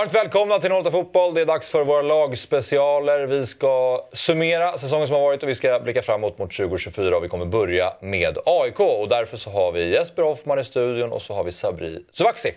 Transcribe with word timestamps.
Varmt 0.00 0.14
välkomna 0.14 0.58
till 0.58 0.72
08 0.72 0.90
Fotboll. 0.90 1.34
Det 1.34 1.40
är 1.40 1.46
dags 1.46 1.70
för 1.70 1.84
våra 1.84 2.02
lagspecialer. 2.02 3.26
Vi 3.26 3.46
ska 3.46 4.04
summera 4.12 4.78
säsongen 4.78 5.06
som 5.06 5.16
har 5.16 5.22
varit 5.22 5.42
och 5.42 5.48
vi 5.48 5.54
ska 5.54 5.80
blicka 5.80 6.02
framåt 6.02 6.38
mot 6.38 6.56
2024. 6.56 7.16
Och 7.16 7.24
vi 7.24 7.28
kommer 7.28 7.46
börja 7.46 7.92
med 8.00 8.38
AIK 8.46 8.80
och 8.80 9.08
därför 9.08 9.36
så 9.36 9.50
har 9.50 9.72
vi 9.72 9.92
Jesper 9.92 10.22
Hoffman 10.22 10.58
i 10.58 10.64
studion 10.64 11.12
och 11.12 11.22
så 11.22 11.34
har 11.34 11.44
vi 11.44 11.52
Sabri 11.52 12.04
Suvaxi. 12.12 12.52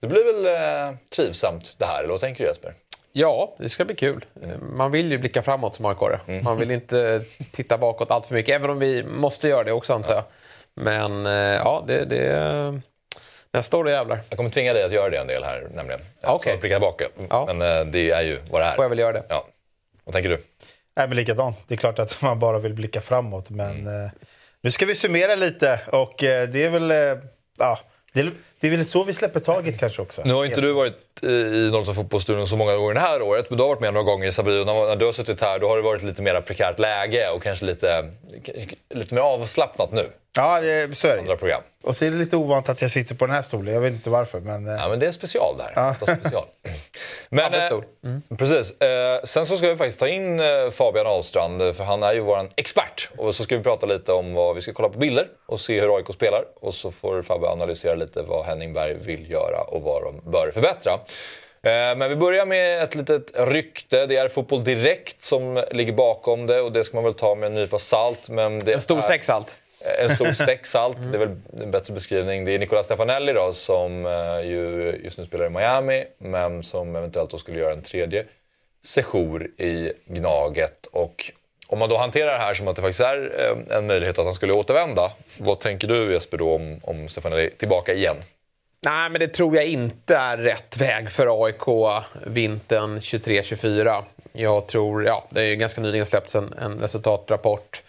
Det 0.00 0.06
blir 0.06 0.24
väl 0.24 0.46
eh, 0.46 0.96
trivsamt 1.16 1.76
det 1.78 1.84
här, 1.84 1.98
eller 1.98 2.10
vad 2.10 2.20
tänker 2.20 2.44
du 2.44 2.48
Jesper? 2.48 2.74
Ja, 3.12 3.56
det 3.58 3.68
ska 3.68 3.84
bli 3.84 3.94
kul. 3.94 4.24
Man 4.72 4.90
vill 4.90 5.12
ju 5.12 5.18
blicka 5.18 5.42
framåt 5.42 5.74
som 5.74 5.86
aik 5.86 5.98
mm. 6.26 6.44
Man 6.44 6.58
vill 6.58 6.70
inte 6.70 7.22
titta 7.52 7.78
bakåt 7.78 8.10
allt 8.10 8.26
för 8.26 8.34
mycket, 8.34 8.54
även 8.54 8.70
om 8.70 8.78
vi 8.78 9.04
måste 9.04 9.48
göra 9.48 9.64
det 9.64 9.72
också 9.72 9.92
antar 9.92 10.14
jag. 10.14 10.24
Men 10.74 11.26
eh, 11.26 11.32
ja, 11.32 11.84
det, 11.86 12.04
det, 12.04 12.80
Nästa 13.52 13.76
år 13.76 13.88
jävlar. 13.88 14.20
Jag 14.28 14.36
kommer 14.36 14.50
tvinga 14.50 14.72
dig 14.72 14.84
att 14.84 14.92
göra 14.92 15.10
det 15.10 15.16
en 15.16 15.26
del 15.26 15.44
här 15.44 15.68
nämligen. 15.74 16.00
Ja, 16.20 16.34
okay. 16.34 16.52
Så 16.52 16.58
blicka 16.58 16.74
tillbaka. 16.74 17.04
Ja. 17.30 17.44
Men 17.46 17.80
eh, 17.80 17.92
det 17.92 18.10
är 18.10 18.22
ju 18.22 18.38
vad 18.50 18.60
det 18.60 18.64
är. 18.64 18.74
Får 18.74 18.84
jag 18.84 18.88
väl 18.88 18.98
göra 18.98 19.12
det. 19.12 19.22
Ja. 19.28 19.46
Vad 20.04 20.14
tänker 20.14 20.30
du? 20.30 20.44
Nej, 20.96 21.08
men 21.08 21.16
likadant. 21.16 21.56
Det 21.66 21.74
är 21.74 21.78
klart 21.78 21.98
att 21.98 22.22
man 22.22 22.38
bara 22.38 22.58
vill 22.58 22.74
blicka 22.74 23.00
framåt. 23.00 23.50
Men 23.50 23.70
mm. 23.70 24.04
eh, 24.04 24.10
nu 24.60 24.70
ska 24.70 24.86
vi 24.86 24.94
summera 24.94 25.34
lite 25.34 25.80
och 25.86 26.24
eh, 26.24 26.48
det 26.48 26.64
är 26.64 26.70
väl... 26.70 26.90
Eh, 26.90 26.96
ja, 27.58 27.78
det 28.12 28.20
är, 28.20 28.32
det 28.60 28.66
är 28.66 28.70
väl 28.70 28.86
så 28.86 29.04
vi 29.04 29.12
släpper 29.12 29.40
taget 29.40 29.80
kanske 29.80 30.02
också. 30.02 30.22
Nu 30.24 30.32
har 30.32 30.44
inte 30.44 30.60
du 30.60 30.72
varit 30.72 31.22
i 31.22 31.70
Norrlands 31.70 31.94
fotbollsstudion 31.94 32.46
så 32.46 32.56
många 32.56 32.76
gånger 32.76 32.94
det 32.94 33.00
här 33.00 33.22
året, 33.22 33.50
men 33.50 33.56
du 33.56 33.62
har 33.62 33.68
varit 33.68 33.80
med 33.80 33.94
några 33.94 34.04
gånger 34.04 34.30
Sabri. 34.30 34.64
När 34.64 34.96
du 34.96 35.04
har 35.04 35.12
suttit 35.12 35.40
här 35.40 35.58
då 35.58 35.68
har 35.68 35.76
det 35.76 35.82
varit 35.82 36.02
lite 36.02 36.22
mer 36.22 36.40
prekärt 36.40 36.78
läge 36.78 37.30
och 37.30 37.42
kanske 37.42 37.64
lite, 37.64 38.10
lite 38.94 39.14
mer 39.14 39.22
avslappnat 39.22 39.92
nu. 39.92 40.06
Ja, 40.36 40.60
det, 40.60 40.96
så 40.96 41.06
är 41.06 41.14
det. 41.14 41.20
Andra 41.20 41.36
program. 41.36 41.62
Och 41.82 41.96
så 41.96 42.04
är 42.04 42.10
det 42.10 42.16
lite 42.16 42.36
ovant 42.36 42.68
att 42.68 42.82
jag 42.82 42.90
sitter 42.90 43.14
på 43.14 43.26
den 43.26 43.34
här 43.34 43.42
stolen. 43.42 43.74
Jag 43.74 43.80
vet 43.80 43.92
inte 43.92 44.10
varför. 44.10 44.40
Men, 44.40 44.66
eh. 44.66 44.72
ja, 44.72 44.88
men 44.88 44.98
det 44.98 45.06
är 45.06 45.10
special 45.10 45.56
där. 45.58 45.72
Ja. 45.74 45.94
Special. 45.94 46.44
Men, 47.28 47.54
eh, 47.54 47.72
mm. 48.04 48.22
Precis. 48.38 48.80
Eh, 48.80 49.22
sen 49.24 49.46
så 49.46 49.56
ska 49.56 49.68
vi 49.68 49.76
faktiskt 49.76 49.98
ta 49.98 50.08
in 50.08 50.40
eh, 50.40 50.70
Fabian 50.70 51.06
Ahlstrand, 51.06 51.76
för 51.76 51.84
han 51.84 52.02
är 52.02 52.12
ju 52.12 52.20
vår 52.20 52.50
expert. 52.56 53.10
Och 53.16 53.34
så 53.34 53.44
ska 53.44 53.56
vi 53.56 53.62
prata 53.62 53.86
lite 53.86 54.12
om 54.12 54.34
vad 54.34 54.54
vi 54.54 54.60
ska 54.60 54.72
kolla 54.72 54.88
på 54.88 54.98
bilder 54.98 55.28
och 55.46 55.60
se 55.60 55.80
hur 55.80 55.96
AIK 55.96 56.14
spelar. 56.14 56.44
Och 56.60 56.74
så 56.74 56.90
får 56.90 57.22
Fabian 57.22 57.52
analysera 57.52 57.94
lite 57.94 58.22
vad 58.22 58.44
Henning 58.48 58.72
Berg 58.72 58.94
vill 58.94 59.30
göra 59.30 59.60
och 59.60 59.82
vad 59.82 60.02
de 60.02 60.30
bör 60.30 60.50
förbättra. 60.50 60.92
Eh, 61.62 61.96
men 61.96 62.08
vi 62.08 62.16
börjar 62.16 62.46
med 62.46 62.82
ett 62.82 62.94
litet 62.94 63.32
rykte. 63.34 64.06
Det 64.06 64.16
är 64.16 64.28
Fotboll 64.28 64.64
Direkt 64.64 65.22
som 65.22 65.64
ligger 65.70 65.92
bakom 65.92 66.46
det 66.46 66.60
och 66.60 66.72
det 66.72 66.84
ska 66.84 66.96
man 66.96 67.04
väl 67.04 67.14
ta 67.14 67.34
med 67.34 67.46
en 67.46 67.54
nypa 67.54 67.78
salt. 67.78 68.30
Men 68.30 68.58
det 68.58 68.72
en 68.72 68.80
stor 68.80 69.02
säck 69.02 69.24
salt. 69.24 69.58
En 69.80 70.08
stor 70.08 70.32
sexalt, 70.32 70.96
mm. 70.98 71.12
det 71.12 71.16
är 71.16 71.26
väl 71.26 71.36
en 71.60 71.70
bättre 71.70 71.94
beskrivning. 71.94 72.44
Det 72.44 72.52
är 72.52 72.58
Nicola 72.58 72.82
Stefanelli 72.82 73.32
då, 73.32 73.52
som 73.52 74.06
uh, 74.06 74.40
ju 74.40 74.92
just 75.04 75.18
nu 75.18 75.24
spelar 75.24 75.46
i 75.46 75.50
Miami, 75.50 76.04
men 76.18 76.62
som 76.62 76.96
eventuellt 76.96 77.30
då 77.30 77.38
skulle 77.38 77.60
göra 77.60 77.72
en 77.72 77.82
tredje 77.82 78.24
sejour 78.84 79.44
i 79.60 79.92
Gnaget. 80.06 80.86
Och 80.86 81.32
om 81.68 81.78
man 81.78 81.88
då 81.88 81.96
hanterar 81.96 82.32
det 82.32 82.38
här 82.38 82.54
som 82.54 82.68
att 82.68 82.76
det 82.76 82.82
faktiskt 82.82 83.00
är 83.00 83.56
en 83.70 83.86
möjlighet 83.86 84.18
att 84.18 84.24
han 84.24 84.34
skulle 84.34 84.52
återvända, 84.52 85.12
vad 85.38 85.60
tänker 85.60 85.88
du 85.88 86.12
Jesper 86.12 86.36
då 86.38 86.54
om, 86.54 86.80
om 86.82 87.08
Stefanelli 87.08 87.50
tillbaka 87.50 87.94
igen? 87.94 88.16
Nej, 88.80 89.10
men 89.10 89.20
det 89.20 89.28
tror 89.28 89.56
jag 89.56 89.66
inte 89.66 90.16
är 90.16 90.36
rätt 90.36 90.76
väg 90.76 91.10
för 91.10 91.44
AIK 91.44 92.02
vintern 92.26 92.98
23-24. 92.98 94.02
Jag 94.32 94.66
tror, 94.66 95.04
ja, 95.04 95.26
det 95.30 95.40
är 95.40 95.44
ju 95.44 95.56
ganska 95.56 95.80
nyligen 95.80 96.06
släppts 96.06 96.36
en, 96.36 96.54
en 96.58 96.80
resultatrapport 96.80 97.82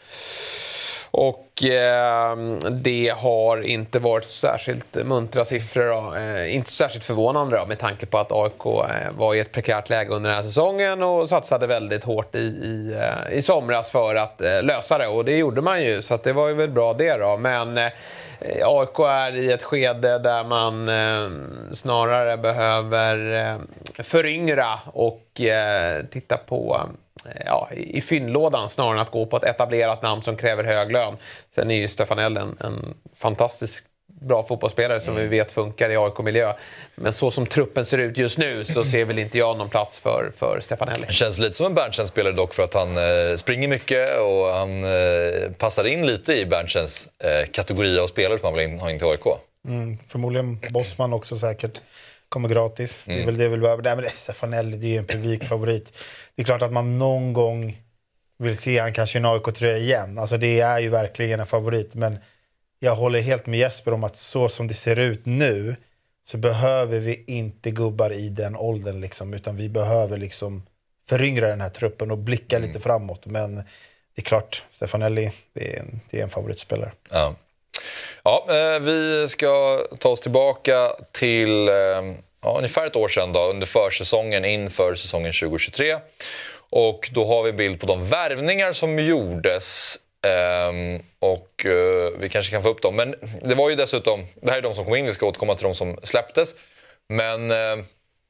och 1.12 1.64
eh, 1.64 2.38
det 2.72 3.14
har 3.18 3.62
inte 3.62 4.00
varit 4.00 4.26
särskilt 4.26 4.96
muntra 4.96 5.46
siffror. 5.46 6.18
Eh, 6.18 6.56
inte 6.56 6.72
särskilt 6.72 7.06
förvånande 7.06 7.58
då, 7.58 7.66
med 7.66 7.80
tanke 7.80 8.06
på 8.06 8.18
att 8.18 8.32
AIK 8.32 8.66
eh, 8.66 9.12
var 9.18 9.36
i 9.36 9.40
ett 9.40 9.52
prekärt 9.52 9.90
läge 9.90 10.12
under 10.12 10.30
den 10.30 10.36
här 10.36 10.44
säsongen 10.44 11.04
och 11.04 11.30
satsade 11.30 11.68
väldigt 11.68 12.04
hårt 12.04 12.36
i, 12.36 12.40
i, 12.40 12.98
eh, 13.02 13.38
i 13.38 13.42
somras 13.42 13.92
för 13.92 14.16
att 14.16 14.42
eh, 14.42 14.64
lösa 14.64 14.98
det. 14.98 15.08
Och 15.08 15.26
det 15.26 15.38
gjorde 15.38 15.62
man 15.62 15.84
ju, 15.84 16.02
så 16.02 16.18
det 16.24 16.34
var 16.34 16.48
ju 16.48 16.54
väl 16.54 16.70
bra 16.70 16.94
det 16.94 17.18
då. 17.18 17.38
Men 17.38 17.78
eh, 17.78 17.92
Eh, 18.42 18.68
AIK 18.68 19.00
är 19.00 19.36
i 19.36 19.52
ett 19.52 19.64
skede 19.64 20.20
där 20.20 20.44
man 20.44 20.90
eh, 20.90 21.30
snarare 21.74 22.38
behöver 22.38 23.34
eh, 23.34 23.58
föryngra 24.04 24.80
och 24.86 25.26
titta 26.12 26.38
på 26.38 26.90
ja, 27.46 27.70
i 27.72 28.02
fyndlådan 28.02 28.70
snarare 28.70 28.94
än 28.94 29.02
att 29.02 29.12
gå 29.12 29.26
på 29.26 29.38
ett 29.38 29.44
etablerat 29.44 30.02
namn 30.02 30.22
som 30.22 30.38
kräver 30.38 30.64
hög 30.64 30.92
lön. 30.92 31.18
Sen 31.56 31.72
är 31.72 31.76
ju 31.76 31.88
Stefanell 31.88 32.38
en, 32.38 32.58
en 32.60 32.94
fantastisk 33.16 33.86
bra 34.22 34.44
fotbollsspelare 34.44 35.02
som 35.02 35.14
mm. 35.14 35.30
vi 35.30 35.38
vet 35.38 35.52
funkar 35.52 35.90
i 35.90 35.98
AIK-miljö. 35.98 36.54
Men 36.96 37.14
så 37.14 37.32
som 37.32 37.46
truppen 37.46 37.86
ser 37.86 37.98
ut 37.98 38.18
just 38.18 38.38
nu 38.38 38.66
så 38.66 38.86
ser 38.86 39.06
väl 39.06 39.20
inte 39.20 39.38
jag 39.38 39.58
någon 39.58 39.70
plats 39.70 40.00
för, 40.00 40.32
för 40.36 40.60
Stefanelli. 40.62 41.04
Det 41.08 41.14
känns 41.14 41.38
lite 41.38 41.56
som 41.56 41.66
en 41.66 41.74
Berntsen-spelare 41.74 42.34
dock 42.34 42.54
för 42.54 42.64
att 42.64 42.74
han 42.74 42.98
eh, 42.98 43.36
springer 43.36 43.68
mycket 43.68 44.20
och 44.20 44.46
han 44.46 44.84
eh, 44.84 45.52
passar 45.58 45.88
in 45.88 46.06
lite 46.06 46.34
i 46.34 46.46
Berntsens 46.46 47.10
eh, 47.24 47.52
kategori 47.52 48.00
av 48.00 48.08
spelare 48.08 48.40
som 48.40 48.48
man 48.48 48.60
vill 48.60 48.80
ha 48.80 48.92
in 48.92 48.98
till 48.98 49.08
AIK. 49.08 49.26
Mm, 49.68 49.98
förmodligen 50.08 50.60
Bosman 50.70 51.14
också 51.14 51.36
säkert. 51.36 51.82
Kommer 52.30 52.50
gratis. 52.50 53.04
Mm. 53.08 53.18
Det 53.18 53.24
är 53.24 53.26
väl 53.26 53.38
det 53.38 53.50
vi 53.50 53.58
behöver. 53.58 53.84
Nej, 53.84 53.96
men 53.96 54.06
Stefanelli, 54.10 54.78
det 54.78 54.88
är 54.88 54.92
ju 54.92 54.98
en 54.98 55.06
publikfavorit. 55.06 55.94
Det 56.36 56.42
är 56.42 56.46
klart 56.46 56.62
att 56.62 56.74
man 56.74 56.98
någon 56.98 57.34
gång 57.34 57.78
vill 58.38 58.58
se 58.58 58.80
han 58.80 58.94
kanske 58.94 59.18
i 59.18 59.20
en 59.20 59.26
AIK-tröja 59.26 59.78
igen. 59.78 60.18
Alltså 60.18 60.38
det 60.38 60.60
är 60.60 60.80
ju 60.80 60.90
verkligen 60.90 61.40
en 61.40 61.46
favorit. 61.46 61.96
Men 61.96 62.18
jag 62.80 62.96
håller 62.96 63.20
helt 63.20 63.46
med 63.46 63.60
Jesper 63.60 63.94
om 63.94 64.04
att 64.04 64.16
så 64.16 64.50
som 64.50 64.68
det 64.68 64.74
ser 64.74 65.00
ut 65.00 65.26
nu 65.26 65.76
så 66.28 66.38
behöver 66.38 67.00
vi 67.00 67.24
inte 67.28 67.72
gubbar 67.72 68.14
i 68.14 68.30
den 68.30 68.56
åldern. 68.56 69.02
Liksom, 69.02 69.34
utan 69.34 69.56
vi 69.56 69.70
behöver 69.70 70.18
liksom 70.18 70.64
föryngra 71.10 71.48
den 71.48 71.62
här 71.62 71.70
truppen 71.70 72.12
och 72.12 72.18
blicka 72.18 72.56
mm. 72.56 72.68
lite 72.68 72.80
framåt. 72.80 73.26
Men 73.26 73.56
det 73.56 73.64
är 74.16 74.22
klart, 74.22 74.64
Stefanelli, 74.72 75.32
det 75.54 75.76
är 75.76 75.80
en, 75.80 76.00
det 76.10 76.20
är 76.20 76.24
en 76.24 76.30
favoritspelare. 76.30 76.92
Ja. 77.10 77.36
Ja, 78.24 78.46
eh, 78.50 78.80
vi 78.80 79.28
ska 79.30 79.82
ta 80.00 80.10
oss 80.10 80.20
tillbaka 80.20 80.92
till 81.12 81.68
eh, 81.68 81.74
ja, 82.42 82.56
ungefär 82.58 82.88
ett 82.88 82.96
år 82.96 83.08
sedan 83.08 83.34
då, 83.34 83.50
under 83.50 83.68
försäsongen 83.68 84.46
inför 84.46 84.96
säsongen 84.96 85.34
2023. 85.34 85.98
Och 86.72 87.10
då 87.14 87.26
har 87.26 87.44
vi 87.44 87.54
bild 87.54 87.80
på 87.80 87.88
de 87.88 88.10
värvningar 88.10 88.74
som 88.74 89.00
gjordes 89.00 89.98
Um, 90.28 91.04
och 91.20 91.66
uh, 91.66 92.20
vi 92.20 92.30
kanske 92.30 92.52
kan 92.52 92.64
få 92.64 92.70
upp 92.70 92.82
dem. 92.82 92.96
Men 92.96 93.16
det 93.42 93.56
var 93.56 93.70
ju 93.70 93.76
dessutom, 93.76 94.26
det 94.42 94.52
här 94.52 94.58
är 94.58 94.62
de 94.62 94.76
som 94.76 94.86
kom 94.86 94.96
in, 94.96 95.06
vi 95.06 95.14
ska 95.14 95.26
återkomma 95.26 95.56
till 95.56 95.64
de 95.64 95.76
som 95.76 95.98
släpptes. 96.04 96.56
Men 97.10 97.52
uh, 97.52 97.86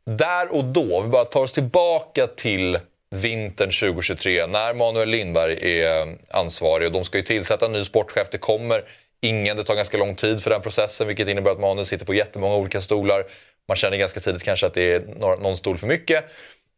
där 0.05 0.53
och 0.55 0.65
då, 0.65 1.01
vi 1.01 1.07
bara 1.07 1.25
tar 1.25 1.41
oss 1.41 1.51
tillbaka 1.51 2.27
till 2.27 2.79
vintern 3.15 3.71
2023 3.71 4.47
när 4.47 4.73
Manuel 4.73 5.09
Lindberg 5.09 5.81
är 5.81 6.01
eh, 6.01 6.13
ansvarig 6.29 6.87
och 6.87 6.93
de 6.93 7.03
ska 7.03 7.17
ju 7.17 7.23
tillsätta 7.23 7.65
en 7.65 7.71
ny 7.71 7.83
sportchef. 7.83 8.27
Det 8.31 8.37
kommer 8.37 8.83
ingen. 9.21 9.57
Det 9.57 9.63
tar 9.63 9.75
ganska 9.75 9.97
lång 9.97 10.15
tid 10.15 10.43
för 10.43 10.49
den 10.49 10.61
processen 10.61 11.07
vilket 11.07 11.27
innebär 11.27 11.51
att 11.51 11.59
Manuel 11.59 11.85
sitter 11.85 12.05
på 12.05 12.13
jättemånga 12.13 12.55
olika 12.55 12.81
stolar. 12.81 13.23
Man 13.67 13.77
känner 13.77 13.97
ganska 13.97 14.19
tidigt 14.19 14.43
kanske 14.43 14.65
att 14.65 14.73
det 14.73 14.93
är 14.93 15.01
någon 15.17 15.57
stol 15.57 15.77
för 15.77 15.87
mycket. 15.87 16.25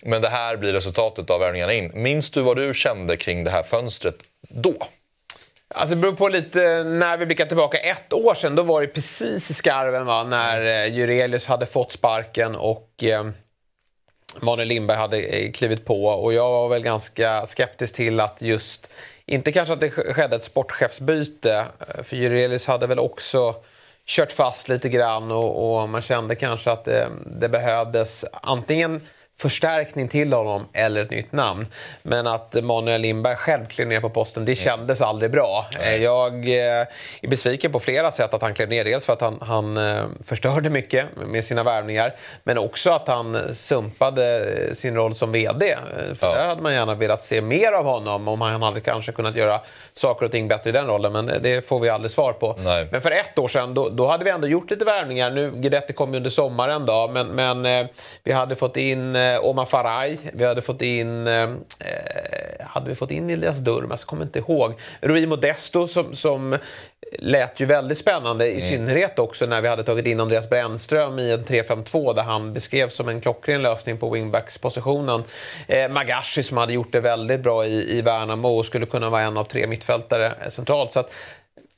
Men 0.03 0.21
det 0.21 0.29
här 0.29 0.57
blir 0.57 0.73
resultatet 0.73 1.29
av 1.29 1.39
värvningarna 1.39 1.73
in. 1.73 1.91
Minns 1.93 2.29
du 2.29 2.41
vad 2.41 2.57
du 2.57 2.73
kände 2.73 3.17
kring 3.17 3.43
det 3.43 3.51
här 3.51 3.63
fönstret 3.63 4.15
då? 4.49 4.73
Alltså 5.73 5.95
det 5.95 6.01
beror 6.01 6.15
på 6.15 6.27
lite, 6.27 6.83
när 6.83 7.17
vi 7.17 7.25
blickar 7.25 7.45
tillbaka 7.45 7.77
ett 7.77 8.13
år 8.13 8.35
sedan, 8.35 8.55
då 8.55 8.63
var 8.63 8.81
det 8.81 8.87
precis 8.87 9.51
i 9.51 9.53
skarven 9.53 10.05
va, 10.05 10.23
när 10.23 10.61
eh, 10.61 10.95
Jurelius 10.95 11.47
hade 11.47 11.65
fått 11.65 11.91
sparken 11.91 12.55
och 12.55 13.03
eh, 13.03 13.29
Manuel 14.39 14.67
Lindberg 14.67 14.97
hade 14.97 15.17
eh, 15.17 15.51
klivit 15.51 15.85
på. 15.85 16.05
Och 16.05 16.33
jag 16.33 16.51
var 16.51 16.69
väl 16.69 16.83
ganska 16.83 17.45
skeptisk 17.45 17.95
till 17.95 18.19
att 18.19 18.41
just 18.41 18.89
inte 19.25 19.51
kanske 19.51 19.73
att 19.73 19.79
det 19.79 19.89
skedde 19.89 20.35
ett 20.35 20.43
sportchefsbyte, 20.43 21.65
eh, 21.79 22.03
för 22.03 22.15
Jurelius 22.15 22.67
hade 22.67 22.87
väl 22.87 22.99
också 22.99 23.55
kört 24.05 24.31
fast 24.31 24.69
lite 24.69 24.89
grann 24.89 25.31
och, 25.31 25.81
och 25.81 25.89
man 25.89 26.01
kände 26.01 26.35
kanske 26.35 26.71
att 26.71 26.85
det, 26.85 27.09
det 27.25 27.49
behövdes 27.49 28.25
antingen 28.31 29.01
förstärkning 29.41 30.07
till 30.07 30.33
honom 30.33 30.67
eller 30.73 31.01
ett 31.01 31.09
nytt 31.09 31.31
namn. 31.31 31.67
Men 32.03 32.27
att 32.27 32.63
Manuel 32.63 33.01
Lindberg 33.01 33.35
själv 33.35 33.65
klev 33.65 33.87
ner 33.87 33.99
på 33.99 34.09
posten, 34.09 34.45
det 34.45 34.55
kändes 34.55 35.01
aldrig 35.01 35.31
bra. 35.31 35.65
Nej. 35.79 36.01
Jag 36.01 36.33
eh, 36.33 36.87
är 37.21 37.27
besviken 37.27 37.71
på 37.71 37.79
flera 37.79 38.11
sätt 38.11 38.33
att 38.33 38.41
han 38.41 38.53
klev 38.53 38.69
ner. 38.69 38.83
Dels 38.83 39.05
för 39.05 39.13
att 39.13 39.21
han, 39.21 39.37
han 39.41 39.77
eh, 39.77 40.03
förstörde 40.23 40.69
mycket 40.69 41.05
med 41.27 41.43
sina 41.43 41.63
värvningar, 41.63 42.15
men 42.43 42.57
också 42.57 42.91
att 42.91 43.07
han 43.07 43.55
sumpade 43.55 44.75
sin 44.75 44.95
roll 44.95 45.15
som 45.15 45.31
VD. 45.31 45.77
För 46.15 46.27
ja. 46.27 46.33
där 46.33 46.47
hade 46.47 46.61
man 46.61 46.73
gärna 46.73 46.95
velat 46.95 47.21
se 47.21 47.41
mer 47.41 47.71
av 47.71 47.85
honom 47.85 48.27
om 48.27 48.41
han 48.41 48.61
hade 48.61 48.81
kanske 48.81 49.11
kunnat 49.11 49.35
göra 49.35 49.61
saker 49.93 50.25
och 50.25 50.31
ting 50.31 50.47
bättre 50.47 50.69
i 50.69 50.73
den 50.73 50.87
rollen, 50.87 51.11
men 51.11 51.25
det 51.25 51.67
får 51.67 51.79
vi 51.79 51.89
aldrig 51.89 52.11
svar 52.11 52.33
på. 52.33 52.55
Nej. 52.59 52.87
Men 52.91 53.01
för 53.01 53.11
ett 53.11 53.39
år 53.39 53.47
sedan, 53.47 53.73
då, 53.73 53.89
då, 53.89 54.07
hade 54.07 54.23
vi 54.23 54.29
ändå 54.29 54.47
gjort 54.47 54.71
lite 54.71 54.85
värvningar. 54.85 55.29
Nu, 55.31 55.51
Guidetti 55.55 55.93
kom 55.93 56.11
ju 56.11 56.17
under 56.17 56.29
sommaren 56.29 56.85
då, 56.85 57.07
men, 57.07 57.27
men 57.27 57.65
eh, 57.65 57.87
vi 58.23 58.31
hade 58.31 58.55
fått 58.55 58.77
in 58.77 59.15
eh, 59.33 59.45
Omar 59.45 59.65
Faraj. 59.65 60.17
Vi 60.33 60.45
hade 60.45 60.61
fått 60.61 60.81
in... 60.81 61.27
Eh, 61.27 61.49
hade 62.59 62.89
vi 62.89 62.95
fått 62.95 63.11
in 63.11 63.29
Elias 63.29 63.59
Durmas? 63.59 64.03
Kommer 64.03 64.23
inte 64.23 64.39
ihåg. 64.39 64.73
Rui 65.01 65.27
Modesto 65.27 65.87
som, 65.87 66.15
som 66.15 66.57
lät 67.19 67.59
ju 67.59 67.65
väldigt 67.65 67.97
spännande, 67.97 68.47
i 68.47 68.51
mm. 68.51 68.69
synnerhet 68.69 69.19
också 69.19 69.45
när 69.45 69.61
vi 69.61 69.67
hade 69.67 69.83
tagit 69.83 70.05
in 70.05 70.19
Andreas 70.19 70.49
Brännström 70.49 71.19
i 71.19 71.31
en 71.31 71.43
3-5-2 71.43 72.15
där 72.15 72.23
han 72.23 72.53
beskrevs 72.53 72.95
som 72.95 73.09
en 73.09 73.21
klockren 73.21 73.61
lösning 73.61 73.97
på 73.97 74.09
wingbackspositionen. 74.09 75.23
Eh, 75.67 75.89
Magashi 75.89 76.43
som 76.43 76.57
hade 76.57 76.73
gjort 76.73 76.91
det 76.91 76.99
väldigt 76.99 77.39
bra 77.39 77.65
i, 77.65 77.97
i 77.97 78.01
Värnamo 78.01 78.47
och 78.47 78.65
skulle 78.65 78.85
kunna 78.85 79.09
vara 79.09 79.21
en 79.21 79.37
av 79.37 79.43
tre 79.43 79.67
mittfältare 79.67 80.33
centralt. 80.49 80.93
Så 80.93 80.99
att, 80.99 81.13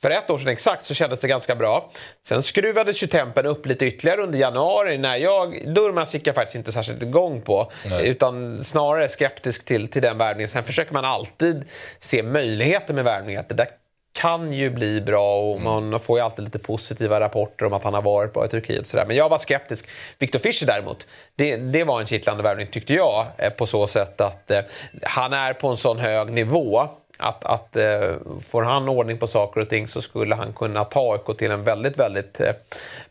för 0.03 0.09
ett 0.09 0.29
år 0.29 0.37
sedan 0.37 0.47
exakt 0.47 0.85
så 0.85 0.93
kändes 0.93 1.19
det 1.19 1.27
ganska 1.27 1.55
bra. 1.55 1.91
Sen 2.25 2.43
skruvades 2.43 3.03
ju 3.03 3.07
tempen 3.07 3.45
upp 3.45 3.65
lite 3.65 3.85
ytterligare 3.85 4.23
under 4.23 4.39
januari. 4.39 4.97
När 4.97 5.15
jag, 5.15 5.73
Durmaz 5.73 6.13
gick 6.13 6.27
jag 6.27 6.35
faktiskt 6.35 6.55
inte 6.55 6.71
särskilt 6.71 7.03
igång 7.03 7.41
på. 7.41 7.71
Nej. 7.85 8.09
Utan 8.09 8.63
snarare 8.63 9.09
skeptisk 9.09 9.65
till, 9.65 9.87
till 9.87 10.01
den 10.01 10.17
värvningen. 10.17 10.49
Sen 10.49 10.63
försöker 10.63 10.93
man 10.93 11.05
alltid 11.05 11.65
se 11.99 12.23
möjligheter 12.23 12.93
med 12.93 13.03
värvningar. 13.03 13.45
Det 13.49 13.55
där 13.55 13.67
kan 14.13 14.53
ju 14.53 14.69
bli 14.69 15.01
bra 15.01 15.39
och 15.39 15.57
mm. 15.57 15.89
man 15.89 15.99
får 15.99 16.17
ju 16.17 16.23
alltid 16.23 16.45
lite 16.45 16.59
positiva 16.59 17.19
rapporter 17.19 17.65
om 17.65 17.73
att 17.73 17.83
han 17.83 17.93
har 17.93 18.01
varit 18.01 18.33
bra 18.33 18.45
i 18.45 18.47
Turkiet. 18.47 18.79
Och 18.79 18.87
sådär. 18.87 19.05
Men 19.05 19.15
jag 19.15 19.29
var 19.29 19.37
skeptisk. 19.37 19.87
Victor 20.19 20.39
Fischer 20.39 20.65
däremot, 20.65 21.07
det, 21.35 21.55
det 21.55 21.83
var 21.83 22.01
en 22.01 22.07
kittlande 22.07 22.43
värvning 22.43 22.67
tyckte 22.71 22.93
jag. 22.93 23.25
Eh, 23.37 23.49
på 23.49 23.65
så 23.65 23.87
sätt 23.87 24.21
att 24.21 24.51
eh, 24.51 24.59
han 25.03 25.33
är 25.33 25.53
på 25.53 25.67
en 25.67 25.77
sån 25.77 25.99
hög 25.99 26.31
nivå 26.31 26.89
att, 27.17 27.45
att 27.45 27.75
eh, 27.75 28.15
får 28.41 28.63
han 28.63 28.89
ordning 28.89 29.17
på 29.17 29.27
saker 29.27 29.61
och 29.61 29.69
ting 29.69 29.87
så 29.87 30.01
skulle 30.01 30.35
han 30.35 30.53
kunna 30.53 30.85
ta 30.85 31.13
AIK 31.13 31.37
till 31.37 31.51
en 31.51 31.63
väldigt, 31.63 31.99
väldigt 31.99 32.39
eh, 32.39 32.53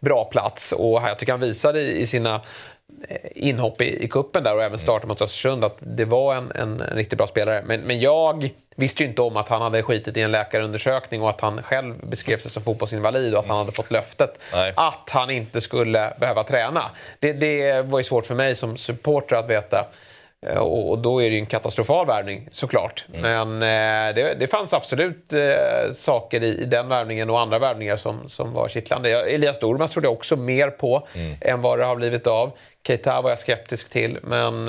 bra 0.00 0.24
plats. 0.24 0.72
Och 0.72 1.02
jag 1.02 1.18
tycker 1.18 1.32
han 1.32 1.40
visade 1.40 1.80
i, 1.80 2.00
i 2.00 2.06
sina 2.06 2.40
eh, 3.08 3.16
inhopp 3.34 3.80
i, 3.80 4.04
i 4.04 4.08
kuppen 4.08 4.42
där 4.42 4.54
och 4.54 4.62
även 4.62 4.78
starten 4.78 5.08
mot 5.08 5.22
Östersund 5.22 5.64
att 5.64 5.76
det 5.78 6.04
var 6.04 6.34
en, 6.34 6.52
en, 6.54 6.80
en, 6.80 6.96
riktigt 6.96 7.18
bra 7.18 7.26
spelare. 7.26 7.62
Men, 7.66 7.80
men 7.80 8.00
jag 8.00 8.50
visste 8.76 9.02
ju 9.02 9.08
inte 9.08 9.22
om 9.22 9.36
att 9.36 9.48
han 9.48 9.62
hade 9.62 9.82
skitit 9.82 10.16
i 10.16 10.20
en 10.20 10.32
läkarundersökning 10.32 11.22
och 11.22 11.30
att 11.30 11.40
han 11.40 11.62
själv 11.62 11.94
beskrev 12.06 12.38
sig 12.38 12.50
som 12.50 12.62
fotbollsinvalid 12.62 13.34
och 13.34 13.40
att 13.40 13.48
han 13.48 13.58
hade 13.58 13.72
fått 13.72 13.90
löftet 13.90 14.38
Nej. 14.52 14.72
att 14.76 15.10
han 15.10 15.30
inte 15.30 15.60
skulle 15.60 16.14
behöva 16.20 16.44
träna. 16.44 16.90
Det, 17.18 17.32
det 17.32 17.82
var 17.82 17.98
ju 17.98 18.04
svårt 18.04 18.26
för 18.26 18.34
mig 18.34 18.54
som 18.54 18.76
supporter 18.76 19.36
att 19.36 19.50
veta. 19.50 19.86
Eh, 20.46 20.58
och 20.58 20.98
då 20.98 21.22
är 21.22 21.30
det 21.30 21.34
ju 21.34 21.40
en 21.40 21.46
katastrofal 21.46 22.06
värvning 22.06 22.48
såklart. 22.52 23.04
Mm. 23.14 23.20
Men 23.22 23.62
eh, 23.62 24.14
det, 24.14 24.34
det, 24.34 24.46
fanns 24.46 24.72
absolut 24.72 25.32
eh, 25.32 25.92
saker 25.94 26.42
i, 26.42 26.58
i, 26.62 26.64
den 26.64 26.88
värvningen 26.88 27.30
och 27.30 27.40
andra 27.40 27.58
värvningar 27.58 27.96
som, 27.96 28.28
som 28.28 28.52
var 28.52 28.68
kittlande. 28.68 29.10
Elias 29.10 29.58
Dormas 29.58 29.90
trodde 29.90 30.06
jag 30.06 30.12
också 30.12 30.36
mer 30.36 30.70
på 30.70 31.06
mm. 31.14 31.36
än 31.40 31.62
vad 31.62 31.78
det 31.78 31.84
har 31.84 31.96
blivit 31.96 32.26
av. 32.26 32.52
Keita 32.86 33.20
var 33.20 33.30
jag 33.30 33.38
skeptisk 33.38 33.90
till. 33.90 34.18
Men 34.22 34.68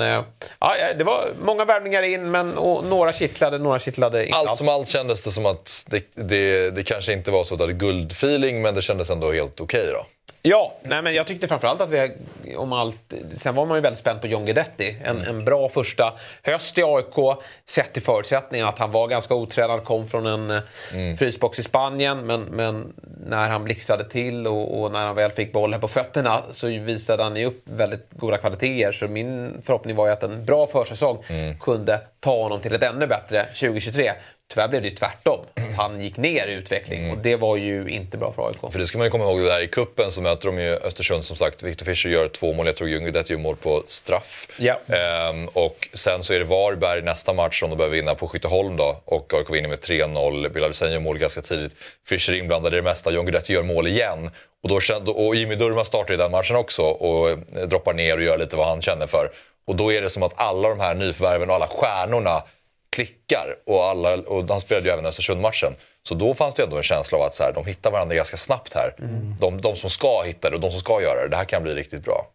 ja, 0.58 0.74
det 0.98 1.04
var 1.04 1.32
många 1.42 1.64
värvningar 1.64 2.02
in, 2.02 2.30
men 2.30 2.50
några 2.84 3.12
kittlade, 3.12 3.58
några 3.58 3.78
kittlade 3.78 4.26
inte 4.26 4.38
Allt 4.38 4.58
som 4.58 4.68
allt 4.68 4.88
kändes 4.88 5.24
det 5.24 5.30
som 5.30 5.46
att 5.46 5.86
det, 5.90 6.04
det, 6.14 6.70
det 6.70 6.82
kanske 6.82 7.12
inte 7.12 7.30
var 7.30 7.44
så 7.44 7.54
att 7.54 7.58
det 7.58 7.64
hade 7.64 7.72
guldfeeling, 7.72 8.62
men 8.62 8.74
det 8.74 8.82
kändes 8.82 9.10
ändå 9.10 9.32
helt 9.32 9.60
okej 9.60 9.80
okay 9.80 9.92
då. 9.92 10.06
Ja, 10.46 10.74
nej, 10.82 11.02
men 11.02 11.14
jag 11.14 11.26
tyckte 11.26 11.48
framförallt 11.48 11.80
att 11.80 11.90
vi, 11.90 12.10
om 12.56 12.72
allt... 12.72 13.14
Sen 13.32 13.54
var 13.54 13.66
man 13.66 13.76
ju 13.76 13.80
väldigt 13.80 13.98
spänd 13.98 14.20
på 14.20 14.26
John 14.26 14.44
Guidetti. 14.44 14.96
En, 15.04 15.16
mm. 15.16 15.28
en 15.28 15.44
bra 15.44 15.68
första 15.68 16.12
höst 16.42 16.78
i 16.78 16.82
AIK, 16.82 17.38
sett 17.64 17.92
till 17.92 18.02
förutsättningarna. 18.02 18.68
Att 18.68 18.78
han 18.78 18.92
var 18.92 19.08
ganska 19.08 19.34
otränad, 19.34 19.84
kom 19.84 20.06
från 20.06 20.26
en 20.26 20.62
mm. 20.94 21.16
frysbox 21.16 21.58
i 21.58 21.62
Spanien. 21.62 22.26
Men, 22.26 22.42
men 22.42 22.92
när 23.26 23.48
han 23.48 23.64
blixtrade 23.64 24.08
till 24.08 24.46
och, 24.46 24.80
och, 24.80 24.92
när 24.92 25.06
han 25.06 25.16
väl 25.16 25.32
fick 25.32 25.52
bollen 25.52 25.80
på 25.80 25.88
fötterna 25.88 26.42
så 26.50 26.66
visade 26.66 27.22
han 27.22 27.36
ju 27.36 27.46
upp 27.46 27.62
väldigt 27.64 28.08
goda 28.10 28.36
kvaliteter. 28.36 28.92
Så 28.92 29.08
min 29.08 29.62
förhoppning 29.62 29.96
var 29.96 30.06
ju 30.06 30.12
att 30.12 30.22
en 30.22 30.44
bra 30.44 30.66
försäsong 30.66 31.24
mm. 31.28 31.58
kunde 31.58 32.00
ta 32.20 32.42
honom 32.42 32.60
till 32.60 32.74
ett 32.74 32.82
ännu 32.82 33.06
bättre 33.06 33.44
2023. 33.44 34.12
Tyvärr 34.54 34.68
blev 34.68 34.82
det 34.82 34.88
ju 34.88 34.94
tvärtom. 34.94 35.44
Han 35.76 36.00
gick 36.00 36.16
ner 36.16 36.46
i 36.46 36.52
utveckling 36.52 36.98
mm. 36.98 37.10
och 37.10 37.22
det 37.22 37.36
var 37.36 37.56
ju 37.56 37.88
inte 37.88 38.16
bra 38.16 38.32
för 38.32 38.48
AIK. 38.48 38.72
För 38.72 38.78
det 38.78 38.86
ska 38.86 38.98
man 38.98 39.04
ju 39.04 39.10
komma 39.10 39.24
ihåg, 39.24 39.40
där 39.40 39.60
i 39.60 39.68
kuppen 39.68 40.10
så 40.10 40.20
möter 40.20 40.46
de 40.46 40.58
ju 40.58 40.70
Östersund 40.74 41.24
som 41.24 41.36
sagt. 41.36 41.62
Victor 41.62 41.86
Fischer 41.86 42.10
gör 42.10 42.28
två 42.28 42.52
mål, 42.52 42.66
jag 42.66 42.76
tror 42.76 42.88
Ljungbydet 42.88 43.30
gör 43.30 43.38
mål 43.38 43.56
på 43.56 43.82
straff. 43.86 44.48
Ja. 44.56 44.80
Ehm, 44.88 45.48
och 45.48 45.88
sen 45.92 46.22
så 46.22 46.34
är 46.34 46.38
det 46.38 46.44
Varberg 46.44 47.02
nästa 47.02 47.32
match 47.32 47.60
som 47.60 47.70
de 47.70 47.76
behöver 47.76 47.96
vinna 47.96 48.14
på 48.14 48.28
Skytteholm 48.28 48.76
då. 48.76 49.00
Och 49.04 49.34
AIK 49.34 49.50
vinner 49.50 49.68
med 49.68 49.78
3-0. 49.78 50.48
Bilal 50.48 50.70
Hussein 50.70 50.92
gör 50.92 51.00
mål 51.00 51.18
ganska 51.18 51.40
tidigt. 51.40 51.76
Fischer 52.06 52.34
inblandad 52.34 52.72
i 52.74 52.76
det 52.76 52.82
mesta, 52.82 53.10
Guidetti 53.10 53.52
gör 53.52 53.62
mål 53.62 53.86
igen. 53.86 54.30
Och, 54.62 54.68
då, 54.68 55.12
och 55.12 55.36
Jimmy 55.36 55.54
Durma 55.54 55.84
startar 55.84 56.14
ju 56.14 56.18
den 56.18 56.30
matchen 56.30 56.56
också 56.56 56.82
och 56.82 57.30
eh, 57.30 57.38
droppar 57.66 57.94
ner 57.94 58.16
och 58.16 58.22
gör 58.22 58.38
lite 58.38 58.56
vad 58.56 58.68
han 58.68 58.82
känner 58.82 59.06
för. 59.06 59.30
Och 59.66 59.76
då 59.76 59.92
är 59.92 60.02
det 60.02 60.10
som 60.10 60.22
att 60.22 60.32
alla 60.36 60.68
de 60.68 60.80
här 60.80 60.94
nyförvärven 60.94 61.50
och 61.50 61.54
alla 61.54 61.66
stjärnorna 61.66 62.42
klickar. 62.94 63.46
Och, 63.66 63.84
alla, 63.84 64.14
och 64.14 64.48
han 64.48 64.60
spelade 64.60 64.86
ju 64.86 64.92
även 64.92 65.06
Östersund-matchen. 65.06 65.74
Så 66.02 66.14
då 66.14 66.34
fanns 66.34 66.54
det 66.54 66.62
ändå 66.62 66.76
en 66.76 66.82
känsla 66.82 67.18
av 67.18 67.24
att 67.24 67.34
så 67.34 67.42
här, 67.42 67.52
de 67.52 67.66
hittar 67.66 67.90
varandra 67.90 68.16
ganska 68.16 68.36
snabbt 68.36 68.74
här. 68.74 68.94
Mm. 68.98 69.36
De, 69.40 69.60
de, 69.60 69.76
som 69.76 69.90
ska 69.90 70.22
hitta 70.22 70.50
det 70.50 70.56
och 70.56 70.62
de 70.62 70.70
som 70.70 70.80
ska 70.80 71.02
göra 71.02 71.22
det. 71.22 71.28
Det 71.28 71.36
här 71.36 71.44
kan 71.44 71.62
bli 71.62 71.74
riktigt 71.74 72.04
bra. 72.04 72.26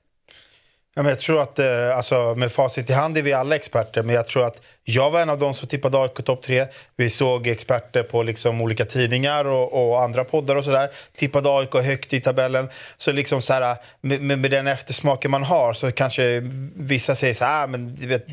Ja, 0.95 1.03
men 1.03 1.09
jag 1.09 1.19
tror 1.19 1.41
att, 1.41 1.59
eh, 1.59 1.97
alltså, 1.97 2.35
med 2.35 2.51
facit 2.51 2.89
i 2.89 2.93
hand 2.93 3.17
är 3.17 3.21
vi 3.21 3.33
alla 3.33 3.55
experter, 3.55 4.03
men 4.03 4.15
jag 4.15 4.27
tror 4.27 4.45
att 4.45 4.61
jag 4.83 5.11
var 5.11 5.21
en 5.21 5.29
av 5.29 5.39
de 5.39 5.53
som 5.53 5.67
tippade 5.67 5.97
AIK 5.97 6.25
topp 6.25 6.43
tre. 6.43 6.65
Vi 6.95 7.09
såg 7.09 7.47
experter 7.47 8.03
på 8.03 8.23
liksom 8.23 8.61
olika 8.61 8.85
tidningar 8.85 9.45
och, 9.45 9.89
och 9.89 10.01
andra 10.01 10.23
poddar 10.23 10.55
och 10.55 10.63
sådär. 10.63 10.89
Tippade 11.15 11.49
AIK 11.49 11.73
högt 11.73 12.13
i 12.13 12.21
tabellen. 12.21 12.69
Så 12.97 13.11
liksom 13.11 13.41
så 13.41 13.53
här, 13.53 13.77
med, 14.01 14.39
med, 14.39 14.51
den 14.51 14.67
eftersmaken 14.67 15.31
man 15.31 15.43
har 15.43 15.73
så 15.73 15.91
kanske 15.91 16.39
vissa 16.75 17.15
säger 17.15 17.33
så 17.33 17.45
här, 17.45 17.63
ah, 17.63 17.67
men 17.67 17.95
vet, 17.95 18.25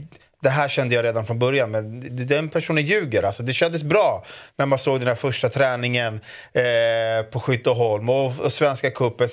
det 0.46 0.50
här 0.50 0.68
kände 0.68 0.94
jag 0.94 1.04
redan 1.04 1.26
från 1.26 1.38
början, 1.38 1.70
men 1.70 2.00
den 2.26 2.48
personen 2.48 2.86
ljuger. 2.86 3.22
Alltså, 3.22 3.42
det 3.42 3.52
kändes 3.52 3.82
bra 3.82 4.24
när 4.56 4.66
man 4.66 4.78
såg 4.78 5.00
den 5.00 5.08
här 5.08 5.14
första 5.14 5.48
träningen 5.48 6.20
eh, 6.52 7.26
på 7.30 7.40
Skytteholm 7.40 8.08
och, 8.08 8.40
och 8.40 8.52
Svenska 8.52 8.90
cupen. 8.90 9.28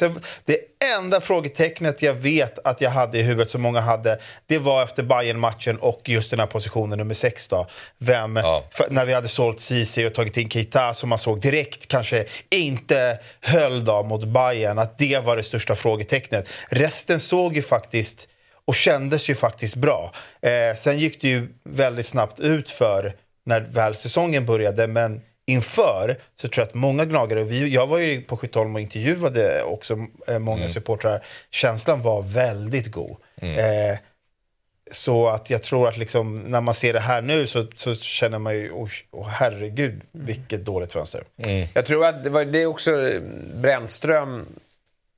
Det 0.45 0.57
enda 0.97 1.21
frågetecknet 1.21 2.01
jag 2.01 2.13
vet 2.13 2.59
att 2.63 2.81
jag 2.81 2.89
hade 2.89 3.19
i 3.19 3.21
huvudet, 3.21 3.49
som 3.49 3.61
många 3.61 3.81
hade, 3.81 4.19
det 4.47 4.57
var 4.57 4.83
efter 4.83 5.03
bayern 5.03 5.39
matchen 5.39 5.77
och 5.77 6.01
just 6.05 6.29
den 6.29 6.39
här 6.39 6.47
positionen 6.47 6.97
nummer 6.97 7.13
sex. 7.13 7.47
Då. 7.47 7.67
Vem, 7.97 8.35
ja. 8.35 8.63
för, 8.71 8.89
när 8.89 9.05
vi 9.05 9.13
hade 9.13 9.27
sålt 9.27 9.59
Ceesay 9.59 10.05
och 10.05 10.13
tagit 10.13 10.37
in 10.37 10.49
Keita 10.49 10.93
som 10.93 11.09
man 11.09 11.17
såg 11.17 11.41
direkt 11.41 11.87
kanske 11.87 12.25
inte 12.49 13.19
höll 13.41 13.85
då 13.85 14.03
mot 14.03 14.23
Bayern 14.23 14.79
att 14.79 14.97
det 14.97 15.19
var 15.19 15.37
det 15.37 15.43
största 15.43 15.75
frågetecknet. 15.75 16.49
Resten 16.69 17.19
såg 17.19 17.55
ju 17.55 17.61
faktiskt 17.61 18.27
och 18.65 18.75
kändes 18.75 19.29
ju 19.29 19.35
faktiskt 19.35 19.75
bra. 19.75 20.11
Eh, 20.41 20.75
sen 20.77 20.97
gick 20.97 21.21
det 21.21 21.27
ju 21.27 21.47
väldigt 21.63 22.05
snabbt 22.05 22.39
ut 22.39 22.69
för 22.69 23.15
när 23.45 23.61
väl 23.61 23.95
säsongen 23.95 24.45
började, 24.45 24.87
men 24.87 25.21
inför 25.45 26.19
så 26.35 26.47
tror 26.47 26.61
jag 26.61 26.67
att 26.67 26.73
många 26.73 27.05
gnagare, 27.05 27.43
vi, 27.43 27.69
jag 27.69 27.87
var 27.87 27.97
ju 27.97 28.21
på 28.21 28.37
Skytteholm 28.37 28.75
och 28.75 28.81
intervjuade 28.81 29.63
också 29.63 29.97
eh, 30.27 30.39
många 30.39 30.57
mm. 30.57 30.69
supportrar, 30.69 31.25
känslan 31.51 32.01
var 32.01 32.21
väldigt 32.21 32.91
god. 32.91 33.17
Mm. 33.41 33.91
Eh, 33.91 33.97
så 34.91 35.27
att 35.27 35.49
jag 35.49 35.63
tror 35.63 35.87
att 35.87 35.97
liksom, 35.97 36.35
när 36.35 36.61
man 36.61 36.73
ser 36.73 36.93
det 36.93 36.99
här 36.99 37.21
nu 37.21 37.47
så, 37.47 37.67
så 37.75 37.95
känner 37.95 38.39
man 38.39 38.55
ju, 38.55 38.71
oh, 38.71 38.89
oh 39.11 39.27
herregud 39.27 40.01
vilket 40.11 40.65
dåligt 40.65 40.93
fönster. 40.93 41.23
Mm. 41.37 41.67
Jag 41.73 41.85
tror 41.85 42.05
att 42.05 42.23
det, 42.23 42.29
var, 42.29 42.45
det 42.45 42.61
är 42.61 42.65
också 42.65 43.11
Brännström 43.53 44.45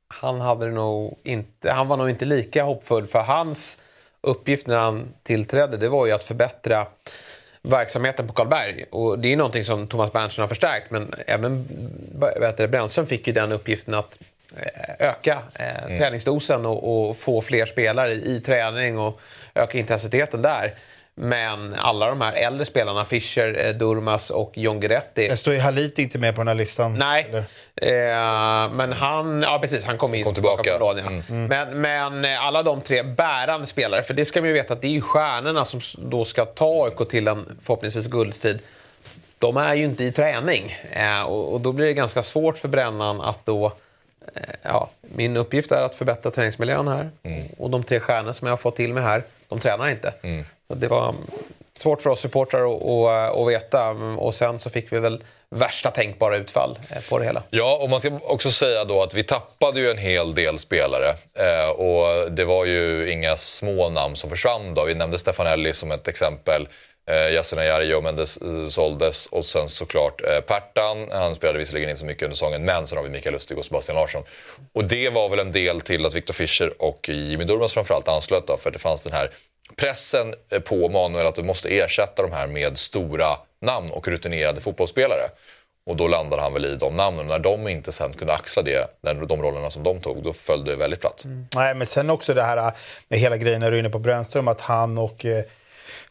han, 0.08 0.42
hade 0.42 0.68
nog 0.68 1.20
inte, 1.24 1.72
han 1.72 1.88
var 1.88 1.98
nog 1.98 2.10
inte 2.10 2.26
lika 2.26 2.64
hoppfull 2.64 3.06
för 3.06 3.20
hans 3.20 3.80
uppgift 4.22 4.68
när 4.68 4.78
han 4.78 5.14
tillträdde 5.24 5.78
det 5.78 5.90
var 5.90 6.06
ju 6.06 6.12
att 6.12 6.24
förbättra 6.24 6.88
verksamheten 7.62 8.28
på 8.28 8.34
Karlberg. 8.34 8.86
Och 8.92 9.20
det 9.20 9.34
är 9.34 9.38
någonting 9.38 9.64
som 9.64 9.88
Thomas 9.88 10.14
Berntsen 10.14 10.42
har 10.42 10.48
förstärkt 10.48 10.92
men 10.92 11.14
även 11.28 11.68
Brännström 12.70 13.06
fick 13.06 13.28
ju 13.28 13.34
den 13.34 13.52
uppgiften 13.52 13.94
att 13.94 14.20
eh, 14.58 15.08
öka 15.08 15.42
eh, 15.54 15.84
mm. 15.84 15.98
träningsdosen 15.98 16.66
och, 16.66 17.08
och, 17.08 17.18
få 17.18 17.42
fler 17.42 17.66
spelare 17.66 18.12
i, 18.12 18.36
i 18.36 18.40
träning 18.40 19.00
och 19.00 19.20
öka 19.56 19.78
intensiteten 19.78 20.42
där. 20.42 20.74
Men 21.18 21.74
alla 21.74 22.08
de 22.08 22.22
här 22.22 22.34
äldre 22.34 22.66
spelarna, 22.66 23.06
Fischer, 23.06 23.66
eh, 23.66 23.74
Durmas 23.74 24.30
och 24.30 24.52
John 24.56 24.80
Guidetti... 24.80 25.28
Jag 25.28 25.38
står 25.38 25.54
ju 25.54 25.60
Halit 25.60 26.00
inte 26.00 26.18
med 26.18 26.36
på 26.36 26.42
den 26.42 26.48
här 26.48 26.56
listan. 26.56 26.94
Nej, 26.94 27.36
eh, 27.76 27.86
men 28.72 28.94
han... 28.94 29.42
Ja, 29.42 29.60
precis. 29.62 29.84
Han 29.86 29.98
kom 29.98 30.16
in 30.16 30.24
kom 30.24 30.34
tillbaka. 30.34 30.78
På 30.80 30.92
mm. 30.92 31.22
Mm. 31.30 31.48
Men, 31.48 31.82
men 31.82 32.26
eh, 32.34 32.46
alla 32.46 32.64
de 32.64 32.82
tre 32.82 33.04
bärande 33.04 33.68
spelare, 33.68 34.04
för 34.04 34.14
det 34.14 34.26
ska 34.26 34.42
man 34.42 34.48
ju 34.48 34.54
veta 34.54 34.74
att 34.74 34.82
det 34.82 34.88
är 34.88 34.92
ju 34.92 35.02
stjärnorna 35.02 35.66
som 35.66 35.82
då 35.98 36.26
ska 36.26 36.46
ta 36.46 36.86
AIK 36.86 37.10
till 37.10 37.28
en 37.28 37.58
förhoppningsvis 37.62 38.08
guldstrid. 38.08 38.60
De 39.40 39.58
är 39.58 39.74
ju 39.74 39.86
inte 39.86 40.04
i 40.04 40.12
träning 40.12 40.78
eh, 40.92 41.22
och, 41.22 41.54
och, 41.54 41.62
då 41.62 41.72
blir 41.72 41.86
det 41.86 41.94
ganska 41.94 42.24
svårt 42.24 42.58
för 42.58 42.68
Brännan 42.68 43.22
att 43.22 43.46
då... 43.46 43.72
Eh, 44.34 44.42
ja, 44.62 44.90
min 45.02 45.38
uppgift 45.38 45.72
är 45.72 45.84
att 45.84 45.96
förbättra 45.96 46.32
träningsmiljön 46.32 46.88
här. 46.88 47.10
Mm. 47.24 47.48
Och 47.58 47.70
de 47.70 47.84
tre 47.84 48.00
stjärnor 48.00 48.34
som 48.34 48.48
jag 48.48 48.52
har 48.52 48.58
fått 48.58 48.76
till 48.76 48.94
mig 48.94 49.04
här, 49.04 49.24
de 49.48 49.60
tränar 49.60 49.90
inte. 49.90 50.14
Mm. 50.22 50.46
Det 50.68 50.88
var 50.88 51.16
svårt 51.78 52.02
för 52.02 52.10
oss 52.10 52.20
supportrar 52.20 52.76
att, 52.76 53.38
att, 53.38 53.48
veta 53.48 53.90
och 54.18 54.36
sen 54.36 54.60
så 54.60 54.70
fick 54.70 54.94
vi 54.94 55.00
väl 55.00 55.24
värsta 55.50 55.92
tänkbara 55.92 56.38
utfall 56.38 56.80
eh, 56.90 57.02
på 57.10 57.20
det 57.20 57.26
hela. 57.26 57.44
Ja, 57.50 57.80
och 57.82 57.90
man 57.90 58.00
ska 58.00 58.20
också 58.24 58.52
säga 58.52 58.86
då 58.86 59.04
att 59.04 59.14
vi 59.14 59.24
tappade 59.24 59.80
ju 59.80 59.92
en 59.92 59.98
hel 59.98 60.36
del 60.36 60.60
spelare. 60.60 61.10
Eh, 61.34 61.70
och 61.70 62.32
det 62.32 62.46
var 62.46 62.66
ju 62.66 63.12
inga 63.12 63.36
små 63.36 63.90
namn 63.90 64.16
som 64.16 64.30
försvann 64.30 64.74
då. 64.74 64.86
Vi 64.86 64.96
nämnde 64.96 65.20
Stefanelli 65.20 65.74
som 65.74 65.92
ett 65.92 66.08
exempel. 66.08 66.68
Eh, 67.08 67.34
Yasin 67.34 67.60
Ayari, 67.60 67.86
Joe 67.86 68.02
Mendes 68.02 68.38
eh, 68.38 68.68
såldes 68.68 69.26
och 69.26 69.46
sen 69.46 69.70
såklart 69.70 70.22
eh, 70.22 70.40
Pertan. 70.40 71.08
Han 71.12 71.36
spelade 71.36 71.60
visserligen 71.60 71.90
inte 71.90 72.00
så 72.00 72.06
mycket 72.06 72.24
under 72.24 72.36
säsongen 72.36 72.66
men 72.66 72.88
sen 72.88 72.98
har 72.98 73.04
vi 73.04 73.10
Mikael 73.10 73.34
Lustig 73.34 73.58
och 73.58 73.66
Sebastian 73.66 73.96
Larsson. 73.96 74.24
Och 74.74 74.86
det 74.86 75.10
var 75.10 75.30
väl 75.30 75.40
en 75.40 75.52
del 75.52 75.82
till 75.82 76.06
att 76.06 76.14
Victor 76.14 76.34
Fischer 76.34 76.74
och 76.80 77.10
Jimmy 77.10 77.44
Durmaz 77.44 77.74
framförallt 77.74 78.08
anslöt 78.08 78.48
då, 78.48 78.58
för 78.58 78.72
det 78.72 78.80
fanns 78.80 79.02
den 79.02 79.14
här 79.14 79.30
pressen 79.76 80.34
eh, 80.52 80.60
på 80.60 80.90
Manuel 80.90 81.26
att 81.26 81.36
du 81.36 81.44
måste 81.44 81.70
ersätta 81.70 82.22
de 82.22 82.32
här 82.32 82.48
med 82.48 82.78
stora 82.78 83.38
namn 83.62 83.90
och 83.92 84.08
rutinerade 84.08 84.62
fotbollsspelare. 84.62 85.30
Och 85.88 85.96
då 85.96 86.08
landade 86.08 86.42
han 86.42 86.54
väl 86.54 86.66
i 86.66 86.76
de 86.76 86.96
namnen. 86.96 87.28
När 87.28 87.40
de 87.40 87.68
inte 87.68 87.92
sen 87.92 88.14
kunde 88.14 88.34
axla 88.34 88.64
det, 88.64 88.88
de 89.02 89.42
rollerna 89.42 89.70
som 89.70 89.84
de 89.84 90.02
tog, 90.02 90.24
då 90.24 90.34
föll 90.34 90.66
det 90.66 90.76
väldigt 90.76 91.02
platt. 91.02 91.24
Mm. 91.26 91.48
Nej, 91.56 91.76
men 91.76 91.88
sen 91.88 92.10
också 92.10 92.34
det 92.34 92.44
här 92.44 92.58
eh, 92.58 92.74
med 93.08 93.20
hela 93.20 93.38
grejen 93.38 93.60
när 93.60 93.72
du 93.72 93.78
är 93.78 93.80
inne 93.80 93.90
på 93.90 94.00
Brännström, 94.00 94.48
att 94.48 94.62
han 94.62 94.98
och 94.98 95.26
eh, 95.26 95.44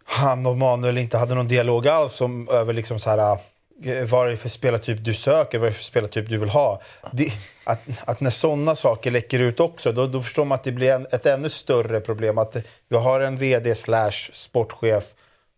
han 0.05 0.47
och 0.47 0.57
Manuel 0.57 0.99
inte 0.99 1.19
hade 1.19 1.35
någon 1.35 1.49
dialog 1.49 1.89
alls 1.89 2.21
om, 2.21 2.49
över 2.49 2.73
liksom 2.73 2.99
så 2.99 3.11
här, 3.11 3.39
eh, 3.85 4.05
vad 4.05 4.27
är 4.27 4.31
det 4.31 4.37
för 4.37 4.49
spelartyp 4.49 5.05
du 5.05 5.15
söker, 5.15 5.59
vad 5.59 5.67
är 5.67 5.71
det 5.71 5.77
för 5.77 5.85
spelartyp 5.85 6.29
du 6.29 6.39
vill 6.39 6.49
ha. 6.49 6.83
Det, 7.13 7.33
att, 7.65 7.81
att 8.05 8.21
när 8.21 8.31
sådana 8.31 8.77
saker 8.77 9.11
läcker 9.11 9.39
ut 9.39 9.61
också, 9.61 9.93
då, 9.93 10.07
då 10.07 10.23
förstår 10.23 10.45
man 10.45 10.57
att 10.57 10.65
det 10.65 10.73
blir 10.73 10.91
en, 10.91 11.07
ett 11.11 11.27
ännu 11.27 11.51
större 11.51 12.01
problem. 12.01 12.39
Att 12.39 12.57
vi 12.89 12.97
har 12.97 13.21
en 13.21 13.37
VD 13.37 13.75
slash 13.75 14.31
sportchef 14.33 15.05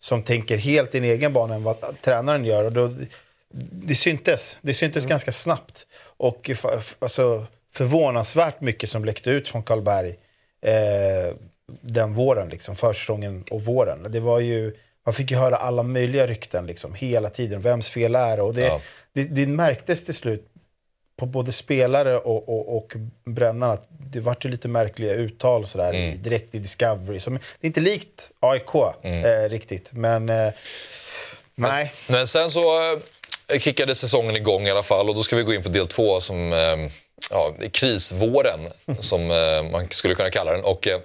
som 0.00 0.22
tänker 0.22 0.56
helt 0.56 0.94
i 0.94 0.98
en 0.98 1.04
egen 1.04 1.32
bana 1.32 1.54
än 1.54 1.62
vad 1.62 2.02
tränaren 2.02 2.44
gör. 2.44 2.64
Och 2.64 2.72
då, 2.72 2.90
det 3.72 3.94
syntes, 3.94 4.58
det 4.60 4.74
syntes 4.74 5.04
mm. 5.04 5.10
ganska 5.10 5.32
snabbt. 5.32 5.86
Och 6.16 6.50
alltså, 6.98 7.46
förvånansvärt 7.72 8.60
mycket 8.60 8.90
som 8.90 9.04
läckte 9.04 9.30
ut 9.30 9.48
från 9.48 9.62
Karlberg. 9.62 10.16
Eh, 10.62 11.34
den 11.80 12.14
våren, 12.14 12.48
liksom, 12.48 12.76
försäsongen 12.76 13.44
och 13.50 13.64
våren. 13.64 14.06
Det 14.08 14.20
var 14.20 14.40
ju, 14.40 14.76
man 15.04 15.14
fick 15.14 15.30
ju 15.30 15.36
höra 15.36 15.56
alla 15.56 15.82
möjliga 15.82 16.26
rykten 16.26 16.66
liksom, 16.66 16.94
hela 16.94 17.30
tiden. 17.30 17.60
Vems 17.60 17.88
fel 17.88 18.14
är 18.14 18.36
det? 18.36 18.42
Och 18.42 18.54
det, 18.54 18.62
ja. 18.62 18.80
det, 19.12 19.24
det 19.24 19.46
märktes 19.46 20.04
till 20.04 20.14
slut 20.14 20.52
på 21.16 21.26
både 21.26 21.52
spelare 21.52 22.18
och, 22.18 22.48
och, 22.48 22.76
och 22.76 22.92
brännaren 23.24 23.72
att 23.72 23.86
det 23.88 24.20
vart 24.20 24.44
ju 24.44 24.48
lite 24.48 24.68
märkliga 24.68 25.14
uttal 25.14 25.66
sådär, 25.66 25.92
mm. 25.92 26.22
direkt 26.22 26.54
i 26.54 26.58
Discovery. 26.58 27.18
Som, 27.20 27.34
det 27.34 27.40
är 27.60 27.66
inte 27.66 27.80
likt 27.80 28.30
AIK 28.40 28.74
mm. 29.02 29.24
eh, 29.24 29.48
riktigt, 29.48 29.88
men 29.92 30.28
eh, 30.28 30.52
nej. 31.54 31.92
Men 32.08 32.26
sen 32.26 32.50
så 32.50 32.92
eh, 33.48 33.58
kickade 33.58 33.94
säsongen 33.94 34.36
igång 34.36 34.66
i 34.66 34.70
alla 34.70 34.82
fall 34.82 35.08
och 35.08 35.14
då 35.14 35.22
ska 35.22 35.36
vi 35.36 35.42
gå 35.42 35.54
in 35.54 35.62
på 35.62 35.68
del 35.68 35.86
två 35.86 36.20
som 36.20 36.52
eh, 36.52 36.90
ja, 37.30 37.54
krisvåren, 37.72 38.60
som 38.98 39.30
eh, 39.30 39.62
man 39.72 39.88
skulle 39.90 40.14
kunna 40.14 40.30
kalla 40.30 40.52
den. 40.52 40.64
Och, 40.64 40.88
eh, 40.88 41.00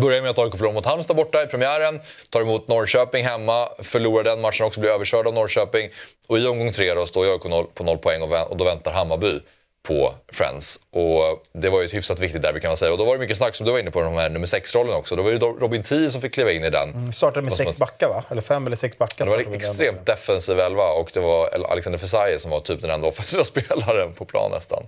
Börjar 0.00 0.22
med 0.22 0.30
att 0.30 0.38
AIK 0.38 0.52
förlorar 0.52 0.74
mot 0.74 0.86
Halmstad 0.86 1.16
borta 1.16 1.42
i 1.42 1.46
premiären. 1.46 2.00
Tar 2.30 2.40
emot 2.40 2.68
Norrköping 2.68 3.24
hemma. 3.24 3.68
Förlorar 3.82 4.24
den 4.24 4.40
matchen 4.40 4.66
också, 4.66 4.80
blir 4.80 4.90
överkörd 4.90 5.26
av 5.26 5.34
Norrköping. 5.34 5.90
Och 6.26 6.38
i 6.38 6.46
omgång 6.46 6.72
tre 6.72 6.94
då 6.94 7.06
står 7.06 7.32
AIK 7.32 7.74
på 7.74 7.84
noll 7.84 7.98
poäng 7.98 8.22
och, 8.22 8.56
då 8.56 8.64
väntar 8.64 8.92
Hammarby 8.92 9.40
på 9.86 10.14
Friends. 10.32 10.80
Och 10.90 11.44
det 11.52 11.70
var 11.70 11.80
ju 11.80 11.86
ett 11.86 11.94
hyfsat 11.94 12.20
viktigt 12.20 12.42
derby 12.42 12.60
kan 12.60 12.68
man 12.68 12.76
säga. 12.76 12.92
Och 12.92 12.98
då 12.98 13.04
var 13.04 13.12
det 13.12 13.18
mycket 13.18 13.36
snack 13.36 13.54
som 13.54 13.66
du 13.66 13.72
var 13.72 13.78
inne 13.78 13.90
på, 13.90 14.00
de 14.00 14.14
här 14.14 14.30
nummer 14.30 14.46
sex-rollen 14.46 14.94
också. 14.94 15.16
Då 15.16 15.22
var 15.22 15.30
det 15.30 15.38
Robin 15.38 15.82
Tii 15.82 16.10
som 16.10 16.20
fick 16.20 16.34
kliva 16.34 16.52
in 16.52 16.64
i 16.64 16.70
den. 16.70 16.90
Mm, 16.94 17.12
startade 17.12 17.42
med 17.42 17.52
sex 17.52 17.76
backar 17.76 18.08
va? 18.08 18.24
Eller 18.30 18.42
fem 18.42 18.66
eller 18.66 18.76
sex 18.76 18.98
backar. 18.98 19.24
Det 19.24 19.30
var 19.30 19.38
en 19.38 19.54
extremt 19.54 20.06
defensiv 20.06 20.60
elva 20.60 20.88
och 20.88 21.10
det 21.14 21.20
var 21.20 21.66
Alexander 21.70 21.98
Fesaie 21.98 22.38
som 22.38 22.50
var 22.50 22.60
typ 22.60 22.80
den 22.80 22.90
enda 22.90 23.08
offensiva 23.08 23.44
spelaren 23.54 24.14
på 24.14 24.24
plan 24.24 24.50
nästan. 24.50 24.86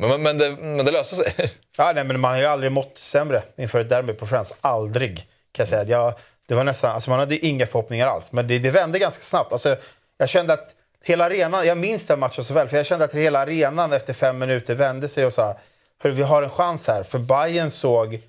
Men, 0.00 0.22
men, 0.22 0.38
det, 0.38 0.56
men 0.60 0.84
det 0.84 0.90
löste 0.90 1.16
sig. 1.16 1.34
Ja, 1.76 1.92
nej, 1.94 2.04
men 2.04 2.20
man 2.20 2.32
har 2.32 2.38
ju 2.38 2.46
aldrig 2.46 2.72
mått 2.72 2.98
sämre 2.98 3.42
inför 3.56 3.80
ett 3.80 3.88
derby 3.88 4.12
på 4.12 4.26
Friends. 4.26 4.54
Aldrig, 4.60 5.16
kan 5.52 5.62
jag 5.62 5.68
säga. 5.68 5.84
Jag, 5.84 6.14
det 6.48 6.54
var 6.54 6.64
nästan, 6.64 6.90
alltså 6.90 7.10
man 7.10 7.18
hade 7.18 7.46
inga 7.46 7.66
förhoppningar 7.66 8.06
alls. 8.06 8.32
Men 8.32 8.48
det, 8.48 8.58
det 8.58 8.70
vände 8.70 8.98
ganska 8.98 9.22
snabbt. 9.22 9.52
Alltså, 9.52 9.76
jag 10.18 10.28
kände 10.28 10.52
att 10.52 10.74
hela 11.04 11.24
arenan, 11.24 11.66
jag 11.66 11.78
minns 11.78 12.06
den 12.06 12.18
matchen 12.18 12.44
så 12.44 12.54
väl, 12.54 12.68
för 12.68 12.76
jag 12.76 12.86
kände 12.86 13.04
att 13.04 13.14
hela 13.14 13.38
arenan 13.38 13.92
efter 13.92 14.12
fem 14.12 14.38
minuter 14.38 14.74
vände 14.74 15.08
sig 15.08 15.26
och 15.26 15.32
sa 15.32 15.56
Hörru, 16.02 16.14
vi 16.14 16.22
har 16.22 16.42
en 16.42 16.50
chans 16.50 16.88
här. 16.88 17.02
För 17.02 17.18
Bayern 17.18 17.70
såg 17.70 18.20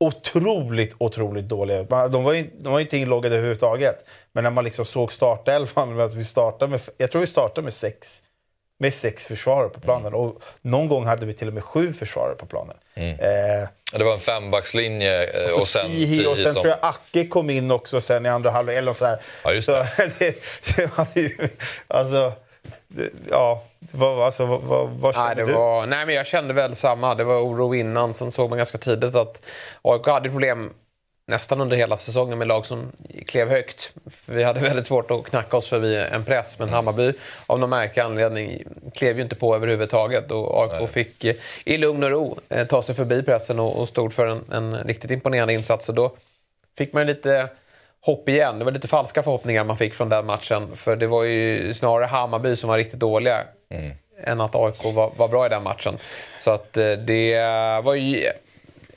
otroligt, 0.00 0.94
otroligt 0.98 1.48
dåliga 1.48 1.80
ut. 1.80 1.90
De 1.90 2.24
var 2.24 2.32
ju, 2.32 2.50
de 2.60 2.72
var 2.72 2.78
ju 2.78 2.84
inte 2.84 2.98
inloggade 2.98 3.36
överhuvudtaget. 3.36 4.08
Men 4.32 4.44
när 4.44 4.50
man 4.50 4.64
liksom 4.64 4.84
såg 4.84 5.12
startelvan, 5.12 6.08
vi 6.16 6.24
startade 6.24 6.70
med, 6.70 6.80
jag 6.96 7.10
tror 7.10 7.20
vi 7.20 7.26
startade 7.26 7.64
med 7.64 7.72
sex 7.72 8.22
med 8.78 8.94
sex 8.94 9.26
försvarare 9.26 9.68
på 9.68 9.80
planen. 9.80 10.06
Mm. 10.06 10.20
Och 10.20 10.42
någon 10.62 10.88
gång 10.88 11.06
hade 11.06 11.26
vi 11.26 11.32
till 11.32 11.48
och 11.48 11.54
med 11.54 11.64
sju 11.64 11.92
försvarare 11.92 12.34
på 12.34 12.46
planen. 12.46 12.76
Mm. 12.94 13.10
Eh, 13.10 13.68
det 13.92 14.04
var 14.04 14.12
en 14.12 14.18
fembackslinje 14.18 15.24
eh, 15.24 15.52
och, 15.52 15.60
och 15.60 15.68
sen 15.68 15.90
tio. 15.90 16.28
Och 16.28 16.38
sen 16.38 16.52
som... 16.52 16.62
tror 16.62 16.68
jag 16.68 16.78
Acke 16.82 17.26
kom 17.26 17.50
in 17.50 17.70
också 17.70 18.00
sen 18.00 18.26
i 18.26 18.28
andra 18.28 18.50
halvlek. 18.50 18.76
Eller 18.76 18.92
sådär. 18.92 19.20
Ja, 19.44 19.52
just 19.52 19.68
det. 19.68 19.86
Så, 19.96 20.02
det, 20.18 21.14
det 21.14 21.20
ju, 21.20 21.48
alltså, 21.88 22.32
det, 22.88 23.10
ja, 23.30 23.62
vad, 23.90 24.22
alltså, 24.22 24.46
vad, 24.46 24.88
vad 24.88 25.14
kände 25.14 25.34
nej, 25.34 25.36
det 25.36 25.46
du? 25.46 25.52
Var, 25.52 25.86
nej, 25.86 26.06
men 26.06 26.14
jag 26.14 26.26
kände 26.26 26.54
väl 26.54 26.76
samma. 26.76 27.14
Det 27.14 27.24
var 27.24 27.38
oro 27.40 27.74
innan. 27.74 28.14
Sen 28.14 28.30
såg 28.30 28.48
man 28.48 28.58
ganska 28.58 28.78
tidigt 28.78 29.14
att 29.14 29.46
AIK 29.82 30.06
hade 30.06 30.30
problem 30.30 30.72
nästan 31.26 31.60
under 31.60 31.76
hela 31.76 31.96
säsongen 31.96 32.38
med 32.38 32.48
lag 32.48 32.66
som 32.66 32.92
klev 33.26 33.48
högt. 33.48 33.92
Vi 34.26 34.42
hade 34.42 34.60
väldigt 34.60 34.86
svårt 34.86 35.10
att 35.10 35.24
knacka 35.24 35.56
oss 35.56 35.68
förbi 35.68 36.06
en 36.12 36.24
press, 36.24 36.58
men 36.58 36.68
Hammarby 36.68 37.12
av 37.46 37.58
någon 37.58 37.70
märklig 37.70 38.02
anledning 38.02 38.64
klev 38.94 39.16
ju 39.16 39.22
inte 39.22 39.36
på 39.36 39.54
överhuvudtaget. 39.54 40.30
Och 40.30 40.62
AIK 40.62 40.90
fick 40.90 41.24
eh, 41.24 41.34
i 41.64 41.78
lugn 41.78 42.02
och 42.02 42.10
ro 42.10 42.38
eh, 42.48 42.66
ta 42.66 42.82
sig 42.82 42.94
förbi 42.94 43.22
pressen 43.22 43.60
och, 43.60 43.88
stod 43.88 44.12
för 44.12 44.26
en, 44.26 44.44
en 44.52 44.84
riktigt 44.84 45.10
imponerande 45.10 45.54
insats. 45.54 45.88
Och 45.88 45.94
då 45.94 46.16
fick 46.78 46.92
man 46.92 47.06
lite 47.06 47.48
hopp 48.00 48.28
igen. 48.28 48.58
Det 48.58 48.64
var 48.64 48.72
lite 48.72 48.88
falska 48.88 49.22
förhoppningar 49.22 49.64
man 49.64 49.76
fick 49.76 49.94
från 49.94 50.08
den 50.08 50.26
matchen. 50.26 50.76
För 50.76 50.96
det 50.96 51.06
var 51.06 51.24
ju 51.24 51.74
snarare 51.74 52.06
Hammarby 52.06 52.56
som 52.56 52.70
var 52.70 52.78
riktigt 52.78 53.00
dåliga. 53.00 53.44
Mm. 53.70 53.92
än 54.24 54.40
att 54.40 54.54
AIK 54.54 54.84
var, 54.84 55.12
var, 55.16 55.28
bra 55.28 55.46
i 55.46 55.48
den 55.48 55.62
matchen. 55.62 55.98
Så 56.38 56.50
att 56.50 56.76
eh, 56.76 56.92
det 56.92 57.40
var 57.84 57.94
ju 57.94 58.30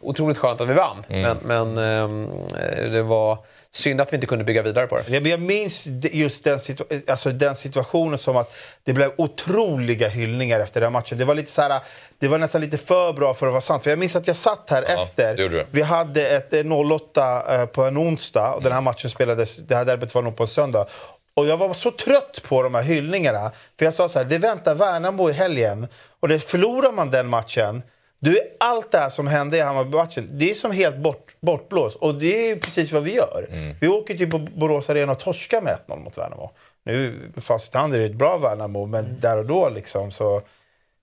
otroligt 0.02 0.38
skönt 0.38 0.62
att 0.62 0.70
vi 0.70 0.74
vann. 0.74 1.06
Mm. 1.10 1.38
Men, 1.42 1.74
men 1.74 1.78
eh, 1.78 2.92
det 2.92 3.04
var 3.04 3.38
synd 3.72 4.02
att 4.02 4.14
vi 4.14 4.16
inte 4.16 4.28
kunde 4.28 4.44
bygga 4.44 4.62
vidare 4.62 4.88
på 4.88 5.00
det. 5.08 5.30
Jag 5.30 5.42
minns 5.42 5.88
just 6.12 6.44
den, 6.44 6.60
situ 6.60 6.84
alltså 7.08 7.30
den 7.30 7.56
situationen 7.56 8.18
som 8.18 8.38
att 8.38 8.54
det 8.84 8.94
blev 8.94 9.12
otroliga 9.18 10.08
hyllningar 10.08 10.60
efter 10.60 10.82
den 10.82 10.94
matchen. 10.94 11.18
Det 11.18 11.26
var, 11.26 11.36
lite 11.36 11.52
så 11.52 11.62
här, 11.62 11.82
det 12.20 12.28
var 12.28 12.38
nästan 12.38 12.62
lite 12.62 12.78
för 12.78 13.14
bra 13.14 13.34
för 13.34 13.48
att 13.48 13.54
vara 13.54 13.62
sant. 13.62 13.84
För 13.84 13.90
jag 13.90 14.00
minns 14.00 14.16
att 14.16 14.28
jag 14.28 14.36
satt 14.36 14.70
här 14.70 14.86
ja, 14.88 15.04
efter. 15.04 15.66
Vi 15.72 15.82
hade 15.82 16.28
ett 16.28 16.54
08 16.92 17.56
eh, 17.56 17.66
på 17.66 17.84
en 17.84 17.98
onsdag 17.98 18.48
och 18.48 18.54
mm. 18.54 18.64
den 18.64 18.74
här 18.74 18.82
matchen 18.82 19.10
spelades, 19.10 19.58
det 19.58 19.76
här 19.76 19.86
derbyt 19.86 20.16
var 20.16 20.22
nog 20.22 20.36
på 20.36 20.44
en 20.44 20.48
söndag. 20.48 20.86
Och 21.34 21.48
jag 21.48 21.58
var 21.58 21.74
så 21.74 21.92
trött 21.92 22.44
på 22.48 22.64
de 22.64 22.76
här 22.76 22.82
hyllningarna. 22.82 23.52
För 23.78 23.86
jag 23.86 23.94
sa 23.94 24.10
så 24.10 24.20
här, 24.20 24.26
det 24.26 24.38
väntar 24.38 24.76
Värnamo 24.76 25.30
i 25.30 25.34
helgen. 25.34 25.88
Och 26.20 26.28
det 26.28 26.40
förlorar 26.40 26.92
man 26.92 27.12
den 27.12 27.28
matchen 27.28 27.82
du, 28.20 28.40
allt 28.60 28.92
det 28.92 28.98
här 28.98 29.10
som 29.10 29.28
hände 29.28 29.58
i 29.58 29.62
Hammarby-matchen, 29.62 30.30
det 30.32 30.52
är 30.52 30.56
som 30.56 30.72
helt 30.72 30.98
bort, 30.98 31.36
bortblåst. 31.40 31.98
Och 31.98 32.16
det 32.16 32.52
är 32.52 32.56
precis 32.56 32.92
vad 32.92 33.04
vi 33.04 33.16
gör. 33.16 33.48
Mm. 33.52 33.76
Vi 33.82 33.88
åker 33.88 34.18
till 34.18 34.28
Borås 34.56 34.90
Arena 34.90 35.12
och 35.12 35.20
torskar 35.20 35.62
med 35.62 35.80
1-0 35.88 36.04
mot 36.04 36.18
Värnamo. 36.18 36.52
Nu, 36.84 37.32
facit 37.38 37.74
hand 37.74 37.96
är 37.96 38.00
det 38.00 38.06
ett 38.06 38.14
bra 38.14 38.38
Värnamo, 38.38 38.86
men 38.86 39.06
mm. 39.06 39.20
där 39.20 39.38
och 39.38 39.46
då 39.46 39.70
liksom 39.70 40.12
så... 40.12 40.42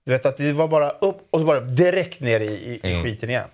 Du 0.05 0.11
vet 0.11 0.25
att 0.25 0.37
det 0.37 0.53
var 0.53 0.67
bara 0.67 0.89
upp 0.89 1.27
och 1.29 1.39
så 1.39 1.45
bara 1.45 1.59
direkt 1.59 2.19
ner 2.19 2.39
i, 2.39 2.45
i, 2.45 2.79
mm. 2.83 3.03
skiten 3.03 3.29
igen. 3.29 3.49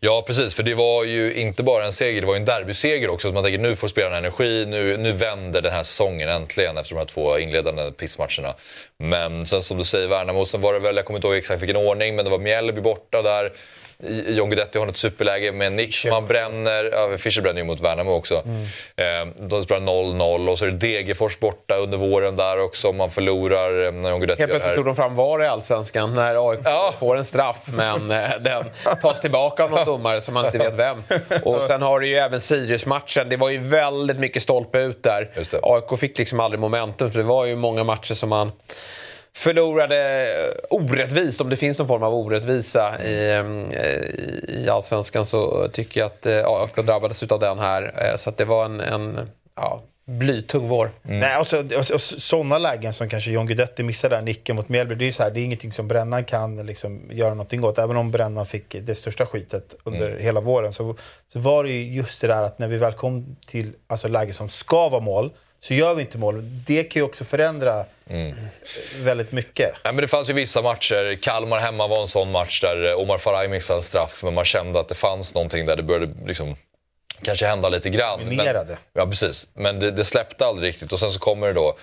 Ja, 0.00 0.24
precis. 0.26 0.54
För 0.54 0.62
det 0.62 0.74
var 0.74 1.04
ju 1.04 1.34
inte 1.34 1.62
bara 1.62 1.84
en 1.84 1.92
seger, 1.92 2.20
det 2.20 2.26
var 2.26 2.34
ju 2.34 2.40
en 2.40 2.44
derbyseger 2.44 3.10
också. 3.10 3.28
Så 3.28 3.34
man 3.34 3.42
tänker 3.42 3.58
nu 3.58 3.76
får 3.76 3.88
spelarna 3.88 4.16
energi, 4.16 4.66
nu, 4.66 4.96
nu 4.96 5.12
vänder 5.12 5.62
den 5.62 5.72
här 5.72 5.82
säsongen 5.82 6.28
äntligen 6.28 6.76
efter 6.76 6.94
de 6.94 6.98
här 6.98 7.06
två 7.06 7.38
inledande 7.38 7.90
pissmatcherna. 7.92 8.54
Men 8.98 9.46
sen 9.46 9.62
som 9.62 9.78
du 9.78 9.84
säger, 9.84 10.08
Värnamo, 10.08 10.46
sen 10.46 10.60
var 10.60 10.72
det 10.72 10.78
väl, 10.78 10.96
jag 10.96 11.04
kommer 11.04 11.18
inte 11.18 11.28
ihåg 11.28 11.36
exakt 11.36 11.62
vilken 11.62 11.76
ordning, 11.76 12.16
men 12.16 12.24
det 12.24 12.30
var 12.30 12.38
Mjällby 12.38 12.80
borta 12.80 13.22
där. 13.22 13.52
John 14.08 14.50
Guidetti 14.50 14.78
har 14.78 14.86
ett 14.86 14.96
superläge 14.96 15.52
med 15.52 15.72
Nick 15.72 15.96
som 15.96 16.10
han 16.10 16.26
bränner. 16.26 16.90
Ja, 16.92 17.18
Fischer 17.18 17.42
bränner 17.42 17.60
ju 17.60 17.66
mot 17.66 17.80
Värnamo 17.80 18.12
också. 18.12 18.42
Mm. 18.44 19.28
Eh, 19.28 19.34
de 19.48 19.62
spelar 19.62 19.80
0-0 19.80 20.48
och 20.48 20.58
så 20.58 20.64
är 20.64 20.70
det 20.70 20.76
Degerfors 20.76 21.38
borta 21.38 21.76
under 21.76 21.98
våren 21.98 22.36
där 22.36 22.60
också 22.60 22.88
om 22.88 22.96
man 22.96 23.10
förlorar. 23.10 23.84
Eh, 23.84 23.92
när 23.92 24.10
John 24.10 24.20
Guidetti 24.20 24.42
Helt 24.42 24.52
plötsligt 24.52 24.74
tog 24.74 24.84
de 24.84 24.96
fram 24.96 25.14
VAR 25.14 25.42
i 25.42 25.46
Allsvenskan 25.46 26.14
när 26.14 26.50
AIK 26.50 26.60
ja. 26.64 26.94
får 27.00 27.16
en 27.16 27.24
straff 27.24 27.68
men 27.76 28.10
eh, 28.10 28.30
den 28.40 28.64
tas 29.02 29.20
tillbaka 29.20 29.64
av 29.64 29.70
någon 29.70 29.84
domare 29.84 30.20
som 30.20 30.34
man 30.34 30.46
inte 30.46 30.58
vet 30.58 30.74
vem. 30.74 31.02
Och 31.42 31.62
sen 31.62 31.82
har 31.82 32.00
du 32.00 32.06
ju 32.06 32.14
även 32.14 32.40
Sirius-matchen. 32.40 33.28
Det 33.28 33.36
var 33.36 33.50
ju 33.50 33.58
väldigt 33.58 34.18
mycket 34.18 34.42
stolpe 34.42 34.78
ut 34.78 35.02
där. 35.02 35.30
AIK 35.62 35.98
fick 35.98 36.18
liksom 36.18 36.40
aldrig 36.40 36.60
momentum 36.60 37.10
för 37.10 37.18
det 37.18 37.24
var 37.24 37.46
ju 37.46 37.56
många 37.56 37.84
matcher 37.84 38.14
som 38.14 38.28
man 38.28 38.52
förlorade 39.36 40.26
orättvist, 40.70 41.40
om 41.40 41.50
det 41.50 41.56
finns 41.56 41.78
någon 41.78 41.88
form 41.88 42.02
av 42.02 42.14
orättvisa 42.14 43.02
i, 43.02 43.30
eh, 43.30 44.60
i 44.62 44.68
allsvenskan 44.70 45.26
så 45.26 45.68
tycker 45.68 46.00
jag 46.00 46.06
att 46.06 46.26
AIK 46.26 46.78
eh, 46.78 46.84
drabbades 46.84 47.22
av 47.22 47.40
den 47.40 47.58
här. 47.58 47.94
Eh, 47.96 48.16
så 48.16 48.30
att 48.30 48.36
det 48.36 48.44
var 48.44 48.64
en, 48.64 48.80
en 48.80 49.30
ja, 49.56 49.82
blytung 50.04 50.68
vår. 50.68 50.90
Mm. 51.04 51.18
Nej, 51.18 51.38
och, 51.38 51.46
så, 51.46 51.58
och, 51.58 51.90
och 51.94 52.00
sådana 52.00 52.58
lägen 52.58 52.92
som 52.92 53.08
kanske 53.08 53.30
John 53.30 53.46
Guidetti 53.46 53.82
missade 53.82 54.16
där, 54.16 54.22
nicken 54.22 54.56
mot 54.56 54.68
Mjällby, 54.68 54.94
det 54.94 55.08
är 55.08 55.12
så 55.12 55.22
här, 55.22 55.30
det 55.30 55.40
är 55.40 55.44
ingenting 55.44 55.72
som 55.72 55.88
Brännan 55.88 56.24
kan 56.24 56.66
liksom 56.66 57.10
göra 57.10 57.30
någonting 57.30 57.64
åt. 57.64 57.78
Även 57.78 57.96
om 57.96 58.10
Brännan 58.10 58.46
fick 58.46 58.76
det 58.80 58.94
största 58.94 59.26
skitet 59.26 59.74
under 59.84 60.10
mm. 60.10 60.22
hela 60.22 60.40
våren 60.40 60.72
så, 60.72 60.96
så 61.32 61.38
var 61.38 61.64
det 61.64 61.70
ju 61.70 61.94
just 61.94 62.20
det 62.20 62.26
där 62.26 62.42
att 62.42 62.58
när 62.58 62.68
vi 62.68 62.78
väl 62.78 62.92
kom 62.92 63.36
till 63.46 63.72
alltså, 63.86 64.08
läge 64.08 64.32
som 64.32 64.48
ska 64.48 64.88
vara 64.88 65.00
mål, 65.00 65.30
så 65.64 65.74
gör 65.74 65.94
vi 65.94 66.02
inte 66.02 66.18
mål. 66.18 66.42
Det 66.66 66.84
kan 66.84 67.00
ju 67.00 67.04
också 67.04 67.24
förändra 67.24 67.84
mm. 68.08 68.36
väldigt 69.00 69.32
mycket. 69.32 69.74
Ja, 69.84 69.92
men 69.92 70.02
det 70.02 70.08
fanns 70.08 70.30
ju 70.30 70.32
vissa 70.32 70.62
matcher, 70.62 71.16
Kalmar 71.22 71.58
hemma 71.58 71.86
var 71.86 72.00
en 72.00 72.06
sån 72.06 72.32
match 72.32 72.60
där 72.60 72.94
Omar 72.94 73.18
Faraj 73.18 73.48
missade 73.48 73.78
en 73.78 73.82
straff, 73.82 74.20
men 74.24 74.34
man 74.34 74.44
kände 74.44 74.80
att 74.80 74.88
det 74.88 74.94
fanns 74.94 75.34
någonting 75.34 75.66
där 75.66 75.76
det 75.76 75.82
började 75.82 76.12
liksom 76.26 76.56
kanske 77.22 77.46
hända 77.46 77.68
lite 77.68 77.90
grann. 77.90 78.20
Men, 78.24 78.76
ja, 78.92 79.06
precis. 79.06 79.48
Men 79.54 79.80
det, 79.80 79.90
det, 79.90 80.04
släppte 80.04 80.46
aldrig 80.46 80.68
riktigt. 80.68 80.92
Och 80.92 80.98
sen 80.98 81.10
så 81.10 81.20
kommer 81.20 81.46
det 81.46 81.52
då 81.52 81.76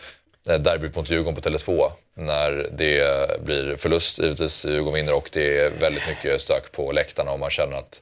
eh, 0.50 0.60
derbyt 0.60 0.96
mot 0.96 1.10
Djurgården 1.10 1.42
på 1.42 1.50
Tele2 1.50 1.92
när 2.14 2.70
det 2.72 3.42
blir 3.46 3.76
förlust, 3.76 4.20
givetvis 4.20 4.66
Djurgården 4.66 4.94
vinner 4.94 5.14
och 5.14 5.30
det 5.32 5.60
är 5.60 5.70
väldigt 5.70 6.08
mycket 6.08 6.42
stök 6.42 6.72
på 6.72 6.92
läktarna 6.92 7.32
och 7.32 7.40
man 7.40 7.50
känner 7.50 7.78
att 7.78 8.02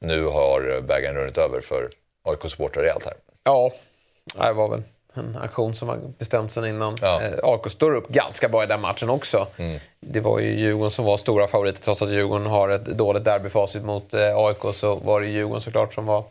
nu 0.00 0.24
har 0.24 0.80
bägaren 0.80 1.16
runnit 1.16 1.38
över 1.38 1.60
för 1.60 1.90
AIK-supportrar 2.24 2.82
rejält 2.82 3.04
här. 3.04 3.14
Ja, 3.44 3.72
det 4.34 4.52
var 4.52 4.68
väl 4.68 4.82
en 5.16 5.36
aktion 5.36 5.74
som 5.74 5.88
har 5.88 5.98
bestämt 6.18 6.52
sen 6.52 6.66
innan. 6.66 6.96
Ja. 7.02 7.20
Eh, 7.22 7.32
AIK 7.42 7.70
står 7.70 7.94
upp 7.94 8.08
ganska 8.08 8.48
bra 8.48 8.62
i 8.62 8.66
den 8.66 8.80
matchen 8.80 9.10
också. 9.10 9.46
Mm. 9.56 9.80
Det 10.00 10.20
var 10.20 10.40
ju 10.40 10.58
Djurgården 10.58 10.90
som 10.90 11.04
var 11.04 11.16
stora 11.16 11.46
favoriter. 11.46 11.82
Trots 11.82 12.02
att 12.02 12.10
Djurgården 12.10 12.46
har 12.46 12.68
ett 12.68 12.84
dåligt 12.84 13.24
derbyfacit 13.24 13.84
mot 13.84 14.14
eh, 14.14 14.36
AIK 14.36 14.74
så 14.74 14.94
var 14.94 15.20
det 15.20 15.26
Djurgården 15.26 15.60
såklart 15.60 15.94
som 15.94 16.06
var 16.06 16.24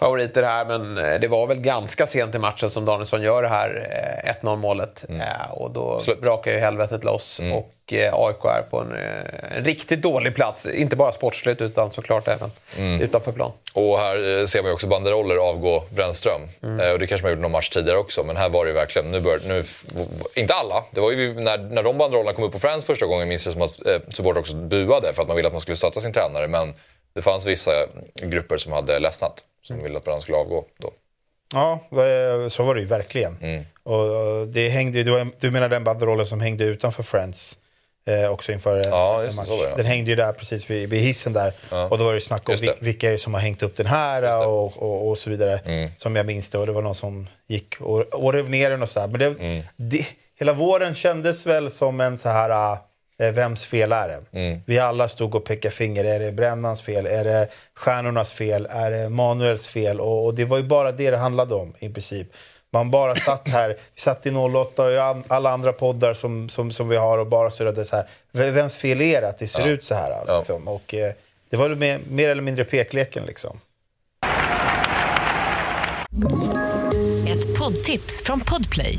favoriter 0.00 0.42
här, 0.42 0.64
men 0.64 0.98
eh, 0.98 1.20
det 1.20 1.28
var 1.28 1.46
väl 1.46 1.60
ganska 1.60 2.06
sent 2.06 2.34
i 2.34 2.38
matchen 2.38 2.70
som 2.70 2.84
Danielsson 2.84 3.22
gör 3.22 3.42
det 3.42 3.48
här 3.48 4.36
1-0 4.42 4.56
målet. 4.56 5.04
Mm. 5.08 5.26
Och 5.50 5.70
då 5.70 6.00
Slut. 6.00 6.20
brakar 6.20 6.50
ju 6.50 6.58
helvetet 6.58 7.04
loss. 7.04 7.40
Mm. 7.40 7.52
Och 7.52 7.74
AIK 7.92 8.44
är 8.44 8.62
på 8.70 8.80
en, 8.80 8.92
en, 8.92 9.64
riktigt 9.64 10.02
dålig 10.02 10.34
plats. 10.34 10.68
Inte 10.68 10.96
bara 10.96 11.12
sportsligt 11.12 11.60
utan 11.60 11.90
såklart 11.90 12.28
även 12.28 12.50
mm. 12.78 13.00
utanför 13.00 13.32
plan. 13.32 13.52
Och 13.74 13.98
här 13.98 14.46
ser 14.46 14.62
man 14.62 14.68
ju 14.68 14.74
också 14.74 14.86
banderoller 14.86 15.36
avgå 15.36 15.84
Brännström. 15.90 16.40
Mm. 16.62 16.92
Och 16.92 16.98
det 16.98 17.06
kanske 17.06 17.24
man 17.24 17.30
gjorde 17.30 17.42
någon 17.42 17.52
match 17.52 17.68
tidigare 17.68 17.98
också, 17.98 18.24
men 18.24 18.36
här 18.36 18.48
var 18.48 18.64
det 18.64 18.70
ju 18.70 18.74
verkligen... 18.74 19.08
Nu 19.08 19.20
bör, 19.20 19.40
nu, 19.46 19.64
inte 20.34 20.54
alla. 20.54 20.84
Det 20.90 21.00
var 21.00 21.12
ju 21.12 21.34
när, 21.34 21.58
när 21.58 21.82
de 21.82 21.98
banderollerna 21.98 22.32
kom 22.32 22.44
upp 22.44 22.52
på 22.52 22.58
Friends 22.58 22.84
första 22.84 23.06
gången 23.06 23.28
minns 23.28 23.46
jag 23.46 23.52
som 23.52 23.62
att 23.62 23.86
eh, 23.86 23.96
supportrar 24.08 24.40
också 24.40 24.54
buade 24.54 25.12
för 25.12 25.22
att 25.22 25.28
man 25.28 25.36
ville 25.36 25.48
att 25.48 25.54
man 25.54 25.60
skulle 25.60 25.76
stötta 25.76 26.00
sin 26.00 26.12
tränare. 26.12 26.48
Men 26.48 26.74
det 27.12 27.22
fanns 27.22 27.46
vissa 27.46 27.72
grupper 28.22 28.56
som 28.56 28.72
hade 28.72 28.98
ledsnat, 28.98 29.44
som 29.62 29.82
ville 29.82 29.98
att 29.98 30.04
Brann 30.04 30.20
skulle 30.20 30.38
avgå 30.38 30.64
då. 30.78 30.90
Ja, 31.54 31.80
så 32.48 32.62
var 32.62 32.74
det 32.74 32.80
ju 32.80 32.86
verkligen. 32.86 33.36
Mm. 33.40 33.64
Och 33.82 34.48
det 34.48 34.68
hängde, 34.68 35.02
du, 35.02 35.26
du 35.40 35.50
menar 35.50 35.68
den 35.68 35.84
banderollen 35.84 36.26
som 36.26 36.40
hängde 36.40 36.64
utanför 36.64 37.02
Friends? 37.02 37.58
Eh, 38.06 38.30
också 38.30 38.52
inför 38.52 38.82
ja, 38.84 39.22
en 39.22 39.34
match. 39.34 39.46
Så, 39.46 39.64
ja. 39.70 39.76
Den 39.76 39.86
hängde 39.86 40.10
ju 40.10 40.16
där 40.16 40.32
precis 40.32 40.70
vid, 40.70 40.88
vid 40.88 41.00
hissen 41.00 41.32
där. 41.32 41.52
Ja. 41.70 41.88
Och 41.88 41.98
då 41.98 42.04
var 42.04 42.14
det 42.14 42.20
snack 42.20 42.48
om 42.48 42.56
det. 42.60 42.76
vilka 42.80 43.08
är 43.08 43.12
det 43.12 43.18
som 43.18 43.34
har 43.34 43.40
hängt 43.40 43.62
upp 43.62 43.76
den 43.76 43.86
här 43.86 44.46
och, 44.46 44.82
och, 44.82 45.08
och, 45.08 45.18
så 45.18 45.30
vidare. 45.30 45.58
Mm. 45.64 45.90
Som 45.96 46.16
jag 46.16 46.26
minns 46.26 46.50
det. 46.50 46.58
Och 46.58 46.66
det 46.66 46.72
var 46.72 46.82
någon 46.82 46.94
som 46.94 47.28
gick 47.46 47.80
och, 47.80 48.00
och 48.00 48.32
rev 48.32 48.50
ner 48.50 48.70
den 48.70 48.82
och 48.82 48.88
så 48.88 49.00
här. 49.00 49.08
Men 49.08 49.18
det, 49.20 49.26
mm. 49.26 49.62
det, 49.76 50.06
hela 50.38 50.52
våren 50.52 50.94
kändes 50.94 51.46
väl 51.46 51.70
som 51.70 52.00
en 52.00 52.18
så 52.18 52.28
här 52.28 52.50
Eh, 52.72 52.78
vems 53.20 53.66
fel 53.66 53.92
är 53.92 54.08
det? 54.08 54.38
Mm. 54.38 54.60
Vi 54.66 54.78
alla 54.78 55.08
stod 55.08 55.34
och 55.34 55.44
pekade 55.44 55.74
finger. 55.74 56.04
Är 56.04 56.20
det 56.20 56.32
Brännans 56.32 56.82
fel? 56.82 57.06
Är 57.06 57.24
det 57.24 57.48
Stjärnornas 57.74 58.32
fel? 58.32 58.66
Är 58.70 58.90
det 58.90 59.08
Manuels 59.08 59.68
fel? 59.68 60.00
Och, 60.00 60.24
och, 60.24 60.34
det 60.34 60.44
var 60.44 60.56
ju 60.56 60.64
bara 60.64 60.92
det 60.92 61.10
det 61.10 61.16
handlade 61.16 61.54
om 61.54 61.74
i 61.78 61.88
princip. 61.88 62.28
Man 62.72 62.90
bara 62.90 63.14
satt 63.14 63.48
här, 63.48 63.68
vi 63.68 64.00
satt 64.00 64.26
i 64.26 64.30
08 64.30 64.84
och 64.84 65.24
alla 65.28 65.50
andra 65.50 65.72
poddar 65.72 66.14
som, 66.14 66.48
som, 66.48 66.70
som 66.70 66.88
vi 66.88 66.96
har 66.96 67.18
och 67.18 67.26
bara 67.26 67.50
surrade 67.50 67.84
så 67.84 67.96
här. 67.96 68.06
Vems 68.32 68.76
fel 68.76 69.00
är 69.00 69.20
det 69.20 69.28
att 69.28 69.38
det 69.38 69.46
ser 69.46 69.60
ja. 69.60 69.66
ut 69.66 69.84
så 69.84 69.94
här? 69.94 70.38
Liksom? 70.38 70.62
Ja. 70.66 70.72
Och, 70.72 70.94
eh, 70.94 71.12
det 71.50 71.56
var 71.56 71.68
mer, 71.68 72.00
mer 72.08 72.28
eller 72.28 72.42
mindre 72.42 72.64
pekleken 72.64 73.24
liksom. 73.26 73.60
Ett 77.28 77.58
poddtips 77.58 78.22
från 78.22 78.40
Podplay. 78.40 78.98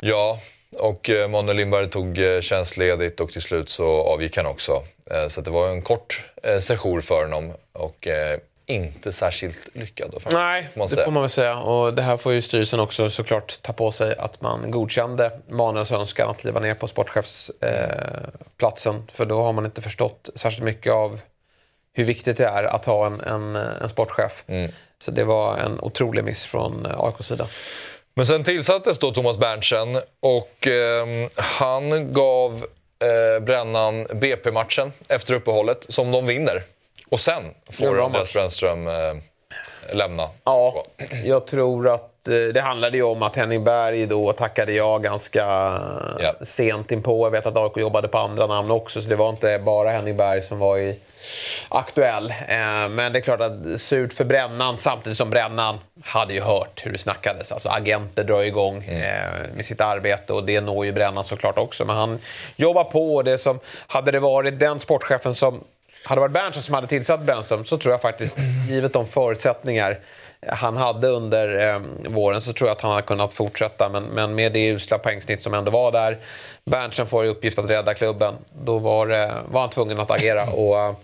Ja, 0.00 0.38
och 0.78 1.10
eh, 1.10 1.28
Manuel 1.28 1.56
Lindberg 1.56 1.90
tog 1.90 2.18
eh, 2.18 2.40
tjänstledigt 2.40 3.20
och 3.20 3.30
till 3.30 3.42
slut 3.42 3.68
så 3.68 3.86
avgick 3.86 4.36
han 4.36 4.46
också. 4.46 4.82
Eh, 5.10 5.28
så 5.28 5.40
det 5.40 5.50
var 5.50 5.68
en 5.68 5.82
kort 5.82 6.30
session 6.60 7.02
för 7.02 7.22
honom 7.22 7.52
och 7.72 8.08
inte 8.66 9.12
särskilt 9.12 9.68
lyckad. 9.72 10.10
Då, 10.10 10.18
Nej, 10.32 10.68
får 10.74 10.96
det 10.96 11.04
får 11.04 11.12
man 11.12 11.22
väl 11.22 11.30
säga. 11.30 11.56
Och 11.56 11.94
det 11.94 12.02
här 12.02 12.16
får 12.16 12.32
ju 12.32 12.42
styrelsen 12.42 12.80
också 12.80 13.10
såklart 13.10 13.62
ta 13.62 13.72
på 13.72 13.92
sig 13.92 14.18
att 14.18 14.40
man 14.40 14.70
godkände 14.70 15.40
Manuels 15.48 15.92
önskan 15.92 16.28
att 16.28 16.38
kliva 16.38 16.60
ner 16.60 16.74
på 16.74 16.88
sportchefsplatsen. 16.88 18.94
Eh, 18.94 19.00
för 19.12 19.26
då 19.26 19.42
har 19.42 19.52
man 19.52 19.64
inte 19.64 19.82
förstått 19.82 20.30
särskilt 20.34 20.64
mycket 20.64 20.92
av 20.92 21.20
hur 21.92 22.04
viktigt 22.04 22.36
det 22.36 22.46
är 22.46 22.64
att 22.64 22.84
ha 22.84 23.06
en, 23.06 23.20
en, 23.20 23.56
en 23.56 23.88
sportchef. 23.88 24.44
Mm. 24.46 24.70
Så 24.98 25.10
det 25.10 25.24
var 25.24 25.56
en 25.56 25.80
otrolig 25.80 26.24
miss 26.24 26.46
från 26.46 26.86
AIKs 26.86 27.26
sida. 27.26 27.48
Men 28.18 28.26
sen 28.26 28.44
tillsattes 28.44 28.98
då 28.98 29.10
Thomas 29.10 29.38
Berntsen 29.38 29.96
och 30.20 30.66
eh, 30.66 31.06
han 31.36 32.12
gav 32.12 32.64
eh, 33.02 33.42
Brännan 33.44 34.06
BP-matchen 34.14 34.92
efter 35.08 35.34
uppehållet 35.34 35.86
som 35.88 36.12
de 36.12 36.26
vinner. 36.26 36.62
Och 37.08 37.20
sen 37.20 37.42
får 37.70 38.04
Andreas 38.04 38.32
Brännström 38.32 38.88
eh, 38.88 39.14
lämna. 39.92 40.28
Ja, 40.44 40.84
jag 41.24 41.46
tror 41.46 41.88
att 41.88 42.17
det 42.28 42.60
handlade 42.60 42.96
ju 42.96 43.02
om 43.02 43.22
att 43.22 43.36
Henning 43.36 43.64
Berg 43.64 44.06
då 44.06 44.32
tackade 44.32 44.72
jag 44.72 45.02
ganska 45.02 45.40
yeah. 46.20 46.34
sent 46.42 46.92
inpå. 46.92 47.26
Jag 47.26 47.30
vet 47.30 47.46
att 47.46 47.56
AIK 47.56 47.76
jobbade 47.76 48.08
på 48.08 48.18
andra 48.18 48.46
namn 48.46 48.70
också, 48.70 49.02
så 49.02 49.08
det 49.08 49.16
var 49.16 49.28
inte 49.28 49.58
bara 49.58 49.90
Henning 49.90 50.16
Berg 50.16 50.42
som 50.42 50.58
var 50.58 50.78
i 50.78 50.96
aktuell. 51.68 52.30
Eh, 52.30 52.88
men 52.88 53.12
det 53.12 53.18
är 53.18 53.20
klart 53.20 53.40
att 53.40 53.80
surt 53.80 54.12
för 54.12 54.24
Brännan 54.24 54.78
samtidigt 54.78 55.18
som 55.18 55.30
Brännan 55.30 55.78
hade 56.04 56.34
ju 56.34 56.40
hört 56.40 56.86
hur 56.86 56.92
det 56.92 56.98
snackades. 56.98 57.52
Alltså 57.52 57.68
agenter 57.68 58.24
drar 58.24 58.42
igång 58.42 58.84
mm. 58.84 58.98
Eh, 58.98 59.56
med 59.56 59.66
sitt 59.66 59.80
arbete 59.80 60.32
och 60.32 60.44
det 60.44 60.60
når 60.60 60.86
ju 60.86 60.92
Brännan 60.92 61.24
såklart 61.24 61.58
också. 61.58 61.84
Men 61.84 61.96
han 61.96 62.18
jobbar 62.56 62.84
på. 62.84 63.22
Det 63.22 63.38
som, 63.38 63.60
hade 63.86 64.10
det 64.10 64.20
varit 64.20 64.60
den 64.60 64.80
sportchefen 64.80 65.34
som 65.34 65.64
hade 66.02 66.20
varit 66.20 66.32
Berntsen 66.32 66.62
som 66.62 66.74
hade 66.74 66.86
tillsatt 66.86 67.22
Brännström 67.22 67.64
så 67.64 67.78
tror 67.78 67.92
jag 67.92 68.02
faktiskt, 68.02 68.38
givet 68.68 68.92
de 68.92 69.06
förutsättningar 69.06 69.98
han 70.46 70.76
hade 70.76 71.08
under 71.08 71.68
eh, 71.68 71.80
våren 72.08 72.40
så 72.40 72.52
tror 72.52 72.68
jag 72.68 72.76
att 72.76 72.80
han 72.82 72.90
hade 72.90 73.02
kunnat 73.02 73.34
fortsätta. 73.34 73.88
Men, 73.88 74.04
men 74.04 74.34
med 74.34 74.52
det 74.52 74.68
usla 74.68 74.98
poängsnitt 74.98 75.42
som 75.42 75.54
ändå 75.54 75.70
var 75.70 75.92
där. 75.92 76.18
Berntsen 76.64 77.06
får 77.06 77.24
i 77.24 77.28
uppgift 77.28 77.58
att 77.58 77.70
rädda 77.70 77.94
klubben. 77.94 78.34
Då 78.64 78.78
var, 78.78 79.10
eh, 79.10 79.34
var 79.48 79.60
han 79.60 79.70
tvungen 79.70 80.00
att 80.00 80.10
agera. 80.10 80.50
Och, 80.50 80.78
eh, 80.78 80.94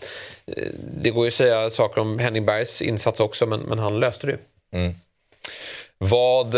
det 1.02 1.10
går 1.10 1.24
ju 1.24 1.28
att 1.28 1.34
säga 1.34 1.70
saker 1.70 2.00
om 2.00 2.18
Henning 2.18 2.46
Bergs 2.46 2.82
insats 2.82 3.20
också, 3.20 3.46
men, 3.46 3.60
men 3.60 3.78
han 3.78 4.00
löste 4.00 4.26
det 4.26 4.38
mm. 4.72 4.94
Vad... 5.98 6.54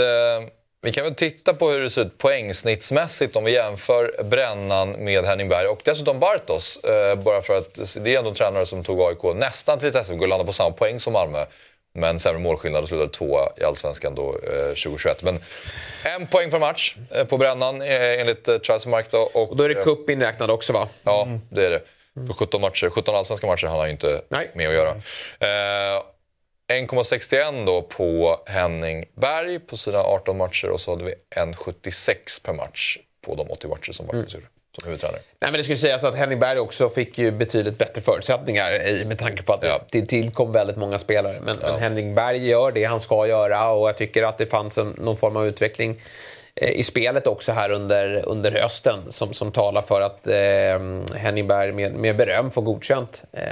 Eh, 0.83 0.87
vi 0.87 0.93
kan 0.93 1.05
väl 1.05 1.15
titta 1.15 1.55
på 1.55 1.71
hur 1.71 1.81
det 1.81 1.91
ser 1.91 2.03
ut 2.03 2.19
poängsnittsmässigt 2.19 3.37
om 3.37 3.45
vi 3.45 3.53
jämför 3.53 4.23
Brännan 4.25 4.91
med 4.91 5.25
Henning 5.25 5.49
Berg 5.49 5.67
och 5.67 5.81
dessutom 5.85 6.19
Bartos. 6.19 6.85
Eh, 6.85 7.15
bara 7.15 7.43
för 7.43 7.59
att 7.59 7.75
det 8.05 8.15
är 8.15 8.19
ändå 8.19 8.31
en 8.31 8.37
tränare 8.37 8.67
som 8.67 8.85
tog 8.85 9.01
AIK 9.01 9.37
nästan 9.37 9.79
till 9.79 9.89
ett 9.89 10.07
SM-guld, 10.07 10.31
landade 10.31 10.47
på 10.47 10.53
samma 10.53 10.71
poäng 10.71 11.01
som 11.01 11.13
Malmö. 11.13 11.45
Men 11.95 12.19
sämre 12.19 12.41
målskillnad 12.41 12.83
och 12.83 12.89
slutade 12.89 13.11
tvåa 13.11 13.53
i 13.57 13.65
Allsvenskan 13.65 14.15
då, 14.15 14.29
eh, 14.29 14.75
2021. 14.75 15.23
Men 15.23 15.41
en 16.03 16.27
poäng 16.27 16.51
per 16.51 16.59
match 16.59 16.97
eh, 17.11 17.25
på 17.25 17.39
Brännan 17.39 17.83
eh, 17.83 18.21
enligt 18.21 18.49
eh, 18.49 18.59
Transfermark. 18.59 19.11
Då, 19.11 19.19
och, 19.19 19.51
och 19.51 19.57
då 19.57 19.65
är 19.65 19.69
det 19.69 19.75
cup 19.75 20.11
inräknad 20.11 20.51
också 20.51 20.73
va? 20.73 20.89
Ja, 21.03 21.29
det 21.51 21.67
är 21.67 21.71
det. 21.71 21.81
På 22.27 22.35
17, 22.35 22.61
matcher, 22.61 22.91
17 22.91 23.15
allsvenska 23.15 23.47
matcher 23.47 23.67
har 23.67 23.79
han 23.79 23.87
ju 23.87 23.93
inte 23.93 24.23
Nej. 24.29 24.51
med 24.55 24.69
att 24.69 24.75
göra. 24.75 24.95
Eh, 26.69 26.75
1,61 26.75 27.67
då 27.67 27.83
på 27.83 28.41
Henning 28.47 29.05
Berg 29.15 29.59
på 29.59 29.77
sina 29.77 29.99
18 29.99 30.37
matcher 30.37 30.71
och 30.71 30.81
så 30.81 30.91
hade 30.91 31.05
vi 31.05 31.15
1,76 31.37 32.45
per 32.45 32.53
match 32.53 32.99
på 33.27 33.35
de 33.35 33.51
80 33.51 33.69
matcher 33.69 33.93
som 33.93 34.07
Marcus 34.07 34.35
mm. 34.35 34.47
som 34.81 34.87
huvudtränare. 34.89 35.21
Nej, 35.41 35.51
men 35.51 35.59
det 35.59 35.65
skulle 35.65 35.79
sägas 35.79 36.05
att 36.05 36.15
Henning 36.15 36.39
Berg 36.39 36.59
också 36.59 36.89
fick 36.89 37.19
ju 37.19 37.31
betydligt 37.31 37.79
bättre 37.79 38.01
förutsättningar 38.01 38.89
i, 38.89 39.05
med 39.05 39.19
tanke 39.19 39.43
på 39.43 39.53
att 39.53 39.63
Ja. 39.63 39.81
det 39.91 40.07
tillkom 40.07 40.53
väldigt 40.53 40.77
många 40.77 40.99
spelare. 40.99 41.41
Men, 41.41 41.57
men 41.63 41.81
Henning 41.81 42.15
Berg 42.15 42.49
gör 42.49 42.73
det 42.73 42.85
han 42.85 43.01
ska 43.01 43.27
göra 43.27 43.71
och 43.71 43.89
jag 43.89 43.97
tycker 43.97 44.23
att 44.23 44.39
det 44.39 44.47
fanns 44.47 44.79
en, 44.79 44.89
någon 44.99 45.17
form 45.17 45.37
av 45.37 45.47
utveckling 45.47 46.01
eh, 46.55 46.71
i 46.71 46.83
spelet 46.83 47.27
också 47.27 47.53
här 47.53 47.71
under, 47.71 48.29
under 48.29 48.53
hösten 48.53 49.13
som, 49.13 49.35
som 49.35 49.53
talar 49.53 49.83
för 49.83 50.01
att 50.01 50.27
eh, 50.27 51.17
Henning 51.19 51.47
Berg 51.47 51.73
med, 51.73 51.95
med 51.95 52.17
beröm 52.17 52.51
får 52.51 52.63
godkänt. 52.63 53.23
Eh, 53.33 53.43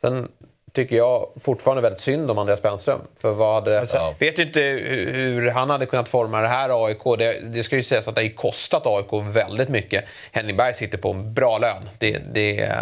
sen 0.00 0.28
tycker 0.74 0.96
jag 0.96 1.28
fortfarande 1.40 1.82
väldigt 1.82 2.00
synd 2.00 2.30
om 2.30 2.38
Andreas 2.38 2.62
Brännström. 2.62 3.00
För 3.20 3.32
vad 3.32 3.54
hade, 3.54 3.80
Alltså- 3.80 4.14
vet 4.18 4.38
ju 4.38 4.42
inte 4.42 4.60
hur, 4.60 5.50
han 5.50 5.70
hade 5.70 5.86
kunnat 5.86 6.08
forma 6.08 6.40
det 6.40 6.48
här 6.48 6.86
AIK. 6.86 7.18
Det, 7.18 7.40
det 7.40 7.62
ska 7.62 7.76
ju 7.76 7.82
sägas 7.82 8.08
att 8.08 8.14
det 8.14 8.22
har 8.22 8.28
kostat 8.28 8.86
AIK 8.86 9.12
väldigt 9.34 9.68
mycket. 9.68 10.04
Henning 10.32 10.56
Berg 10.56 10.74
sitter 10.74 10.98
på 10.98 11.10
en 11.10 11.34
bra 11.34 11.58
lön, 11.58 11.88
det, 11.98 12.18
det, 12.32 12.72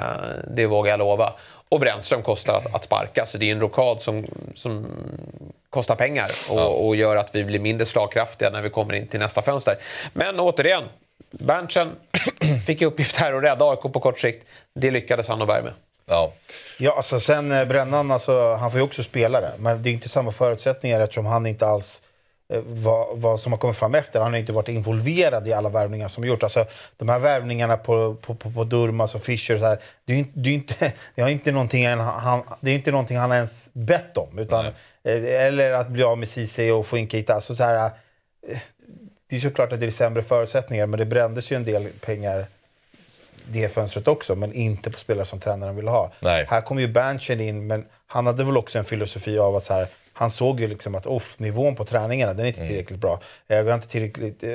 det 0.54 0.66
vågar 0.66 0.90
jag 0.90 0.98
lova. 0.98 1.32
Och 1.68 1.80
Brännström 1.80 2.22
kostar 2.22 2.56
att, 2.56 2.74
att 2.74 2.84
sparka, 2.84 3.26
så 3.26 3.38
det 3.38 3.48
är 3.48 3.52
en 3.52 3.60
rokad 3.60 4.02
som, 4.02 4.26
som 4.54 4.86
kostar 5.70 5.94
pengar 5.94 6.30
och, 6.50 6.86
och 6.86 6.96
gör 6.96 7.16
att 7.16 7.34
vi 7.34 7.44
blir 7.44 7.60
mindre 7.60 7.86
slagkraftiga 7.86 8.50
när 8.50 8.62
vi 8.62 8.70
kommer 8.70 8.94
in 8.94 9.06
till 9.06 9.20
nästa 9.20 9.42
fönster. 9.42 9.76
Men 10.12 10.40
återigen, 10.40 10.82
Berntsen 11.30 11.90
fick 12.66 12.82
i 12.82 12.84
uppgift 12.84 13.16
här 13.16 13.32
att 13.32 13.44
rädda 13.44 13.70
AIK 13.70 13.80
på 13.80 14.00
kort 14.00 14.20
sikt. 14.20 14.46
Det 14.74 14.90
lyckades 14.90 15.28
han 15.28 15.40
och 15.40 15.46
Berg 15.46 15.62
med. 15.62 15.72
Ja. 16.06 16.32
Ja, 16.78 16.96
alltså 16.96 17.20
sen 17.20 17.52
eh, 17.52 17.64
Brännan, 17.64 18.10
alltså, 18.10 18.54
han 18.54 18.70
får 18.70 18.80
ju 18.80 18.84
också 18.84 19.02
spela 19.02 19.40
det. 19.40 19.52
Men 19.58 19.82
det 19.82 19.90
är 19.90 19.92
inte 19.92 20.08
samma 20.08 20.32
förutsättningar 20.32 21.00
eftersom 21.00 21.26
han 21.26 21.46
inte 21.46 21.66
alls 21.66 22.02
eh, 22.52 22.60
vad, 22.66 23.18
vad 23.18 23.40
som 23.40 23.52
har 23.52 23.58
kommit 23.58 23.76
fram 23.76 23.94
efter. 23.94 24.20
Han 24.20 24.32
har 24.32 24.38
inte 24.38 24.52
varit 24.52 24.68
involverad 24.68 25.48
i 25.48 25.52
alla 25.52 25.68
värvningar 25.68 26.08
som 26.08 26.24
gjorts. 26.24 26.42
Alltså, 26.44 26.64
de 26.96 27.08
här 27.08 27.18
värvningarna 27.18 27.76
på, 27.76 28.14
på, 28.14 28.34
på, 28.34 28.50
på 28.50 28.64
Durmaz 28.64 29.14
och 29.14 29.22
Fischer, 29.22 29.56
så 29.56 29.64
här, 29.64 29.78
det, 30.04 30.12
är 30.12 30.16
inte, 30.16 30.32
det, 30.34 30.50
är 30.50 30.54
inte, 30.54 30.92
det, 31.14 31.22
är 31.22 31.28
inte 31.28 31.52
någonting 31.52 31.88
han, 31.88 31.98
han, 31.98 32.42
det 32.60 32.70
är 32.70 32.74
inte 32.74 32.90
någonting 32.90 33.16
han 33.16 33.32
ens 33.32 33.70
bett 33.72 34.16
om. 34.16 34.38
Utan, 34.38 34.66
eh, 34.66 34.72
eller 35.24 35.72
att 35.72 35.88
bli 35.88 36.02
av 36.02 36.18
med 36.18 36.28
Ceesay 36.28 36.70
och 36.70 36.86
få 36.86 36.98
in 36.98 37.08
Keita. 37.08 37.34
Alltså, 37.34 37.54
så 37.54 37.64
här, 37.64 37.90
det 39.30 39.36
är 39.36 39.40
såklart 39.40 39.72
att 39.72 39.80
det 39.80 39.86
är 39.86 39.90
sämre 39.90 40.22
förutsättningar, 40.22 40.86
men 40.86 40.98
det 40.98 41.06
brändes 41.06 41.52
ju 41.52 41.56
en 41.56 41.64
del 41.64 41.88
pengar 42.00 42.46
det 43.50 43.68
fönstret 43.68 44.08
också, 44.08 44.34
men 44.34 44.52
inte 44.52 44.90
på 44.90 44.98
spelare 44.98 45.24
som 45.24 45.40
tränaren 45.40 45.76
vill 45.76 45.88
ha. 45.88 46.12
Nej. 46.20 46.46
Här 46.48 46.60
kom 46.60 46.78
ju 46.80 46.88
Berntsen 46.88 47.40
in, 47.40 47.66
men 47.66 47.84
han 48.06 48.26
hade 48.26 48.44
väl 48.44 48.56
också 48.56 48.78
en 48.78 48.84
filosofi 48.84 49.38
av 49.38 49.56
att 49.56 49.62
så 49.62 49.74
här, 49.74 49.86
han 50.12 50.30
såg 50.30 50.60
ju 50.60 50.68
liksom 50.68 50.94
att 50.94 51.06
off, 51.06 51.38
nivån 51.38 51.74
på 51.76 51.84
träningarna 51.84 52.32
den 52.34 52.44
är 52.44 52.48
inte 52.48 52.66
tillräckligt 52.66 52.98
bra. 53.00 53.20
Eh, 53.48 53.62
vi 53.62 53.68
har 53.70 53.74
inte 53.74 53.88
tillräckligt 53.88 54.42
eh, 54.42 54.50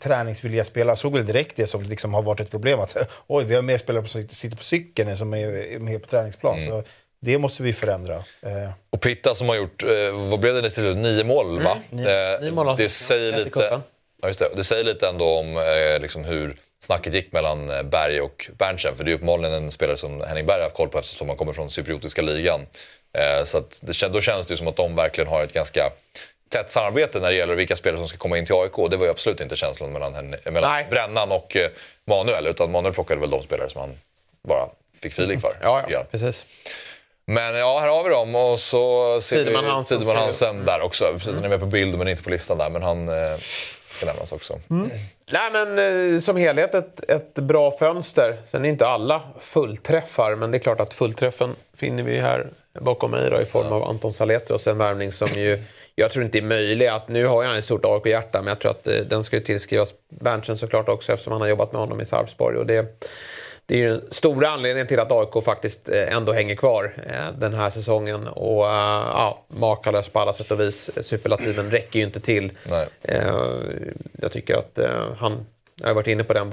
träningsvilliga 0.00 0.64
spelare. 0.64 0.96
såg 0.96 1.12
väl 1.12 1.26
direkt 1.26 1.56
det 1.56 1.66
som 1.66 1.82
liksom 1.82 2.14
har 2.14 2.22
varit 2.22 2.40
ett 2.40 2.50
problem. 2.50 2.80
Att 2.80 2.96
oj, 3.26 3.44
vi 3.44 3.54
har 3.54 3.62
mer 3.62 3.78
spelare 3.78 4.06
som 4.06 4.28
sitter 4.28 4.56
på 4.56 4.62
cykeln 4.64 5.08
än 5.10 5.16
som 5.16 5.34
är 5.34 5.78
med 5.78 6.02
på 6.02 6.08
träningsplan. 6.08 6.60
Så 6.68 6.82
det 7.20 7.38
måste 7.38 7.62
vi 7.62 7.72
förändra. 7.72 8.14
Eh, 8.16 8.70
Och 8.90 9.00
Pitta 9.00 9.34
som 9.34 9.48
har 9.48 9.56
gjort, 9.56 9.82
eh, 9.82 10.28
vad 10.30 10.40
blev 10.40 10.62
det 10.62 10.70
till 10.70 10.96
nio 10.96 11.24
mål 11.24 11.62
va? 11.62 11.78
Eh, 11.90 11.96
Nio 12.40 12.50
mål 12.50 12.66
har 12.66 12.76
det 12.76 12.82
han. 12.82 12.88
säger 12.90 13.36
lite, 13.44 13.80
ja, 14.22 14.26
just 14.26 14.38
det, 14.38 14.48
det 14.56 14.64
säger 14.64 14.84
lite 14.84 15.08
ändå 15.08 15.24
om 15.38 15.56
eh, 15.56 16.00
liksom 16.00 16.24
hur 16.24 16.56
snacket 16.84 17.14
gick 17.14 17.32
mellan 17.32 17.70
eh, 17.70 17.82
Berg 17.82 18.20
och 18.20 18.50
Berntsen. 18.58 18.96
För 18.96 19.04
det 19.04 19.10
är 19.10 19.14
uppenbarligen 19.14 19.52
en 19.52 19.70
spelare 19.70 19.96
som 19.96 20.20
Henning 20.20 20.46
Berg 20.46 20.56
har 20.56 20.64
haft 20.64 20.76
koll 20.76 20.88
på 20.88 20.98
eftersom 20.98 21.28
han 21.28 21.36
kommer 21.36 21.52
från 21.52 21.70
cypriotiska 21.70 22.22
ligan. 22.22 22.60
Eh, 23.18 23.44
så 23.44 23.62
det, 23.82 24.08
då 24.12 24.20
känns 24.20 24.46
det 24.46 24.52
ju 24.52 24.56
som 24.58 24.68
att 24.68 24.76
de 24.76 24.96
verkligen 24.96 25.28
har 25.30 25.42
ett 25.42 25.52
ganska 25.52 25.90
tätt 26.48 26.70
samarbete 26.70 27.20
när 27.20 27.28
det 27.30 27.36
gäller 27.36 27.54
vilka 27.54 27.76
spelare 27.76 27.98
som 27.98 28.08
ska 28.08 28.18
komma 28.18 28.38
in 28.38 28.46
till 28.46 28.54
AIK. 28.54 28.90
Det 28.90 28.96
var 28.96 29.04
ju 29.04 29.10
absolut 29.10 29.40
inte 29.40 29.56
känslan 29.56 29.92
mellan, 29.92 30.14
Hen- 30.14 30.36
mellan 30.44 30.72
Nej. 30.72 30.86
Brännan 30.90 31.32
och 31.32 31.56
eh, 31.56 31.68
Manuel. 32.06 32.46
Utan 32.46 32.70
Manuel 32.70 32.94
plockade 32.94 33.20
väl 33.20 33.30
de 33.30 33.42
spelare 33.42 33.70
som 33.70 33.80
han 33.80 33.90
bara 34.48 34.68
fick 35.02 35.12
feeling 35.12 35.40
för. 35.40 35.52
Ja, 35.62 35.84
ja 35.88 36.04
precis. 36.10 36.46
Men 37.26 37.54
ja, 37.54 37.78
här 37.78 37.88
har 37.88 38.04
vi 38.04 38.10
dem 38.10 38.34
och 38.34 38.58
så 38.58 39.20
ser 39.20 39.36
Tideman 39.44 39.64
vi 39.64 39.70
Hansen 39.70 39.98
Tideman 39.98 40.16
Hansen 40.16 40.64
där 40.64 40.80
också. 40.80 41.04
Precis, 41.12 41.34
han 41.34 41.44
är 41.44 41.48
med 41.48 41.60
på 41.60 41.66
bild 41.66 41.98
men 41.98 42.08
inte 42.08 42.22
på 42.22 42.30
listan 42.30 42.58
där. 42.58 42.70
Men 42.70 42.82
han 42.82 43.08
eh, 43.08 43.38
ska 43.96 44.06
nämnas 44.06 44.32
också. 44.32 44.58
Nej, 45.30 45.50
men 45.52 45.78
eh, 46.14 46.20
som 46.20 46.36
helhet 46.36 46.74
ett, 46.74 47.10
ett 47.10 47.34
bra 47.34 47.70
fönster. 47.70 48.36
Sen 48.44 48.64
är 48.64 48.68
inte 48.68 48.86
alla 48.86 49.22
fullträffar, 49.40 50.34
men 50.34 50.50
det 50.50 50.56
är 50.56 50.60
klart 50.60 50.80
att 50.80 50.94
fullträffen 50.94 51.54
finner 51.76 52.02
vi 52.02 52.20
här 52.20 52.46
bakom 52.80 53.10
mig 53.10 53.30
då, 53.30 53.40
i 53.40 53.44
form 53.44 53.72
av 53.72 53.84
Anton 53.84 54.12
Saletros. 54.12 54.66
En 54.66 54.78
värvning 54.78 55.12
som 55.12 55.28
ju 55.34 55.62
jag 55.98 56.10
tror 56.10 56.24
inte 56.24 56.38
är 56.38 56.42
möjlig. 56.42 56.86
Att, 56.86 57.08
nu 57.08 57.26
har 57.26 57.44
jag 57.44 57.58
ett 57.58 57.64
stort 57.64 57.84
AIK-hjärta, 57.84 58.38
men 58.38 58.48
jag 58.48 58.58
tror 58.58 58.70
att 58.70 58.88
eh, 58.88 58.94
den 58.94 59.24
ska 59.24 59.36
ju 59.36 59.42
tillskrivas 59.42 59.94
Berntsen 60.08 60.56
såklart 60.56 60.88
också 60.88 61.12
eftersom 61.12 61.32
han 61.32 61.40
har 61.40 61.48
jobbat 61.48 61.72
med 61.72 61.80
honom 61.80 62.00
i 62.00 62.06
Sarpsborg. 62.06 62.56
Och 62.56 62.66
det, 62.66 63.06
det 63.66 63.74
är 63.74 63.78
ju 63.78 63.88
den 63.88 64.02
stora 64.10 64.48
anledningen 64.48 64.86
till 64.86 65.00
att 65.00 65.12
AIK 65.12 65.44
faktiskt 65.44 65.88
eh, 65.88 66.16
ändå 66.16 66.32
hänger 66.32 66.54
kvar 66.54 66.92
eh, 67.06 67.38
den 67.38 67.54
här 67.54 67.70
säsongen. 67.70 68.28
Och 68.28 68.66
eh, 68.66 68.72
ja, 69.12 69.44
makalös 69.48 70.08
på 70.08 70.20
alla 70.20 70.32
sätt 70.32 70.50
och 70.50 70.60
vis. 70.60 70.90
Superlativen 71.00 71.70
räcker 71.70 71.98
ju 71.98 72.04
inte 72.04 72.20
till. 72.20 72.52
Nej. 72.70 72.88
Jag 74.20 74.32
tycker 74.32 74.54
att 74.54 74.78
han, 75.18 75.46
jag 75.80 75.86
har 75.86 75.94
varit 75.94 76.06
inne 76.06 76.24
på 76.24 76.32
den, 76.32 76.50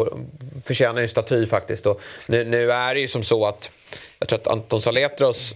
förtjänar 0.65 1.01
ju 1.01 1.07
staty 1.07 1.45
faktiskt. 1.45 1.85
Och 1.85 2.01
nu, 2.27 2.43
nu 2.43 2.71
är 2.71 2.93
det 2.95 3.01
ju 3.01 3.07
som 3.07 3.23
så 3.23 3.45
att 3.45 3.71
jag 4.19 4.29
tror 4.29 4.39
att 4.39 4.47
Anton 4.47 4.81
Saletros 4.81 5.55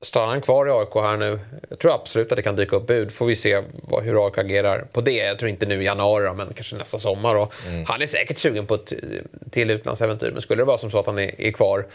Stannar 0.00 0.26
han 0.26 0.40
kvar 0.40 0.66
i 0.66 0.70
AIK 0.70 0.94
här 0.94 1.16
nu? 1.16 1.38
Jag 1.68 1.78
tror 1.78 1.94
absolut 1.94 2.32
att 2.32 2.36
det 2.36 2.42
kan 2.42 2.56
dyka 2.56 2.76
upp 2.76 2.86
bud. 2.86 3.12
Får 3.12 3.26
vi 3.26 3.36
se 3.36 3.62
vad, 3.82 4.04
hur 4.04 4.26
AIK 4.26 4.38
agerar 4.38 4.86
på 4.92 5.00
det. 5.00 5.12
Jag 5.16 5.38
tror 5.38 5.48
inte 5.48 5.66
nu 5.66 5.82
i 5.82 5.84
januari 5.84 6.26
då, 6.26 6.34
men 6.34 6.54
kanske 6.54 6.76
nästa 6.76 6.98
sommar. 6.98 7.34
Och 7.34 7.54
Han 7.86 8.02
är 8.02 8.06
säkert 8.06 8.38
sugen 8.38 8.66
på 8.66 8.74
ett 8.74 8.92
till 9.50 9.70
utlandsäventyr. 9.70 10.30
Men 10.30 10.42
skulle 10.42 10.60
det 10.62 10.66
vara 10.66 10.78
som 10.78 10.90
så 10.90 10.98
att 10.98 11.06
han 11.06 11.18
är, 11.18 11.40
är 11.40 11.52
kvar 11.52 11.86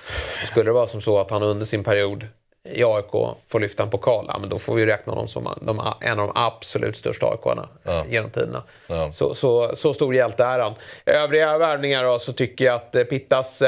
skulle 0.48 0.66
det 0.70 0.74
vara 0.74 0.88
som 0.88 1.02
så 1.02 1.20
att 1.20 1.32
han 1.32 1.44
under 1.44 1.66
sin 1.66 1.84
period 1.84 2.28
i 2.70 2.84
AIK 2.84 3.12
får 3.48 3.60
lyfta 3.60 3.84
en 3.84 3.90
pokal, 3.90 4.26
ja, 4.28 4.38
men 4.40 4.50
då 4.50 4.60
får 4.60 4.76
vi 4.76 4.86
räkna 4.86 5.12
honom 5.14 5.28
som 5.28 5.48
de, 5.62 5.82
en 6.02 6.20
av 6.20 6.28
de 6.28 6.32
absolut 6.36 6.98
största 6.98 7.26
AIK-arna 7.26 7.70
Ja. 7.84 8.06
genom 8.10 8.30
tiderna. 8.30 8.64
Ja. 8.88 9.12
Så, 9.12 9.34
så, 9.34 9.76
så 9.76 9.94
stor 9.94 10.16
hjälte 10.16 10.44
är 10.44 10.60
han. 10.60 10.74
Övriga 11.06 11.58
värvningar 11.58 12.04
då, 12.04 12.20
så 12.20 12.34
tycker 12.34 12.66
jag 12.66 12.76
att 12.76 12.96
eh, 12.96 13.04
Pittas 13.04 13.62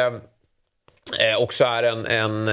eh, 1.19 1.41
också 1.41 1.63
är 1.65 1.83
en, 1.83 2.05
en 2.05 2.47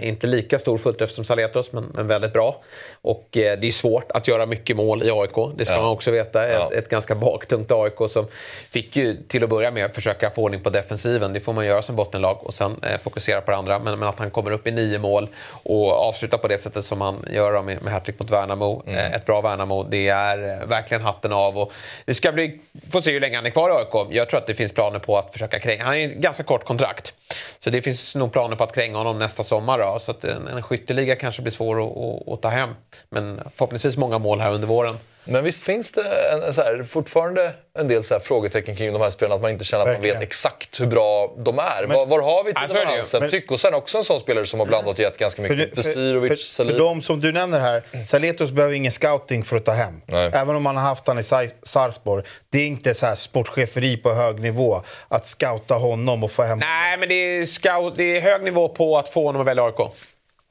eh, 0.00 0.08
inte 0.08 0.26
lika 0.26 0.58
stor 0.58 0.78
fullträff 0.78 1.10
som 1.10 1.24
Saletros, 1.24 1.72
men, 1.72 1.84
men 1.94 2.06
väldigt 2.06 2.32
bra. 2.32 2.62
Och 3.02 3.36
eh, 3.36 3.58
det 3.58 3.66
är 3.68 3.72
svårt 3.72 4.10
att 4.12 4.28
göra 4.28 4.46
mycket 4.46 4.76
mål 4.76 5.02
i 5.02 5.10
AIK, 5.10 5.54
det 5.56 5.64
ska 5.64 5.74
Ja. 5.74 5.80
man 5.82 5.90
också 5.90 6.10
veta. 6.10 6.48
Ja. 6.48 6.66
Ett, 6.66 6.72
ett 6.72 6.88
ganska 6.88 7.14
baktungt 7.14 7.72
AIK 7.72 8.10
som 8.10 8.26
fick 8.70 8.96
ju 8.96 9.16
till 9.28 9.44
att 9.44 9.50
börja 9.50 9.70
med 9.70 9.94
försöka 9.94 10.30
få 10.30 10.42
ordning 10.42 10.60
på 10.60 10.70
defensiven. 10.70 11.32
Det 11.32 11.40
får 11.40 11.52
man 11.52 11.66
göra 11.66 11.82
som 11.82 11.96
bottenlag 11.96 12.46
och 12.46 12.54
sen 12.54 12.76
eh, 12.82 12.98
fokusera 13.00 13.40
på 13.40 13.50
det 13.50 13.56
andra. 13.56 13.78
Men, 13.78 13.98
men 13.98 14.08
att 14.08 14.18
han 14.18 14.30
kommer 14.30 14.50
upp 14.50 14.66
i 14.66 14.70
nio 14.70 14.98
mål 14.98 15.28
och 15.62 15.92
avslutar 15.92 16.38
på 16.38 16.48
det 16.48 16.58
sättet 16.58 16.84
som 16.84 17.00
han 17.00 17.26
gör 17.30 17.62
med, 17.62 17.82
med 17.82 17.92
hattrick 17.92 18.18
mot 18.20 18.30
Värnamo. 18.30 18.82
Eh, 18.86 19.14
ett 19.14 19.26
bra 19.26 19.40
Värnamo, 19.40 19.82
det 19.90 20.08
är 20.08 20.60
eh, 20.62 20.66
verkligen 20.68 21.02
hatten 21.02 21.32
av. 21.32 21.58
Och 21.58 21.72
det 22.04 22.14
ska 22.14 22.32
bli, 22.32 22.60
får 22.92 23.00
se 23.00 23.12
hur 23.12 23.20
länge 23.20 23.36
han 23.36 23.46
är 23.46 23.50
kvar 23.50 23.70
i 23.70 23.72
AIK. 23.72 24.06
Jag 24.10 24.28
tror 24.28 24.40
att 24.40 24.46
det 24.46 24.54
finns 24.54 24.72
planer 24.72 24.98
på 24.98 25.18
att 25.18 25.32
försöka 25.32 25.58
kränga. 25.60 25.82
Han 25.84 25.92
har 25.92 25.98
ju 26.00 26.08
ganska 26.08 26.42
kort 26.44 26.64
kontrakt. 26.64 27.14
Så 27.58 27.70
det 27.70 27.82
finns 27.84 28.14
nog 28.14 28.32
planer 28.32 28.56
på 28.56 28.64
att 28.64 28.74
kränga 28.74 28.98
honom 28.98 29.18
nästa 29.18 29.42
sommar. 29.42 29.78
Då, 29.78 29.98
så 29.98 30.10
att 30.10 30.24
en, 30.24 30.48
en 30.48 30.62
skytteliga 30.62 31.16
kanske 31.16 31.42
blir 31.42 31.52
svår 31.52 31.82
att, 31.82 31.96
att, 31.96 32.28
att 32.32 32.42
ta 32.42 32.48
hem. 32.48 32.70
Men 33.08 33.40
förhoppningsvis 33.54 33.96
många 33.96 34.18
mål 34.18 34.40
här 34.40 34.52
under 34.52 34.68
våren. 34.68 34.98
Men 35.24 35.44
visst 35.44 35.64
finns 35.64 35.92
det 35.92 36.02
en, 36.32 36.54
så 36.54 36.62
här, 36.62 36.82
fortfarande 36.82 37.52
en 37.78 37.88
del 37.88 38.02
så 38.02 38.14
här, 38.14 38.20
frågetecken 38.20 38.76
kring 38.76 38.92
de 38.92 39.02
här 39.02 39.10
spelarna, 39.10 39.34
att 39.34 39.42
man 39.42 39.50
inte 39.50 39.64
känner 39.64 39.82
att 39.82 39.86
man 39.88 39.94
Verkligen. 39.94 40.16
vet 40.18 40.22
exakt 40.28 40.80
hur 40.80 40.86
bra 40.86 41.34
de 41.38 41.58
är. 41.58 41.86
var, 41.86 42.06
var 42.06 42.22
har 42.22 42.44
vi 42.44 42.50
är 42.50 42.90
ju. 42.90 42.96
Hansen? 42.96 43.20
Men- 43.20 43.30
Tyckosen 43.30 43.74
också 43.74 43.98
en 43.98 44.04
sån 44.04 44.20
spelare 44.20 44.46
som 44.46 44.60
har 44.60 44.66
blandat 44.66 44.92
och 44.94 44.98
gett 45.00 45.18
ganska 45.18 45.42
mycket. 45.42 45.74
för, 45.74 46.34
Salih. 46.36 46.72
för 46.72 46.78
de 46.78 47.02
som 47.02 47.20
du 47.20 47.32
nämner 47.32 47.60
här, 47.60 47.82
Saletos 48.06 48.50
behöver 48.50 48.74
ingen 48.74 48.92
scouting 48.92 49.44
för 49.44 49.56
att 49.56 49.64
ta 49.64 49.72
hem. 49.72 50.00
Nej. 50.06 50.30
Även 50.34 50.56
om 50.56 50.62
man 50.62 50.76
har 50.76 50.82
haft 50.82 51.06
han 51.06 51.18
i 51.18 51.22
Sar- 51.22 51.50
Sarpsborg. 51.62 52.24
Det 52.52 52.58
är 52.58 52.66
inte 52.66 52.94
så 52.94 53.06
här 53.06 53.14
sportcheferi 53.14 53.96
på 53.96 54.12
hög 54.14 54.40
nivå 54.40 54.82
att 55.08 55.26
scouta 55.26 55.74
honom 55.74 56.24
och 56.24 56.30
få 56.30 56.42
hem... 56.42 56.58
Nej, 56.58 56.98
men 56.98 57.08
det 57.08 57.14
är, 57.14 57.46
scout, 57.46 57.94
det 57.96 58.16
är 58.16 58.20
hög 58.20 58.42
nivå 58.42 58.68
på 58.68 58.98
att 58.98 59.08
få 59.08 59.26
honom 59.26 59.40
att 59.40 59.46
välja 59.48 59.64
AIK. 59.64 59.92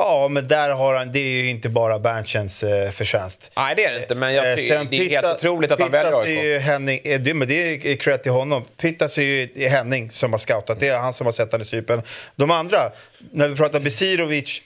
Ja, 0.05 0.27
men 0.27 0.47
där 0.47 0.69
har 0.69 0.95
han, 0.95 1.11
det 1.11 1.19
är 1.19 1.43
ju 1.43 1.49
inte 1.49 1.69
bara 1.69 1.99
Berntjens 1.99 2.63
eh, 2.63 2.91
förtjänst. 2.91 3.51
Nej, 3.55 3.75
det 3.75 3.85
är 3.85 3.93
det 3.93 3.99
inte. 3.99 4.15
Men 4.15 4.33
jag, 4.33 4.51
Eh, 4.51 4.55
sen 4.57 4.87
det 4.91 4.97
är 4.97 5.09
helt 5.09 5.25
Pitta- 5.25 5.35
otroligt 5.35 5.71
att 5.71 5.81
han 5.81 5.91
väljer 5.91 6.21
AIK. 6.21 6.43
ju 6.43 6.57
Henning, 6.59 6.99
eh, 7.03 7.19
det, 7.21 7.33
men 7.33 7.47
det 7.47 7.53
är 7.91 7.95
cred 7.95 8.23
till 8.23 8.31
honom. 8.31 8.63
Pittas 8.77 9.17
är 9.17 9.21
ju 9.21 9.67
Henning 9.67 10.11
som 10.11 10.31
har 10.31 10.37
scoutat. 10.39 10.79
Det 10.79 10.87
är 10.87 10.97
han 10.97 11.13
som 11.13 11.25
har 11.27 11.31
sett 11.31 11.51
han 11.51 11.61
i 11.61 11.65
Cypern. 11.65 12.01
De 12.35 12.51
andra, 12.51 12.91
när 13.31 13.47
vi 13.47 13.55
pratar 13.55 13.79
Besirovic, 13.79 14.61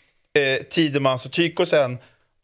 eh, 0.57 0.63
Tidemans 0.63 1.25
och 1.25 1.31
Tykosen 1.31 1.97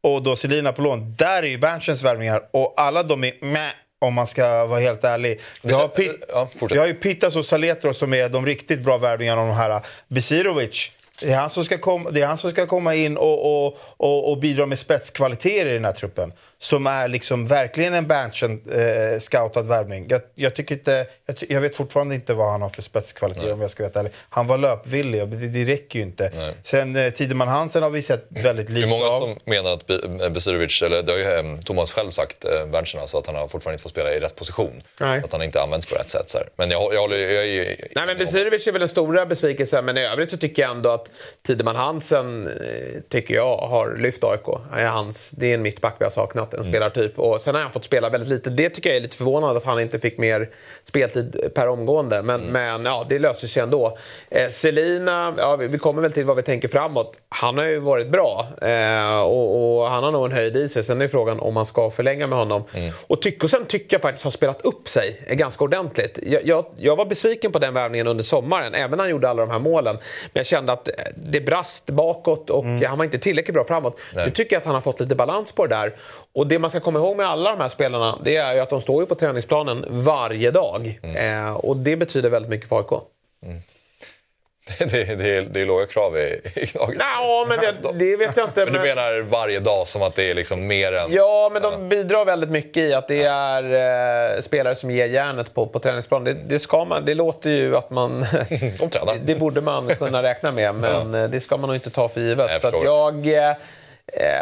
och 0.03 0.23
då 0.23 0.36
Selina 0.36 0.71
på 0.73 0.82
lån. 0.82 1.15
Där 1.17 1.43
är 1.43 1.47
ju 1.47 1.58
Berntjens 1.58 2.03
värvningar 2.03 2.41
och 2.51 2.73
alla 2.77 3.03
de 3.03 3.23
är 3.23 3.34
meh, 3.45 3.69
om 4.01 4.13
man 4.13 4.27
ska 4.27 4.65
vara 4.65 4.79
helt 4.79 5.03
ärlig. 5.03 5.39
Vi 5.63 5.73
har, 5.73 5.88
Pit- 5.88 6.23
Ja, 6.29 6.49
vi 6.69 6.77
har 6.77 6.88
ju 6.88 6.93
Pittas 6.93 7.36
och 7.36 7.45
Saletros 7.45 7.97
som 7.97 8.13
är 8.13 8.29
de 8.29 8.45
riktigt 8.45 8.82
bra 8.82 8.97
värvningarna 8.97 9.41
av 9.41 9.47
de 9.47 9.56
här. 9.56 9.82
Besirovic, 10.08 10.91
det 11.19 11.32
är 11.32 11.38
han 11.38 11.49
som 11.49 11.63
ska 11.63 11.78
komma, 11.78 12.10
det 12.10 12.21
är 12.21 12.28
han 12.28 12.38
som 12.38 12.52
ska 12.52 12.65
komma 12.65 12.95
in 12.95 13.17
och, 13.17 13.65
och, 13.65 13.78
och, 13.97 14.32
och 14.32 14.38
bidra 14.38 14.65
med 14.65 14.80
spetskvaliteter 14.80 15.69
i 15.69 15.73
den 15.73 15.86
här 15.86 15.91
truppen 15.91 16.34
som 16.63 16.88
är 16.88 17.08
liksom 17.08 17.47
verkligen 17.47 17.93
en 17.93 18.08
Berntsen-scoutad 18.08 19.62
värvning. 19.62 20.06
Jag, 20.10 20.21
jag, 20.36 20.56
tycker 20.56 20.76
inte, 20.76 21.06
jag, 21.26 21.36
jag 21.49 21.62
vet 21.62 21.76
fortfarande 21.76 22.15
inte 22.15 22.34
vad 22.34 22.52
han 22.52 22.62
har 22.62 22.69
för 22.69 22.82
spetskvaliteter 22.82 23.54
om 23.54 23.62
jag 23.62 23.69
ska 23.69 23.84
vara 23.84 23.99
ärlig. 23.99 24.12
Han 24.30 24.47
var 24.47 24.58
löpvillig 24.58 25.21
och 25.21 25.28
det, 25.28 25.47
det 25.47 25.73
räcker 25.73 25.99
ju 25.99 26.06
inte. 26.06 26.32
Nej. 26.36 26.54
Sen 26.63 26.95
eh, 26.95 27.10
Tideman 27.10 27.47
Hansen 27.47 27.84
har 27.84 27.89
vi 27.89 28.02
sett 28.02 28.26
väldigt 28.30 28.67
Det 28.67 28.73
är 28.73 28.76
lite 28.76 28.88
många 28.88 29.06
av. 29.06 29.19
som 29.21 29.38
menar 29.45 29.71
att 29.71 29.88
Be- 29.88 30.30
Besirovic, 30.30 30.82
eller 30.82 31.04
det 31.04 31.12
har 31.12 31.19
ju 31.19 31.52
eh, 31.52 31.58
Thomas 31.58 31.93
själv 31.93 32.10
sagt, 32.10 32.45
eh, 32.45 32.65
Berntsen, 32.71 33.02
alltså, 33.02 33.17
att 33.17 33.28
han 33.28 33.36
har 33.36 33.47
fortfarande 33.47 33.73
inte 33.76 33.84
fått 33.84 33.91
spela 33.91 34.13
i 34.13 34.19
rätt 34.19 34.36
position. 34.36 34.82
Nej. 35.02 35.21
Att 35.23 35.32
han 35.32 35.41
inte 35.43 35.62
används 35.62 35.86
på 35.86 35.95
rätt 35.95 36.10
sätt. 36.10 36.30
Så 36.30 36.38
här. 36.38 36.47
Men 36.56 36.71
jag, 36.71 36.93
jag 36.93 37.02
håller 37.02 37.17
jag 37.17 37.45
är, 37.47 37.88
Nej, 37.95 38.06
men 38.06 38.17
Besirovic 38.17 38.67
är 38.67 38.71
väl 38.71 38.80
den 38.80 38.89
stora 38.89 39.26
besvikelsen, 39.26 39.86
men 39.86 39.97
i 39.97 40.06
övrigt 40.06 40.30
så 40.32 40.38
tycker 40.38 40.62
jag 40.62 40.71
ändå 40.71 40.89
att 40.91 41.12
Tideman 41.47 41.76
Hansen 41.76 42.47
eh, 42.47 42.54
tycker 43.10 43.34
jag 43.36 43.58
har 43.58 43.95
lyft 43.97 44.23
AIK. 44.23 44.45
Hans, 44.71 45.32
det 45.32 45.47
är 45.47 45.54
en 45.54 45.62
mittback 45.62 45.95
vi 45.99 46.04
har 46.04 46.12
saknat, 46.12 46.52
en 46.57 46.63
spelartyp. 46.63 47.19
Och 47.19 47.41
sen 47.41 47.55
har 47.55 47.61
han 47.61 47.71
fått 47.71 47.85
spela 47.85 48.09
väldigt 48.09 48.29
lite. 48.29 48.49
Det 48.49 48.69
tycker 48.69 48.89
jag 48.89 48.97
är 48.97 49.01
lite 49.01 49.17
förvånande 49.17 49.57
att 49.57 49.65
han 49.65 49.79
inte 49.79 49.99
fick 49.99 50.17
mer 50.17 50.49
speltid 50.83 51.51
per 51.55 51.67
omgående. 51.67 52.21
Men, 52.21 52.41
men 52.41 52.85
ja, 52.85 53.05
det 53.09 53.19
löser 53.19 53.47
sig 53.47 53.63
ändå. 53.63 53.97
Eh, 54.29 54.49
Selina, 54.49 55.33
ja, 55.37 55.55
vi 55.55 55.67
vi 55.67 55.79
kommer 55.79 56.01
väl 56.01 56.11
till 56.11 56.25
vad 56.25 56.35
vi 56.35 56.43
tänker 56.43 56.67
framåt. 56.67 57.19
Han 57.29 57.57
har 57.57 57.65
ju 57.65 57.79
varit 57.79 58.11
bra 58.11 58.47
eh, 58.61 59.21
och, 59.21 59.79
och 59.79 59.89
han 59.89 60.03
har 60.03 60.11
nog 60.11 60.25
en 60.25 60.31
höjd 60.31 60.57
i 60.57 60.69
sig. 60.69 60.83
Sen 60.83 61.01
är 61.01 61.07
frågan 61.07 61.39
om 61.39 61.53
man 61.53 61.65
ska 61.65 61.89
förlänga 61.89 62.27
med 62.27 62.37
honom. 62.37 62.63
Och 63.07 63.21
Tyckosen 63.21 63.65
tycker 63.65 63.95
jag 63.95 64.01
faktiskt 64.01 64.23
har 64.23 64.31
spelat 64.31 64.61
upp 64.61 64.87
sig 64.87 65.27
ganska 65.29 65.63
ordentligt. 65.63 66.19
Jag, 66.23 66.45
jag, 66.45 66.65
jag 66.77 66.95
var 66.95 67.05
besviken 67.05 67.51
på 67.51 67.59
den 67.59 67.73
värvningen 67.73 68.07
under 68.07 68.23
sommaren, 68.23 68.73
även 68.73 68.91
när 68.91 68.97
han 68.97 69.09
gjorde 69.09 69.29
alla 69.29 69.45
de 69.45 69.51
här 69.51 69.59
målen. 69.59 69.95
Men 69.95 70.39
jag 70.39 70.45
kände 70.45 70.73
att 70.73 70.89
det 71.15 71.41
brast 71.41 71.89
bakåt 71.91 72.49
och 72.49 72.65
han 72.65 72.97
var 72.97 73.05
inte 73.05 73.17
tillräckligt 73.17 73.53
bra 73.53 73.63
framåt. 73.63 73.99
Nu 74.15 74.29
tycker 74.31 74.55
jag 74.55 74.59
att 74.59 74.65
han 74.65 74.75
har 74.75 74.81
fått 74.81 74.99
lite 74.99 75.15
balans 75.15 75.51
på 75.51 75.67
det 75.67 75.75
där. 75.75 75.95
Och 76.36 76.48
det 76.48 76.60
man 76.60 76.69
ska 76.69 76.80
komma 76.80 77.00
ihåg 77.00 77.17
med 77.17 77.28
alla 77.28 77.50
de 77.52 77.60
här 77.60 77.67
spelarna, 77.67 78.19
det 78.24 78.36
är 78.36 78.54
ju 78.54 78.60
att 78.60 78.69
de 78.69 78.82
står 78.82 79.02
ju 79.02 79.08
på 79.08 79.15
träningsplanen 79.15 79.86
varje 79.89 80.52
dag. 80.52 81.00
Eh, 81.15 81.54
och 81.54 81.78
det 81.78 81.98
betyder 81.98 82.30
väldigt 82.30 82.50
mycket 82.50 82.69
för 82.69 82.78
AIK. 82.78 83.04
det, 84.80 84.86
det, 84.86 85.15
det, 85.15 85.38
är, 85.38 85.41
det 85.41 85.62
är 85.62 85.65
låga 85.65 85.86
krav 85.86 86.17
i, 86.17 86.41
i 86.56 86.67
laget. 86.78 86.98
Ja, 87.00 87.46
men 87.50 87.60
det, 87.60 87.76
det 87.93 88.17
vet 88.17 88.38
jag 88.38 88.48
inte. 88.48 88.65
Men 88.65 88.74
du 88.74 88.80
menar 88.80 89.22
varje 89.22 89.60
dag 89.60 89.88
som 89.88 90.02
att 90.02 90.15
det 90.15 90.30
är 90.32 90.36
liksom 90.36 90.67
mer 90.67 90.93
än... 90.93 91.13
Ja, 91.13 91.50
men 91.54 91.62
de 91.62 91.89
bidrar 91.89 92.26
väldigt 92.26 92.50
mycket 92.50 92.84
i 92.84 92.93
att 92.93 93.08
det 93.08 93.24
är 93.24 93.63
eh, 94.36 94.41
spelare 94.41 94.76
som 94.76 94.91
ger 94.91 95.06
järnet 95.06 95.54
på, 95.54 95.67
på 95.67 95.80
träningsplan. 95.80 96.24
Det, 96.24 96.34
det, 96.34 96.60
ska 96.60 96.86
man, 96.86 97.06
det 97.06 97.13
låter 97.13 97.50
ju 97.50 97.76
att 97.76 97.89
man... 97.89 98.19
De 98.80 98.89
tränar. 98.89 99.15
det, 99.26 99.36
borde 99.36 99.62
man 99.62 99.88
kunna 99.89 100.24
räkna 100.24 100.52
med, 100.52 100.76
men 100.76 101.15
eh, 101.15 101.30
det 101.30 101.39
ska 101.39 101.58
man 101.58 101.67
nog 101.67 101.76
inte 101.76 101.89
ta 101.89 102.10
för 102.10 102.22
givet. 102.22 102.52
Jag 102.63 102.74
så 102.74 102.82
jag... 102.84 103.28
Eh, 103.50 103.56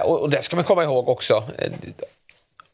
och, 0.03 0.21
och 0.21 0.29
det 0.29 0.41
ska 0.41 0.55
man 0.55 0.65
komma 0.65 0.83
ihåg 0.83 1.09
också. 1.09 1.43
Eh, 1.57 1.71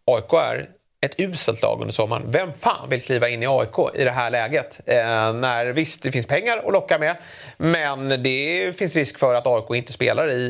AIK 0.06 0.34
är 0.34 0.69
ett 1.02 1.19
uselt 1.19 1.62
lag 1.62 1.82
under 1.82 1.93
sommaren. 1.93 2.23
Vem 2.32 2.54
fan 2.54 2.89
vill 2.89 3.02
kliva 3.02 3.30
in 3.30 3.43
i 3.43 3.47
AIK 3.47 3.95
i 3.95 4.04
det 4.04 4.12
här 4.12 4.30
läget? 4.30 4.80
Eh, 4.86 5.34
när 5.34 5.65
Visst, 5.65 6.04
det 6.04 6.12
finns 6.12 6.26
pengar 6.26 6.58
att 6.58 6.73
locka 6.73 6.97
med, 6.97 7.17
men 7.58 8.23
det 8.23 8.78
finns 8.78 8.95
risk 8.95 9.19
för 9.19 9.36
att 9.36 9.47
AIK 9.47 9.69
inte 9.69 9.93
spelar 9.93 10.32
i, 10.32 10.41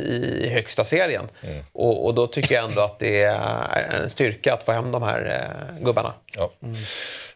i 0.43 0.49
högsta 0.49 0.83
serien. 0.83 1.27
Och, 1.73 2.05
och 2.05 2.13
då 2.13 2.27
tycker 2.27 2.55
jag 2.55 2.69
ändå 2.69 2.81
att 2.81 2.99
det 2.99 3.23
är 3.23 4.01
en 4.01 4.09
styrka 4.09 4.53
att 4.53 4.63
få 4.63 4.71
hem 4.71 4.91
de 4.91 5.03
här 5.03 5.49
eh, 5.79 5.85
gubbarna. 5.85 6.13
Ja. 6.37 6.51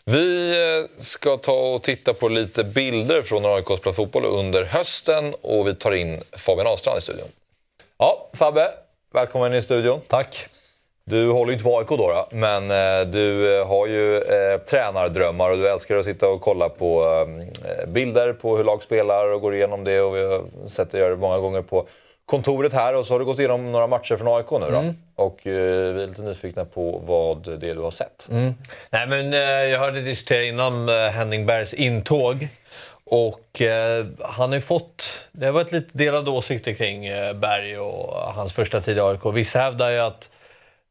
Vi 0.05 0.51
eh, 0.51 0.89
ska 0.97 1.37
ta 1.37 1.75
och 1.75 1.83
titta 1.83 2.13
på 2.13 2.29
lite 2.29 2.63
bilder 2.63 3.21
från 3.21 3.41
när 3.41 3.55
AIK 3.55 3.65
spelat 3.77 3.95
fotboll 3.95 4.25
under 4.25 4.63
hösten 4.63 5.35
och 5.41 5.67
vi 5.67 5.73
tar 5.73 5.91
in 5.91 6.21
Fabian 6.37 6.67
Ahlstrand 6.67 6.97
i 6.97 7.01
studion. 7.01 7.27
Ja, 7.97 8.29
Fabbe, 8.33 8.71
välkommen 9.13 9.51
in 9.51 9.57
i 9.57 9.61
studion. 9.61 10.01
Tack. 10.07 10.45
Du 11.03 11.31
håller 11.31 11.47
ju 11.47 11.53
inte 11.53 11.63
på 11.63 11.77
AIK 11.77 11.87
då, 11.87 12.27
men 12.31 12.71
eh, 12.71 13.07
du 13.07 13.57
eh, 13.59 13.67
har 13.67 13.87
ju 13.87 14.17
eh, 14.17 14.57
tränardrömmar 14.69 15.49
och 15.51 15.57
du 15.57 15.67
älskar 15.69 15.95
att 15.95 16.05
sitta 16.05 16.27
och 16.27 16.41
kolla 16.41 16.69
på 16.69 17.03
eh, 17.63 17.87
bilder 17.89 18.33
på 18.33 18.57
hur 18.57 18.63
lag 18.63 18.83
spelar 18.83 19.31
och 19.33 19.41
går 19.41 19.55
igenom 19.55 19.83
det 19.83 20.01
och 20.01 20.15
vi 20.15 20.23
har 20.23 20.43
sett 20.67 20.91
dig 20.91 21.01
göra 21.01 21.09
det 21.09 21.17
många 21.17 21.37
gånger 21.37 21.61
på 21.61 21.87
kontoret 22.25 22.73
här 22.73 22.95
och 22.95 23.05
så 23.05 23.13
har 23.13 23.19
du 23.19 23.25
gått 23.25 23.39
igenom 23.39 23.65
några 23.65 23.87
matcher 23.87 24.15
från 24.17 24.35
AIK 24.37 24.51
nu 24.51 24.59
då. 24.59 24.77
Och 25.15 25.47
eh, 25.47 25.93
vi 25.93 26.03
är 26.03 26.07
lite 26.07 26.21
nyfikna 26.21 26.65
på 26.65 27.01
vad 27.05 27.59
det 27.59 27.69
är 27.69 27.75
du 27.75 27.81
har 27.81 27.91
sett. 27.91 28.25
Nej, 28.89 29.07
men, 29.07 29.33
eh, 29.33 29.39
jag 29.39 29.79
hörde 29.79 30.01
diskutera 30.01 30.43
innan 30.43 30.89
eh, 30.89 30.95
Henning 30.95 31.45
Bergs 31.45 31.73
intåg. 31.73 32.47
Och 33.11 33.61
eh, 33.61 34.05
han 34.21 34.49
har 34.49 34.55
ju 34.55 34.61
fått... 34.61 35.27
Det 35.31 35.45
har 35.45 35.53
varit 35.53 35.71
lite 35.71 35.97
delade 35.97 36.29
åsikter 36.29 36.73
kring 36.73 37.05
eh, 37.05 37.33
Berg 37.33 37.79
och 37.79 38.33
hans 38.33 38.53
första 38.53 38.81
tid 38.81 38.97
i 38.97 39.01
AIK. 39.01 39.25
Vissa 39.33 39.59
hävdar 39.59 39.89
ju 39.89 39.99
att 39.99 40.29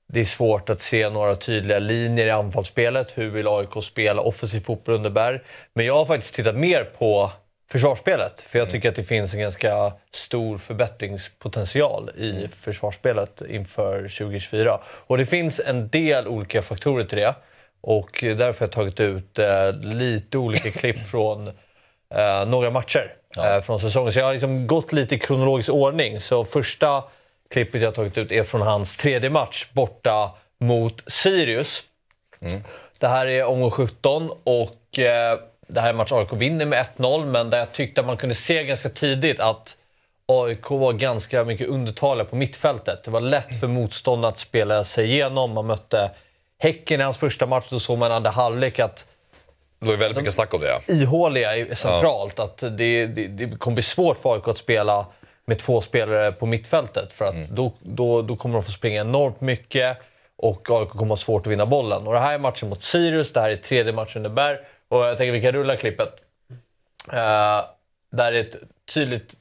det 0.09 0.20
är 0.20 0.24
svårt 0.24 0.70
att 0.70 0.80
se 0.80 1.11
några 1.11 1.35
tydliga 1.35 1.78
linjer 1.78 2.26
i 2.26 2.30
anfallsspelet. 2.30 3.18
Hur 3.18 3.30
vill 3.30 3.48
AIK 3.48 3.85
spela 3.85 4.22
offensiv 4.22 4.61
fotboll 4.61 4.94
under 4.94 5.11
Berg? 5.11 5.40
Men 5.74 5.87
jag 5.87 5.94
har 5.94 6.06
faktiskt 6.06 6.35
tittat 6.35 6.54
mer 6.54 6.85
på 6.85 7.33
försvarsspelet. 7.70 8.40
För 8.40 8.59
jag 8.59 8.70
tycker 8.70 8.88
att 8.88 8.96
det 8.96 9.04
finns 9.04 9.35
en 9.35 9.40
ganska 9.40 9.92
stor 10.12 10.59
förbättringspotential 10.59 12.11
i 12.16 12.48
försvarsspelet 12.48 13.42
inför 13.48 13.96
2024. 13.96 14.80
Och 14.87 15.18
det 15.18 15.26
finns 15.26 15.61
en 15.66 15.88
del 15.88 16.26
olika 16.26 16.62
faktorer 16.62 17.04
till 17.04 17.18
det. 17.18 17.35
Och 17.80 18.18
därför 18.22 18.44
har 18.44 18.66
jag 18.66 18.72
tagit 18.72 19.00
ut 19.00 19.38
eh, 19.38 19.72
lite 19.72 20.38
olika 20.38 20.70
klipp 20.80 20.98
från 20.98 21.50
eh, 22.14 22.46
några 22.46 22.70
matcher 22.70 23.14
eh, 23.36 23.60
från 23.60 23.80
säsongen. 23.80 24.12
Så 24.12 24.18
jag 24.18 24.26
har 24.26 24.32
liksom 24.32 24.66
gått 24.66 24.92
lite 24.92 25.14
i 25.14 25.18
kronologisk 25.18 25.70
ordning. 25.70 26.20
Så 26.20 26.44
första 26.44 27.04
klippet 27.50 27.82
jag 27.82 27.94
tagit 27.94 28.18
ut 28.18 28.32
är 28.32 28.42
från 28.42 28.62
hans 28.62 28.96
tredje 28.96 29.30
match 29.30 29.66
borta 29.72 30.30
mot 30.60 31.02
Sirius. 31.06 31.82
Det 33.00 33.08
här 33.08 33.26
är 33.26 33.44
omgång 33.44 33.70
17 33.70 34.30
och 34.44 34.98
eh, 34.98 35.38
det 35.68 35.80
här 35.80 35.86
är 35.86 35.90
en 35.90 35.96
match 35.96 36.12
AIK 36.12 36.32
vinner 36.32 36.66
med 36.66 36.86
1-0 36.96 37.26
men 37.26 37.50
där 37.50 37.58
jag 37.58 37.72
tyckte 37.72 38.00
att 38.00 38.06
man 38.06 38.16
kunde 38.16 38.34
se 38.34 38.64
ganska 38.64 38.88
tidigt 38.88 39.40
att 39.40 39.76
AIK 40.26 40.70
var 40.70 40.92
ganska 40.92 41.44
mycket 41.44 41.68
undertaliga 41.68 42.24
på 42.24 42.36
mittfältet. 42.36 43.04
Det 43.04 43.10
var 43.10 43.20
lätt 43.20 43.60
för 43.60 43.66
motståndare 43.66 44.32
att 44.32 44.38
spela 44.38 44.84
sig 44.84 45.06
igenom. 45.06 45.52
Man 45.52 45.66
mötte 45.66 46.10
Häcken 46.62 47.00
i 47.00 47.04
hans 47.04 47.18
första 47.18 47.46
match. 47.46 47.66
Då 47.70 47.80
såg 47.80 47.98
man 47.98 48.12
andra 48.12 48.30
halvlek 48.30 48.78
att 48.78 49.06
Det 49.80 49.86
var 49.86 49.92
ju 49.92 49.98
väldigt 49.98 50.18
mycket 50.18 50.34
snack 50.34 50.54
om 50.54 50.60
det. 50.60 50.80
Ja. 50.86 50.94
ihåliga 50.94 51.56
är 51.56 51.74
centralt. 51.74 52.38
Att 52.38 52.58
det, 52.58 53.06
det, 53.06 53.26
det 53.26 53.58
kommer 53.58 53.74
bli 53.74 53.82
svårt 53.82 54.18
för 54.18 54.34
AIK 54.34 54.48
att 54.48 54.56
spela 54.56 55.06
med 55.44 55.58
två 55.58 55.80
spelare 55.80 56.32
på 56.32 56.46
mittfältet. 56.46 57.12
För 57.12 57.24
att 57.24 57.48
då, 57.48 57.72
då, 57.80 58.22
då 58.22 58.36
kommer 58.36 58.54
de 58.54 58.62
få 58.62 58.70
springa 58.70 59.00
enormt 59.00 59.40
mycket 59.40 59.98
och 60.36 60.70
AIK 60.70 60.88
kommer 60.88 61.08
ha 61.08 61.16
svårt 61.16 61.46
att 61.46 61.52
vinna 61.52 61.66
bollen. 61.66 62.06
Och 62.06 62.12
det 62.12 62.20
här 62.20 62.34
är 62.34 62.38
matchen 62.38 62.68
mot 62.68 62.82
Sirius, 62.82 63.32
det 63.32 63.40
här 63.40 63.50
är 63.50 63.56
tredje 63.56 63.92
matchen 63.92 64.16
under 64.16 64.30
Berg. 64.30 64.58
Och 64.88 64.98
jag 64.98 65.16
tänker 65.16 65.32
vi 65.32 65.42
kan 65.42 65.52
rulla 65.52 65.76
klippet. 65.76 66.14
Uh, 67.08 67.64
där 68.12 68.32
är 68.32 68.40
ett 68.40 68.56
tydligt 68.94 69.34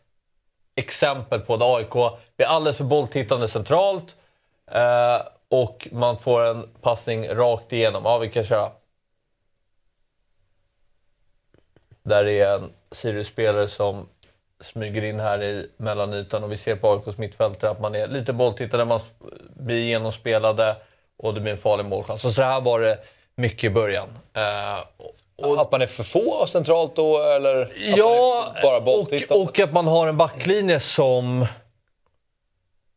exempel 0.75 1.39
på 1.39 1.57
där 1.57 1.75
AIK 1.75 2.19
blir 2.37 2.47
alldeles 2.47 2.77
för 2.77 2.83
bolltittande 2.83 3.47
centralt. 3.47 4.15
eh, 4.71 5.21
och 5.49 5.87
man 5.91 6.19
får 6.19 6.45
en 6.45 6.67
passning 6.81 7.27
rakt 7.27 7.73
igenom. 7.73 8.01
Ja, 8.05 8.17
vi 8.17 8.29
kan 8.29 8.43
köra. 8.43 8.69
Där 12.09 12.27
är 12.27 12.47
en 12.47 12.69
Sirius-spelare 12.91 13.67
som 13.67 14.07
smyger 14.61 15.03
in 15.03 15.19
här 15.19 15.43
i 15.43 15.69
mellanytan 15.77 16.43
och 16.43 16.51
vi 16.51 16.57
ser 16.57 16.75
på 16.75 16.91
AIKs 16.93 17.17
mittfältare 17.17 17.71
att 17.71 17.79
man 17.81 17.95
är 17.95 18.07
lite 18.07 18.33
bolltittande, 18.33 18.85
man 18.85 18.99
blir 19.55 19.79
genomspelade 19.79 20.75
och 21.17 21.33
det 21.33 21.41
blir 21.41 21.51
en 21.51 21.57
farlig 21.57 21.85
målchans. 21.85 22.21
Så, 22.21 22.31
så 22.31 22.41
här 22.41 22.61
var 22.61 22.79
det 22.79 22.99
mycket 23.35 23.63
i 23.63 23.69
början. 23.69 24.09
Eh, 24.33 24.79
Och 25.35 25.61
att 25.61 25.71
man 25.71 25.81
är 25.81 25.87
för 25.87 26.03
få 26.03 26.47
centralt 26.47 26.95
då, 26.95 27.23
eller? 27.23 27.69
Ja, 27.97 28.53
bara 28.63 28.77
och, 28.77 29.13
och 29.29 29.59
att 29.59 29.73
man 29.73 29.87
har 29.87 30.07
en 30.07 30.17
backlinje 30.17 30.79
som 30.79 31.45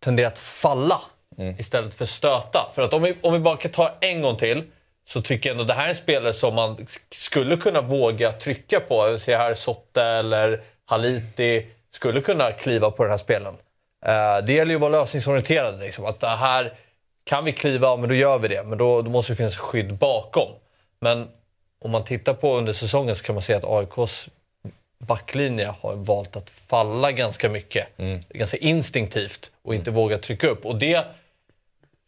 tenderar 0.00 0.28
att 0.28 0.38
falla 0.38 1.00
istället 1.58 1.94
för 1.94 2.06
stöta. 2.06 2.70
För 2.74 2.82
att 2.82 2.92
om 2.92 3.02
vi, 3.02 3.16
om 3.22 3.32
vi 3.32 3.38
bara 3.38 3.56
kan 3.56 3.70
ta 3.70 3.92
en 4.00 4.22
gång 4.22 4.36
till 4.36 4.64
så 5.12 5.22
tycker 5.22 5.48
jag 5.50 5.54
ändå 5.54 5.64
det 5.64 5.74
här 5.74 5.84
är 5.84 5.88
en 5.88 5.94
spelare 5.94 6.34
som 6.34 6.54
man 6.54 6.86
skulle 7.10 7.56
kunna 7.56 7.80
våga 7.80 8.32
trycka 8.32 8.80
på. 8.80 9.08
Jag 9.08 9.20
ser 9.20 9.38
här 9.38 9.54
Sotte 9.54 10.02
eller 10.02 10.62
Haliti 10.84 11.66
skulle 11.90 12.20
kunna 12.20 12.52
kliva 12.52 12.90
på 12.90 13.02
den 13.02 13.10
här 13.10 13.18
spelen. 13.18 13.54
Eh, 14.06 14.44
det 14.44 14.52
gäller 14.52 14.70
ju 14.70 14.74
att 14.74 14.80
vara 14.80 14.90
lösningsorienterad. 14.90 15.80
Liksom. 15.80 16.04
Att 16.04 16.20
det 16.20 16.28
här 16.28 16.74
kan 17.24 17.44
vi 17.44 17.52
kliva, 17.52 17.96
men 17.96 18.08
då 18.08 18.14
gör 18.14 18.38
vi 18.38 18.48
det. 18.48 18.64
Men 18.64 18.78
då, 18.78 19.02
då 19.02 19.10
måste 19.10 19.32
det 19.32 19.36
finnas 19.36 19.56
skydd 19.56 19.94
bakom. 19.94 20.48
Men 21.00 21.28
om 21.84 21.90
man 21.90 22.04
tittar 22.04 22.34
på 22.34 22.56
under 22.56 22.72
säsongen 22.72 23.16
så 23.16 23.24
kan 23.24 23.34
man 23.34 23.42
se 23.42 23.54
att 23.54 23.64
AIKs 23.64 24.28
backlinje 24.98 25.74
har 25.80 25.94
valt 25.94 26.36
att 26.36 26.50
falla 26.50 27.12
ganska 27.12 27.48
mycket. 27.48 27.86
Ganska 28.28 28.56
instinktivt 28.56 29.50
och 29.62 29.74
inte 29.74 29.90
våga 29.90 30.18
trycka 30.18 30.48
upp. 30.48 30.66
Och 30.66 30.78
det, 30.78 31.04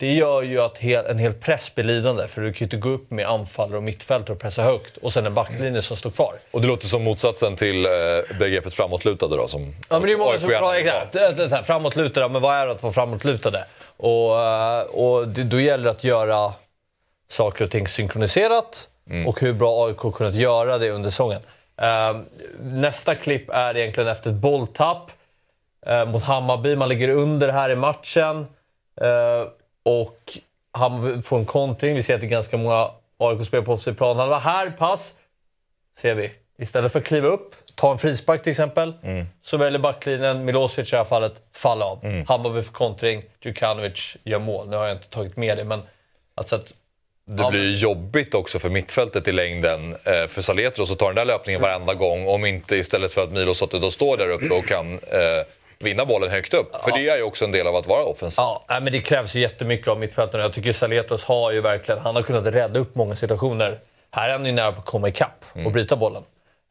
det 0.05 0.13
gör 0.13 0.43
ju 0.43 0.61
att 0.61 0.79
hel, 0.79 1.07
en 1.07 1.19
hel 1.19 1.35
press 1.35 1.75
blir 1.75 1.85
lidande. 1.85 2.29
För 2.29 2.43
du 2.43 2.53
kan 2.53 2.59
ju 2.59 2.65
inte 2.65 2.77
gå 2.77 2.89
upp 2.89 3.11
med 3.11 3.29
anfallare 3.29 3.77
och 3.77 3.83
mittfältare 3.83 4.33
och 4.33 4.41
pressa 4.41 4.63
högt 4.63 4.97
och 4.97 5.13
sen 5.13 5.27
en 5.27 5.35
backlinje 5.35 5.83
som 5.83 5.97
står 5.97 6.11
kvar. 6.11 6.35
Och 6.51 6.61
det 6.61 6.67
låter 6.67 6.87
som 6.87 7.05
motsatsen 7.05 7.57
till 7.57 7.87
eh, 7.87 7.91
begreppet 8.39 8.75
framåtlutade 8.75 9.37
då? 9.37 9.47
Som 9.47 9.75
Ja, 9.91 9.99
men 9.99 10.03
det 10.03 10.13
är 10.13 10.17
många 10.17 10.39
som 10.39 10.49
pratar 10.49 10.75
exakt. 10.75 11.67
Framåtlutade, 11.67 12.29
men 12.29 12.43
vad 12.43 12.55
är 12.55 12.67
det 12.67 12.73
att 12.73 12.83
vara 12.83 12.93
framåtlutade? 12.93 13.65
Och, 13.97 14.41
eh, 14.41 14.81
och 14.83 15.29
det, 15.29 15.43
då 15.43 15.61
gäller 15.61 15.85
det 15.85 15.91
att 15.91 16.05
göra 16.05 16.53
saker 17.29 17.65
och 17.65 17.71
ting 17.71 17.89
synkroniserat 17.89 18.89
och 19.27 19.41
hur 19.41 19.53
bra 19.53 19.87
AIK 19.87 20.15
kunnat 20.15 20.35
göra 20.35 20.79
det 20.79 20.91
under 20.91 21.11
säsongen. 21.11 21.41
Eh, 21.83 22.17
nästa 22.61 23.15
klipp 23.15 23.51
är 23.51 23.77
egentligen 23.77 24.09
efter 24.09 24.31
ett 24.31 24.37
bolltapp 24.37 25.11
eh, 25.87 26.07
mot 26.07 26.23
Hammarby. 26.23 26.77
Man 26.77 26.89
ligger 26.89 27.09
under 27.09 27.49
här 27.49 27.71
i 27.71 27.77
matchen 27.77 28.47
eh, 29.01 29.49
och 29.85 30.39
Hammarby 30.73 31.23
får 31.23 31.39
en 31.39 31.45
kontring. 31.45 31.95
Vi 31.95 32.03
ser 32.03 32.15
att 32.15 32.21
det 32.21 32.27
är 32.27 32.29
ganska 32.29 32.57
många 32.57 32.91
AIK-spelare 33.19 33.67
på 33.67 33.73
offensiv 33.73 33.93
plan. 33.93 34.17
Han 34.17 34.29
var 34.29 34.41
här, 34.41 34.71
pass, 34.71 35.15
ser 35.99 36.15
vi. 36.15 36.33
Istället 36.59 36.93
för 36.93 36.99
att 36.99 37.07
kliva 37.07 37.29
upp, 37.29 37.55
ta 37.75 37.93
en 37.93 37.99
frispark 37.99 38.43
till 38.43 38.51
exempel, 38.51 38.95
så 39.43 39.57
väljer 39.57 39.81
backlinjen, 39.81 40.45
Milosevic 40.45 40.89
i 40.89 40.91
det 40.91 40.97
här 40.97 41.05
fallet, 41.05 41.33
falla 41.53 41.85
av. 41.85 42.25
Hammarby 42.29 42.63
får 42.63 42.73
kontring, 42.73 43.23
Djukanovic 43.43 44.17
gör 44.25 44.39
mål. 44.39 44.69
Nu 44.69 44.77
har 44.77 44.87
jag 44.87 44.97
inte 44.97 45.09
tagit 45.09 45.37
med 45.37 45.59
det, 45.59 45.65
men 45.65 45.81
alltså 46.35 46.57
att 46.57 46.75
Det 47.27 47.51
blir 47.51 47.63
ju 47.63 47.77
jobbigt 47.77 48.35
också 48.35 48.59
för 48.59 48.71
mittfältet 48.71 49.29
i 49.29 49.33
längden 49.33 49.93
eh, 49.93 50.27
för 50.29 50.43
Saletros 50.43 50.91
att 50.91 50.99
ta 50.99 51.07
den 51.07 51.15
där 51.15 51.25
löpningen 51.25 51.63
varenda 51.63 51.95
gång 51.95 52.29
om 52.29 52.45
inte 52.45 52.77
istället 52.77 53.13
för 53.13 53.23
att 53.23 53.33
Milos 53.33 53.63
då 53.71 53.91
står 53.91 54.17
där 54.17 54.29
uppe 54.29 54.55
och 54.55 54.67
kan 54.67 54.93
eh, 54.93 55.47
vinna 55.85 56.05
bollen 56.05 56.31
högt 56.31 56.55
upp. 56.55 56.85
För 56.85 56.93
det 56.93 57.09
är 57.09 57.17
ju 57.17 57.23
också 57.23 57.45
en 57.45 57.53
del 57.53 57.67
av 57.67 57.77
att 57.77 57.87
vara 57.87 58.05
offensiv. 58.05 58.43
Ja, 58.43 58.65
men 58.69 58.93
det 58.93 59.01
krävs 59.01 59.37
ju 59.37 59.41
jättemycket 59.41 59.89
av 59.89 59.99
mittfältarna. 59.99 60.45
Jag 60.45 60.53
tycker 60.53 60.73
Saletros 60.73 61.25
har 61.25 61.53
ju 61.53 61.61
verkligen, 61.61 62.01
han 62.01 62.17
har 62.17 62.23
kunnat 62.23 62.47
rädda 62.47 62.81
upp 62.81 62.95
många 62.95 63.17
situationer. 63.17 63.79
Här 64.11 64.29
är 64.29 64.33
han 64.33 64.47
ju 64.47 64.53
nära 64.53 64.73
på 64.73 64.79
att 64.79 64.87
komma 64.87 65.09
ikapp 65.09 65.45
och 65.65 65.73
bryta 65.73 65.97
bollen. 65.97 66.23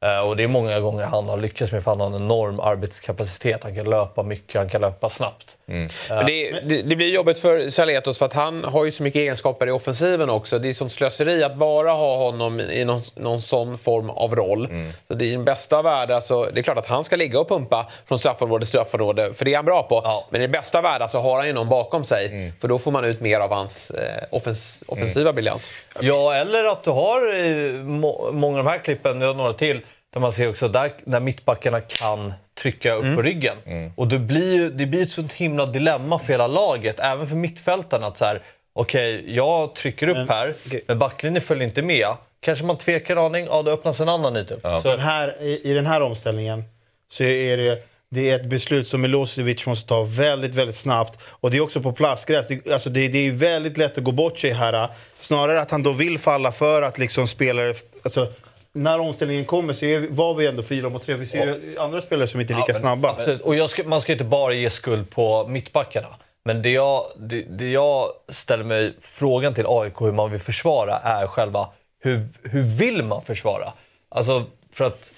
Eh, 0.05 0.19
och 0.27 0.37
det 0.37 0.43
är 0.43 0.47
många 0.47 0.79
gånger 0.79 1.05
han 1.05 1.29
har 1.29 1.37
lyckats 1.37 1.71
med, 1.71 1.83
för 1.83 1.91
han 1.91 1.99
har 1.99 2.07
en 2.07 2.15
enorm 2.15 2.59
arbetskapacitet. 2.59 3.63
Han 3.63 3.75
kan 3.75 3.89
löpa 3.89 4.23
mycket, 4.23 4.55
han 4.55 4.69
kan 4.69 4.81
löpa 4.81 5.09
snabbt. 5.09 5.57
Men 5.65 6.25
det, 6.25 6.51
det, 6.51 6.81
det 6.81 6.95
blir 6.95 7.09
jobbigt 7.09 7.39
för 7.39 7.69
Saletos 7.69 8.19
för 8.19 8.25
att 8.25 8.33
han 8.33 8.63
har 8.63 8.85
ju 8.85 8.91
så 8.91 9.03
mycket 9.03 9.19
egenskaper 9.19 9.67
i 9.67 9.71
offensiven 9.71 10.29
också. 10.29 10.59
Det 10.59 10.69
är 10.69 10.73
sånt 10.73 10.91
slöseri 10.91 11.43
att 11.43 11.55
bara 11.55 11.91
ha 11.91 12.17
honom 12.17 12.59
i 12.59 12.85
någon, 12.85 13.01
någon 13.15 13.41
sån 13.41 13.77
form 13.77 14.09
av 14.09 14.35
roll. 14.35 14.67
Så 15.07 15.13
det 15.13 15.25
är 15.25 15.31
den 15.31 15.45
bästa 15.45 15.77
av 15.77 15.83
världar. 15.83 16.21
Så 16.21 16.45
det 16.45 16.59
är 16.59 16.63
klart 16.63 16.77
att 16.77 16.87
han 16.87 17.03
ska 17.03 17.15
ligga 17.15 17.39
och 17.39 17.47
pumpa 17.47 17.87
från 18.05 18.19
straffområde 18.19 18.65
till 18.65 18.67
straffområde, 18.67 19.33
för 19.33 19.45
det 19.45 19.51
är 19.51 19.55
han 19.55 19.65
bra 19.65 19.83
på. 19.83 20.01
Ja. 20.03 20.27
Men 20.29 20.41
i 20.41 20.43
den 20.43 20.51
bästa 20.51 20.77
av 20.77 20.83
världar 20.83 21.07
så 21.07 21.19
har 21.19 21.37
han 21.37 21.47
ju 21.47 21.53
någon 21.53 21.69
bakom 21.69 22.05
sig. 22.05 22.51
För 22.61 22.67
då 22.67 22.79
får 22.79 22.91
man 22.91 23.05
ut 23.05 23.21
mer 23.21 23.39
av 23.39 23.51
hans 23.51 23.89
eh, 23.89 24.23
offens, 24.31 24.83
offensiva 24.87 25.33
briljans. 25.33 25.71
Ja, 25.99 26.35
eller 26.35 26.65
att 26.65 26.83
du 26.83 26.89
har 26.89 27.33
eh, 27.33 27.71
må, 27.73 28.31
många 28.31 28.59
av 28.59 28.65
de 28.65 28.69
här 28.69 28.77
klippen, 28.79 29.19
några 29.19 29.53
till, 29.53 29.81
där 30.13 30.19
man 30.19 30.33
ser 30.33 30.49
också 30.49 30.67
där, 30.67 30.91
när 31.03 31.19
mittbackarna 31.19 31.81
kan 31.81 32.33
trycka 32.61 32.93
upp 32.93 33.15
på 33.15 33.21
ryggen. 33.21 33.57
Och 33.95 34.07
det 34.07 34.19
blir 34.19 34.53
ju 34.53 34.69
det 34.69 34.85
blir 34.85 35.03
ett 35.03 35.11
sånt 35.11 35.33
himla 35.33 35.65
dilemma 35.65 36.19
för 36.19 36.27
hela 36.27 36.47
laget, 36.47 36.99
även 36.99 37.27
för 37.27 37.35
mittfältarna. 37.35 38.07
Att 38.07 38.17
så 38.17 38.25
här, 38.25 38.41
okej, 38.73 39.35
jag 39.35 39.75
trycker 39.75 40.07
upp 40.07 40.29
här, 40.29 40.53
okej. 40.65 40.83
men 40.87 40.99
backlinjen 40.99 41.41
följer 41.41 41.67
inte 41.67 41.81
med. 41.81 42.07
Kanske 42.39 42.65
man 42.65 42.77
tvekar 42.77 43.15
en 43.15 43.23
aning, 43.23 43.45
ja 43.45 43.61
då 43.61 43.71
öppnas 43.71 44.01
en 44.01 44.09
annan 44.09 44.37
yta 44.37 44.53
upp. 44.53 44.61
Så, 44.61 44.81
Den 44.83 44.99
här, 44.99 45.41
i, 45.41 45.61
I 45.63 45.73
den 45.73 45.85
här 45.85 46.01
omställningen 46.01 46.63
så 47.11 47.23
är 47.23 47.57
det, 47.57 47.83
det 48.09 48.29
är 48.29 48.35
ett 48.35 48.45
beslut 48.45 48.87
som 48.87 49.01
Milosevic 49.01 49.65
måste 49.65 49.87
ta 49.87 50.03
väldigt, 50.03 50.55
väldigt 50.55 50.75
snabbt. 50.75 51.19
Och 51.25 51.51
det 51.51 51.57
är 51.57 51.61
också 51.61 51.81
på 51.81 51.91
plastgräs. 51.91 52.47
Det, 52.47 52.71
alltså 52.71 52.89
det, 52.89 53.07
det 53.07 53.27
är 53.27 53.31
väldigt 53.31 53.77
lätt 53.77 53.97
att 53.97 54.03
gå 54.03 54.11
bort 54.11 54.39
sig 54.39 54.51
här. 54.51 54.87
Snarare 55.19 55.61
att 55.61 55.71
han 55.71 55.83
då 55.83 55.91
vill 55.91 56.19
falla 56.19 56.51
för 56.51 56.81
att 56.81 56.97
liksom 56.97 57.27
spelare... 57.27 57.73
Alltså, 58.03 58.27
när 58.73 58.99
omställningen 58.99 59.45
kommer 59.45 59.73
så 59.73 59.85
är, 59.85 60.07
var 60.09 60.33
vi 60.33 60.47
ändå 60.47 60.63
fyra 60.63 60.89
mot 60.89 61.05
tre. 61.05 61.15
Vi 61.15 61.25
ser 61.25 61.45
ju 61.45 61.79
andra 61.79 62.01
spelare 62.01 62.27
som 62.27 62.41
inte 62.41 62.53
är 62.53 62.57
lika 62.57 62.73
snabba. 62.73 63.09
Absolut. 63.09 63.41
Och 63.41 63.55
jag 63.55 63.69
ska, 63.69 63.83
man 63.83 64.01
ska 64.01 64.11
inte 64.11 64.23
bara 64.23 64.53
ge 64.53 64.69
skuld 64.69 65.09
på 65.09 65.47
mittbackarna. 65.47 66.07
Men 66.45 66.61
det 66.61 66.69
jag, 66.69 67.05
det, 67.17 67.41
det 67.41 67.69
jag 67.69 68.09
ställer 68.29 68.63
mig 68.63 68.93
frågan 68.99 69.53
till 69.53 69.65
AIK 69.67 70.01
hur 70.01 70.11
man 70.11 70.31
vill 70.31 70.39
försvara 70.39 70.95
är 70.95 71.27
själva 71.27 71.67
hur, 71.99 72.27
hur 72.43 72.61
vill 72.61 73.03
man 73.03 73.21
försvara? 73.21 73.73
Alltså 74.09 74.45
för 74.71 74.85
att, 74.85 75.13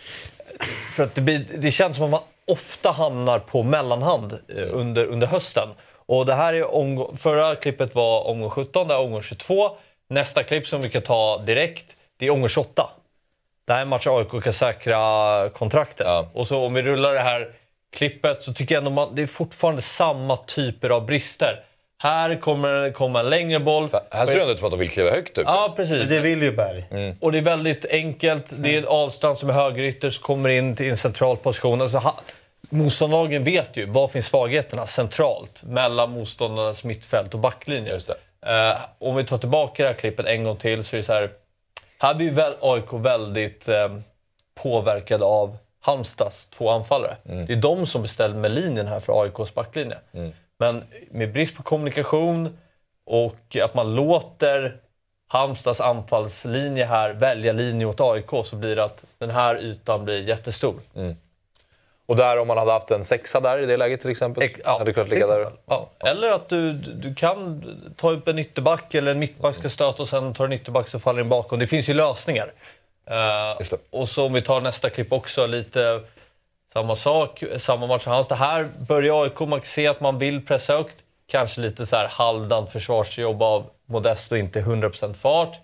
för 0.96 1.04
att 1.04 1.15
det, 1.15 1.22
blir, 1.22 1.46
det 1.58 1.72
känns 1.72 1.96
som 1.96 2.06
att 2.06 2.12
man 2.12 2.22
ofta 2.48 2.91
hamnar 2.91 3.39
på 3.39 3.63
mellanhand 3.63 4.34
eh, 4.48 4.68
under, 4.72 5.06
under 5.06 5.28
hösten. 5.28 5.70
Och 6.06 6.26
det 6.26 6.34
här 6.34 6.54
är 6.54 6.76
omgång, 6.76 7.18
förra 7.18 7.56
klippet 7.56 7.96
var 7.96 8.28
omgång 8.28 8.50
17, 8.50 8.88
det 8.88 8.94
här 8.94 9.02
är 9.02 9.06
omgång 9.06 9.22
22. 9.22 9.70
Nästa 10.10 10.44
klipp 10.44 10.68
som 10.68 10.82
vi 10.82 10.89
kan 10.89 11.02
ta 11.02 11.38
direkt, 11.38 11.96
det 12.18 12.26
är 12.26 12.30
omgång 12.30 12.50
28. 12.50 12.89
Det 13.67 13.73
här 13.73 13.80
är 13.80 13.82
en 13.82 13.89
match 13.89 14.08
AIK 14.08 14.43
kan 14.43 14.54
säkra 14.54 15.49
kontraktet. 15.49 16.08
Ja. 16.08 16.30
Och 16.34 16.47
så 16.47 16.65
om 16.65 16.73
vi 16.73 16.82
rullar 16.82 17.13
det 17.13 17.19
här 17.19 17.47
klippet 17.95 18.43
så 18.43 18.54
tycker 18.54 18.75
jag 18.75 18.82
ändå 18.82 18.91
man, 18.91 19.15
det 19.15 19.21
är 19.21 19.28
fortfarande 19.28 19.82
samma 19.82 20.38
typer 20.38 20.89
av 20.89 21.06
brister. 21.06 21.63
Här 21.97 22.41
kommer 22.41 22.73
det 22.73 22.91
komma 22.91 23.19
en 23.19 23.30
längre 23.30 23.60
boll. 23.60 23.89
Här 24.12 24.25
ser 24.25 24.45
det 24.45 24.51
ut 24.51 24.58
som 24.58 24.65
att 24.65 24.71
de 24.71 24.80
vill 24.80 24.89
kliva 24.89 25.10
högt 25.10 25.38
upp. 25.38 25.43
Ja, 25.47 25.73
precis. 25.75 25.97
Men 25.97 26.10
det 26.10 26.19
vill 26.19 26.41
ju 26.41 26.51
Berg. 26.51 27.15
Och 27.21 27.32
det 27.32 27.38
är 27.38 27.41
väldigt 27.41 27.86
enkelt. 27.86 28.45
Det 28.49 28.75
är 28.75 28.78
en 28.78 28.88
avstånd 28.88 29.38
som 29.38 29.49
är 29.49 29.54
högerytter 29.54 30.10
som 30.10 30.23
kommer 30.23 30.49
in 30.49 30.75
till 30.75 30.89
en 30.89 30.97
central 30.97 31.38
position. 31.38 31.82
Alltså, 31.82 31.97
ha, 31.97 32.19
motståndarlagen 32.69 33.43
vet 33.43 33.78
ju 33.78 33.86
var 33.86 34.08
finns 34.08 34.28
svagheterna 34.28 34.88
centralt 34.88 35.63
mellan 35.63 36.12
motståndarnas 36.12 36.84
mittfält 36.84 37.34
och 37.34 37.39
backlinje. 37.39 37.91
Just 37.91 38.08
det. 38.08 38.15
Eh, 38.51 38.78
om 38.99 39.15
vi 39.15 39.23
tar 39.23 39.38
tillbaka 39.38 39.84
det 39.84 39.89
här 39.89 39.95
klippet 39.95 40.25
en 40.25 40.43
gång 40.43 40.58
till 40.58 40.84
så 40.84 40.95
är 40.95 40.97
det 40.97 41.04
så 41.04 41.13
här. 41.13 41.30
Här 41.99 42.13
blir 42.15 42.31
väl 42.31 42.53
AIK 42.62 42.93
väldigt 42.93 43.67
eh, 43.69 43.97
påverkade 44.63 45.25
av 45.25 45.58
Halmstads 45.81 46.47
två 46.47 46.69
anfallare. 46.69 47.17
Det 47.47 47.53
är 47.53 47.58
de 47.58 47.86
som 47.86 48.01
beställer 48.01 48.36
med 48.36 48.51
linjen 48.51 48.88
här 48.88 48.99
för 48.99 49.21
AIKs 49.23 49.53
backlinje. 49.53 49.97
Men 50.58 50.84
med 51.12 51.34
brist 51.34 51.55
på 51.55 51.63
kommunikation 51.63 52.58
och 53.05 53.55
att 53.63 53.73
man 53.73 53.95
låter 53.95 54.77
Halmstads 55.27 55.81
anfallslinje 55.81 56.86
här 56.86 57.13
välja 57.13 57.53
linje 57.53 57.86
åt 57.86 58.01
AIK 58.01 58.29
så 58.43 58.55
blir 58.55 58.75
det 58.75 58.84
att 58.84 59.03
den 59.17 59.29
här 59.29 59.58
ytan 59.63 60.05
blir 60.05 60.23
jättestor. 60.27 60.75
Och 62.08 62.15
där 62.15 62.39
om 62.39 62.48
man 62.48 62.58
hade 62.58 62.72
haft 62.72 62.91
en 62.91 63.04
sexa 63.04 63.39
där 63.39 63.60
i 63.60 63.65
det 63.65 63.78
läget 63.78 64.02
till 64.02 64.10
exempel. 64.10 64.44
Ex- 64.44 64.62
ja, 64.63 64.78
hade 64.78 64.94
kunnat 64.94 65.10
ligga 65.10 65.28
där. 65.28 65.48
Ja. 65.65 65.89
Eller 66.00 66.32
att 66.32 66.50
du, 66.50 66.74
du 66.74 67.15
kan 67.15 67.63
ta 67.96 68.12
upp 68.12 68.28
en 68.28 68.39
ytterback 68.39 68.94
eller 68.94 69.12
en 69.12 69.20
mittback 69.20 69.56
ska 69.56 69.70
stöta 69.70 70.02
och 70.02 70.10
sen 70.10 70.34
tar 70.34 70.46
en 70.46 70.54
ytterback 70.54 70.89
så 70.89 71.00
faller 71.00 71.20
den 71.20 71.30
bakom. 71.30 71.60
Det 71.60 71.68
finns 71.68 71.89
ju 71.89 71.94
lösningar. 71.94 72.52
Det. 73.08 73.78
och 73.89 74.10
så 74.10 74.26
om 74.26 74.34
vi 74.34 74.41
tar 74.41 74.62
nästa 74.62 74.89
klipp 74.89 75.12
också, 75.13 75.46
lite 75.46 76.02
samma 76.74 76.96
sak, 76.96 77.44
samma 77.60 77.88
match 77.88 78.08
i 78.08 78.10
Halmstad. 78.10 78.38
Här 78.38 78.70
börjar 78.88 79.24
AIK, 79.24 79.39
man 79.39 79.60
kan 79.60 79.68
se 79.68 79.88
att 79.88 80.02
man 80.02 80.20
vill 80.20 80.46
pressa 80.46 80.74
högt. 80.78 80.96
Kanske 81.28 81.62
lite 81.62 81.86
så 81.86 81.96
här 81.96 82.08
halvdant 82.08 82.72
försvarsjobb 82.72 83.44
av 83.44 83.65
Modest 83.86 84.32
och 84.32 84.38
inte 84.38 84.62
100% 84.62 85.13
fart. 85.13 85.56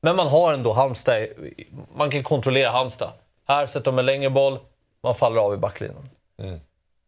Men 0.00 0.16
man 0.16 0.28
har 0.28 0.52
ändå 0.52 0.72
Halmstad, 0.72 1.26
man 1.96 2.10
kan 2.10 2.22
kontrollera 2.22 2.70
Halmstad. 2.70 3.10
Här 3.48 3.66
sätter 3.66 3.84
de 3.84 3.98
en 3.98 4.06
längre 4.06 4.30
boll, 4.30 4.58
man 5.02 5.14
faller 5.14 5.40
av 5.40 5.54
i 5.54 5.56
backlinjen. 5.56 6.08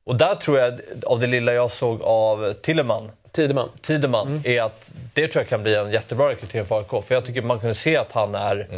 Och 0.06 0.16
där 0.16 0.34
tror 0.34 0.58
jag, 0.58 0.80
av 1.06 1.20
det 1.20 1.26
lilla 1.26 1.52
jag 1.52 1.70
såg 1.70 2.02
av 2.02 2.52
Tilleman, 2.52 3.10
Tideman. 3.34 3.68
Tideman, 3.82 4.42
är 4.44 4.62
att 4.62 4.92
det 5.14 5.28
tror 5.28 5.42
jag 5.42 5.48
kan 5.48 5.62
bli 5.62 5.74
en 5.74 5.90
jättebra 5.90 6.30
rekrytering 6.30 6.66
för 6.66 6.78
AIK. 6.78 7.06
För 7.06 7.14
jag 7.14 7.24
tycker 7.24 7.42
man 7.42 7.60
kunde 7.60 7.74
se 7.74 7.96
att 7.96 8.12
han 8.12 8.34
är... 8.34 8.68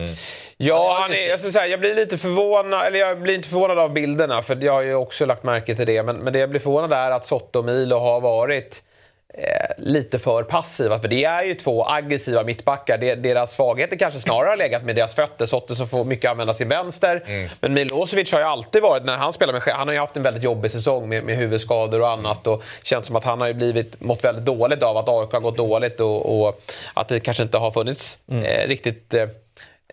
Ja, 0.57 0.99
han 1.01 1.13
är, 1.13 1.29
jag, 1.29 1.41
ska 1.41 1.51
säga, 1.51 1.67
jag 1.67 1.81
blir 1.81 1.95
lite 1.95 2.19
förvånad, 2.19 2.87
eller 2.87 2.99
jag 2.99 3.23
blir 3.23 3.35
inte 3.35 3.49
förvånad 3.49 3.79
av 3.79 3.93
bilderna 3.93 4.43
för 4.43 4.65
jag 4.65 4.73
har 4.73 4.83
ju 4.83 4.95
också 4.95 5.27
lagt 5.27 5.43
märke 5.43 5.77
till 5.77 5.87
det. 5.87 6.03
Men, 6.03 6.17
men 6.17 6.33
det 6.33 6.39
jag 6.39 6.51
blir 6.51 6.61
förvånad 6.61 6.93
är 6.93 7.11
att 7.11 7.27
Soto 7.27 7.59
och 7.59 7.65
Milo 7.65 7.99
har 7.99 8.21
varit 8.21 8.83
lite 9.77 10.19
för 10.19 10.43
passiva. 10.43 10.99
För 10.99 11.09
det 11.09 11.25
är 11.25 11.45
ju 11.45 11.55
två 11.55 11.87
aggressiva 11.87 12.43
mittbackar. 12.45 13.17
Deras 13.17 13.53
svagheter 13.53 13.97
kanske 13.97 14.21
snarare 14.21 14.49
har 14.49 14.57
legat 14.57 14.85
med 14.85 14.97
deras 14.97 15.15
fötter. 15.15 15.47
Som 15.75 15.89
får 15.89 16.05
mycket 16.05 16.31
använda 16.31 16.55
sin 16.55 16.69
vänster. 16.69 17.49
Men 17.61 17.75
Milosevic 17.75 18.33
har 18.33 18.39
ju 18.39 18.47
alltid 18.47 18.83
varit, 18.83 19.05
när 19.05 19.17
han 19.17 19.33
spelar 19.33 19.53
med 19.53 19.63
han 19.63 19.89
har 19.89 19.95
ju 19.95 20.01
haft 20.01 20.17
en 20.17 20.23
väldigt 20.23 20.43
jobbig 20.43 20.71
säsong 20.71 21.09
med, 21.09 21.25
med 21.25 21.37
huvudskador 21.37 22.01
och 22.01 22.11
annat. 22.11 22.47
Och 22.47 22.63
känns 22.83 23.07
som 23.07 23.17
att 23.17 23.25
han 23.25 23.41
har 23.41 23.49
ju 23.49 23.55
blivit, 23.55 24.01
mått 24.01 24.25
väldigt 24.25 24.45
dåligt 24.45 24.83
av 24.83 24.97
att 24.97 25.09
AIK 25.09 25.33
har 25.33 25.41
gått 25.41 25.57
dåligt 25.57 26.01
och, 26.01 26.47
och 26.47 26.61
att 26.95 27.09
det 27.09 27.21
kanske 27.21 27.43
inte 27.43 27.59
har 27.59 27.71
funnits 27.71 28.19
eh, 28.31 28.69
riktigt 28.69 29.15
eh, 29.15 29.27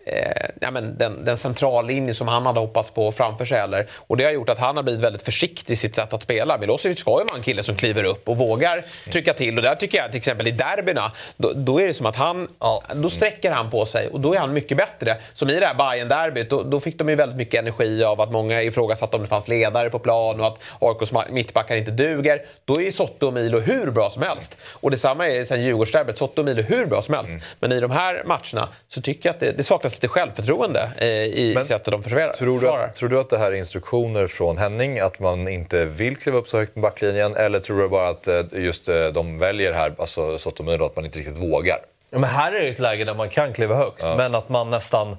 eh, 0.06 0.46
ja, 0.60 0.70
men 0.70 0.98
den, 0.98 1.24
den 1.24 1.36
centrallinje 1.36 2.14
som 2.14 2.28
han 2.28 2.46
hade 2.46 2.60
hoppats 2.60 2.90
på 2.90 3.12
framför 3.12 3.44
sig 3.44 3.58
heller. 3.58 3.86
Och 4.06 4.16
det 4.16 4.24
har 4.24 4.30
gjort 4.30 4.48
att 4.48 4.58
han 4.58 4.76
har 4.76 4.82
blivit 4.82 5.02
väldigt 5.02 5.22
försiktig 5.22 5.74
i 5.74 5.76
sitt 5.76 5.94
sätt 5.94 6.12
att 6.12 6.22
spela. 6.22 6.58
Milosevic 6.58 6.98
ska 6.98 7.10
ju 7.10 7.24
vara 7.24 7.36
en 7.36 7.42
kille 7.42 7.62
som 7.62 7.74
kliver 7.74 8.04
upp 8.04 8.28
och 8.28 8.36
vågar 8.36 8.84
trycka 9.12 9.34
till. 9.34 9.56
Och 9.56 9.62
där 9.62 9.74
tycker 9.74 9.98
jag 9.98 10.08
till 10.10 10.18
exempel 10.18 10.46
i 10.46 10.50
derbyna, 10.50 11.12
då, 11.36 11.52
då 11.54 11.80
är 11.80 11.86
det 11.86 11.94
som 11.94 12.06
att 12.06 12.16
han, 12.16 12.48
då 12.94 13.10
sträcker 13.10 13.50
han 13.50 13.70
på 13.70 13.86
sig 13.86 14.08
och 14.08 14.20
då 14.20 14.34
är 14.34 14.38
han 14.38 14.52
mycket 14.52 14.76
bättre. 14.76 15.16
Som 15.34 15.50
i 15.50 15.60
det 15.60 15.66
här 15.66 15.74
bayern 15.74 16.08
derbyt 16.08 16.50
då, 16.50 16.62
då 16.62 16.80
fick 16.80 16.98
de 16.98 17.08
ju 17.08 17.14
väldigt 17.14 17.38
mycket 17.38 17.60
energi 17.60 18.04
av 18.04 18.20
att 18.20 18.32
många 18.32 18.62
ifrågasatte 18.62 19.16
om 19.16 19.22
det 19.22 19.28
fanns 19.28 19.48
ledare 19.48 19.90
på 19.90 19.98
plan 19.98 20.40
och 20.40 20.46
att 20.46 20.58
AIKs 20.80 21.12
mittbackar 21.30 21.76
inte 21.76 21.90
duger. 21.90 22.42
Då 22.64 22.80
är 22.80 22.84
ju 22.84 22.92
Soto 22.92 23.26
och 23.26 23.32
Milo 23.32 23.60
hur 23.60 23.90
bra 23.90 24.10
som 24.10 24.22
helst. 24.22 24.56
Och 24.64 24.90
detsamma 24.90 25.28
är 25.28 25.44
sen 25.44 25.62
Djurgårdsderbyt, 25.62 26.18
Soto 26.18 26.40
och 26.40 26.44
Milo 26.44 26.62
hur 26.62 26.86
bra 26.86 27.02
som 27.02 27.14
helst. 27.14 27.32
Men 27.60 27.72
i 27.72 27.80
de 27.80 27.90
här 27.90 28.22
matcherna 28.24 28.68
så 28.88 29.00
tycker 29.00 29.28
jag 29.28 29.34
att 29.34 29.40
det, 29.40 29.52
det 29.52 29.62
saknas 29.62 29.93
lite 29.94 30.08
självförtroende 30.08 30.90
eh, 30.98 31.08
i 31.08 31.52
Men 31.54 31.66
sättet 31.66 31.92
de 31.92 32.02
försvarar. 32.02 32.32
Tror 32.32 32.60
du, 32.60 32.68
att, 32.68 32.94
tror 32.94 33.08
du 33.08 33.20
att 33.20 33.30
det 33.30 33.38
här 33.38 33.52
är 33.52 33.56
instruktioner 33.56 34.26
från 34.26 34.58
Henning, 34.58 35.00
att 35.00 35.18
man 35.18 35.48
inte 35.48 35.84
vill 35.84 36.16
kliva 36.16 36.38
upp 36.38 36.48
så 36.48 36.58
högt 36.58 36.76
med 36.76 36.82
backlinjen? 36.82 37.36
Eller 37.36 37.60
tror 37.60 37.78
du 37.78 37.88
bara 37.88 38.08
att 38.08 38.28
eh, 38.28 38.42
just 38.52 38.88
eh, 38.88 39.06
de 39.06 39.38
väljer 39.38 39.72
här, 39.72 39.94
alltså 39.98 40.38
Sotomiro, 40.38 40.84
att 40.84 40.96
man 40.96 41.04
inte 41.04 41.18
riktigt 41.18 41.36
vågar? 41.36 41.78
Ja, 42.10 42.18
men 42.18 42.30
här 42.30 42.52
är 42.52 42.60
det 42.60 42.68
ett 42.68 42.78
läge 42.78 43.04
där 43.04 43.14
man 43.14 43.28
kan 43.28 43.52
kliva 43.52 43.74
högt, 43.74 44.02
men 44.02 44.34
att 44.34 44.48
man 44.48 44.70
nästan... 44.70 45.16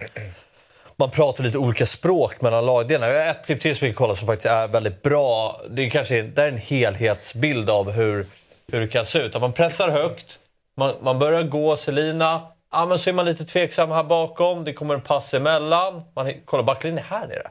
Man 0.98 1.12
pratar 1.12 1.44
lite 1.44 1.58
olika 1.58 1.86
språk 1.86 2.42
mellan 2.42 2.66
lagdelarna. 2.66 3.14
Jag 3.14 3.24
har 3.24 3.32
ett 3.32 3.46
klipp 3.46 3.62
till 3.62 3.76
som 3.76 3.86
vi 3.86 3.92
kan 3.94 3.98
kolla 3.98 4.16
som 4.16 4.28
faktiskt 4.28 4.46
är 4.46 4.68
väldigt 4.68 5.02
bra. 5.02 5.62
Det 5.70 5.86
är 5.86 5.90
kanske 5.90 6.22
det 6.22 6.44
är 6.44 6.48
en 6.48 6.58
helhetsbild 6.58 7.70
av 7.70 7.92
hur, 7.92 8.26
hur 8.72 8.82
det 8.82 8.88
kan 8.88 9.06
se 9.06 9.20
ut. 9.20 9.36
Att 9.36 9.42
man 9.42 9.54
pressar 9.54 9.90
högt, 9.90 10.40
man, 10.78 10.94
man 11.02 11.20
börjar 11.20 11.44
gå, 11.44 11.78
Selina. 11.78 12.42
Ja, 12.76 12.86
men 12.86 13.00
så 13.00 13.10
är 13.10 13.14
man 13.14 13.26
lite 13.26 13.46
tveksam 13.46 13.92
här 13.92 14.04
bakom. 14.04 14.64
Det 14.64 14.74
kommer 14.74 14.94
en 14.94 15.02
pass 15.02 15.34
emellan. 15.34 16.02
Man, 16.16 16.34
kolla, 16.46 16.64
backlinjen 16.64 17.00
är 17.00 17.08
här 17.08 17.28
nere. 17.28 17.48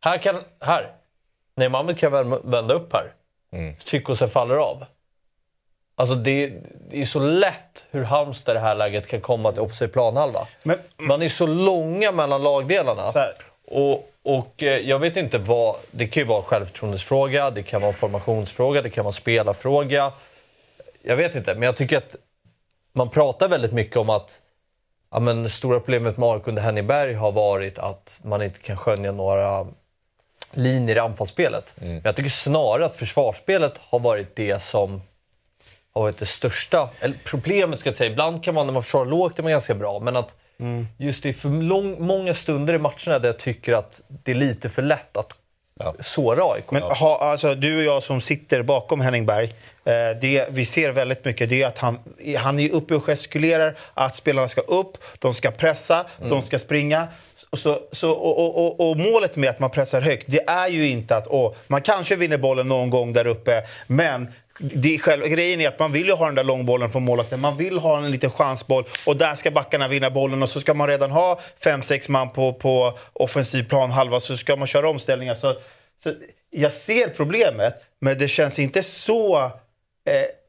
Här 0.00 0.18
kan... 0.18 0.40
Här. 0.60 0.92
Nej, 1.56 1.68
Mohamed 1.68 1.98
kan 1.98 2.12
vända 2.44 2.74
upp 2.74 2.92
här. 2.92 3.12
Mm. 3.52 3.76
Tyckosen 3.84 4.28
faller 4.28 4.54
av. 4.56 4.84
Alltså 5.96 6.14
det, 6.14 6.52
det, 6.90 7.00
är 7.02 7.04
så 7.06 7.18
lätt 7.18 7.84
hur 7.90 8.04
Halmstad 8.04 8.52
i 8.52 8.54
det 8.54 8.60
här 8.60 8.74
läget 8.74 9.06
kan 9.06 9.20
komma 9.20 9.52
till 9.52 9.60
offensiv 9.62 9.88
planhalva. 9.88 10.40
Men- 10.62 10.78
Man 10.96 11.22
är 11.22 11.28
så 11.28 11.46
långa 11.46 12.12
mellan 12.12 12.42
lagdelarna. 12.42 13.12
Och, 13.66 14.10
och 14.22 14.62
eh, 14.62 14.78
jag 14.88 14.98
vet 14.98 15.16
inte 15.16 15.38
vad... 15.38 15.76
Det 15.90 16.06
kan 16.06 16.20
ju 16.22 16.26
vara 16.26 16.38
en 16.38 16.44
självförtroendesfråga, 16.44 17.50
det 17.50 17.62
kan 17.62 17.80
vara 17.80 17.88
en 17.88 17.94
formationsfråga, 17.94 18.82
det 18.82 18.90
kan 18.90 19.04
vara 19.04 19.10
en 19.10 19.12
spelarfråga. 19.12 20.12
Jag 21.02 21.16
vet 21.16 21.34
inte, 21.34 21.54
men 21.54 21.62
jag 21.62 21.76
tycker 21.76 21.96
att 21.96 22.16
man 22.94 23.08
pratar 23.08 23.48
väldigt 23.48 23.72
mycket 23.72 23.96
om 23.96 24.10
att 24.10 24.40
ja, 25.10 25.20
men, 25.20 25.50
stora 25.50 25.80
problemet 25.80 26.16
med 26.16 26.28
AIK 26.28 26.48
under 26.48 26.62
Henningsberg 26.62 27.14
har 27.14 27.32
varit 27.32 27.78
att 27.78 28.20
man 28.24 28.42
inte 28.42 28.60
kan 28.60 28.76
skönja 28.76 29.12
några 29.12 29.66
linjer 30.52 30.96
i 30.96 30.98
anfallsspelet. 30.98 31.74
Men 31.80 32.00
jag 32.04 32.16
tycker 32.16 32.30
snarare 32.30 32.86
att 32.86 32.94
försvarsspelet 32.94 33.78
har 33.78 33.98
varit 33.98 34.36
det 34.36 34.62
som 34.62 35.02
har 35.94 36.02
varit 36.02 36.18
det 36.18 36.26
största 36.26 36.88
eller 37.00 37.16
problemet. 37.24 37.80
ska 37.80 37.88
jag 37.88 37.96
säga. 37.96 38.10
Ibland 38.10 38.44
kan 38.44 38.54
man, 38.54 38.66
när 38.66 38.72
man 38.72 38.82
försvarar 38.82 39.06
lågt, 39.06 39.38
är 39.38 39.42
man 39.42 39.52
ganska 39.52 39.74
bra. 39.74 40.00
Men 40.00 40.16
att 40.16 40.34
just 40.98 41.22
det 41.22 41.28
är 41.28 41.32
för 41.32 41.48
lång, 41.48 42.06
många 42.06 42.34
stunder 42.34 42.74
i 42.74 42.78
matcherna 42.78 43.18
där 43.18 43.28
jag 43.28 43.38
tycker 43.38 43.72
att 43.72 44.02
det 44.08 44.30
är 44.30 44.34
lite 44.34 44.68
för 44.68 44.82
lätt 44.82 45.16
att 45.16 45.36
såra 46.00 46.52
AIK. 46.52 46.70
Men 46.70 46.82
ha, 46.82 47.18
alltså, 47.18 47.54
du 47.54 47.78
och 47.78 47.84
jag 47.84 48.02
som 48.02 48.20
sitter 48.20 48.62
bakom 48.62 49.00
Henning 49.00 49.26
Berg, 49.26 49.44
eh, 49.84 50.20
det 50.20 50.46
vi 50.50 50.64
ser 50.64 50.90
väldigt 50.90 51.24
mycket 51.24 51.48
det 51.48 51.62
är 51.62 51.66
att 51.66 51.78
han, 51.78 51.98
han 52.38 52.58
är 52.58 52.70
uppe 52.70 52.94
och 52.94 53.02
gestikulerar 53.04 53.76
att 53.94 54.16
spelarna 54.16 54.48
ska 54.48 54.60
upp, 54.60 54.98
de 55.18 55.34
ska 55.34 55.50
pressa, 55.50 56.06
de 56.18 56.42
ska 56.42 56.58
springa. 56.58 57.08
Och, 57.50 57.58
så, 57.58 57.80
så, 57.92 58.10
och, 58.10 58.38
och, 58.38 58.80
och, 58.80 58.90
och 58.90 58.96
målet 58.96 59.36
med 59.36 59.50
att 59.50 59.58
man 59.58 59.70
pressar 59.70 60.00
högt, 60.00 60.24
det 60.28 60.48
är 60.50 60.68
ju 60.68 60.88
inte 60.88 61.16
att 61.16 61.26
åh, 61.26 61.54
man 61.66 61.80
kanske 61.82 62.16
vinner 62.16 62.38
bollen 62.38 62.68
någon 62.68 62.90
gång 62.90 63.12
där 63.12 63.26
uppe, 63.26 63.62
men 63.86 64.28
det 64.58 64.94
är 64.94 65.28
grejen 65.28 65.60
är 65.60 65.68
att 65.68 65.78
man 65.78 65.92
vill 65.92 66.06
ju 66.06 66.12
ha 66.12 66.26
den 66.26 66.34
där 66.34 66.44
långbollen 66.44 66.90
från 66.90 67.04
målvakten. 67.04 67.40
Man 67.40 67.56
vill 67.56 67.78
ha 67.78 67.98
en 67.98 68.10
liten 68.10 68.30
chansboll 68.30 68.84
och 69.06 69.16
där 69.16 69.34
ska 69.34 69.50
backarna 69.50 69.88
vinna 69.88 70.10
bollen 70.10 70.42
och 70.42 70.50
så 70.50 70.60
ska 70.60 70.74
man 70.74 70.88
redan 70.88 71.10
ha 71.10 71.40
fem 71.64 71.82
sex 71.82 72.08
man 72.08 72.30
på, 72.30 72.52
på 72.52 72.98
offensiv 73.12 73.68
plan 73.68 73.90
halva 73.90 74.20
så 74.20 74.36
ska 74.36 74.56
man 74.56 74.66
köra 74.66 74.88
omställningar. 74.88 75.34
Så, 75.34 75.54
så 76.04 76.12
jag 76.50 76.72
ser 76.72 77.08
problemet, 77.08 77.74
men 78.00 78.18
det 78.18 78.28
känns 78.28 78.58
inte 78.58 78.82
så 78.82 79.44
eh, 79.44 79.50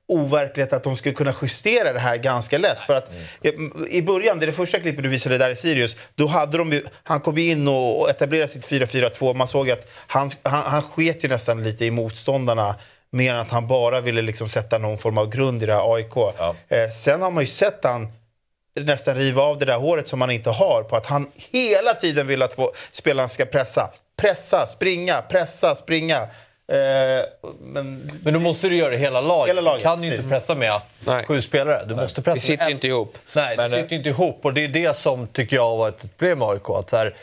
overkligt 0.07 0.73
att 0.73 0.83
de 0.83 0.95
skulle 0.95 1.15
kunna 1.15 1.33
justera 1.41 1.93
det 1.93 1.99
här 1.99 2.17
ganska 2.17 2.57
lätt. 2.57 2.83
För 2.83 2.95
att 2.95 3.13
i, 3.41 3.49
I 3.89 4.01
början, 4.01 4.39
det, 4.39 4.45
är 4.45 4.47
det 4.47 4.53
första 4.53 4.79
klippet 4.79 5.03
du 5.03 5.09
visade 5.09 5.37
där 5.37 5.49
i 5.49 5.55
Sirius, 5.55 5.97
då 6.15 6.27
hade 6.27 6.57
de 6.57 6.71
ju, 6.71 6.83
han 7.03 7.21
kom 7.21 7.37
in 7.37 7.67
och, 7.67 8.01
och 8.01 8.09
etablerade 8.09 8.47
sitt 8.47 8.67
4-4-2. 8.67 9.33
Man 9.33 9.47
såg 9.47 9.71
att 9.71 9.91
han, 10.07 10.29
han, 10.43 10.63
han 10.63 10.81
sket 10.81 11.23
ju 11.23 11.27
nästan 11.27 11.63
lite 11.63 11.85
i 11.85 11.91
motståndarna 11.91 12.75
mer 13.15 13.33
än 13.33 13.39
att 13.39 13.51
han 13.51 13.67
bara 13.67 14.01
ville 14.01 14.21
liksom 14.21 14.49
sätta 14.49 14.77
någon 14.77 14.97
form 14.97 15.17
av 15.17 15.29
grund 15.29 15.63
i 15.63 15.65
det 15.65 15.73
här 15.73 15.93
AIK. 15.95 16.17
Eh, 16.69 16.89
sen 16.89 17.21
har 17.21 17.31
man 17.31 17.43
ju 17.43 17.47
sett 17.47 17.83
han 17.83 18.07
nästan 18.75 19.15
riva 19.15 19.41
av 19.41 19.57
det 19.57 19.65
där 19.65 19.77
håret 19.77 20.07
som 20.07 20.21
han 20.21 20.31
inte 20.31 20.49
har 20.49 20.83
på 20.83 20.95
att 20.95 21.05
han 21.05 21.31
hela 21.35 21.93
tiden 21.93 22.27
vill 22.27 22.41
att 22.41 22.55
spelarna 22.91 23.27
ska 23.29 23.45
pressa. 23.45 23.89
Pressa, 24.17 24.67
springa, 24.67 25.21
pressa, 25.21 25.75
springa. 25.75 26.21
Eh, 26.71 27.47
men 27.61 28.09
Men 28.23 28.33
då 28.33 28.39
måste 28.39 28.69
du 28.69 28.75
göra 28.75 28.89
det 28.89 28.97
hela 28.97 29.21
laget. 29.21 29.49
Hela 29.49 29.61
laget, 29.61 29.79
Du 29.79 29.83
kan 29.83 30.03
ju 30.03 30.09
precis. 30.09 30.25
inte 30.25 30.35
pressa 30.35 30.55
med 30.55 30.81
Nej. 31.05 31.25
sju 31.25 31.41
spelare. 31.41 31.85
Du 31.87 31.95
måste 31.95 32.21
pressa 32.21 32.33
Vi 32.33 32.39
sitter 32.39 32.63
ju 32.65 32.69
en. 32.71 32.75
inte 32.77 32.87
ihop. 32.87 33.17
Nej, 33.33 33.57
Men, 33.57 33.71
det 33.71 33.75
sitter 33.77 33.89
ju 33.91 33.97
inte 33.97 34.09
ihop. 34.09 34.39
Och 34.45 34.53
det 34.53 34.63
är 34.63 34.67
det 34.67 34.95
som 34.97 35.27
tycker 35.27 35.55
jag 35.55 35.63
har 35.69 35.77
varit 35.77 36.03
ett 36.03 36.17
problem 36.17 36.39
med 36.39 36.47
AIK. 36.47 36.69
Att 36.69 36.89
så 36.89 36.97
här, 36.97 37.15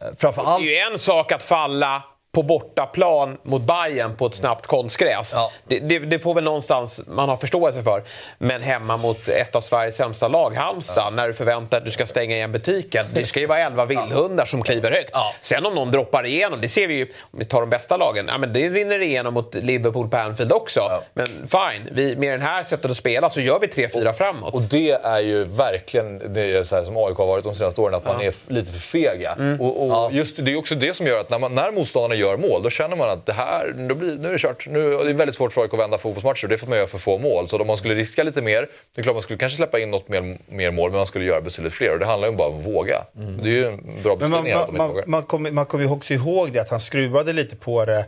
eh, 0.00 0.06
framför 0.18 0.42
allt... 0.44 0.64
Det 0.64 0.76
är 0.76 0.86
ju 0.86 0.92
en 0.92 0.98
sak 0.98 1.32
att 1.32 1.42
falla 1.42 2.02
på 2.34 2.42
bortaplan 2.42 3.38
mot 3.42 3.62
Bayern 3.62 4.16
på 4.16 4.26
ett 4.26 4.34
snabbt 4.34 4.66
konstgräs. 4.66 5.32
Ja. 5.34 5.52
Det, 5.64 5.78
det, 5.78 5.98
det 5.98 6.18
får 6.18 6.34
väl 6.34 6.44
någonstans 6.44 7.00
man 7.06 7.28
ha 7.28 7.36
förståelse 7.36 7.82
för. 7.82 8.02
Men 8.38 8.62
hemma 8.62 8.96
mot 8.96 9.28
ett 9.28 9.54
av 9.54 9.60
Sveriges 9.60 9.96
sämsta 9.96 10.28
lag, 10.28 10.54
Halmstad, 10.54 11.14
när 11.14 11.28
du 11.28 11.34
förväntar 11.34 11.70
dig 11.70 11.78
att 11.78 11.84
du 11.84 11.90
ska 11.90 12.06
stänga 12.06 12.36
igen 12.36 12.52
butiken. 12.52 13.06
Det 13.14 13.26
ska 13.26 13.40
ju 13.40 13.46
vara 13.46 13.58
elva 13.58 13.84
vildhundar 13.84 14.44
som 14.44 14.62
kliver 14.62 14.90
högt. 14.90 15.10
Ja. 15.12 15.34
Sen 15.40 15.66
om 15.66 15.74
någon 15.74 15.90
droppar 15.90 16.26
igenom, 16.26 16.60
det 16.60 16.68
ser 16.68 16.86
vi 16.86 16.94
ju 16.94 17.06
om 17.20 17.38
vi 17.38 17.44
tar 17.44 17.60
de 17.60 17.70
bästa 17.70 17.96
lagen. 17.96 18.26
Ja, 18.28 18.38
men 18.38 18.52
det 18.52 18.68
rinner 18.68 19.02
igenom 19.02 19.34
mot 19.34 19.54
Liverpool 19.54 20.08
på 20.08 20.16
Anfield 20.16 20.52
också. 20.52 20.80
Men 21.14 21.26
fine, 21.26 21.88
vi, 21.92 22.16
med 22.16 22.40
det 22.40 22.44
här 22.44 22.62
sättet 22.62 22.90
att 22.90 22.96
spela 22.96 23.30
så 23.30 23.40
gör 23.40 23.58
vi 23.60 23.66
3-4 23.66 24.12
framåt. 24.12 24.54
Och 24.54 24.62
det 24.62 24.90
är 24.90 25.20
ju 25.20 25.44
verkligen 25.44 26.34
det 26.34 26.56
är 26.56 26.62
så 26.62 26.76
här 26.76 26.84
som 26.84 26.96
AIK 26.96 27.16
har 27.16 27.26
varit 27.26 27.44
de 27.44 27.54
senaste 27.54 27.80
åren, 27.80 27.94
att 27.94 28.04
man 28.04 28.20
är 28.20 28.34
lite 28.48 28.72
för 28.72 28.80
fega. 28.80 29.36
Och, 29.60 30.04
och 30.04 30.12
just, 30.12 30.44
det 30.44 30.52
är 30.52 30.58
också 30.58 30.74
det 30.74 30.96
som 30.96 31.06
gör 31.06 31.20
att 31.20 31.30
när, 31.30 31.38
man, 31.38 31.54
när 31.54 31.72
motståndarna 31.72 32.14
gör 32.24 32.36
mål, 32.36 32.62
då 32.62 32.70
känner 32.70 32.96
man 32.96 33.10
att 33.10 33.26
det 33.26 33.32
här, 33.32 33.74
då 33.88 33.94
blir, 33.94 34.16
nu 34.16 34.28
är 34.28 34.32
det 34.32 34.38
kört. 34.38 34.66
Nu, 34.66 34.94
och 34.94 35.04
det 35.04 35.10
är 35.10 35.14
väldigt 35.14 35.36
svårt 35.36 35.52
för 35.52 35.62
AIK 35.62 35.74
att 35.74 35.80
vända 35.80 35.98
fotbollsmatcher, 35.98 36.48
det 36.48 36.58
får 36.58 36.66
man 36.66 36.78
göra 36.78 36.88
för 36.88 36.98
få 36.98 37.18
mål. 37.18 37.48
Så 37.48 37.58
om 37.60 37.66
man 37.66 37.76
skulle 37.76 37.94
riska 37.94 38.22
lite 38.22 38.42
mer, 38.42 38.68
det 38.94 39.00
är 39.00 39.02
klart 39.02 39.16
man 39.16 39.22
skulle 39.22 39.38
kanske 39.38 39.56
släppa 39.56 39.78
in 39.78 39.90
något 39.90 40.08
mer, 40.08 40.38
mer 40.48 40.70
mål, 40.70 40.90
men 40.90 40.96
man 40.96 41.06
skulle 41.06 41.24
göra 41.24 41.40
betydligt 41.40 41.72
fler. 41.72 41.92
Och 41.92 41.98
det 41.98 42.06
handlar 42.06 42.28
ju 42.28 42.36
bara 42.36 42.48
om 42.48 42.58
att 42.58 42.66
våga. 42.66 43.04
Det 43.42 43.48
är 43.48 43.52
ju 43.52 43.66
en 43.66 44.02
bra 44.02 44.16
Men 44.20 44.30
man, 44.30 44.44
beskrivning 44.44 44.52
att 44.52 44.66
de 44.66 44.66
man, 44.66 44.68
inte 44.68 44.78
man, 44.78 44.88
vågar. 44.88 45.06
man 45.06 45.22
kommer 45.22 45.50
man 45.50 45.66
kommer 45.66 45.84
ju 45.84 45.90
också 45.90 46.14
ihåg 46.14 46.52
det 46.52 46.58
att 46.58 46.70
han 46.70 46.80
skruvade 46.80 47.32
lite 47.32 47.56
på 47.56 47.84
det 47.84 48.06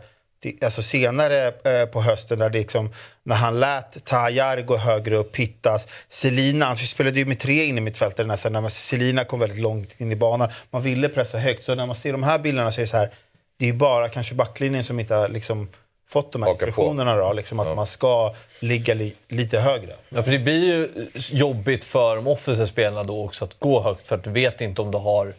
alltså 0.61 0.81
senare 0.81 1.47
eh, 1.47 1.85
på 1.85 2.01
hösten 2.01 2.39
där 2.39 2.49
det 2.49 2.59
liksom, 2.59 2.89
när 3.23 3.35
han 3.35 3.59
lät 3.59 4.05
Tajar 4.05 4.61
gå 4.61 4.77
högre 4.77 5.15
upp, 5.15 5.31
Pittas, 5.31 5.87
Selina, 6.09 6.65
han 6.65 6.77
spelade 6.77 7.19
ju 7.19 7.25
med 7.25 7.39
tre 7.39 7.65
in 7.65 7.77
i 7.77 7.81
mittfältare 7.81 8.27
nästan, 8.27 8.53
när 8.53 8.69
Selina 8.69 9.23
kom 9.23 9.39
väldigt 9.39 9.59
långt 9.59 10.01
in 10.01 10.11
i 10.11 10.15
banan. 10.15 10.49
Man 10.71 10.81
ville 10.81 11.09
pressa 11.09 11.37
högt, 11.37 11.63
så 11.63 11.75
när 11.75 11.85
man 11.85 11.95
ser 11.95 12.11
de 12.11 12.23
här 12.23 12.39
bilderna 12.39 12.71
så 12.71 12.81
är 12.81 12.83
det 12.83 12.87
så 12.87 12.97
här, 12.97 13.09
det 13.57 13.69
är 13.69 13.73
bara 13.73 14.09
kanske 14.09 14.35
backlinjen 14.35 14.83
som 14.83 14.99
inte 14.99 15.15
har 15.15 15.29
liksom 15.29 15.69
fått 16.09 16.31
de 16.31 16.43
här 16.43 16.49
på. 16.49 16.51
instruktionerna 16.51 17.15
då, 17.15 17.33
liksom 17.33 17.59
att 17.59 17.75
man 17.75 17.85
ska 17.85 18.35
ligga 18.61 18.93
li, 18.93 19.13
lite 19.27 19.59
högre. 19.59 19.95
Ja, 20.09 20.23
för 20.23 20.31
det 20.31 20.39
blir 20.39 20.65
ju 20.65 21.07
jobbigt 21.31 21.83
för 21.83 22.15
de 22.15 22.27
offensiva 22.27 22.67
spelarna 22.67 23.03
då 23.03 23.25
också 23.25 23.45
att 23.45 23.59
gå 23.59 23.81
högt 23.81 24.07
för 24.07 24.15
att 24.15 24.23
du 24.23 24.29
vet 24.29 24.61
inte 24.61 24.81
om 24.81 24.91
du 24.91 24.97
har 24.97 25.33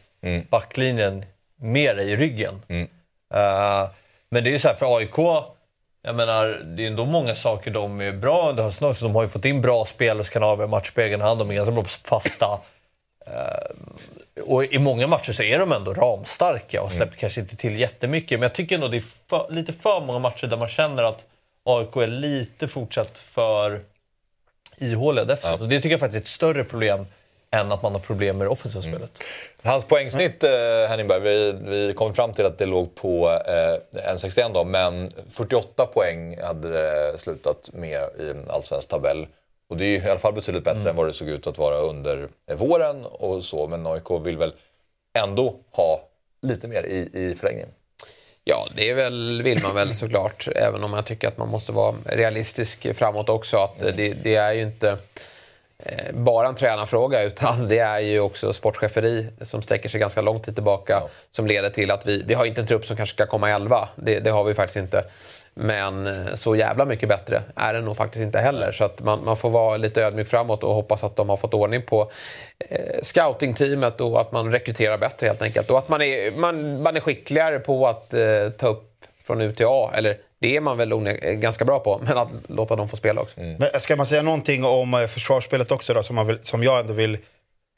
backlinjen 0.51 1.25
med 1.61 1.97
dig 1.97 2.11
i 2.11 2.17
ryggen. 2.17 2.61
Eh, 3.35 3.89
men 4.31 4.45
det 4.45 4.51
är 4.51 4.53
ju 4.53 4.59
så 4.59 4.69
här 4.69 4.75
för 4.75 4.97
AIK, 4.97 5.19
jag 6.03 6.15
menar, 6.15 6.47
det 6.77 6.83
är 6.83 6.87
ändå 6.87 7.05
många 7.05 7.35
saker 7.35 7.71
de 7.71 8.01
är 8.01 8.13
bra 8.13 8.51
under 8.51 8.63
hösten 8.63 8.89
också. 8.89 9.05
De 9.05 9.15
har 9.15 9.23
ju 9.23 9.29
fått 9.29 9.45
in 9.45 9.61
bra 9.61 9.85
spelare 9.85 10.25
som 10.25 10.33
kan 10.33 10.43
avgöra 10.43 10.69
matcher 10.69 10.93
på 10.95 11.01
egen 11.01 11.21
hand. 11.21 11.39
De 11.39 11.51
är 11.51 11.55
ganska 11.55 11.73
bra 11.73 11.85
fasta. 11.85 12.61
Eh, 13.33 14.43
och 14.43 14.65
i 14.65 14.79
många 14.79 15.07
matcher 15.07 15.33
så 15.33 15.43
är 15.43 15.59
de 15.59 15.73
ändå 15.73 15.95
ramstarka 15.95 16.83
och 16.83 16.93
släpper 16.93 17.17
kanske 17.17 17.41
inte 17.41 17.57
till 17.57 17.81
jättemycket. 17.81 18.39
Men 18.39 18.43
jag 18.43 18.55
tycker 18.55 18.75
ändå 18.75 18.89
det 18.89 18.97
är 18.97 19.05
för, 19.29 19.47
lite 19.51 19.73
för 19.73 20.01
många 20.01 20.19
matcher 20.19 20.47
där 20.47 20.57
man 20.57 20.69
känner 20.69 21.03
att 21.03 21.25
AIK 21.65 21.97
är 21.97 22.07
lite 22.07 22.69
fortsatt 22.69 23.19
för 23.19 23.81
ihåliga 24.77 25.25
defensivt. 25.25 25.61
Och 25.61 25.69
Det 25.69 25.77
tycker 25.77 25.91
jag 25.91 26.01
faktiskt 26.01 26.17
är 26.17 26.23
ett 26.23 26.29
större 26.29 26.65
problem 26.65 27.07
än 27.51 27.73
att 27.73 27.83
man 27.83 27.93
har 27.93 28.01
problem 28.01 28.39
med 28.39 28.47
det 28.47 28.51
offensiva 28.51 28.83
spelet. 28.83 29.25
Hans 29.63 29.85
poängsnitt, 29.85 30.45
eh, 30.45 30.51
Henningberg, 30.89 31.21
vi, 31.21 31.53
vi 31.53 31.93
kom 31.95 32.15
fram 32.15 32.33
till 32.33 32.47
att 32.47 32.59
det 32.59 32.67
låg 32.67 32.95
på 32.95 33.31
eh, 33.47 34.11
1,61 34.15 34.53
då, 34.55 34.65
men 34.65 35.13
48 35.31 35.87
poäng 35.87 36.41
hade 36.41 36.69
det 36.69 37.19
slutat 37.19 37.71
med 37.73 38.01
i 38.19 38.31
en 38.31 38.51
allsvensk 38.51 38.89
tabell. 38.89 39.27
Och 39.69 39.77
det 39.77 39.85
är 39.85 40.07
i 40.07 40.11
alla 40.11 40.19
fall 40.19 40.33
betydligt 40.33 40.65
bättre 40.65 40.91
än 40.91 40.97
vad 40.97 41.07
det 41.07 41.13
såg 41.13 41.29
ut 41.29 41.47
att 41.47 41.59
vara 41.59 41.79
under 41.79 42.29
våren 42.57 43.05
och 43.05 43.45
så, 43.45 43.67
men 43.67 43.87
AIK 43.87 44.11
vill 44.25 44.37
väl 44.39 44.55
ändå 45.19 45.55
ha 45.71 46.01
lite 46.43 46.69
mer 46.69 46.87
i, 46.87 47.11
i 47.13 47.35
förlängningen. 47.35 47.69
Ja, 48.45 48.69
det 48.77 48.91
är 48.91 48.95
väl, 48.95 49.43
vill 49.43 49.63
man 49.63 49.75
väl 49.75 49.95
såklart. 49.97 50.49
Även 50.55 50.85
om 50.85 50.93
jag 50.93 51.07
tycker 51.07 51.29
att 51.29 51.39
man 51.39 51.49
måste 51.49 51.73
vara 51.73 51.95
realistisk 52.05 52.97
framåt 52.97 53.29
också. 53.29 53.57
Att 53.57 53.79
det, 53.97 54.15
det 54.23 54.35
är 54.35 54.53
ju 54.53 54.63
inte... 54.63 54.99
eh, 55.79 56.15
bara 56.15 56.49
en 56.49 56.55
tränarfråga 56.55 57.23
utan 57.23 57.69
det 57.69 57.79
är 57.79 57.99
ju 57.99 58.21
också 58.21 58.53
sportcheferi 58.53 59.27
som 59.43 59.63
sträcker 59.63 59.89
sig 59.89 60.01
ganska 60.01 60.21
lång 60.21 60.41
tid 60.41 60.55
tillbaka 60.55 60.93
Ja. 60.93 61.09
som 61.31 61.47
leder 61.47 61.71
till 61.71 61.91
att 61.91 62.07
vi, 62.07 62.23
vi 62.27 62.35
har 62.35 62.45
inte 62.45 62.61
en 62.61 62.67
trupp 62.67 62.87
som 62.87 62.97
kanske 62.97 63.15
ska 63.15 63.27
komma 63.27 63.51
11. 63.51 63.89
Det, 63.97 64.21
det 64.21 64.31
har 64.31 64.45
vi 64.45 64.55
faktiskt 64.55 64.77
inte. 64.77 65.05
Men 65.61 66.07
eh, 66.07 66.35
så 66.35 66.57
jävla 66.57 66.85
mycket 66.85 67.09
bättre 67.09 67.43
är 67.57 67.75
det 67.75 67.81
nog 67.81 67.97
faktiskt 67.97 68.23
inte 68.23 68.39
heller. 68.39 68.73
Så 68.73 68.85
att 68.85 69.03
man, 69.03 69.25
man 69.25 69.37
får 69.37 69.51
vara 69.51 69.77
lite 69.77 70.03
ödmjuk 70.03 70.29
framåt 70.29 70.65
och 70.65 70.75
hoppas 70.75 71.05
att 71.05 71.17
de 71.17 71.29
har 71.29 71.37
fått 71.37 71.55
ordning 71.55 71.83
på 71.83 72.11
eh, 72.59 73.03
scoutingteamet 73.03 74.01
och 74.01 74.21
att 74.21 74.33
man 74.33 74.53
rekryterar 74.53 74.99
bättre 74.99 75.27
helt 75.27 75.43
enkelt. 75.43 75.71
Och 75.71 75.79
att 75.79 75.89
man 75.89 76.03
är, 76.03 76.31
man, 76.39 76.83
man 76.83 76.97
är 76.97 77.01
skickligare 77.01 77.59
på 77.59 77.87
att 77.87 78.15
eh, 78.15 78.21
ta 78.59 78.69
upp 78.69 79.05
från 79.27 79.41
U 79.41 79.53
till 79.53 79.67
A. 79.69 79.91
Eller 79.95 80.19
det 80.39 80.57
är 80.57 80.61
man 80.61 80.77
väl 80.77 80.93
eh, 80.93 81.13
ganska 81.33 81.65
bra 81.65 81.79
på, 81.79 82.01
men 82.03 82.19
att 82.19 82.29
låta 82.47 82.77
dem 82.77 82.89
få 82.89 82.97
spela 82.97 83.21
också. 83.21 83.41
Mm. 83.41 83.57
Men 83.59 83.69
eh, 83.75 83.79
ska 83.79 83.97
man 83.97 84.07
säga 84.07 84.23
någonting 84.23 84.65
om 84.65 85.09
försvarsspelet 85.11 85.71
också 85.71 85.95
då, 85.95 86.03
som, 86.03 86.17
man 86.17 86.27
vill, 86.27 86.39
som 86.43 86.63
jag 86.63 86.81
ändå 86.81 86.93
vill 86.93 87.19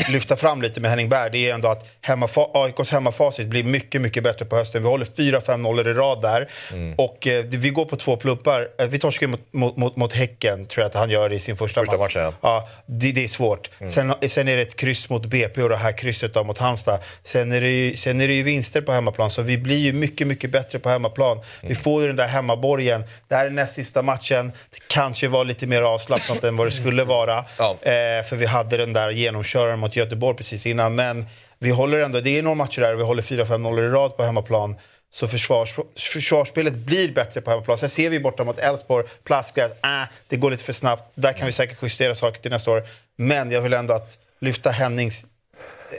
lyfta 0.09 0.37
fram 0.37 0.63
lite 0.63 0.81
med 0.81 0.91
Henning 0.91 1.09
Berg, 1.09 1.31
det 1.33 1.51
är 1.51 1.55
ändå 1.55 1.69
att 1.69 1.87
hemmafa- 2.03 2.51
AIKs 2.55 2.91
hemmafacit 2.91 3.47
blir 3.49 3.65
mycket, 3.65 4.01
mycket 4.01 4.23
bättre 4.23 4.45
på 4.45 4.57
hösten. 4.57 4.83
Vi 4.83 4.89
håller 4.89 5.05
4-5 5.07 5.57
nollor 5.57 5.89
i 5.89 5.93
rad 5.93 6.23
där. 6.23 6.49
Och 6.97 7.27
eh, 7.27 7.45
vi 7.45 7.71
går 7.71 7.85
på 7.85 7.97
två 7.97 8.17
plumpar. 8.17 8.69
Eh, 8.79 8.87
vi 8.87 8.99
torskar 8.99 9.27
mot, 9.27 9.41
mot, 9.53 9.77
mot, 9.77 9.97
mot 9.97 10.13
Häcken, 10.13 10.67
tror 10.67 10.83
jag 10.83 10.89
att 10.89 10.95
han 10.95 11.11
gör 11.11 11.33
i 11.33 11.39
sin 11.39 11.57
första, 11.57 11.81
Första 11.81 11.99
matchen, 11.99 12.23
ja. 12.23 12.33
Ja, 12.43 12.69
det, 12.87 13.13
det 13.13 13.25
är 13.25 13.29
svårt. 13.29 13.71
Sen, 13.89 14.15
sen 14.29 14.49
är 14.49 14.57
det 14.57 14.63
ett 14.63 14.77
kryss 14.77 15.09
mot 15.11 15.27
BP 15.27 15.63
och 15.63 15.69
det 15.69 15.77
här 15.77 15.93
krysset 15.99 16.35
då 16.35 16.45
mot 16.45 16.59
Halmstad. 16.59 17.01
Sen 17.23 17.53
är, 17.53 17.61
det 17.61 17.69
ju, 17.69 17.97
sen 17.97 18.21
är 18.21 18.29
det 18.29 18.35
ju 18.35 18.43
vinster 18.43 18.81
på 18.81 18.93
hemmaplan, 18.93 19.31
så 19.31 19.43
vi 19.43 19.59
blir 19.59 19.79
ju 19.79 19.93
mycket, 19.93 20.27
mycket 20.27 20.51
bättre 20.51 20.79
på 20.79 20.89
hemmaplan. 20.89 21.41
Vi 21.61 21.75
får 21.75 22.01
ju 22.03 22.07
den 22.07 22.17
där 22.17 22.27
hemmaborgen. 22.29 23.05
Det 23.29 23.35
här 23.35 23.47
är 23.47 23.51
näst 23.51 23.75
sista 23.75 24.03
matchen. 24.03 24.53
Det 24.71 24.79
kanske 24.87 25.29
var 25.29 25.45
lite 25.45 25.67
mer 25.67 25.83
avslappnat 25.83 26.45
än 26.45 26.57
vad 26.57 26.67
det 26.67 26.71
skulle 26.71 27.05
vara. 27.05 27.45
Ja. 27.59 27.71
Eh, 27.83 28.25
för 28.29 28.37
vi 28.37 28.47
hade 28.47 28.77
den 28.77 28.93
där 28.93 29.11
genomköraren 29.11 29.79
mot 29.79 29.90
Göteborg 29.97 30.37
precis 30.37 30.67
innan. 30.67 30.95
Men 30.95 31.27
vi 31.59 31.71
håller 31.71 32.03
ändå, 32.03 32.21
det 32.21 32.39
är 32.39 32.43
några 32.43 32.55
matcher 32.55 32.81
där 32.81 32.95
vi 32.95 33.03
håller 33.03 33.23
4-5-0 33.23 33.89
i 33.89 33.89
rad 33.89 34.17
på 34.17 34.23
hemmaplan. 34.23 34.77
Så 35.13 35.29
försvars, 35.29 35.77
försvarsspelet 35.97 36.75
blir 36.75 37.13
bättre 37.13 37.41
på 37.41 37.51
hemmaplan. 37.51 37.79
Sen 37.79 37.89
ser 37.89 38.11
vi 38.11 38.21
borta 38.21 38.45
mot 38.45 38.59
Elfsborg, 38.59 39.07
plastgräs, 39.25 39.73
äh, 39.73 40.09
det 40.29 40.37
går 40.37 40.51
lite 40.51 40.65
för 40.65 40.73
snabbt. 40.73 41.13
Där 41.15 41.33
kan 41.33 41.47
vi 41.47 41.53
säkert 41.53 41.83
justera 41.83 42.15
saker 42.15 42.41
till 42.41 42.51
nästa 42.51 42.71
år. 42.71 42.83
Men 43.17 43.51
jag 43.51 43.63
vill 43.63 43.73
ändå 43.73 43.95
att 43.95 44.19
lyfta 44.41 44.71
Hennings 44.71 45.27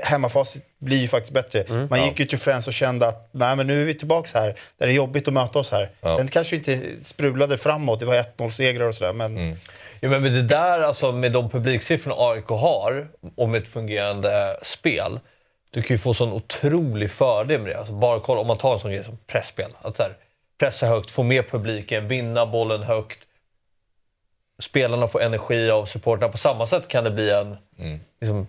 hemmafacit 0.03 0.63
blir 0.79 0.97
ju 0.97 1.07
faktiskt 1.07 1.33
bättre. 1.33 1.87
Man 1.89 2.05
gick 2.05 2.19
ju 2.19 2.25
till 2.25 2.39
Friends 2.39 2.67
och 2.67 2.73
kände 2.73 3.07
att 3.07 3.29
nej, 3.31 3.55
men 3.55 3.67
nu 3.67 3.81
är 3.81 3.85
vi 3.85 3.93
tillbaka 3.93 4.39
här, 4.39 4.55
där 4.77 4.87
det 4.87 4.93
är 4.93 4.95
jobbigt 4.95 5.27
att 5.27 5.33
möta 5.33 5.59
oss 5.59 5.71
här. 5.71 5.89
Ja. 6.01 6.17
Den 6.17 6.27
kanske 6.27 6.55
inte 6.55 6.79
sprudlade 7.01 7.57
framåt, 7.57 7.99
det 7.99 8.05
var 8.05 8.15
1-0-segrar 8.15 8.87
och 8.87 8.95
sådär. 8.95 9.13
Men 9.13 9.57
Ja, 10.03 10.09
men 10.09 10.23
det 10.23 10.41
där, 10.41 10.81
alltså, 10.81 11.11
med 11.11 11.31
de 11.31 11.49
publiksiffrorna 11.49 12.15
AIK 12.17 12.47
har 12.47 13.07
och 13.35 13.49
med 13.49 13.61
ett 13.61 13.67
fungerande 13.67 14.57
spel, 14.61 15.19
du 15.71 15.81
kan 15.81 15.95
ju 15.95 15.97
få 15.97 16.13
sån 16.13 16.33
otrolig 16.33 17.11
fördel 17.11 17.61
med 17.61 17.71
det. 17.71 17.77
Alltså, 17.77 17.93
bara 17.93 18.19
kolla, 18.19 18.41
om 18.41 18.47
man 18.47 18.57
tar 18.57 18.73
en 18.73 18.79
sån 18.79 18.91
grej 18.91 19.03
som 19.03 19.17
pressspel. 19.27 19.71
Att 19.81 19.97
så 19.97 20.03
här, 20.03 20.17
pressa 20.59 20.87
högt, 20.87 21.11
få 21.11 21.23
med 21.23 21.49
publiken, 21.49 22.07
vinna 22.07 22.45
bollen 22.45 22.83
högt. 22.83 23.19
Spelarna 24.59 25.07
får 25.07 25.21
energi 25.21 25.69
av 25.69 25.85
supporterna. 25.85 26.31
På 26.31 26.37
samma 26.37 26.65
sätt 26.65 26.87
kan 26.87 27.03
det 27.03 27.11
bli 27.11 27.31
en, 27.31 27.57
liksom, 28.21 28.47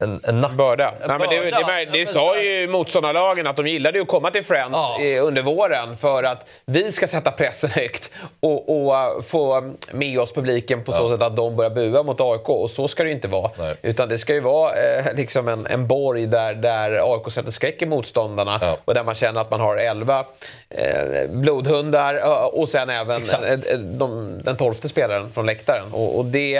en, 0.00 0.20
en 0.24 0.40
nack... 0.40 0.52
Börda. 0.52 0.88
En 0.88 1.08
Nej, 1.08 1.18
men 1.18 1.28
det, 1.28 1.36
det, 1.36 1.44
det, 1.44 1.50
Ja, 1.50 1.86
men 1.94 2.06
sa 2.06 2.40
ju 2.40 2.68
motståndarlagen 2.68 3.46
att 3.46 3.56
de 3.56 3.66
gillade 3.66 4.00
att 4.00 4.08
komma 4.08 4.30
till 4.30 4.44
Friends 4.44 4.78
Ja. 4.98 5.20
under 5.22 5.42
våren 5.42 5.96
för 5.96 6.22
att 6.22 6.46
vi 6.66 6.92
ska 6.92 7.06
sätta 7.08 7.30
pressen 7.30 7.70
högt 7.70 8.10
och, 8.40 8.86
och 8.86 8.96
eh, 8.96 9.20
få 9.20 9.72
med 9.92 10.20
oss 10.20 10.32
publiken 10.32 10.84
på 10.84 10.92
så 10.92 11.10
sätt 11.10 11.22
att 11.22 11.36
de 11.36 11.56
börjar 11.56 11.70
bua 11.70 12.02
mot 12.02 12.20
AIK. 12.20 12.48
Och 12.48 12.70
så 12.70 12.88
ska 12.88 13.02
det 13.02 13.08
ju 13.08 13.14
inte 13.14 13.28
vara. 13.28 13.50
Nej. 13.58 13.76
Utan 13.82 14.08
det 14.08 14.18
ska 14.18 14.34
ju 14.34 14.40
vara 14.40 14.72
eh, 14.72 15.14
liksom 15.14 15.48
en, 15.48 15.66
en 15.66 15.86
borg 15.86 16.26
där, 16.26 16.54
där 16.54 17.14
AIK 17.14 17.32
sätter 17.32 17.50
skräck 17.50 17.82
i 17.82 17.86
motståndarna 17.86 18.58
Ja. 18.62 18.76
och 18.84 18.94
där 18.94 19.04
man 19.04 19.14
känner 19.14 19.40
att 19.40 19.50
man 19.50 19.60
har 19.60 19.76
11 19.76 20.24
eh, 20.70 21.30
blodhundar 21.30 22.22
och 22.58 22.68
sen 22.68 22.90
även 22.90 23.22
eh, 23.22 23.52
eh, 23.52 23.78
de, 23.78 24.40
den 24.44 24.56
tolfte 24.56 24.88
spelaren 24.88 25.30
från 25.32 25.46
läktaren. 25.46 25.92
Och, 25.92 26.18
och 26.18 26.24
det 26.24 26.56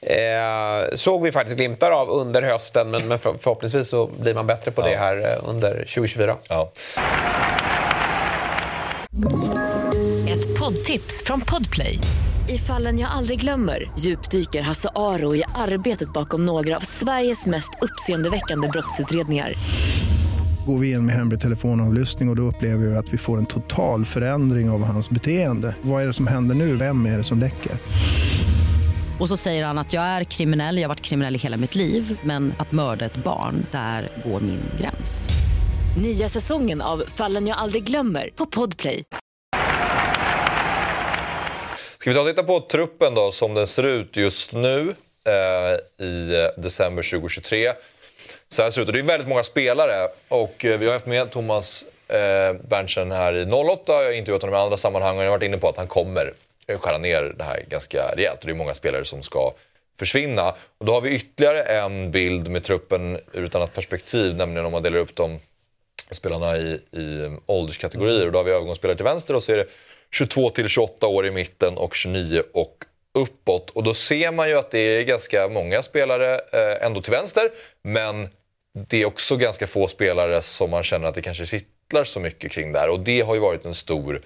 eh, 0.00 0.94
såg 0.94 1.22
vi 1.22 1.32
faktiskt 1.32 1.56
glimtar 1.56 1.90
av 1.90 2.10
under 2.10 2.42
hösten 2.42 2.75
men, 2.84 3.08
men 3.08 3.18
för, 3.18 3.34
förhoppningsvis 3.38 3.88
så 3.88 4.10
blir 4.20 4.34
man 4.34 4.46
bättre 4.46 4.70
på 4.70 4.82
det 4.82 4.96
här 4.96 5.16
eh, 5.16 5.48
under 5.48 5.70
2024. 5.70 6.36
Ja. 6.48 6.72
Ett 10.28 10.58
poddtips 10.58 11.22
från 11.24 11.40
Podplay. 11.40 11.98
I 12.48 12.58
fallen 12.58 12.98
jag 12.98 13.10
aldrig 13.10 13.40
glömmer 13.40 13.90
djupdyker 13.98 14.62
Hasse 14.62 14.88
Aro 14.94 15.36
i 15.36 15.42
arbetet 15.54 16.12
bakom 16.12 16.46
några 16.46 16.76
av 16.76 16.80
Sveriges 16.80 17.46
mest 17.46 17.70
uppseendeväckande 17.80 18.68
brottsutredningar. 18.68 19.52
Går 20.66 20.78
vi 20.78 20.92
in 20.92 21.06
med 21.06 21.14
hemlig 21.14 21.40
telefonavlyssning 21.40 22.28
och, 22.28 22.32
och 22.32 22.36
då 22.36 22.42
upplever 22.42 22.86
vi 22.86 22.96
att 22.96 23.12
vi 23.12 23.18
får 23.18 23.38
en 23.38 23.46
total 23.46 24.04
förändring 24.04 24.70
av 24.70 24.84
hans 24.84 25.10
beteende. 25.10 25.74
Vad 25.82 26.02
är 26.02 26.06
det 26.06 26.12
som 26.12 26.26
händer 26.26 26.54
nu? 26.54 26.76
Vem 26.76 27.06
är 27.06 27.16
det 27.16 27.24
som 27.24 27.38
läcker? 27.38 27.72
Och 29.20 29.28
så 29.28 29.36
säger 29.36 29.64
han 29.64 29.78
att 29.78 29.92
jag 29.92 30.02
är 30.02 30.24
kriminell, 30.24 30.76
jag 30.76 30.84
har 30.84 30.88
varit 30.88 31.00
kriminell 31.00 31.34
i 31.34 31.38
hela 31.38 31.56
mitt 31.56 31.74
liv 31.74 32.18
men 32.22 32.54
att 32.58 32.72
mörda 32.72 33.04
ett 33.04 33.16
barn, 33.16 33.66
där 33.72 34.08
går 34.24 34.40
min 34.40 34.62
gräns. 34.80 35.28
Nya 36.02 36.28
säsongen 36.28 36.82
av 36.82 37.02
Fallen 37.06 37.46
jag 37.46 37.58
aldrig 37.58 37.84
glömmer 37.84 38.30
på 38.36 38.46
Podplay. 38.46 39.04
Ska 41.98 42.10
vi 42.10 42.14
ta 42.14 42.20
och 42.22 42.28
titta 42.28 42.42
på 42.42 42.60
truppen 42.60 43.14
då, 43.14 43.30
som 43.32 43.54
den 43.54 43.66
ser 43.66 43.82
ut 43.82 44.16
just 44.16 44.52
nu 44.52 44.94
eh, 45.26 46.06
i 46.06 46.34
eh, 46.34 46.62
december 46.62 47.02
2023. 47.02 47.72
Så 48.48 48.62
här 48.62 48.70
ser 48.70 48.80
det 48.80 48.82
ut. 48.82 48.88
Och 48.88 48.92
det 48.92 49.00
är 49.00 49.02
väldigt 49.02 49.28
många 49.28 49.44
spelare 49.44 50.08
och 50.28 50.64
eh, 50.64 50.78
vi 50.78 50.86
har 50.86 50.92
haft 50.92 51.06
med 51.06 51.30
Thomas 51.30 51.84
eh, 52.08 52.68
Berntsen 52.68 53.12
här 53.12 53.36
i 53.36 53.44
08. 53.44 53.92
Jag 53.92 54.04
har 54.04 54.12
intervjuat 54.12 54.42
honom 54.42 54.54
i 54.54 54.62
andra 54.62 54.76
sammanhang 54.76 55.16
och 55.18 55.24
jag 55.24 55.30
har 55.30 55.38
varit 55.38 55.46
inne 55.46 55.58
på 55.58 55.68
att 55.68 55.76
han 55.76 55.86
kommer 55.86 56.32
skära 56.66 56.98
ner 56.98 57.34
det 57.38 57.44
här 57.44 57.64
ganska 57.68 58.14
rejält. 58.16 58.40
Och 58.40 58.46
det 58.46 58.52
är 58.52 58.54
många 58.54 58.74
spelare 58.74 59.04
som 59.04 59.22
ska 59.22 59.54
försvinna. 59.98 60.54
Och 60.78 60.86
då 60.86 60.92
har 60.92 61.00
vi 61.00 61.14
ytterligare 61.14 61.62
en 61.62 62.10
bild 62.10 62.48
med 62.48 62.64
truppen 62.64 63.18
ur 63.32 63.44
ett 63.44 63.54
annat 63.54 63.74
perspektiv, 63.74 64.36
nämligen 64.36 64.66
om 64.66 64.72
man 64.72 64.82
delar 64.82 64.98
upp 64.98 65.16
dem 65.16 65.38
spelarna 66.10 66.56
i, 66.56 66.80
i 66.92 67.36
ålderskategorier. 67.46 68.26
Och 68.26 68.32
då 68.32 68.38
har 68.38 68.44
vi 68.44 68.50
övergångsspelare 68.50 68.96
till 68.96 69.04
vänster 69.04 69.34
och 69.34 69.42
så 69.42 69.52
är 69.52 69.56
det 69.56 69.66
22 70.10 70.50
till 70.50 70.68
28 70.68 71.06
år 71.06 71.26
i 71.26 71.30
mitten 71.30 71.76
och 71.76 71.94
29 71.94 72.42
och 72.52 72.84
uppåt. 73.14 73.70
Och 73.70 73.82
då 73.82 73.94
ser 73.94 74.32
man 74.32 74.48
ju 74.48 74.58
att 74.58 74.70
det 74.70 74.78
är 74.78 75.02
ganska 75.02 75.48
många 75.48 75.82
spelare 75.82 76.34
eh, 76.52 76.86
ändå 76.86 77.02
till 77.02 77.12
vänster. 77.12 77.50
Men 77.82 78.28
det 78.88 79.02
är 79.02 79.06
också 79.06 79.36
ganska 79.36 79.66
få 79.66 79.88
spelare 79.88 80.42
som 80.42 80.70
man 80.70 80.82
känner 80.82 81.08
att 81.08 81.14
det 81.14 81.22
kanske 81.22 81.46
sitter 81.46 82.04
så 82.04 82.20
mycket 82.20 82.52
kring 82.52 82.72
där. 82.72 82.88
Och 82.88 83.00
det 83.00 83.20
har 83.20 83.34
ju 83.34 83.40
varit 83.40 83.64
en 83.64 83.74
stor 83.74 84.22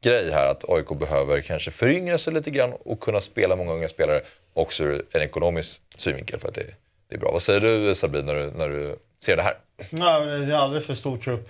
grej 0.00 0.30
här 0.30 0.46
att 0.46 0.68
AIK 0.68 0.88
behöver 0.88 1.40
kanske 1.40 1.70
föryngra 1.70 2.18
sig 2.18 2.32
lite 2.32 2.50
grann 2.50 2.72
och 2.72 3.00
kunna 3.00 3.20
spela 3.20 3.56
många 3.56 3.72
unga 3.72 3.88
spelare 3.88 4.22
också 4.54 4.84
ur 4.84 5.06
en 5.12 5.22
ekonomisk 5.22 5.82
synvinkel 5.96 6.40
för 6.40 6.48
att 6.48 6.54
det, 6.54 6.74
det 7.08 7.14
är 7.14 7.18
bra. 7.18 7.32
Vad 7.32 7.42
säger 7.42 7.60
du 7.60 7.94
Sabri 7.94 8.22
när 8.22 8.34
du, 8.34 8.50
när 8.50 8.68
du 8.68 8.98
ser 9.24 9.36
det 9.36 9.42
här? 9.42 9.56
Nej, 9.90 10.26
det 10.26 10.54
är 10.54 10.58
alldeles 10.58 10.86
för 10.86 10.94
stor 10.94 11.18
trupp. 11.18 11.48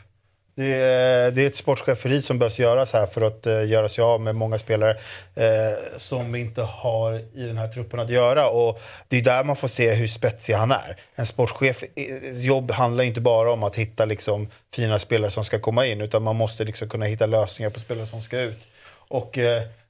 Det 0.59 0.75
är, 0.75 1.31
det 1.31 1.43
är 1.43 1.47
ett 1.47 1.57
sportcheferi 1.57 2.23
som 2.23 2.39
behövs 2.39 2.59
göras 2.59 2.93
här 2.93 3.07
för 3.07 3.23
att 3.23 3.47
uh, 3.47 3.69
göra 3.69 3.89
sig 3.89 4.05
av 4.05 4.21
med 4.21 4.35
många 4.35 4.59
spelare 4.59 4.91
uh, 4.93 5.97
som 5.97 6.33
vi 6.33 6.41
inte 6.41 6.63
har 6.63 7.13
i 7.35 7.43
den 7.43 7.59
här 7.59 7.69
truppen 7.69 8.01
att 8.01 8.11
göra. 8.11 8.49
Och 8.49 8.81
det 9.09 9.17
är 9.17 9.23
där 9.23 9.45
man 9.45 9.57
får 9.57 9.69
se 9.69 9.95
hur 9.95 10.07
spetsig 10.07 10.55
han 10.55 10.71
är. 10.73 10.97
En 11.15 11.27
sportchef 11.27 11.85
jobb 12.33 12.71
handlar 12.71 13.05
inte 13.05 13.21
bara 13.21 13.53
om 13.53 13.63
att 13.63 13.77
hitta 13.77 14.05
liksom, 14.05 14.49
fina 14.75 14.99
spelare 14.99 15.31
som 15.31 15.45
ska 15.45 15.59
komma 15.59 15.87
in 15.87 16.01
utan 16.01 16.23
man 16.23 16.37
måste 16.37 16.65
liksom 16.65 16.89
kunna 16.89 17.07
hitta 17.07 17.27
lösningar 17.27 17.71
på 17.71 17.81
spelare 17.81 18.07
som 18.07 18.23
ska 18.23 18.41
ut. 18.41 18.61
Och 19.09 19.39
uh, 19.39 19.45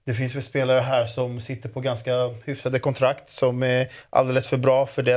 det 0.04 0.14
finns 0.14 0.34
väl 0.34 0.42
spelare 0.42 0.80
här 0.80 1.06
som 1.06 1.40
sitter 1.40 1.68
på 1.68 1.80
ganska 1.80 2.28
hyfsade 2.44 2.78
kontrakt 2.78 3.30
som 3.30 3.62
är 3.62 3.88
alldeles 4.10 4.48
för 4.48 4.56
bra 4.56 4.86
för 4.86 5.02
det, 5.02 5.14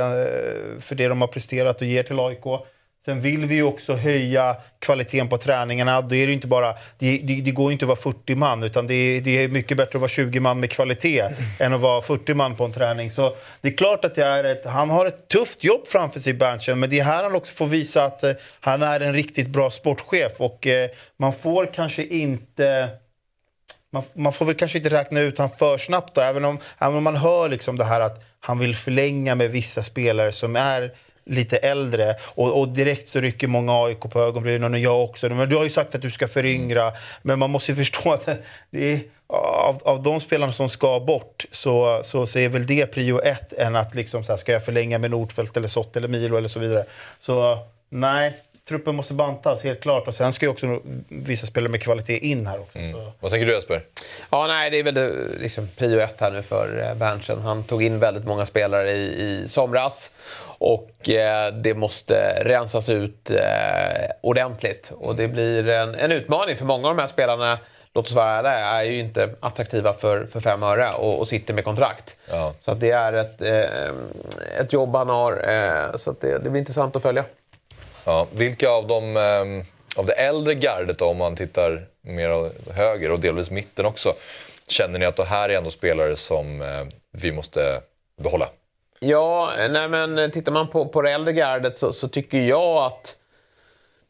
för 0.80 0.94
det 0.94 1.08
de 1.08 1.20
har 1.20 1.28
presterat 1.28 1.80
och 1.80 1.86
ger 1.86 2.02
till 2.02 2.20
AIK. 2.20 2.44
Sen 3.04 3.20
vill 3.20 3.46
vi 3.46 3.54
ju 3.54 3.62
också 3.62 3.94
höja 3.94 4.56
kvaliteten 4.78 5.28
på 5.28 5.38
träningarna. 5.38 6.00
Då 6.00 6.14
är 6.14 6.26
det, 6.26 6.32
inte 6.32 6.46
bara, 6.46 6.74
det, 6.98 7.18
det, 7.18 7.40
det 7.40 7.50
går 7.50 7.70
ju 7.70 7.72
inte 7.72 7.84
att 7.84 7.88
vara 7.88 7.98
40 7.98 8.34
man, 8.34 8.62
utan 8.62 8.86
det 8.86 8.94
är, 8.94 9.20
det 9.20 9.44
är 9.44 9.48
mycket 9.48 9.76
bättre 9.76 9.96
att 9.96 10.00
vara 10.00 10.08
20 10.08 10.40
man 10.40 10.60
med 10.60 10.70
kvalitet 10.70 11.28
än 11.60 11.72
att 11.72 11.80
vara 11.80 12.02
40 12.02 12.34
man 12.34 12.56
på 12.56 12.64
en 12.64 12.72
träning. 12.72 13.10
Så 13.10 13.36
det 13.60 13.68
är 13.68 13.76
klart 13.76 14.04
att 14.04 14.14
det 14.14 14.24
är 14.24 14.44
ett, 14.44 14.64
han 14.64 14.90
har 14.90 15.06
ett 15.06 15.28
tufft 15.28 15.64
jobb 15.64 15.86
framför 15.86 16.20
sig, 16.20 16.34
Berntsen, 16.34 16.80
men 16.80 16.90
det 16.90 16.98
är 16.98 17.04
här 17.04 17.22
han 17.22 17.34
också 17.34 17.54
får 17.54 17.66
visa 17.66 18.04
att 18.04 18.24
eh, 18.24 18.32
han 18.60 18.82
är 18.82 19.00
en 19.00 19.14
riktigt 19.14 19.48
bra 19.48 19.70
sportchef. 19.70 20.32
Och 20.36 20.66
eh, 20.66 20.90
man 21.16 21.32
får 21.32 21.74
kanske 21.74 22.04
inte 22.04 22.88
man, 23.92 24.02
man 24.12 24.32
får 24.32 24.44
väl 24.44 24.54
kanske 24.54 24.78
inte 24.78 24.90
räkna 24.90 25.20
ut 25.20 25.38
han 25.38 25.50
för 25.50 25.78
snabbt 25.78 26.14
då, 26.14 26.20
även 26.20 26.44
om, 26.44 26.58
även 26.78 26.96
om 26.96 27.04
man 27.04 27.16
hör 27.16 27.48
liksom 27.48 27.76
det 27.76 27.84
här 27.84 28.00
att 28.00 28.24
han 28.40 28.58
vill 28.58 28.74
förlänga 28.74 29.34
med 29.34 29.50
vissa 29.50 29.82
spelare 29.82 30.32
som 30.32 30.56
är 30.56 30.92
lite 31.30 31.56
äldre 31.56 32.14
och, 32.22 32.60
och 32.60 32.68
direkt 32.68 33.08
så 33.08 33.20
rycker 33.20 33.46
många 33.46 33.72
AIK 33.84 34.00
på 34.00 34.20
ögonbrynen 34.20 34.74
och 34.74 34.80
jag 34.80 35.04
också. 35.04 35.28
Men 35.28 35.48
du 35.48 35.56
har 35.56 35.64
ju 35.64 35.70
sagt 35.70 35.94
att 35.94 36.02
du 36.02 36.10
ska 36.10 36.28
föryngra, 36.28 36.92
men 37.22 37.38
man 37.38 37.50
måste 37.50 37.72
ju 37.72 37.76
förstå 37.84 38.12
att 38.12 38.28
det 38.70 38.92
är, 38.92 39.00
av, 39.26 39.80
av 39.84 40.02
de 40.02 40.20
spelarna 40.20 40.52
som 40.52 40.68
ska 40.68 41.00
bort 41.00 41.46
så, 41.50 42.00
så, 42.04 42.26
så 42.26 42.38
är 42.38 42.48
väl 42.48 42.66
det 42.66 42.86
prio 42.86 43.20
ett 43.20 43.52
än 43.52 43.76
att 43.76 43.94
liksom 43.94 44.24
så 44.24 44.32
här, 44.32 44.36
ska 44.36 44.52
jag 44.52 44.64
förlänga 44.64 44.98
med 44.98 45.10
Nordfeldt 45.10 45.56
eller 45.56 45.68
Sott 45.68 45.96
eller 45.96 46.08
Milo 46.08 46.36
eller 46.36 46.48
så 46.48 46.60
vidare. 46.60 46.84
Så 47.20 47.58
nej, 47.88 48.36
truppen 48.70 48.94
måste 48.94 49.14
bantas 49.14 49.64
helt 49.64 49.80
klart. 49.80 50.08
Och 50.08 50.14
sen 50.14 50.32
ska 50.32 50.46
ju 50.46 50.50
också 50.50 50.80
vissa 51.08 51.46
spelare 51.46 51.70
med 51.70 51.82
kvalitet 51.82 52.18
in 52.18 52.46
här 52.46 52.60
också. 52.60 52.78
Mm. 52.78 53.10
Vad 53.20 53.30
tänker 53.30 53.46
du 53.46 53.52
Jesper? 53.52 53.84
Ja, 54.30 54.46
nej, 54.46 54.70
det 54.70 54.78
är 54.78 54.84
väl 54.84 54.94
det, 54.94 55.12
liksom, 55.40 55.68
prio 55.78 56.00
ett 56.00 56.20
här 56.20 56.30
nu 56.30 56.42
för 56.42 56.88
eh, 56.88 56.94
Berntsen. 56.94 57.40
Han 57.40 57.64
tog 57.64 57.82
in 57.82 57.98
väldigt 57.98 58.24
många 58.24 58.46
spelare 58.46 58.92
i, 58.92 59.04
i 59.04 59.48
somras. 59.48 60.10
Och 60.58 61.08
eh, 61.08 61.52
det 61.52 61.74
måste 61.74 62.42
rensas 62.44 62.88
ut 62.88 63.30
eh, 63.30 63.36
ordentligt. 64.20 64.92
Och 64.98 65.16
det 65.16 65.28
blir 65.28 65.68
en, 65.68 65.94
en 65.94 66.12
utmaning 66.12 66.56
för 66.56 66.64
många 66.64 66.88
av 66.88 66.96
de 66.96 67.00
här 67.00 67.08
spelarna 67.08 67.58
låt 67.94 68.06
oss 68.06 68.12
vara 68.12 68.38
ärliga, 68.38 68.52
är 68.52 68.82
ju 68.82 68.98
inte 68.98 69.34
attraktiva 69.40 69.94
för, 69.94 70.26
för 70.26 70.40
fem 70.40 70.62
öre 70.62 70.92
och, 70.92 71.18
och 71.18 71.28
sitter 71.28 71.54
med 71.54 71.64
kontrakt. 71.64 72.16
Ja. 72.28 72.54
Så 72.60 72.74
det 72.74 72.90
är 72.90 73.12
ett, 73.12 73.42
eh, 73.42 74.60
ett 74.60 74.72
jobb 74.72 74.96
han 74.96 75.08
har. 75.08 75.32
Eh, 75.48 75.96
så 75.96 76.14
det, 76.20 76.38
det, 76.38 76.50
blir 76.50 76.60
intressant 76.60 76.96
att 76.96 77.02
följa. 77.02 77.24
Ja, 78.04 78.26
vilka 78.32 78.70
av, 78.70 78.86
de, 78.86 79.16
eh, 79.16 79.66
av 79.96 80.06
det 80.06 80.12
äldre 80.12 80.54
gardet 80.54 80.98
då, 80.98 81.04
om 81.04 81.16
man 81.16 81.36
tittar 81.36 81.86
mer 82.02 82.50
höger 82.72 83.12
och 83.12 83.20
delvis 83.20 83.50
mitten 83.50 83.86
också, 83.86 84.12
känner 84.68 84.98
ni 84.98 85.06
att 85.06 85.16
det 85.16 85.24
här 85.24 85.48
är 85.48 85.58
ändå 85.58 85.70
spelare 85.70 86.16
som 86.16 86.62
eh, 86.62 86.86
vi 87.12 87.32
måste 87.32 87.80
behålla? 88.22 88.48
Ja, 89.00 89.52
nej 89.70 89.88
men 89.88 90.30
tittar 90.30 90.52
man 90.52 90.68
på, 90.68 90.88
på 90.88 91.02
det 91.02 91.10
äldre 91.10 91.32
gardet 91.32 91.78
så, 91.78 91.92
så 91.92 92.08
tycker 92.08 92.38
jag 92.38 92.76
att 92.76 93.16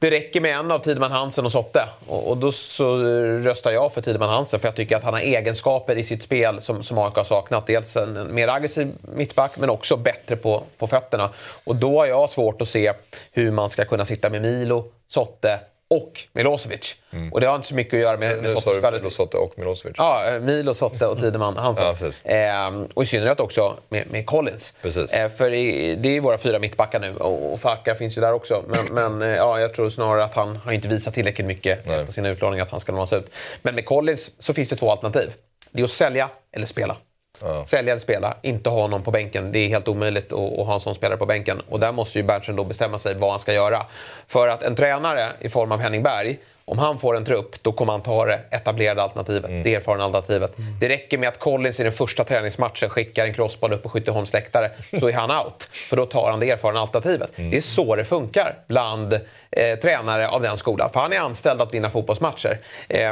det 0.01 0.11
räcker 0.11 0.41
med 0.41 0.57
en 0.57 0.71
av 0.71 0.79
Tideman 0.79 1.13
Hansen 1.13 1.47
och 1.47 1.53
Sotte. 1.53 1.89
Och, 2.07 2.31
och, 2.31 2.37
då 2.37 2.53
så 2.53 2.97
röstar 3.39 3.71
jag 3.71 3.93
för 3.93 4.03
Tideman 4.03 4.29
Hansen 4.29 4.61
för 4.61 4.69
jag 4.69 4.75
tycker 4.75 4.97
att 4.97 5.05
han 5.05 5.15
har 5.15 5.21
egenskaper 5.21 5.97
i 5.97 6.05
sitt 6.05 6.23
spel 6.23 6.61
som, 6.61 6.83
som 6.83 6.99
AIK 6.99 7.15
har 7.15 7.25
saknat. 7.25 7.67
Dels 7.67 7.97
en 7.97 8.35
mer 8.35 8.49
aggressiv 8.49 8.93
mittback 9.15 9.53
men 9.59 9.71
också 9.71 9.97
bättre 9.97 10.37
på, 10.37 10.63
på 10.79 10.87
fötterna. 10.87 11.31
Och 11.65 11.77
då 11.77 11.99
har 11.99 12.07
jag 12.07 12.31
svårt 12.31 12.63
att 12.63 12.69
se 12.69 12.93
hur 13.33 13.51
man 13.51 13.71
ska 13.71 13.85
kunna 13.85 14.05
sitta 14.05 14.31
med 14.31 14.43
Milo, 14.43 14.85
Sotte 15.09 15.61
och 15.91 16.23
Milosevic. 16.33 16.95
Mm. 17.13 17.33
Och 17.33 17.41
det 17.41 17.47
har 17.47 17.57
inte 17.57 17.69
så 17.69 17.75
mycket 17.75 17.95
att 17.95 18.01
göra 18.01 18.17
med, 18.17 18.43
med 18.43 18.53
Sotte. 18.63 19.11
Sotte 19.11 19.37
och 19.37 19.59
Milosevic. 19.59 19.95
Ja, 19.99 20.25
eh, 20.27 20.41
Milo, 20.41 20.75
Sotte 20.75 21.07
och 21.07 21.19
Tideman 21.19 21.57
Hansen. 21.57 21.97
ja, 22.25 22.31
eh, 22.31 22.83
och 22.95 23.03
i 23.03 23.07
synnerhet 23.07 23.41
också 23.41 23.77
med, 23.89 24.11
med 24.11 24.27
Collins. 24.27 24.75
Eh, 25.13 25.29
för 25.29 25.53
i, 25.53 25.97
det 25.99 26.17
är 26.17 26.21
våra 26.21 26.39
fyra 26.39 26.59
mittbackar 26.59 27.01
nu 27.01 27.17
och, 27.17 27.53
och 27.53 27.61
Faka 27.61 27.95
finns 27.95 28.17
ju 28.17 28.21
där 28.21 28.33
också. 28.33 28.65
Men, 28.69 28.87
men 28.95 29.31
eh, 29.31 29.37
ja, 29.37 29.61
jag 29.61 29.75
tror 29.75 29.91
snarare 29.91 30.25
att 30.25 30.35
han 30.35 30.57
har 30.57 30.73
inte 30.73 30.89
visat 30.89 31.15
tillräckligt 31.15 31.47
mycket 31.47 31.87
Nej. 31.87 32.07
på 32.07 32.13
sina 32.13 32.29
utlåningar 32.29 32.65
att 32.65 32.71
han 32.71 32.81
ska 32.81 32.93
lånas 32.93 33.13
ut. 33.13 33.33
Men 33.63 33.75
med 33.75 33.87
Collins 33.87 34.33
så 34.39 34.55
finns 34.55 34.69
det 34.69 34.77
två 34.77 34.91
alternativ. 34.91 35.33
Det 35.73 35.81
är 35.81 35.85
att 35.85 35.91
sälja 35.91 36.29
eller 36.53 36.67
spela. 36.67 36.97
Ja. 37.43 37.65
Sälja 37.65 37.93
eller 37.93 38.01
spela, 38.01 38.37
inte 38.43 38.71
ha 38.71 38.87
någon 38.87 39.03
på 39.03 39.11
bänken. 39.11 39.53
Det 39.53 39.59
är 39.59 39.69
helt 39.69 39.89
omöjligt 39.89 40.33
att, 40.33 40.59
att 40.59 40.67
ha 40.67 40.75
en 40.75 40.81
sån 40.81 40.95
spelare 40.95 41.19
på 41.19 41.27
bänken. 41.27 41.63
Och 41.69 41.81
där 41.81 41.93
måste 41.93 42.19
ju 42.19 42.25
Berntsen 42.25 42.57
då 42.57 42.65
bestämma 42.65 42.99
sig 42.99 43.15
vad 43.15 43.31
han 43.31 43.41
ska 43.41 43.53
göra. 43.53 43.87
För 44.27 44.49
att 44.49 44.63
en 44.63 44.75
tränare 44.75 45.33
i 45.41 45.49
form 45.49 45.73
av 45.73 45.81
Henning 45.81 46.03
Berg 46.03 46.39
om 46.71 46.79
han 46.79 46.99
får 46.99 47.17
en 47.17 47.25
trupp, 47.25 47.63
då 47.63 47.73
kommer 47.73 47.93
han 47.93 48.03
ta 48.03 48.27
det 48.27 48.41
etablerade 48.51 49.03
alternativet, 49.03 49.51
mm. 49.51 49.63
det 49.63 49.75
erfarna 49.75 50.05
alternativet. 50.05 50.59
Mm. 50.59 50.79
Det 50.81 50.89
räcker 50.89 51.19
med 51.19 51.29
att 51.29 51.39
Collins 51.39 51.81
i 51.81 51.83
den 51.83 51.93
första 51.93 52.25
träningsmatchen 52.25 52.91
skickar 52.91 53.27
en 53.27 53.35
crossboll 53.35 53.73
upp 53.73 53.83
på 53.83 53.89
Skytteholms 53.89 54.33
läktare, 54.33 54.71
så 55.01 55.09
är 55.09 55.13
han 55.13 55.31
out. 55.31 55.69
För 55.73 55.97
då 55.97 56.07
tar 56.07 56.31
han 56.31 56.41
det 56.41 56.51
erfarna 56.51 56.81
alternativet. 56.81 57.39
Mm. 57.39 57.51
Det 57.51 57.57
är 57.57 57.61
så 57.61 57.97
det 57.97 58.05
funkar 58.05 58.59
bland 58.67 59.13
eh, 59.51 59.79
tränare 59.83 60.29
av 60.29 60.43
den 60.43 60.57
skolan. 60.57 60.91
För 60.93 61.01
han 61.01 61.13
är 61.13 61.19
anställd 61.19 61.63
att 61.63 61.75
vinna 61.75 61.91
fotbollsmatcher. 61.91 62.59
Eh, 62.89 63.11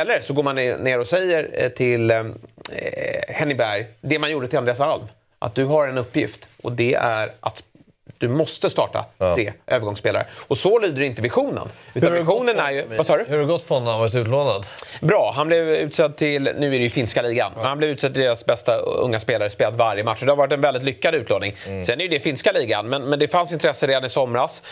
eller 0.00 0.20
så 0.20 0.32
går 0.32 0.42
man 0.42 0.56
ner 0.56 1.00
och 1.00 1.06
säger 1.06 1.50
eh, 1.52 1.68
till 1.68 2.10
eh, 2.10 2.24
Henning 3.28 3.56
Berg, 3.56 3.86
det 4.00 4.18
man 4.18 4.30
gjorde 4.30 4.48
till 4.48 4.58
Andreas 4.58 4.80
Alm. 4.80 5.02
Att 5.38 5.54
du 5.54 5.64
har 5.64 5.88
en 5.88 5.98
uppgift 5.98 6.46
och 6.62 6.72
det 6.72 6.94
är 6.94 7.32
att 7.40 7.62
du 8.22 8.28
måste 8.28 8.70
starta 8.70 9.04
ja. 9.18 9.34
tre 9.34 9.52
övergångsspelare. 9.66 10.26
Och 10.48 10.58
så 10.58 10.78
lyder 10.78 11.02
inte 11.02 11.22
visionen. 11.22 11.68
Utan 11.94 12.12
visionen 12.12 12.58
är 12.58 12.70
ju... 12.70 12.84
Vad 12.96 13.06
sa 13.06 13.16
du? 13.16 13.24
Hur 13.24 13.32
har 13.32 13.40
det 13.40 13.48
gått 13.48 13.64
för 13.64 13.74
honom 13.74 13.94
att 13.94 13.98
varit 13.98 14.14
utlånad? 14.14 14.66
Bra. 15.00 15.32
Han 15.36 15.46
blev 15.46 15.68
utsedd 15.70 16.16
till, 16.16 16.42
nu 16.42 16.66
är 16.66 16.70
det 16.70 16.76
ju 16.76 16.90
finska 16.90 17.22
ligan, 17.22 17.52
ja. 17.56 17.62
han 17.62 17.78
blev 17.78 17.90
utsedd 17.90 18.14
till 18.14 18.22
deras 18.22 18.46
bästa 18.46 18.76
unga 18.76 19.20
spelare, 19.20 19.50
spelat 19.50 19.74
varje 19.74 20.04
match. 20.04 20.20
Det 20.20 20.30
har 20.30 20.36
varit 20.36 20.52
en 20.52 20.60
väldigt 20.60 20.82
lyckad 20.82 21.14
utlåning. 21.14 21.54
Mm. 21.66 21.84
Sen 21.84 22.00
är 22.00 22.08
det 22.08 22.20
finska 22.20 22.52
ligan, 22.52 22.88
men, 22.88 23.04
men 23.04 23.18
det 23.18 23.28
fanns 23.28 23.52
intresse 23.52 23.86
redan 23.86 24.04
i 24.04 24.10
somras. 24.10 24.62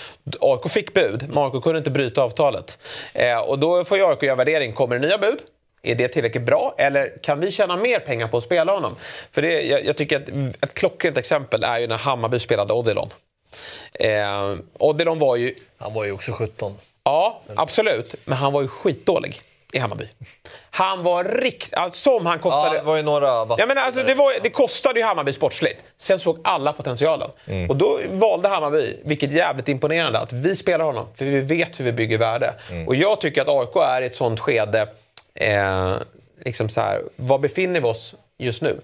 AIK 0.40 0.70
fick 0.70 0.94
bud, 0.94 1.28
men 1.28 1.38
AIK 1.38 1.62
kunde 1.62 1.78
inte 1.78 1.90
bryta 1.90 2.22
avtalet. 2.22 2.78
Eh, 3.12 3.38
och 3.38 3.58
då 3.58 3.84
får 3.84 4.10
AIK 4.10 4.22
göra 4.22 4.36
värdering. 4.36 4.72
Kommer 4.72 4.98
det 4.98 5.06
nya 5.06 5.18
bud? 5.18 5.38
Är 5.82 5.94
det 5.94 6.08
tillräckligt 6.08 6.42
bra 6.42 6.74
eller 6.78 7.22
kan 7.22 7.40
vi 7.40 7.50
tjäna 7.50 7.76
mer 7.76 7.98
pengar 7.98 8.28
på 8.28 8.36
att 8.38 8.44
spela 8.44 8.72
honom? 8.72 8.96
För 9.30 9.42
det, 9.42 9.62
jag, 9.62 9.84
jag 9.84 9.96
tycker 9.96 10.16
att 10.16 10.28
ett 10.64 10.74
klockrent 10.74 11.16
exempel 11.16 11.64
är 11.64 11.78
ju 11.78 11.86
när 11.86 11.98
Hammarby 11.98 12.38
spelade 12.38 12.72
Odilon. 12.72 13.08
Eh, 13.94 14.54
Odilon 14.78 15.18
var 15.18 15.36
ju... 15.36 15.54
Han 15.78 15.94
var 15.94 16.04
ju 16.04 16.12
också 16.12 16.32
17. 16.32 16.78
Ja, 17.04 17.40
absolut. 17.56 18.14
Men 18.24 18.38
han 18.38 18.52
var 18.52 18.62
ju 18.62 18.68
skitdålig 18.68 19.42
i 19.72 19.78
Hammarby. 19.78 20.08
Han 20.70 21.02
var 21.02 21.24
riktigt... 21.24 21.74
Alltså, 21.74 22.00
som 22.00 22.26
han 22.26 22.38
kostade... 22.38 22.76
Ja, 22.76 22.80
det 22.80 22.86
var 22.86 22.96
ju 22.96 23.02
några 23.02 23.26
ja, 23.26 23.64
men 23.68 23.78
alltså, 23.78 24.02
det, 24.02 24.14
var, 24.14 24.42
det 24.42 24.50
kostade 24.50 25.00
ju 25.00 25.06
Hammarby 25.06 25.32
sportsligt. 25.32 25.84
Sen 25.96 26.18
såg 26.18 26.38
alla 26.44 26.72
potentialen. 26.72 27.30
Mm. 27.46 27.70
Och 27.70 27.76
då 27.76 28.00
valde 28.08 28.48
Hammarby, 28.48 28.96
vilket 29.04 29.32
jävligt 29.32 29.68
imponerande, 29.68 30.18
att 30.18 30.32
vi 30.32 30.56
spelar 30.56 30.84
honom. 30.84 31.06
För 31.14 31.24
vi 31.24 31.40
vet 31.40 31.80
hur 31.80 31.84
vi 31.84 31.92
bygger 31.92 32.18
värde. 32.18 32.54
Mm. 32.70 32.88
Och 32.88 32.94
jag 32.94 33.20
tycker 33.20 33.42
att 33.42 33.48
AIK 33.48 33.76
är 33.76 34.02
i 34.02 34.06
ett 34.06 34.16
sånt 34.16 34.40
skede... 34.40 34.88
Eh, 35.34 35.98
liksom 36.44 36.68
så 36.68 36.80
här, 36.80 37.02
var 37.16 37.38
befinner 37.38 37.80
vi 37.80 37.86
oss 37.86 38.14
just 38.38 38.62
nu? 38.62 38.80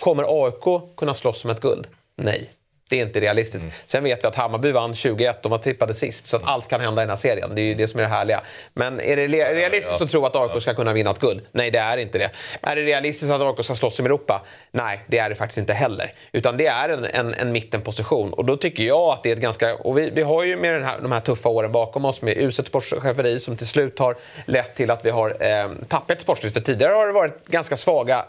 Kommer 0.00 0.44
AIK 0.44 0.96
kunna 0.96 1.14
slåss 1.14 1.44
om 1.44 1.50
ett 1.50 1.60
guld? 1.60 1.86
Nej. 2.16 2.50
Det 2.88 3.00
är 3.00 3.02
inte 3.02 3.20
realistiskt. 3.20 3.62
Mm. 3.62 3.74
Sen 3.86 4.04
vet 4.04 4.24
vi 4.24 4.28
att 4.28 4.34
Hammarby 4.34 4.72
vann 4.72 4.94
21, 4.94 5.42
de 5.42 5.50
var 5.50 5.58
tippade 5.58 5.94
sist. 5.94 6.26
Så 6.26 6.36
att 6.36 6.42
allt 6.44 6.68
kan 6.68 6.80
hända 6.80 7.02
i 7.02 7.04
den 7.04 7.10
här 7.10 7.16
serien. 7.16 7.54
Det 7.54 7.60
är 7.60 7.64
ju 7.64 7.74
det 7.74 7.88
som 7.88 8.00
är 8.00 8.04
det 8.04 8.10
härliga. 8.10 8.40
Men 8.74 9.00
är 9.00 9.16
det 9.16 9.26
realistiskt 9.26 10.00
ja, 10.00 10.04
att 10.04 10.10
tro 10.10 10.26
att 10.26 10.36
AIK 10.36 10.62
ska 10.62 10.74
kunna 10.74 10.92
vinna 10.92 11.10
ett 11.10 11.18
guld? 11.18 11.42
Nej, 11.52 11.70
det 11.70 11.78
är 11.78 11.96
inte 11.96 12.18
det. 12.18 12.30
Är 12.60 12.76
det 12.76 12.82
realistiskt 12.82 13.32
att 13.32 13.40
AIK 13.40 13.64
ska 13.64 13.74
slåss 13.74 13.98
om 13.98 14.06
Europa? 14.06 14.42
Nej, 14.70 15.00
det 15.06 15.18
är 15.18 15.28
det 15.28 15.34
faktiskt 15.34 15.58
inte 15.58 15.72
heller. 15.72 16.12
Utan 16.32 16.56
det 16.56 16.66
är 16.66 16.88
en, 16.88 17.04
en, 17.04 17.34
en 17.34 17.52
mittenposition. 17.52 18.32
Och 18.32 18.44
då 18.44 18.56
tycker 18.56 18.82
jag 18.82 19.12
att 19.12 19.22
det 19.22 19.30
är 19.30 19.32
ett 19.36 19.42
ganska... 19.42 19.74
Och 19.74 19.98
vi, 19.98 20.10
vi 20.10 20.22
har 20.22 20.44
ju 20.44 20.56
med 20.56 20.74
den 20.74 20.84
här, 20.84 20.98
de 21.02 21.12
här 21.12 21.20
tuffa 21.20 21.48
åren 21.48 21.72
bakom 21.72 22.04
oss 22.04 22.22
med 22.22 22.38
uselt 22.38 22.68
sportcheferi 22.68 23.40
som 23.40 23.56
till 23.56 23.66
slut 23.66 23.98
har 23.98 24.16
lett 24.44 24.76
till 24.76 24.90
att 24.90 25.04
vi 25.04 25.10
har 25.10 25.36
eh, 25.40 25.70
tappat 25.88 26.20
sportsligt. 26.20 26.54
För 26.54 26.60
tidigare 26.60 26.92
har 26.92 27.06
det 27.06 27.12
varit 27.12 27.46
ganska 27.46 27.76
svaga 27.76 28.24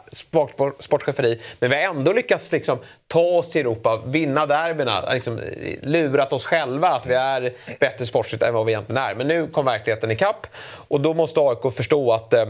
sportcheferi. 0.80 1.40
Men 1.60 1.70
vi 1.70 1.76
har 1.76 1.96
ändå 1.96 2.14
lyckats 2.14 2.52
liksom, 2.52 2.80
ta 3.08 3.20
oss 3.20 3.52
till 3.52 3.62
Europa, 3.62 4.02
vinna 4.06 4.47
derbyna, 4.48 5.14
liksom 5.14 5.42
lurat 5.82 6.34
oss 6.34 6.46
själva 6.46 6.88
att 6.88 7.06
vi 7.06 7.14
är 7.14 7.54
bättre 7.80 8.06
sportsligt 8.06 8.44
än 8.44 8.54
vad 8.54 8.66
vi 8.66 8.72
egentligen 8.72 9.04
är. 9.04 9.16
Men 9.16 9.28
nu 9.28 9.48
kom 9.48 9.66
verkligheten 9.66 10.12
ikapp 10.12 10.48
och 10.88 11.02
då 11.02 11.14
måste 11.14 11.40
AIK 11.40 11.74
förstå 11.74 12.12
att 12.12 12.34
eh, 12.34 12.46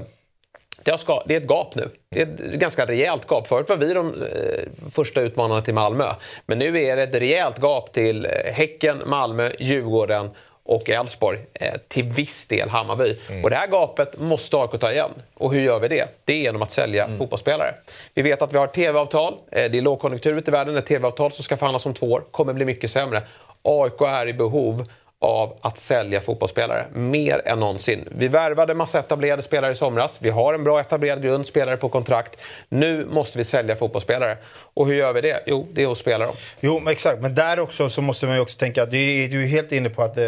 det 0.84 1.34
är 1.34 1.38
ett 1.38 1.50
gap 1.50 1.76
nu. 1.76 1.89
Det 2.10 2.22
är 2.22 2.26
ett 2.26 2.39
ganska 2.39 2.86
rejält 2.86 3.28
gap. 3.30 3.48
Förut 3.48 3.70
var 3.70 3.78
vi 3.78 3.93
de 3.93 4.24
eh, 4.24 4.89
första 4.91 5.22
utmanarna 5.22 5.62
till 5.62 5.74
Malmö. 5.74 6.06
Men 6.45 6.60
nu 6.60 6.84
är 6.84 6.95
det 6.95 7.04
ett 7.04 7.16
rejält 7.16 7.60
gap 7.62 7.93
till 7.93 8.26
eh, 8.26 8.54
Häcken, 8.54 9.04
Malmö, 9.06 9.52
Djurgården 9.60 10.30
och 10.68 10.89
Elfsborg. 10.89 11.39
Eh, 11.53 11.74
till 11.88 12.05
viss 12.05 12.47
del 12.47 12.70
Hammarby. 12.70 13.18
Mm. 13.30 13.43
Och 13.43 13.49
det 13.49 13.55
här 13.55 13.68
gapet 13.68 14.20
måste 14.20 14.57
AIK 14.57 14.80
ta 14.80 14.91
igen. 14.91 15.11
Och 15.34 15.53
hur 15.53 15.61
gör 15.61 15.80
vi 15.80 15.88
det? 15.88 16.07
Det 16.26 16.34
är 16.34 16.38
genom 16.38 16.61
att 16.61 16.72
sälja 16.72 17.05
mm. 17.05 17.18
fotbollsspelare. 17.18 17.74
Vi 18.13 18.22
vet 18.22 18.41
att 18.41 18.53
vi 18.53 18.57
har 18.57 18.68
tv-avtal. 18.68 19.34
Eh, 19.51 19.72
det 19.72 19.78
är 19.78 19.82
lågkonjunktur 19.82 20.38
ute 20.38 20.51
i 20.51 20.53
världen. 20.53 20.78
Ett 20.78 20.86
tv-avtal 20.86 21.32
som 21.32 21.43
ska 21.43 21.57
förhandlas 21.57 21.86
om 21.86 21.93
två 21.93 22.11
år 22.11 22.24
kommer 22.32 22.53
bli 22.53 22.65
mycket 22.65 22.91
sämre. 22.91 23.22
AIK 23.61 24.01
är 24.01 24.28
i 24.28 24.34
behov 24.34 24.86
av 25.20 25.57
att 25.61 25.78
sälja 25.78 26.22
fotbollsspelare. 26.22 26.88
Mer 26.93 27.41
än 27.45 27.59
någonsin. 27.59 28.07
Vi 28.11 28.28
värvade 28.28 28.74
massa 28.74 28.99
etablerade 28.99 29.43
spelare 29.43 29.72
i 29.72 29.76
somras. 29.76 30.18
Vi 30.20 30.30
har 30.30 30.53
en 30.53 30.63
bra 30.63 30.80
etablerad 30.80 31.24
grund, 31.24 31.47
spelare 31.47 31.78
på 31.78 31.89
kontrakt. 31.89 32.39
Nu 32.70 33.05
måste 33.05 33.38
vi 33.38 33.43
sälja 33.43 33.76
fotbollsspelare. 33.76 34.38
Och 34.74 34.88
hur 34.88 34.93
gör 34.93 35.13
vi 35.13 35.22
det? 35.22 35.43
Jo, 35.45 35.68
det 35.74 35.84
är 35.84 35.91
att 35.91 35.97
spela 35.97 36.26
dem. 36.26 36.36
Jo, 36.59 36.80
men 36.80 36.93
exakt. 36.93 37.22
Men 37.22 37.36
där 37.36 37.59
också 37.59 37.89
så 37.89 38.01
måste 38.01 38.26
man 38.26 38.36
ju 38.36 38.41
också 38.41 38.57
tänka 38.57 38.84
att 38.84 38.91
du 38.91 38.97
är, 38.97 39.36
är 39.36 39.47
helt 39.47 39.72
inne 39.72 39.89
på 39.89 40.03
att 40.03 40.18
eh, 40.18 40.24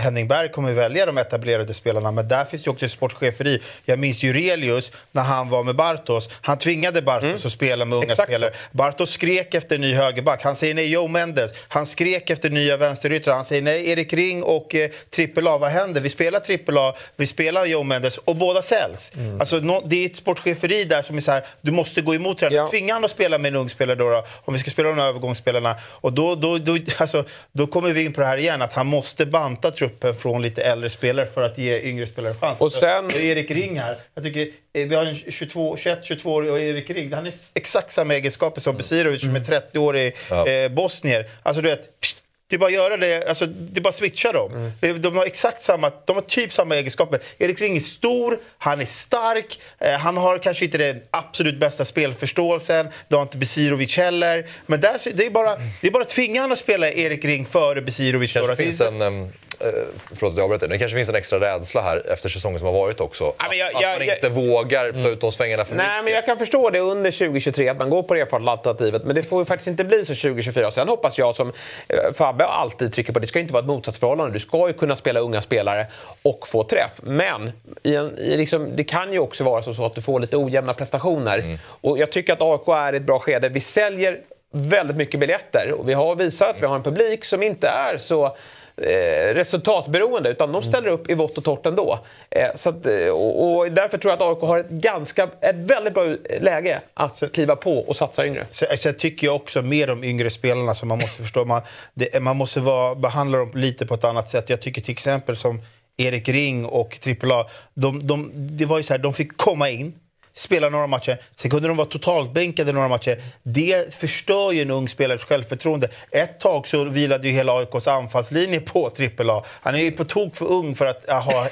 Henning 0.00 0.28
Berg 0.28 0.48
kommer 0.48 0.72
välja 0.72 1.06
de 1.06 1.18
etablerade 1.18 1.74
spelarna. 1.74 2.10
Men 2.10 2.28
där 2.28 2.44
finns 2.44 2.62
det 2.62 2.68
ju 2.68 2.72
också 2.72 2.88
sportcheferi. 2.88 3.62
Jag 3.84 3.98
minns 3.98 4.22
ju 4.22 4.32
Relius 4.32 4.92
när 5.12 5.22
han 5.22 5.50
var 5.50 5.64
med 5.64 5.76
Bartos. 5.76 6.28
Han 6.40 6.58
tvingade 6.58 7.02
Bartos 7.02 7.24
mm. 7.24 7.40
att 7.44 7.52
spela 7.52 7.84
med 7.84 7.98
unga 7.98 8.06
exakt 8.06 8.28
spelare. 8.28 8.50
Så. 8.50 8.76
Bartos 8.76 9.10
skrek 9.10 9.54
efter 9.54 9.78
ny 9.78 9.94
högerback. 9.94 10.42
Han 10.42 10.56
säger 10.56 10.74
nej, 10.74 10.92
Joe 10.92 11.08
Mendes. 11.08 11.50
Han 11.68 11.86
skrek 11.86 12.30
efter 12.30 12.50
nya 12.50 12.76
vänsteryttrar. 12.76 13.34
Han 13.34 13.44
säger 13.44 13.62
nej, 13.62 13.90
Erik 13.90 14.12
Ring 14.26 14.42
och 14.42 14.74
eh, 14.74 14.90
trippel 15.10 15.46
A, 15.48 15.58
vad 15.58 15.70
händer? 15.70 16.00
Vi 16.00 16.08
spelar 16.08 16.40
trippel 16.40 16.78
A, 16.78 16.94
vi 17.16 17.26
spelar 17.26 17.64
Joe 17.64 17.82
Mendes 17.82 18.18
och 18.18 18.36
båda 18.36 18.62
säljs. 18.62 19.12
Mm. 19.16 19.40
Alltså, 19.40 19.56
no, 19.56 19.82
det 19.86 19.96
är 20.02 20.06
ett 20.06 20.16
sportcheferi 20.16 20.84
där 20.84 21.02
som 21.02 21.16
är 21.16 21.20
så 21.20 21.32
här, 21.32 21.44
du 21.60 21.70
måste 21.72 22.00
gå 22.00 22.14
emot 22.14 22.38
trenden. 22.38 22.56
Ja. 22.58 22.68
Tvinga 22.70 22.94
han 22.94 23.04
att 23.04 23.10
spela 23.10 23.38
med 23.38 23.48
en 23.48 23.56
ung 23.56 23.68
spelare 23.68 23.96
då, 23.96 24.10
då, 24.10 24.24
om 24.44 24.54
vi 24.54 24.60
ska 24.60 24.70
spela 24.70 24.88
de 24.88 24.98
här 24.98 25.08
övergångsspelarna. 25.08 25.76
Och 26.00 26.12
då, 26.12 26.34
då, 26.34 26.58
då, 26.58 26.78
alltså, 26.98 27.24
då 27.52 27.66
kommer 27.66 27.92
vi 27.92 28.04
in 28.04 28.12
på 28.12 28.20
det 28.20 28.26
här 28.26 28.36
igen, 28.38 28.62
att 28.62 28.72
han 28.72 28.86
måste 28.86 29.26
banta 29.26 29.70
truppen 29.70 30.14
från 30.14 30.42
lite 30.42 30.62
äldre 30.62 30.90
spelare 30.90 31.26
för 31.34 31.42
att 31.42 31.58
ge 31.58 31.80
yngre 31.80 32.06
spelare 32.06 32.34
chans. 32.40 32.60
Och 32.60 32.72
sen- 32.72 33.04
Och 33.06 33.12
Erik 33.12 33.50
Ring 33.50 33.80
här, 33.80 33.96
jag 34.14 34.24
tycker 34.24 34.40
eh, 34.42 34.86
vi 34.88 34.94
har 34.94 35.04
en 35.04 35.16
22, 35.32 35.76
21-22 35.76 36.26
årig 36.26 36.50
och 36.52 36.60
Erik 36.60 36.90
Ring, 36.90 37.12
han 37.12 37.24
har 37.24 37.32
exakt 37.54 37.92
samma 37.92 38.14
egenskaper 38.14 38.60
som 38.60 38.76
Besirovic 38.76 39.20
som 39.20 39.36
är 39.36 39.40
30-årig 39.40 40.14
eh, 40.30 40.68
bosnier. 40.72 41.30
Alltså 41.42 41.62
du 41.62 41.68
vet, 41.68 42.00
pst, 42.00 42.16
det 42.48 42.56
är 42.56 42.58
bara 42.58 42.66
att 42.66 42.72
göra 42.72 42.96
det, 42.96 43.28
alltså, 43.28 43.46
det 43.46 43.78
är 43.80 43.82
bara 43.82 43.88
att 43.88 43.94
switcha 43.94 44.32
dem. 44.32 44.72
Det- 44.80 44.92
De 44.92 45.16
har 45.16 45.24
exakt 45.26 45.62
samma, 45.62 45.92
de 46.06 46.16
har 46.16 46.22
typ 46.22 46.52
samma 46.52 46.74
egenskaper. 46.76 47.20
Erik 47.38 47.60
Ring 47.60 47.76
är 47.76 47.80
stor, 47.80 48.38
han 48.58 48.80
är 48.80 48.84
stark, 48.84 49.60
eh, 49.78 49.92
han 49.92 50.16
har 50.16 50.38
kanske 50.38 50.64
inte 50.64 50.78
den 50.78 51.00
absolut 51.10 51.60
bästa 51.60 51.84
spelförståelsen, 51.84 52.86
det 53.08 53.14
har 53.14 53.22
inte 53.22 53.36
Besirovic 53.38 53.96
heller. 53.96 54.46
Men 54.66 54.80
där, 54.80 55.00
det, 55.14 55.26
är 55.26 55.30
bara, 55.30 55.56
det 55.80 55.86
är 55.86 55.90
bara 55.90 56.02
att 56.02 56.08
tvinga 56.08 56.40
honom 56.40 56.52
att 56.52 56.58
spela 56.58 56.90
Erik 56.92 57.24
Ring 57.24 57.46
före 57.46 57.82
Besirovic. 57.82 58.32
det 58.56 58.56
finns 58.64 58.80
en... 58.80 59.32
eh, 59.60 59.66
förlåt 60.14 60.32
att 60.32 60.36
jag 60.38 60.44
avbryter. 60.44 60.68
Det 60.68 60.78
kanske 60.78 60.96
finns 60.96 61.08
en 61.08 61.14
extra 61.14 61.40
rädsla 61.40 61.80
här 61.80 62.12
efter 62.12 62.28
säsongen 62.28 62.58
som 62.58 62.66
har 62.66 62.72
varit 62.74 63.00
också. 63.00 63.32
Ja, 63.38 63.54
jag- 63.54 63.66
att 63.74 63.82
jag- 63.82 63.98
man 63.98 64.06
jag- 64.06 64.16
inte 64.16 64.28
vågar 64.28 65.02
ta 65.02 65.08
ut 65.08 65.20
de 65.20 65.32
svängarna 65.32 65.64
för 65.64 65.74
Nej, 65.76 65.86
mycket. 65.86 66.04
men 66.04 66.12
jag 66.14 66.26
kan 66.26 66.38
förstå 66.38 66.70
det 66.70 66.78
under 66.80 67.10
2023, 67.10 67.68
att 67.68 67.78
man 67.78 67.90
går 67.90 68.02
på 68.02 68.14
det 68.14 68.32
alternativet. 68.32 69.04
Men 69.04 69.14
det 69.16 69.22
får 69.22 69.40
ju 69.40 69.44
faktiskt 69.44 69.68
inte 69.68 69.84
bli 69.84 70.04
så 70.04 70.14
2024. 70.14 70.70
Sen 70.70 70.88
hoppas 70.88 71.18
jag, 71.18 71.34
som 71.34 71.52
eh, 71.88 72.12
Fabbe 72.14 72.44
alltid 72.44 72.92
trycker 72.92 73.12
på, 73.12 73.18
det 73.18 73.26
ska 73.26 73.38
inte 73.40 73.52
vara 73.52 73.62
ett 73.62 73.68
motsatsförhållande. 73.68 74.32
Du 74.32 74.40
ska 74.40 74.66
ju 74.66 74.72
kunna 74.72 74.96
spela 74.96 75.20
unga 75.20 75.40
spelare 75.40 75.86
och 76.22 76.48
få 76.48 76.62
träff. 76.64 76.92
Men 77.02 77.52
i 77.82 77.96
en, 77.96 78.18
i 78.18 78.36
liksom, 78.36 78.76
det 78.76 78.84
kan 78.84 79.12
ju 79.12 79.18
också 79.18 79.44
vara 79.44 79.62
så 79.62 79.84
att 79.86 79.94
du 79.94 80.02
får 80.02 80.20
lite 80.20 80.36
ojämna 80.36 80.74
prestationer. 80.74 81.58
Och 81.66 81.98
jag 81.98 82.12
tycker 82.12 82.32
att 82.32 82.42
AIK 82.42 82.68
är 82.68 82.92
i 82.92 82.96
ett 82.96 83.02
bra 83.02 83.18
skede. 83.18 83.48
Vi 83.48 83.60
säljer 83.60 84.20
väldigt 84.52 84.96
mycket 84.96 85.20
biljetter 85.20 85.72
och 85.72 85.88
vi 85.88 85.92
har 85.94 86.14
visat 86.14 86.48
att 86.56 86.62
vi 86.62 86.66
har 86.66 86.76
en 86.76 86.82
publik 86.82 87.24
som 87.24 87.42
inte 87.42 87.68
är 87.68 87.98
så 87.98 88.36
eh, 88.76 89.34
resultatberoende 89.34 90.30
utan 90.30 90.52
de 90.52 90.62
ställer 90.62 90.88
upp 90.88 91.10
i 91.10 91.14
vått 91.14 91.38
och 91.38 91.44
torrt 91.44 91.66
ändå. 91.66 91.98
Eh, 92.30 92.48
så 92.54 92.68
att, 92.68 92.86
eh, 92.86 93.08
och, 93.08 93.56
och 93.56 93.72
därför 93.72 93.98
tror 93.98 94.12
jag 94.12 94.22
att 94.22 94.36
AIK 94.36 94.48
har 94.48 94.58
ett, 94.58 94.70
ganska, 94.70 95.28
ett 95.40 95.56
väldigt 95.56 95.94
bra 95.94 96.04
läge 96.40 96.80
att 96.94 97.22
kliva 97.32 97.56
på 97.56 97.78
och 97.78 97.96
satsa 97.96 98.26
yngre. 98.26 98.46
Så, 98.50 98.66
så 98.76 98.88
jag 98.88 98.98
tycker 98.98 99.26
jag 99.26 99.36
också 99.36 99.62
mer 99.62 99.90
om 99.90 100.04
yngre 100.04 100.30
spelarna 100.30 100.74
som 100.74 100.88
man 100.88 100.98
måste 100.98 101.22
förstå. 101.22 101.44
Man, 101.44 101.62
det, 101.94 102.22
man 102.22 102.36
måste 102.36 102.60
vara, 102.60 102.94
behandla 102.94 103.38
dem 103.38 103.50
lite 103.54 103.86
på 103.86 103.94
ett 103.94 104.04
annat 104.04 104.30
sätt. 104.30 104.50
Jag 104.50 104.60
tycker 104.60 104.80
till 104.80 104.92
exempel 104.92 105.36
som 105.36 105.60
Erik 105.96 106.28
Ring 106.28 106.66
och 106.66 106.98
AAA, 107.06 107.46
de, 107.74 108.06
de, 108.06 108.30
det 108.34 108.66
var 108.66 108.76
ju 108.76 108.82
så 108.82 108.92
här, 108.92 108.98
de 108.98 109.12
fick 109.12 109.36
komma 109.36 109.70
in, 109.70 109.94
spela 110.36 110.68
några 110.68 110.86
matcher, 110.86 111.18
sen 111.36 111.50
kunde 111.50 111.68
de 111.68 111.76
vara 111.76 111.88
totalt 111.88 112.32
bänkade 112.32 112.72
några 112.72 112.88
matcher. 112.88 113.22
Det 113.42 113.94
förstör 113.94 114.52
ju 114.52 114.62
en 114.62 114.70
ung 114.70 114.88
spelares 114.88 115.24
självförtroende. 115.24 115.88
Ett 116.10 116.40
tag 116.40 116.66
så 116.66 116.84
vilade 116.84 117.28
ju 117.28 117.34
hela 117.34 117.52
AIKs 117.52 117.86
anfallslinje 117.86 118.60
på 118.60 118.90
AAA. 119.18 119.44
Han 119.46 119.74
är 119.74 119.78
ju 119.78 119.90
på 119.90 120.04
tok 120.04 120.36
för 120.36 120.46
ung 120.46 120.74
för 120.74 120.86
att 120.86 121.24
ha 121.24 121.48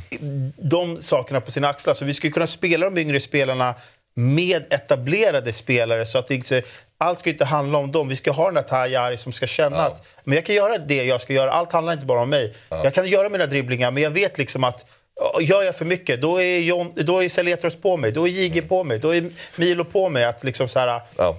de 0.56 1.02
sakerna 1.02 1.40
på 1.40 1.50
sina 1.50 1.68
axlar. 1.68 1.94
Så 1.94 2.04
vi 2.04 2.14
skulle 2.14 2.32
kunna 2.32 2.46
spela 2.46 2.90
de 2.90 3.00
yngre 3.00 3.20
spelarna 3.20 3.74
med 4.14 4.72
etablerade 4.72 5.52
spelare. 5.52 6.06
Så 6.06 6.18
att 6.18 6.30
inte, 6.30 6.62
allt 6.98 7.18
ska 7.18 7.30
inte 7.30 7.44
handla 7.44 7.78
om 7.78 7.92
dem. 7.92 8.08
Vi 8.08 8.16
ska 8.16 8.32
ha 8.32 8.44
den 8.44 8.54
där 8.54 8.62
Tajari 8.62 9.16
som 9.16 9.32
ska 9.32 9.46
känna 9.46 9.76
att 9.76 10.06
men 10.24 10.34
jag 10.34 10.46
kan 10.46 10.54
göra 10.54 10.78
det 10.78 11.04
jag 11.04 11.20
ska 11.20 11.32
göra. 11.32 11.52
Allt 11.52 11.72
handlar 11.72 11.92
inte 11.92 12.06
bara 12.06 12.20
om 12.20 12.30
mig. 12.30 12.54
Jag 12.68 12.94
kan 12.94 13.06
göra 13.06 13.28
mina 13.28 13.46
dribblingar, 13.46 13.90
men 13.90 14.02
jag 14.02 14.10
vet 14.10 14.38
liksom 14.38 14.64
att 14.64 14.80
ja, 14.80 14.95
Gör 15.40 15.62
jag 15.62 15.76
för 15.76 15.84
mycket, 15.84 16.20
då 16.20 16.42
är, 16.42 16.58
John, 16.58 16.92
då 16.96 17.22
är 17.24 17.28
Saletros 17.28 17.76
på 17.76 17.96
mig, 17.96 18.12
då 18.12 18.28
är 18.28 18.32
JG 18.32 18.62
på 18.68 18.84
mig, 18.84 18.98
då 18.98 19.14
är 19.14 19.30
Milo 19.56 19.84
på 19.84 20.08
mig. 20.08 20.24
Att 20.24 20.44
liksom 20.44 20.68
så 20.68 20.78
här, 20.78 21.00
Ja. 21.16 21.38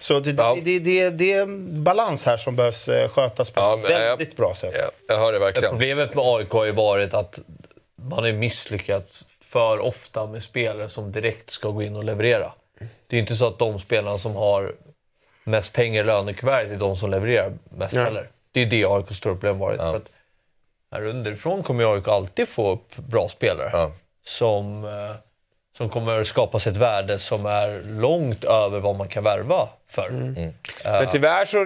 så 0.00 0.20
det, 0.20 0.30
Ja. 0.30 0.54
det, 0.54 0.78
det, 0.78 0.78
det, 0.78 1.10
det 1.10 1.32
är 1.32 1.42
en 1.42 1.84
balans 1.84 2.26
här 2.26 2.36
som 2.36 2.56
behövs 2.56 2.88
eh, 2.88 3.08
skötas 3.08 3.50
på 3.50 3.60
Ja, 3.60 3.78
ett 3.84 3.90
jag- 3.90 3.98
väldigt 4.00 4.36
bra 4.36 4.54
sätt. 4.54 4.74
Ja, 4.78 4.90
jag 5.08 5.18
hör 5.18 5.32
det 5.32 5.38
verkligen. 5.38 5.70
Problemet 5.70 6.14
med 6.14 6.24
AIK 6.26 6.50
har 6.50 6.64
ju 6.64 6.72
varit 6.72 7.14
att 7.14 7.40
man 7.96 8.24
har 8.24 8.32
misslyckats 8.32 9.24
för 9.44 9.78
ofta 9.78 10.26
med 10.26 10.42
spelare 10.42 10.88
som 10.88 11.12
direkt 11.12 11.50
ska 11.50 11.68
gå 11.68 11.82
in 11.82 11.96
och 11.96 12.04
leverera. 12.04 12.52
Det 13.06 13.16
är 13.16 13.20
inte 13.20 13.34
så 13.34 13.46
att 13.46 13.58
de 13.58 13.78
spelarna 13.78 14.18
som 14.18 14.34
har 14.36 14.72
mest 15.44 15.72
pengar 15.72 16.02
i 16.02 16.06
lönekuvertet 16.06 16.72
är 16.72 16.76
de 16.76 16.96
som 16.96 17.10
levererar 17.10 17.52
mest 17.76 17.94
Ja. 17.94 18.02
heller. 18.04 18.28
Det 18.52 18.60
är 18.62 18.66
det 18.66 18.84
AIKs 18.84 19.16
stora 19.16 19.34
problem 19.34 19.58
varit. 19.58 19.76
För 19.78 19.96
att 19.96 20.08
här 20.92 21.04
underifrån 21.06 21.62
kommer 21.62 21.94
AIK 21.94 22.08
alltid 22.08 22.48
få 22.48 22.72
upp 22.72 22.96
bra 22.96 23.28
spelare 23.28 23.70
Ja. 23.72 23.92
som, 24.24 24.84
eh, 24.84 25.16
som 25.76 25.88
kommer 25.88 26.24
skapas 26.24 26.66
ett 26.66 26.76
värde 26.76 27.18
som 27.18 27.46
är 27.46 27.82
långt 28.00 28.44
över 28.44 28.80
vad 28.80 28.96
man 28.96 29.08
kan 29.08 29.24
värva 29.24 29.68
för. 29.90 30.08
Mm. 30.08 30.34
Men 30.84 31.10
tyvärr 31.12 31.44
så, 31.44 31.64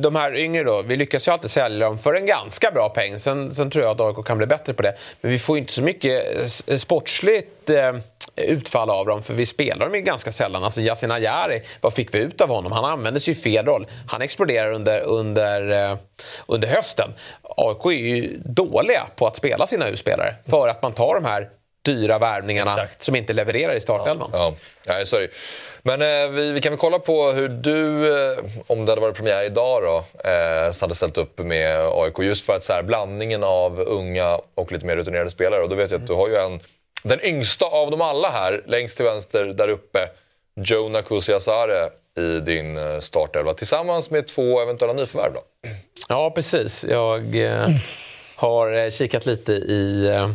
de 0.00 0.16
här 0.16 0.36
yngre 0.36 0.64
då, 0.64 0.82
vi 0.82 0.96
lyckas 0.96 1.28
ju 1.28 1.32
alltid 1.32 1.50
sälja 1.50 1.86
dem 1.86 1.98
för 1.98 2.14
en 2.14 2.26
ganska 2.26 2.70
bra 2.70 2.88
peng. 2.88 3.18
Sen, 3.18 3.54
sen 3.54 3.70
tror 3.70 3.84
jag 3.84 4.00
att 4.00 4.16
AIK 4.16 4.26
kan 4.26 4.38
bli 4.38 4.46
bättre 4.46 4.74
på 4.74 4.82
det. 4.82 4.94
Men 5.20 5.30
vi 5.30 5.38
får 5.38 5.56
ju 5.56 5.60
inte 5.60 5.72
så 5.72 5.82
mycket 5.82 6.22
eh, 6.68 6.76
sportsligt 6.76 7.70
eh, 7.70 7.96
utfall 8.38 8.90
av 8.90 9.06
dem, 9.06 9.22
för 9.22 9.34
vi 9.34 9.46
spelar 9.46 9.86
dem 9.86 9.94
ju 9.94 10.00
ganska 10.00 10.32
sällan. 10.32 10.64
Alltså 10.64 10.80
Yasin 10.80 11.10
Ayari, 11.10 11.62
vad 11.80 11.94
fick 11.94 12.14
vi 12.14 12.18
ut 12.18 12.40
av 12.40 12.48
honom? 12.48 12.72
Han 12.72 12.84
användes 12.84 13.28
ju 13.28 13.32
i 13.32 13.34
fel 13.34 13.66
roll. 13.66 13.86
Han 14.08 14.22
exploderar 14.22 14.72
under, 14.72 15.00
under, 15.00 15.90
eh, 15.90 15.98
under 16.46 16.68
hösten. 16.68 17.10
AIK 17.42 17.86
är 17.86 17.90
ju 17.90 18.38
dåliga 18.44 19.06
på 19.16 19.26
att 19.26 19.36
spela 19.36 19.66
sina 19.66 19.88
U-spelare 19.88 20.34
för 20.50 20.68
att 20.68 20.82
man 20.82 20.92
tar 20.92 21.14
de 21.14 21.24
här 21.24 21.48
dyra 21.82 22.18
värvningarna 22.18 22.70
Exakt. 22.70 23.02
som 23.02 23.16
inte 23.16 23.32
levererar 23.32 23.74
i 23.74 23.80
startelvan. 23.80 24.30
Ja, 24.32 24.54
ja 24.86 25.04
sorry. 25.04 25.28
Men 25.82 26.02
eh, 26.02 26.30
vi, 26.30 26.52
vi 26.52 26.60
kan 26.60 26.72
väl 26.72 26.78
kolla 26.78 26.98
på 26.98 27.30
hur 27.30 27.48
du, 27.48 28.08
eh, 28.32 28.38
om 28.66 28.84
det 28.84 28.92
hade 28.92 29.00
varit 29.00 29.16
premiär 29.16 29.44
idag 29.44 29.82
då, 29.82 30.04
eh, 30.30 30.80
hade 30.80 30.94
ställt 30.94 31.18
upp 31.18 31.38
med 31.38 31.80
AIK. 31.92 32.18
Just 32.18 32.46
för 32.46 32.52
att 32.56 32.64
så 32.64 32.72
här, 32.72 32.82
blandningen 32.82 33.44
av 33.44 33.80
unga 33.80 34.40
och 34.54 34.72
lite 34.72 34.86
mer 34.86 34.96
rutinerade 34.96 35.30
spelare. 35.30 35.62
Och 35.62 35.68
då 35.68 35.76
vet 35.76 35.90
jag 35.90 36.00
att 36.00 36.06
du 36.06 36.14
har 36.14 36.28
ju 36.28 36.34
en, 36.34 36.60
den 37.02 37.24
yngsta 37.24 37.66
av 37.66 37.90
dem 37.90 38.00
alla 38.00 38.28
här, 38.30 38.62
längst 38.66 38.96
till 38.96 39.04
vänster 39.06 39.44
där 39.44 39.68
uppe, 39.68 39.98
Jonah 40.54 41.02
Kusiasare 41.02 41.90
i 42.18 42.40
din 42.40 42.76
eh, 42.78 42.98
startelva. 42.98 43.54
Tillsammans 43.54 44.10
med 44.10 44.26
två 44.26 44.60
eventuella 44.60 44.92
nyförvärv 44.92 45.32
då. 45.34 45.40
Ja, 46.08 46.30
precis. 46.30 46.84
Jag 46.84 47.36
eh, 47.36 47.68
har 48.36 48.72
eh, 48.72 48.90
kikat 48.90 49.26
lite 49.26 49.52
i... 49.52 50.06
Eh, 50.08 50.30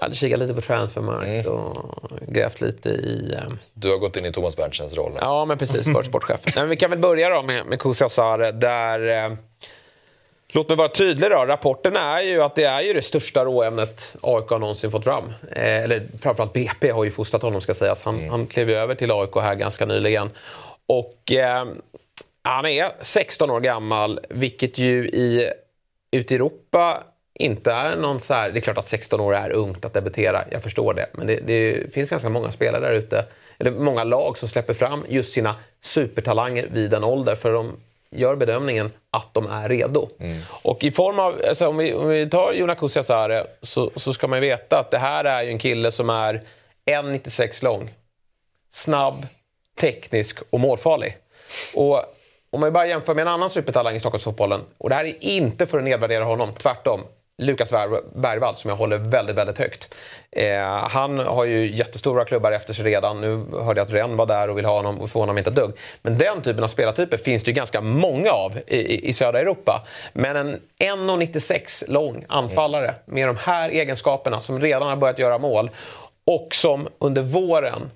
jag 0.00 0.16
kikat 0.16 0.38
lite 0.38 0.54
på 0.54 0.60
Transfermarkt 0.60 1.48
och 1.48 2.10
grävt 2.28 2.60
lite 2.60 2.88
i... 2.88 3.34
Eh, 3.34 3.52
Du 3.74 3.90
har 3.90 3.98
gått 3.98 4.16
in 4.16 4.26
i 4.26 4.32
Thomas 4.32 4.56
Berntsens 4.56 4.94
roll. 4.94 5.12
här. 5.12 5.20
ja, 5.20 5.44
men 5.44 5.58
precis. 5.58 5.86
Varit 5.86 6.06
sportchef. 6.06 6.40
Men 6.56 6.68
vi 6.68 6.76
kan 6.76 6.90
väl 6.90 6.98
börja 6.98 7.28
då 7.28 7.42
med, 7.42 7.66
med 7.66 7.78
Kusi 7.80 8.04
Asare 8.04 8.52
där... 8.52 9.24
Eh, 9.24 9.36
Låt 10.52 10.68
mig 10.68 10.76
vara 10.76 10.88
tydlig 10.88 11.30
då. 11.30 11.44
Rapporten 11.44 11.96
är 11.96 12.20
ju 12.20 12.42
att 12.42 12.54
det 12.54 12.64
är 12.64 12.80
ju 12.80 12.92
det 12.92 13.02
största 13.02 13.44
råämnet 13.44 14.16
AIK 14.22 14.48
har 14.48 14.58
någonsin 14.58 14.90
fått 14.90 15.04
fram. 15.04 15.24
Eh, 15.50 15.82
eller 15.82 16.06
framförallt 16.20 16.52
BP 16.52 16.90
har 16.90 17.04
ju 17.04 17.10
fostrat 17.10 17.42
honom 17.42 17.60
ska 17.60 17.74
sägas. 17.74 18.02
Han, 18.02 18.30
han 18.30 18.46
klev 18.46 18.70
över 18.70 18.94
till 18.94 19.10
AIK 19.10 19.34
här 19.34 19.54
ganska 19.54 19.86
nyligen. 19.86 20.30
Och 20.86 21.32
eh, 21.32 21.64
han 22.42 22.66
är 22.66 22.90
16 23.00 23.50
år 23.50 23.60
gammal, 23.60 24.20
vilket 24.30 24.78
ju 24.78 25.06
i, 25.06 25.50
ute 26.10 26.34
i 26.34 26.36
Europa 26.36 27.02
inte 27.34 27.72
är 27.72 27.96
någon 27.96 28.20
så 28.20 28.34
här... 28.34 28.50
Det 28.50 28.58
är 28.58 28.60
klart 28.60 28.78
att 28.78 28.88
16 28.88 29.20
år 29.20 29.34
är 29.34 29.50
ungt 29.50 29.84
att 29.84 29.94
debutera, 29.94 30.44
jag 30.50 30.62
förstår 30.62 30.94
det. 30.94 31.06
Men 31.12 31.26
det, 31.26 31.40
det 31.46 31.94
finns 31.94 32.10
ganska 32.10 32.28
många 32.28 32.50
spelare 32.50 32.88
där 32.88 32.92
ute, 32.92 33.24
eller 33.58 33.70
många 33.70 34.04
lag 34.04 34.38
som 34.38 34.48
släpper 34.48 34.74
fram 34.74 35.04
just 35.08 35.32
sina 35.32 35.54
supertalanger 35.80 36.68
vid 36.72 36.94
en 36.94 37.04
ålder. 37.04 37.34
För 37.34 37.52
de 37.52 37.76
gör 38.10 38.36
bedömningen 38.36 38.92
att 39.10 39.34
de 39.34 39.46
är 39.46 39.68
redo. 39.68 40.08
Och 40.62 40.84
i 40.84 40.90
form 40.90 41.18
av, 41.18 41.40
alltså 41.48 41.68
om, 41.68 41.76
vi, 41.76 41.94
om 41.94 42.08
vi 42.08 42.30
tar 42.30 42.52
Jonas 42.52 42.78
Kusiasare 42.78 43.46
så, 43.62 43.90
så 43.96 44.12
ska 44.12 44.26
man 44.26 44.40
veta 44.40 44.78
att 44.78 44.90
det 44.90 44.98
här 44.98 45.24
är 45.24 45.42
ju 45.42 45.50
en 45.50 45.58
kille 45.58 45.90
som 45.92 46.10
är 46.10 46.42
1,96 46.86 47.64
lång. 47.64 47.94
Snabb, 48.72 49.26
teknisk 49.80 50.38
och 50.50 50.60
målfarlig. 50.60 51.16
Och 51.74 52.02
om 52.50 52.60
man 52.60 52.72
bara 52.72 52.86
jämför 52.86 53.14
med 53.14 53.22
en 53.22 53.28
annan 53.28 53.50
supertalang 53.50 53.96
i 53.96 54.00
Stockholmsfotbollen, 54.00 54.60
och 54.78 54.88
det 54.88 54.94
här 54.94 55.04
är 55.04 55.24
inte 55.24 55.66
för 55.66 55.78
att 55.78 55.84
nedvärdera 55.84 56.24
honom, 56.24 56.54
tvärtom. 56.54 57.00
Lukas 57.38 57.70
Bergvall 58.14 58.56
som 58.56 58.70
jag 58.70 58.76
håller 58.76 58.98
väldigt, 58.98 59.36
väldigt 59.36 59.58
högt. 59.58 59.94
Eh, 60.30 60.60
han 60.88 61.18
har 61.18 61.44
ju 61.44 61.76
jättestora 61.76 62.24
klubbar 62.24 62.52
efter 62.52 62.74
sig 62.74 62.84
redan. 62.84 63.20
Nu 63.20 63.44
hörde 63.52 63.80
jag 63.80 63.86
att 63.86 63.92
Rennes 63.92 64.18
var 64.18 64.26
där 64.26 64.50
och 64.50 64.58
vill 64.58 64.64
ha 64.64 64.76
honom 64.76 65.00
och 65.00 65.10
få 65.10 65.20
honom 65.20 65.38
inte 65.38 65.50
ett 65.50 65.56
dugg. 65.56 65.72
Men 66.02 66.18
den 66.18 66.42
typen 66.42 66.64
av 66.64 66.68
spelartyper 66.68 67.16
finns 67.16 67.44
det 67.44 67.50
ju 67.50 67.54
ganska 67.54 67.80
många 67.80 68.30
av 68.30 68.58
i, 68.66 69.08
i, 69.08 69.12
södra 69.12 69.40
Europa. 69.40 69.84
Men 70.12 70.36
en 70.36 70.60
1,96 70.78 71.84
lång 71.90 72.24
anfallare 72.28 72.94
med 73.04 73.28
de 73.28 73.36
här 73.36 73.68
egenskaperna 73.70 74.40
som 74.40 74.60
redan 74.60 74.88
har 74.88 74.96
börjat 74.96 75.18
göra 75.18 75.38
mål 75.38 75.70
och 76.24 76.48
som 76.54 76.88
under 76.98 77.22
våren 77.22 77.90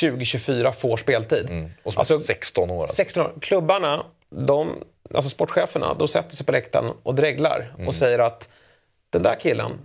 2024 0.00 0.72
får 0.72 0.96
speltid. 0.96 1.70
Och 1.82 1.92
som 1.92 2.00
är 2.00 2.18
16 2.18 2.70
år. 2.70 2.80
Alltså. 2.82 2.96
16 2.96 3.26
år. 3.26 3.32
Klubbarna, 3.40 4.04
de 4.30 4.70
alltså 5.14 5.30
sportcheferna, 5.30 5.94
de 5.94 6.08
sätter 6.08 6.36
sig 6.36 6.46
på 6.46 6.52
läktaren 6.52 6.90
och 7.02 7.14
dreglar 7.14 7.72
Mm. 7.74 7.88
och 7.88 7.94
säger 7.94 8.18
att 8.18 8.48
den 9.14 9.22
där 9.22 9.40
killen 9.40 9.78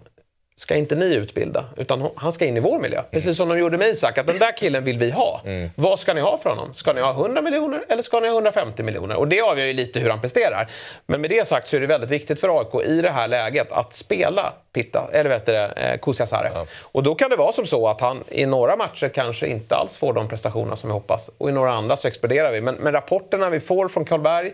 ska 0.60 0.76
inte 0.76 0.96
ni 0.96 1.16
utbilda, 1.16 1.66
utan 1.78 2.10
han 2.16 2.34
ska 2.34 2.46
in 2.46 2.58
i 2.58 2.60
vår 2.60 2.80
miljö. 2.80 3.04
Precis 3.12 3.38
som 3.38 3.50
de 3.50 3.60
gjorde 3.60 3.78
med 3.78 3.90
Isak, 3.90 4.18
att 4.18 4.28
den 4.28 4.40
där 4.40 4.58
killen 4.58 4.84
vill 4.84 4.98
vi 4.98 5.12
ha. 5.12 5.42
Vad 5.76 6.00
ska 6.00 6.14
ni 6.14 6.22
ha 6.22 6.38
för 6.38 6.50
honom? 6.50 6.74
Ska 6.74 6.94
ni 6.94 7.02
ha 7.02 7.12
100 7.12 7.42
miljoner 7.42 7.84
eller 7.90 8.04
ska 8.04 8.20
ni 8.20 8.28
ha 8.28 8.36
150 8.36 8.84
miljoner? 8.84 9.16
Och 9.16 9.28
det 9.28 9.42
avgör 9.42 9.66
ju 9.66 9.74
lite 9.74 10.00
hur 10.00 10.10
han 10.10 10.22
presterar. 10.22 10.68
Men 11.06 11.22
med 11.22 11.30
det 11.30 11.48
sagt 11.48 11.68
så 11.68 11.76
är 11.76 11.82
det 11.82 11.88
väldigt 11.88 12.10
viktigt 12.10 12.40
för 12.40 12.60
AIK 12.60 12.88
i 12.88 13.02
det 13.02 13.10
här 13.10 13.28
läget 13.28 13.72
att 13.72 13.96
spela 13.96 14.54
Pitta, 14.74 15.10
eller 15.14 15.30
vet 15.30 15.46
du 15.46 15.52
det, 15.52 15.74
eh, 15.76 16.00
Kusiasare. 16.00 16.52
Och 16.80 17.04
då 17.04 17.16
kan 17.16 17.30
det 17.30 17.36
vara 17.36 17.52
som 17.52 17.66
så 17.66 17.88
att 17.88 18.02
han 18.02 18.24
i 18.30 18.46
några 18.46 18.76
matcher 18.76 19.10
kanske 19.10 19.48
inte 19.48 19.76
alls 19.76 19.98
får 19.98 20.14
de 20.14 20.30
prestationer 20.30 20.76
som 20.76 20.90
vi 20.90 20.94
hoppas. 20.94 21.30
Och 21.38 21.50
i 21.50 21.52
några 21.52 21.72
andra 21.72 21.98
så 21.98 22.08
exploderar 22.08 22.52
vi. 22.52 22.62
Men, 22.62 22.76
men 22.76 22.94
rapporterna 22.94 23.50
vi 23.50 23.60
får 23.60 23.88
från 23.88 24.06
Karlberg 24.06 24.54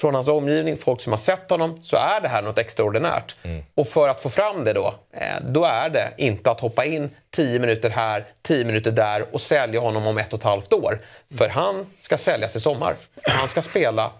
från 0.00 0.14
hans 0.14 0.28
omgivning, 0.28 0.76
folk 0.76 1.00
som 1.00 1.12
har 1.12 1.18
sett 1.18 1.50
honom, 1.50 1.82
så 1.82 1.96
är 1.96 2.20
det 2.20 2.28
här 2.28 2.42
något 2.42 2.58
extraordinärt. 2.58 3.36
Och 3.74 3.88
för 3.88 4.08
att 4.08 4.20
få 4.20 4.30
fram 4.30 4.64
det 4.64 4.72
då, 4.72 4.94
eh, 5.12 5.42
då 5.42 5.64
är 5.64 5.88
det 5.88 6.12
inte 6.16 6.50
att 6.50 6.60
hoppa 6.60 6.84
in 6.84 7.10
10 7.30 7.58
minuter 7.58 7.90
här, 7.90 8.26
10 8.42 8.64
minuter 8.64 8.90
där 8.90 9.26
och 9.32 9.40
sälja 9.40 9.80
honom 9.80 10.06
om 10.06 10.18
ett 10.18 10.32
och 10.32 10.38
ett 10.38 10.44
halvt 10.44 10.72
år. 10.72 10.98
För 11.38 11.48
han 11.48 11.86
ska 12.02 12.18
säljas 12.18 12.56
i 12.56 12.60
sommar. 12.60 12.94
Han 13.22 13.48
ska 13.48 13.62
spela 13.62 14.10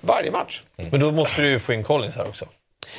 varje 0.00 0.30
match. 0.30 0.62
Men 0.76 1.00
då 1.00 1.10
måste 1.10 1.42
du 1.42 1.48
ju 1.48 1.58
få 1.58 1.72
in 1.72 1.84
Collins 1.84 2.16
här 2.16 2.28
också. 2.28 2.44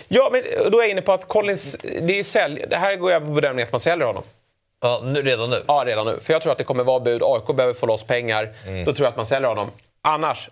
Ja, 0.07 0.29
men 0.31 0.41
då 0.71 0.77
är 0.77 0.81
jag 0.81 0.91
inne 0.91 1.01
på 1.01 1.13
att 1.13 1.27
Collins, 1.27 1.77
det 2.01 2.19
är 2.19 2.23
sälj, 2.23 2.65
det 2.69 2.75
här 2.75 2.95
går 2.95 3.11
jag 3.11 3.21
på 3.25 3.31
bedömningen 3.31 3.67
att 3.67 3.71
man 3.71 3.79
säljer 3.79 4.07
honom. 4.07 4.23
Ja, 4.81 5.01
nu, 5.03 5.21
redan 5.21 5.49
nu? 5.49 5.55
Ja, 5.67 5.83
redan 5.85 6.05
nu. 6.05 6.19
För 6.21 6.33
jag 6.33 6.41
tror 6.41 6.51
att 6.51 6.57
det 6.57 6.63
kommer 6.63 6.83
vara 6.83 6.99
bud. 6.99 7.21
AIK 7.23 7.55
behöver 7.55 7.73
få 7.73 7.85
loss 7.85 8.03
pengar. 8.03 8.49
Då 8.85 8.93
tror 8.93 9.05
jag 9.05 9.09
att 9.11 9.17
man 9.17 9.25
säljer 9.25 9.49
honom. 9.49 9.71
Annars, 10.01 10.49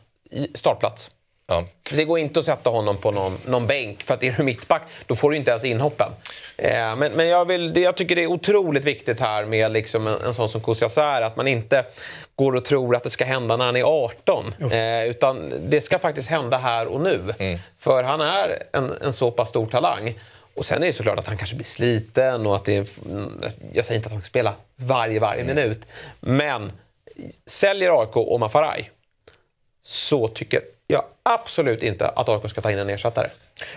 startplats. 0.53 1.11
Ja. 1.47 1.65
Det 1.91 2.05
går 2.05 2.19
inte 2.19 2.39
att 2.39 2.45
sätta 2.45 2.69
honom 2.69 2.97
på 2.97 3.11
någon, 3.11 3.37
någon 3.45 3.67
bänk, 3.67 4.03
för 4.03 4.13
att 4.13 4.23
är 4.23 4.31
du 4.31 4.43
mittback 4.43 4.81
då 5.05 5.15
får 5.15 5.31
du 5.31 5.37
inte 5.37 5.51
ens 5.51 5.63
inhoppen. 5.63 6.11
Eh, 6.57 6.95
men 6.95 7.11
men 7.11 7.27
jag, 7.27 7.45
vill, 7.45 7.77
jag 7.77 7.95
tycker 7.95 8.15
det 8.15 8.23
är 8.23 8.27
otroligt 8.27 8.83
viktigt 8.83 9.19
här 9.19 9.45
med 9.45 9.71
liksom 9.71 10.07
en, 10.07 10.21
en 10.21 10.33
sån 10.33 10.49
som 10.49 10.61
Kusiasär, 10.61 11.21
att 11.21 11.35
man 11.35 11.47
inte 11.47 11.85
går 12.35 12.55
och 12.55 12.65
tror 12.65 12.95
att 12.95 13.03
det 13.03 13.09
ska 13.09 13.25
hända 13.25 13.57
när 13.57 13.65
han 13.65 13.75
är 13.75 13.83
18. 13.83 14.53
Eh, 14.71 15.09
utan 15.09 15.53
det 15.69 15.81
ska 15.81 15.99
faktiskt 15.99 16.29
hända 16.29 16.57
här 16.57 16.87
och 16.87 17.01
nu. 17.01 17.33
För 17.79 18.03
han 18.03 18.21
är 18.21 18.63
en, 18.73 18.91
en 19.01 19.13
så 19.13 19.31
pass 19.31 19.49
stor 19.49 19.65
talang. 19.65 20.19
Och 20.55 20.65
sen 20.65 20.83
är 20.83 20.87
det 20.87 20.93
såklart 20.93 21.19
att 21.19 21.27
han 21.27 21.37
kanske 21.37 21.55
blir 21.55 21.65
sliten 21.65 22.47
och 22.47 22.55
att 22.55 22.65
det 22.65 22.75
är, 22.77 22.85
Jag 23.73 23.85
säger 23.85 23.97
inte 23.97 24.07
att 24.07 24.13
han 24.13 24.21
ska 24.21 24.27
spela 24.27 24.53
varje, 24.75 25.19
varje 25.19 25.43
minut. 25.43 25.81
Men 26.19 26.71
säljer 27.45 28.01
AIK 28.01 28.17
Omar 28.17 28.49
Faraj 28.49 28.89
så 29.87 30.27
tycker 30.27 30.61
jag 30.87 31.03
absolut 31.23 31.83
inte 31.83 32.07
att 32.07 32.29
AIK 32.29 32.49
ska 32.49 32.61
ta 32.61 32.71
in 32.71 32.79
en 32.79 32.89
ersättare. 32.89 33.29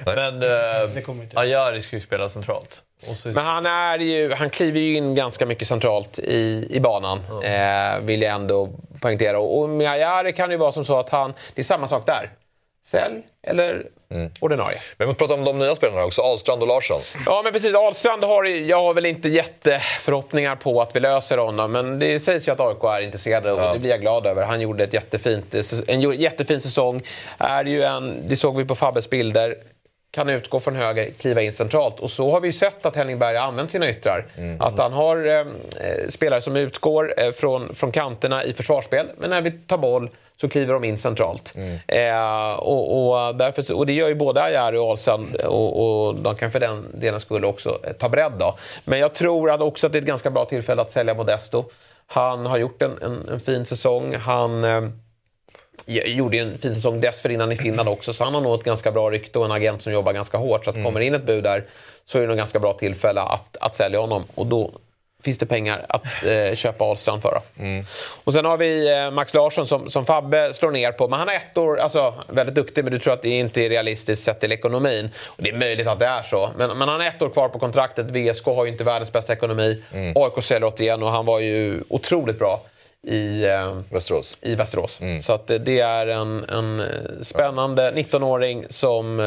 Men 0.04 0.42
eh, 0.42 1.38
Ajari 1.38 1.82
ska 1.82 1.96
ju 1.96 2.00
spela 2.02 2.28
centralt. 2.28 2.82
Så, 3.16 3.28
Men 3.28 3.44
han, 3.44 3.66
är 3.66 3.98
ju, 3.98 4.32
han 4.32 4.50
kliver 4.50 4.80
ju 4.80 4.94
in 4.94 5.14
ganska 5.14 5.46
mycket 5.46 5.68
centralt 5.68 6.18
i, 6.18 6.68
i 6.70 6.80
banan, 6.80 7.18
eh, 7.44 8.00
vill 8.02 8.22
jag 8.22 8.34
ändå 8.34 8.68
poängtera. 9.00 9.38
Och, 9.38 9.61
och 9.61 9.68
med 9.68 9.90
Ajari 9.90 10.32
kan 10.32 10.48
det 10.48 10.52
ju 10.52 10.59
vara 10.59 10.72
som 10.72 10.84
så 10.84 10.98
att 10.98 11.11
han... 11.11 11.34
Det 11.54 11.61
är 11.61 11.64
samma 11.64 11.88
sak 11.88 12.06
där. 12.06 12.30
Sälj 12.91 13.22
eller 13.43 13.86
ordinarie. 14.41 14.78
Men 14.97 15.07
vi 15.07 15.07
måste 15.07 15.18
prata 15.18 15.34
om 15.34 15.45
de 15.45 15.59
nya 15.59 15.74
spelarna 15.74 16.05
också, 16.05 16.22
Ahlstrand 16.22 16.62
och 16.62 16.68
Larsson. 16.68 17.01
Ja, 17.26 17.41
men 17.45 17.53
precis. 17.53 17.74
Ahlstrand 17.74 18.24
har 18.24 18.45
jag 18.45 18.82
har 18.82 18.95
väl 18.95 19.07
inte 19.07 19.28
jätteförhoppningar 19.28 20.57
på 20.57 20.82
att 20.82 20.97
vi 20.97 21.01
löser 21.01 21.39
honom. 21.39 21.72
Men 21.72 21.99
det 21.99 22.20
sägs 22.20 22.49
ju 22.49 22.53
att 22.53 22.61
AIK 22.61 22.84
är 22.84 23.01
intresserade 23.01 23.53
och 23.53 23.72
det 23.72 23.78
blir 23.78 23.91
jag 23.91 24.01
glad 24.01 24.26
över. 24.26 24.43
Han 24.45 24.61
gjorde 24.61 24.84
ett 24.84 24.93
jättefint, 24.95 25.55
en 25.86 26.01
jättefin 26.01 26.61
säsong. 26.61 27.03
Är 27.39 27.64
ju 27.64 27.82
en, 27.82 28.28
det 28.28 28.36
såg 28.36 28.57
vi 28.57 28.64
på 28.64 28.74
Fabbes 28.74 29.11
bilder. 29.11 29.57
Kan 30.11 30.28
utgå 30.28 30.61
från 30.61 30.76
höger, 30.76 31.11
kliva 31.11 31.42
in 31.42 31.52
centralt. 31.52 32.00
Och 32.00 32.11
så 32.11 32.30
har 32.30 32.40
vi 32.40 32.48
ju 32.48 32.52
sett 32.52 32.86
att 32.86 32.96
Henning 32.96 33.18
Berg 33.18 33.36
har 33.36 33.44
använt 33.44 33.70
sina 33.70 33.90
yttrar. 33.90 34.26
Att 34.61 34.78
han 34.78 34.92
har 34.92 35.26
eh, 35.26 35.44
spelare 36.09 36.40
som 36.40 36.56
utgår 36.56 37.14
eh, 37.16 37.32
från, 37.32 37.74
från 37.74 37.92
kanterna 37.92 38.44
i 38.44 38.52
försvarsspel. 38.52 39.06
Men 39.16 39.30
när 39.30 39.42
vi 39.42 39.50
tar 39.50 39.78
boll 39.78 40.11
så 40.40 40.48
kliver 40.48 40.74
de 40.74 40.84
in 40.84 40.98
centralt. 40.98 41.54
Eh, 41.86 42.59
och, 42.59 43.09
och, 43.09 43.36
därför, 43.36 43.74
och 43.74 43.86
det 43.86 43.92
gör 43.92 44.09
ju 44.09 44.14
både 44.14 44.42
Ajari 44.42 44.78
och 44.78 44.88
Ahlstrand 44.88 45.34
och, 45.34 46.09
och 46.09 46.14
de 46.14 46.36
kan 46.36 46.50
för 46.50 46.61
den 46.61 47.00
delen 47.00 47.20
skulle 47.20 47.46
också 47.46 47.78
eh, 47.84 47.92
ta 47.92 48.09
bredd. 48.09 48.32
Då. 48.38 48.56
Men 48.84 48.98
jag 48.98 49.14
tror 49.14 49.50
att 49.50 49.61
också 49.61 49.86
att 49.86 49.92
det 49.92 49.98
är 49.98 50.02
ett 50.02 50.09
ganska 50.09 50.30
bra 50.30 50.44
tillfälle 50.44 50.82
att 50.82 50.90
sälja 50.90 51.14
Modesto. 51.14 51.64
Han 52.06 52.46
har 52.46 52.59
gjort 52.59 52.82
en, 52.82 53.02
en, 53.02 53.28
en 53.28 53.40
fin 53.40 53.66
säsong. 53.66 54.14
Han 54.14 54.64
eh, 54.64 54.88
gjorde 55.89 56.36
ju 56.36 56.43
en 56.43 56.59
fin 56.59 56.74
säsong 56.74 57.01
dessförinnan 57.01 57.53
i 57.53 57.57
Finland 57.57 57.89
också, 57.89 58.12
så 58.12 58.24
han 58.24 58.34
har 58.34 58.41
nog 58.41 58.55
ett 58.55 58.64
ganska 58.64 58.93
bra 58.93 59.11
rykte 59.11 59.39
och 59.39 59.45
en 59.45 59.53
agent 59.53 59.82
som 59.82 59.93
jobbar 59.93 60.12
ganska 60.12 60.39
hårt. 60.39 60.64
Så 60.64 60.70
att 60.70 60.84
kommer 60.84 61.01
in 61.01 61.14
ett 61.14 61.26
bud 61.26 61.45
där 61.45 61.64
så 62.07 62.18
är 62.18 62.22
det 62.22 62.28
nog 62.28 62.36
ganska 62.36 62.59
bra 62.59 62.72
tillfälle 62.72 63.20
att, 63.20 63.57
att 63.61 63.76
sälja 63.76 64.01
honom. 64.01 64.24
Och 64.34 64.47
då 64.47 64.70
finns 65.22 65.39
det 65.39 65.47
pengar 65.47 65.86
att 65.89 66.05
eh, 66.24 66.55
köpa 66.55 66.84
Ahlstrand 66.84 67.22
för. 67.22 67.30
Då. 67.30 67.62
Och 68.24 68.32
sen 68.32 68.45
har 68.45 68.57
vi 68.57 69.03
eh, 69.05 69.11
Max 69.11 69.34
Larsson 69.34 69.66
som, 69.66 69.91
som 69.91 70.07
Fabbe 70.07 70.53
slår 70.53 70.70
ner 70.70 70.93
på. 70.93 71.09
Men 71.09 71.18
han 71.18 71.28
har 71.28 71.34
ett 71.34 71.59
år, 71.59 71.78
alltså 71.78 72.14
väldigt 72.28 72.55
duktig, 72.55 72.84
men 72.84 72.93
du 72.93 72.99
tror 72.99 73.12
att 73.12 73.22
det 73.22 73.28
inte 73.28 73.61
är 73.61 73.68
realistiskt 73.68 74.24
sett 74.24 74.41
till 74.41 74.53
ekonomin. 74.53 75.11
Och 75.26 75.43
det 75.43 75.51
är 75.51 75.57
möjligt 75.57 75.86
att 75.86 75.99
det 75.99 76.07
är 76.07 76.22
så. 76.22 76.51
Men, 76.57 76.78
men 76.78 76.89
han 76.89 77.01
har 77.01 77.07
ett 77.07 77.22
år 77.22 77.30
kvar 77.30 77.49
på 77.49 77.59
kontraktet. 77.59 78.07
VSK 78.07 78.45
har 78.45 78.64
ju 78.64 78.70
inte 78.70 78.84
världens 78.84 79.12
bästa 79.12 79.32
ekonomi. 79.32 79.82
AIK 80.14 80.45
säljer 80.45 80.68
81 80.68 81.03
och 81.03 81.11
han 81.11 81.26
var 81.26 81.41
ju 81.41 81.82
otroligt 81.89 82.39
bra 82.39 82.61
i, 83.07 83.44
eh, 83.44 83.80
Västerås. 83.90 84.38
i 84.42 84.55
Västerås. 84.55 85.01
Så 85.22 85.32
att 85.32 85.46
det- 85.46 85.59
det 85.59 85.80
är 85.80 86.07
en, 86.07 86.44
en 86.49 86.80
eh, 86.80 86.86
spännande 87.22 87.90
19-åring 87.92 88.64
som 88.68 89.20
eh, 89.20 89.26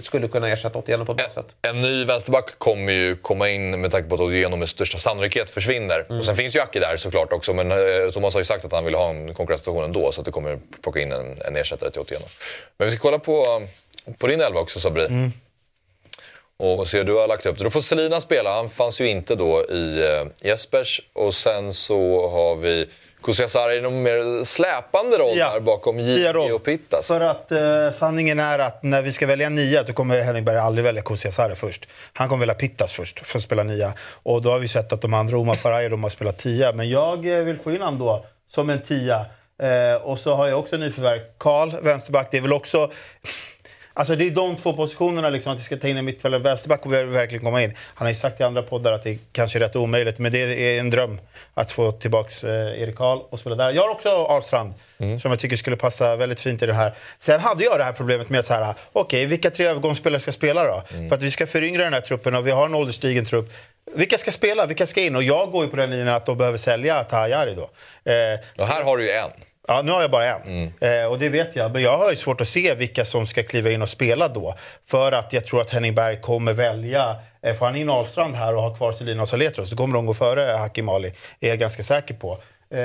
skulle 0.00 0.28
kunna 0.28 0.48
ersätta 0.48 0.78
Otieno 0.78 1.04
på 1.04 1.12
ett 1.12 1.18
bra 1.18 1.28
sätt. 1.30 1.46
En 1.62 1.82
ny 1.82 2.04
vänsterback 2.04 2.58
kommer 2.58 2.92
ju 2.92 3.16
komma 3.16 3.48
in 3.48 3.80
med 3.80 3.90
tanke 3.90 4.08
på 4.08 4.14
att 4.14 4.20
Otieno 4.20 4.56
med 4.56 4.68
största 4.68 4.98
sannolikhet 4.98 5.50
försvinner. 5.50 6.06
Och 6.12 6.24
sen 6.24 6.36
finns 6.36 6.56
ju 6.56 6.60
Aki 6.60 6.78
där 6.78 6.96
såklart 6.96 7.32
också, 7.32 7.52
men 7.54 7.70
eh, 7.72 7.76
Thomas 8.12 8.34
har 8.34 8.40
ju 8.40 8.44
sagt 8.44 8.64
att 8.64 8.72
han 8.72 8.84
vill 8.84 8.94
ha 8.94 9.10
en 9.10 9.34
konkurrenssituation 9.34 9.84
ändå 9.84 10.12
så 10.12 10.20
att 10.20 10.24
det 10.24 10.30
kommer 10.30 10.58
plocka 10.82 11.00
in 11.00 11.12
en, 11.12 11.42
en 11.42 11.56
ersättare 11.56 11.90
till 11.90 12.00
Otieno. 12.00 12.24
Men 12.78 12.88
vi 12.88 12.96
ska 12.96 13.02
kolla 13.02 13.18
på, 13.18 13.62
på 14.18 14.26
din 14.26 14.40
elva 14.40 14.60
också 14.60 14.80
Sabri. 14.80 15.06
Och 16.58 16.88
se 16.88 16.98
hur 16.98 17.04
du 17.04 17.14
har 17.14 17.28
lagt 17.28 17.46
upp 17.46 17.58
det. 17.58 17.64
Då 17.64 17.70
får 17.70 17.80
Selina 17.80 18.20
spela, 18.20 18.54
han 18.54 18.68
fanns 18.70 19.00
ju 19.00 19.08
inte 19.08 19.34
då 19.34 19.64
i 19.70 20.00
eh, 20.42 20.48
Jespers. 20.48 21.00
Och 21.14 21.34
sen 21.34 21.72
så 21.72 22.28
har 22.30 22.56
vi 22.56 22.86
Kusiasare 23.22 23.74
i 23.74 23.80
någon 23.80 24.02
mer 24.02 24.44
släpande 24.44 25.16
roll 25.18 25.36
Ja. 25.38 25.52
där 25.52 25.60
bakom 25.60 25.98
roll. 26.32 26.52
och 26.52 26.64
Pittas. 26.64 27.08
För 27.08 27.20
att 27.20 27.52
eh, 27.52 27.90
sanningen 27.98 28.38
är 28.38 28.58
att 28.58 28.82
när 28.82 29.02
vi 29.02 29.12
ska 29.12 29.26
välja 29.26 29.48
nia 29.48 29.82
då 29.82 29.92
kommer 29.92 30.22
Henning 30.22 30.44
Berg 30.44 30.58
aldrig 30.58 30.84
välja 30.84 31.02
Kusiasare 31.02 31.54
först. 31.54 31.88
Han 32.12 32.28
kommer 32.28 32.40
välja 32.40 32.54
Pittas 32.54 32.92
först 32.92 33.26
för 33.26 33.38
att 33.38 33.44
spela 33.44 33.62
nia. 33.62 33.92
Och 34.22 34.42
då 34.42 34.50
har 34.50 34.58
vi 34.58 34.68
sett 34.68 34.92
att 34.92 35.00
de 35.00 35.14
andra, 35.14 35.38
Omar 35.38 35.54
Faraj, 35.54 35.88
de 35.88 36.02
har 36.02 36.10
spelat 36.10 36.38
tia. 36.38 36.72
Men 36.72 36.88
jag 36.90 37.26
eh, 37.38 37.44
vill 37.44 37.58
få 37.58 37.70
in 37.72 37.80
honom 37.82 37.98
då 37.98 38.26
som 38.50 38.70
en 38.70 38.82
tia. 38.82 39.26
Eh, 39.62 40.02
och 40.02 40.18
så 40.18 40.34
har 40.34 40.46
jag 40.48 40.58
också 40.58 40.76
nyförvärv. 40.76 41.20
Karl, 41.38 41.70
vänsterback. 41.82 42.28
Det 42.30 42.36
är 42.36 42.40
väl 42.42 42.52
också... 42.52 42.90
Alltså 43.98 44.16
det 44.16 44.24
är 44.26 44.30
de 44.30 44.56
två 44.56 44.72
positionerna, 44.72 45.28
liksom, 45.28 45.52
att 45.52 45.60
vi 45.60 45.64
ska 45.64 45.76
ta 45.76 45.88
in 45.88 45.96
en 45.96 46.04
mittfältare 46.04 46.40
vänsterback 46.42 46.86
och 46.86 46.92
verkligen 46.92 47.44
komma 47.44 47.62
in. 47.62 47.74
Han 47.94 48.06
har 48.06 48.08
ju 48.12 48.14
sagt 48.14 48.40
i 48.40 48.42
andra 48.44 48.62
poddar 48.62 48.92
att 48.92 49.02
det 49.04 49.18
kanske 49.32 49.58
är 49.58 49.60
rätt 49.60 49.76
omöjligt, 49.76 50.18
men 50.18 50.32
det 50.32 50.38
är 50.38 50.80
en 50.80 50.90
dröm 50.90 51.20
att 51.54 51.72
få 51.72 51.92
tillbaka 51.92 52.46
eh, 52.48 52.82
Erik 52.82 52.96
Karl 52.96 53.18
och 53.30 53.38
spela 53.38 53.56
där. 53.56 53.70
Jag 53.72 53.82
har 53.82 53.90
också 53.90 54.08
Ahlstrand, 54.08 54.74
som 55.20 55.30
jag 55.30 55.38
tycker 55.40 55.56
skulle 55.56 55.76
passa 55.76 56.16
väldigt 56.16 56.40
fint 56.40 56.62
i 56.62 56.66
det 56.66 56.72
här. 56.74 56.92
Sen 57.18 57.40
hade 57.40 57.64
jag 57.64 57.78
det 57.78 57.84
här 57.84 57.92
problemet 57.92 58.28
med 58.28 58.40
att 58.40 58.46
så 58.46 58.54
här, 58.54 58.74
okej, 58.92 59.26
vilka 59.26 59.50
tre 59.50 59.66
övergångsspelare 59.66 60.20
ska 60.20 60.32
spela 60.32 60.64
då? 60.64 60.82
För 61.08 61.14
att 61.16 61.22
vi 61.22 61.30
ska 61.30 61.46
föryngra 61.46 61.84
den 61.84 61.92
här 61.92 62.00
truppen 62.00 62.34
och 62.34 62.46
vi 62.46 62.50
har 62.50 62.66
en 62.66 62.74
ålderstigen 62.74 63.24
trupp. 63.24 63.52
Vilka 63.94 64.18
ska 64.18 64.30
spela? 64.30 64.66
Vilka 64.66 64.86
ska 64.86 65.00
in? 65.00 65.16
Och 65.16 65.22
jag 65.22 65.50
går 65.50 65.64
ju 65.64 65.70
på 65.70 65.76
den 65.76 65.90
linjen 65.90 66.08
att 66.08 66.26
de 66.26 66.36
behöver 66.36 66.58
sälja 66.58 67.04
Tahayari 67.04 67.54
då. 67.54 67.62
Eh, 68.12 68.38
Och 68.58 68.66
här 68.68 68.82
har 68.84 68.96
du 68.96 69.04
ju 69.04 69.10
en. 69.10 69.30
Ja, 69.68 69.82
nu 69.82 69.92
har 69.92 70.00
jag 70.00 70.10
bara 70.10 70.34
en. 70.34 70.72
Eh, 70.80 71.10
och 71.10 71.18
det 71.18 71.28
vet 71.28 71.56
jag. 71.56 71.72
Men 71.72 71.82
jag 71.82 71.98
har 71.98 72.10
ju 72.10 72.16
svårt 72.16 72.40
att 72.40 72.48
se 72.48 72.74
vilka 72.74 73.04
som 73.04 73.26
ska 73.26 73.42
kliva 73.42 73.70
in 73.70 73.82
och 73.82 73.88
spela 73.88 74.28
då. 74.28 74.54
För 74.86 75.12
att 75.12 75.32
jag 75.32 75.46
tror 75.46 75.60
att 75.60 75.70
Henning 75.70 75.94
Berg 75.94 76.20
kommer 76.20 76.52
välja... 76.52 77.16
Eh, 77.42 77.56
får 77.56 77.66
han 77.66 77.76
in 77.76 77.90
Ahlstrand 77.90 78.34
här 78.34 78.54
och 78.54 78.62
har 78.62 78.76
kvar 78.76 78.92
Selina 78.92 79.22
och 79.22 79.28
Saletros, 79.28 79.70
då 79.70 79.76
kommer 79.76 79.94
de 79.94 80.06
gå 80.06 80.14
före 80.14 80.56
Hakim 80.56 80.88
Ali. 80.88 81.12
är 81.40 81.48
jag 81.48 81.58
ganska 81.58 81.82
säker 81.82 82.14
på. 82.14 82.32
Eh, 82.70 82.80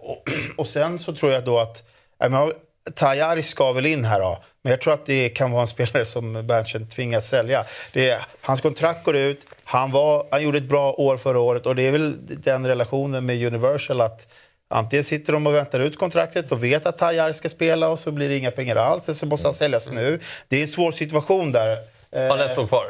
och, 0.00 0.22
och 0.56 0.68
sen 0.68 0.98
så 0.98 1.14
tror 1.14 1.32
jag 1.32 1.44
då 1.44 1.58
att... 1.58 1.84
Eh, 2.22 2.30
men, 2.30 2.52
Tajari 2.94 3.42
ska 3.42 3.72
väl 3.72 3.86
in 3.86 4.04
här 4.04 4.20
då. 4.20 4.44
Men 4.62 4.70
jag 4.70 4.80
tror 4.80 4.94
att 4.94 5.06
det 5.06 5.28
kan 5.28 5.50
vara 5.50 5.62
en 5.62 5.68
spelare 5.76 6.04
som 6.04 6.46
Berntsen 6.46 6.88
tvingas 6.88 7.28
sälja. 7.28 7.64
Det 7.92 8.10
är, 8.10 8.26
hans 8.40 8.60
kontrakt 8.60 9.04
går 9.04 9.16
ut. 9.16 9.46
Han, 9.64 9.90
var, 9.90 10.26
han 10.30 10.42
gjorde 10.42 10.58
ett 10.58 10.68
bra 10.68 10.92
år 10.92 11.16
förra 11.16 11.40
året 11.40 11.66
och 11.66 11.76
det 11.76 11.82
är 11.82 11.92
väl 11.92 12.16
den 12.20 12.66
relationen 12.66 13.26
med 13.26 13.46
Universal 13.46 14.00
att 14.00 14.28
Antingen 14.74 15.04
sitter 15.04 15.32
de 15.32 15.46
och 15.46 15.54
väntar 15.54 15.80
ut 15.80 15.98
kontraktet 15.98 16.52
och 16.52 16.64
vet 16.64 16.86
att 16.86 16.98
Tajar 16.98 17.32
ska 17.32 17.48
spela 17.48 17.88
och 17.88 17.98
så 17.98 18.12
blir 18.12 18.28
det 18.28 18.36
inga 18.36 18.50
pengar 18.50 18.76
alls, 18.76 19.08
eller 19.08 19.14
så 19.14 19.26
måste 19.26 19.46
han 19.46 19.54
säljas 19.54 19.90
nu. 19.90 20.20
Det 20.48 20.56
är 20.56 20.60
en 20.60 20.68
svår 20.68 20.92
situation 20.92 21.52
där. 21.52 21.78
Han 22.12 22.38
har 22.38 22.38
ett 22.38 22.58
år 22.58 22.66
kvar. 22.66 22.86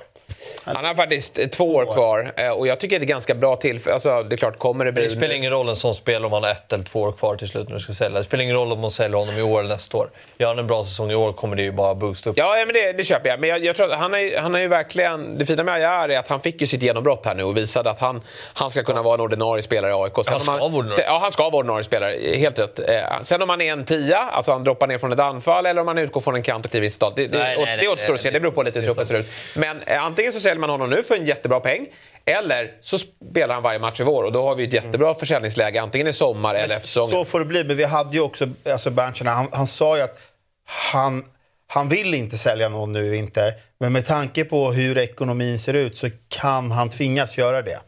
Han 0.64 0.85
har 0.85 0.95
faktiskt 0.95 1.53
två 1.53 1.75
år 1.75 1.95
kvar 1.95 2.33
eh, 2.37 2.49
och 2.49 2.66
jag 2.66 2.81
tycker 2.81 2.99
det 2.99 3.05
är 3.05 3.07
ganska 3.07 3.35
bra 3.35 3.57
till. 3.57 3.81
Alltså, 3.89 4.22
det 4.22 4.35
är 4.35 4.37
klart, 4.37 4.59
kommer 4.59 4.85
det 4.85 4.93
bli... 4.93 5.03
Det 5.03 5.11
spelar 5.11 5.35
ingen 5.35 5.51
roll 5.51 5.68
en 5.68 5.77
sån 5.77 5.95
spel 5.95 6.25
om 6.25 6.33
han 6.33 6.43
har 6.43 6.51
ett 6.51 6.72
eller 6.72 6.85
två 6.85 7.01
år 7.01 7.12
kvar 7.12 7.37
till 7.37 7.49
slut 7.49 7.68
när 7.68 7.75
du 7.77 7.81
ska 7.81 7.93
sälja. 7.93 8.18
Det 8.18 8.25
spelar 8.25 8.45
ingen 8.45 8.57
roll 8.57 8.72
om 8.72 8.81
man 8.81 8.91
säljer 8.91 9.18
honom 9.18 9.39
i 9.39 9.43
år 9.43 9.61
eller 9.61 9.68
nästa 9.68 9.97
år. 9.97 10.11
Gör 10.39 10.49
han 10.49 10.59
en 10.59 10.66
bra 10.66 10.85
säsong 10.85 11.11
i 11.11 11.14
år 11.14 11.33
kommer 11.33 11.57
det 11.57 11.62
ju 11.62 11.72
bara 11.72 11.95
boosta 11.95 12.31
upp. 12.31 12.39
Ja, 12.39 12.55
men 12.66 12.75
det, 12.75 12.93
det 12.93 13.05
köper 13.05 13.31
jag. 13.31 13.41
Men 13.41 13.49
jag, 13.51 13.64
jag 13.64 13.77
tror 13.77 13.93
att 13.93 13.99
han 13.99 14.12
har, 14.12 14.41
han 14.41 14.55
har 14.55 14.61
ju 14.61 14.68
verkligen... 14.68 15.39
Det 15.39 15.47
fina 15.47 15.62
med 15.62 15.75
Ajar 15.75 16.09
är 16.09 16.18
att 16.18 16.29
han 16.29 16.41
fick 16.41 16.61
ju 16.61 16.66
sitt 16.66 16.83
genombrott 16.83 17.27
här 17.27 17.35
nu 17.35 17.43
och 17.43 17.57
visade 17.57 17.91
att 17.91 18.01
han, 18.01 18.22
han 18.55 18.70
ska 18.70 18.83
kunna 18.83 19.03
vara 19.03 19.14
en 19.14 19.20
ordinarie 19.20 19.62
spelare 19.62 19.91
i 19.91 19.95
AIK. 19.95 20.14
Sen 20.14 20.25
Han 20.29 20.41
ska 20.41 20.53
vara 20.53 20.62
ordinarie. 20.62 21.05
Ja, 21.07 21.18
han 21.22 21.33
ska 21.33 21.43
vara 21.43 21.57
ordinarie 21.57 21.85
spelare. 21.85 22.37
Helt 22.37 22.59
rätt. 22.59 22.79
Eh, 22.79 23.22
Sen 23.22 23.43
om 23.43 23.49
han 23.49 23.61
är 23.61 23.72
en 23.72 23.85
tia, 23.85 24.18
alltså 24.18 24.53
han 24.53 24.64
droppar 24.64 24.87
ner 24.87 24.99
från 24.99 25.12
ett 25.12 25.20
anfall 25.20 25.66
eller 25.66 25.81
om 25.81 25.89
han 25.89 25.99
utgår 25.99 26.20
från 26.20 26.35
en 26.35 26.43
kant 26.43 26.64
och 26.64 26.70
kliver 26.70 26.87
in. 26.87 27.12
Det, 27.16 27.27
det, 27.27 27.39
Nej, 27.39 27.57
och 27.57 27.62
nej, 27.64 27.77
det 27.77 27.83
nej, 27.83 27.89
återstår 27.89 28.14
att 28.14 28.20
se. 28.20 28.31
Det 28.31 28.41
beror 28.41 28.53
på 28.53 28.62
lite 28.62 28.79
hur 28.79 28.87
truppen 28.87 29.07
ser 29.07 29.18
ut. 29.18 29.27
Men 29.57 29.83
eh, 29.83 30.05
antingen 30.15 30.33
så 30.33 30.41
säljer 30.41 30.61
man 30.61 30.71
honom 30.71 30.91
nu 30.91 31.03
för 31.03 31.17
en 31.17 31.27
jättebra 31.27 31.61
peng 31.61 31.87
eller 32.25 32.73
så 32.83 32.99
spelar 32.99 33.55
han 33.55 33.62
varje 33.62 33.79
match 33.79 34.01
i 34.01 34.03
vår 34.03 34.25
och 34.25 34.33
då 34.33 34.43
har 34.43 34.55
vi 34.55 34.65
ett 34.65 34.73
jättebra 34.73 35.15
försäljningsläge 35.15 35.83
antingen 35.83 36.07
i 36.07 36.12
sommar 36.12 36.55
eller 36.55 36.75
efter 36.75 36.87
säsongen. 36.87 37.11
Så 37.11 37.25
får 37.25 37.39
det 37.39 37.45
bli. 37.45 37.65
Men 37.65 37.77
vi 37.77 37.85
hade 37.85 38.17
ju 38.17 38.21
också, 38.23 38.49
alltså 38.73 38.91
Berntsen, 38.91 39.27
han, 39.27 39.49
han 39.53 39.67
sa 39.67 39.97
ju 39.97 40.03
att 40.03 40.19
han, 40.65 41.25
han 41.67 41.89
vill 41.89 42.15
inte 42.15 42.39
sälja 42.39 42.69
någon 42.69 42.93
nu 42.93 43.07
i 43.07 43.11
vinter. 43.11 43.55
Men 43.79 43.93
med 43.93 44.07
tanke 44.07 44.45
på 44.45 44.73
hur 44.73 44.99
ekonomin 44.99 45.59
ser 45.59 45.75
ut 45.75 45.97
så 45.97 46.11
kan 46.29 46.71
han 46.71 46.91
tvingas 46.91 47.39
göra 47.39 47.62
det. 47.62 47.81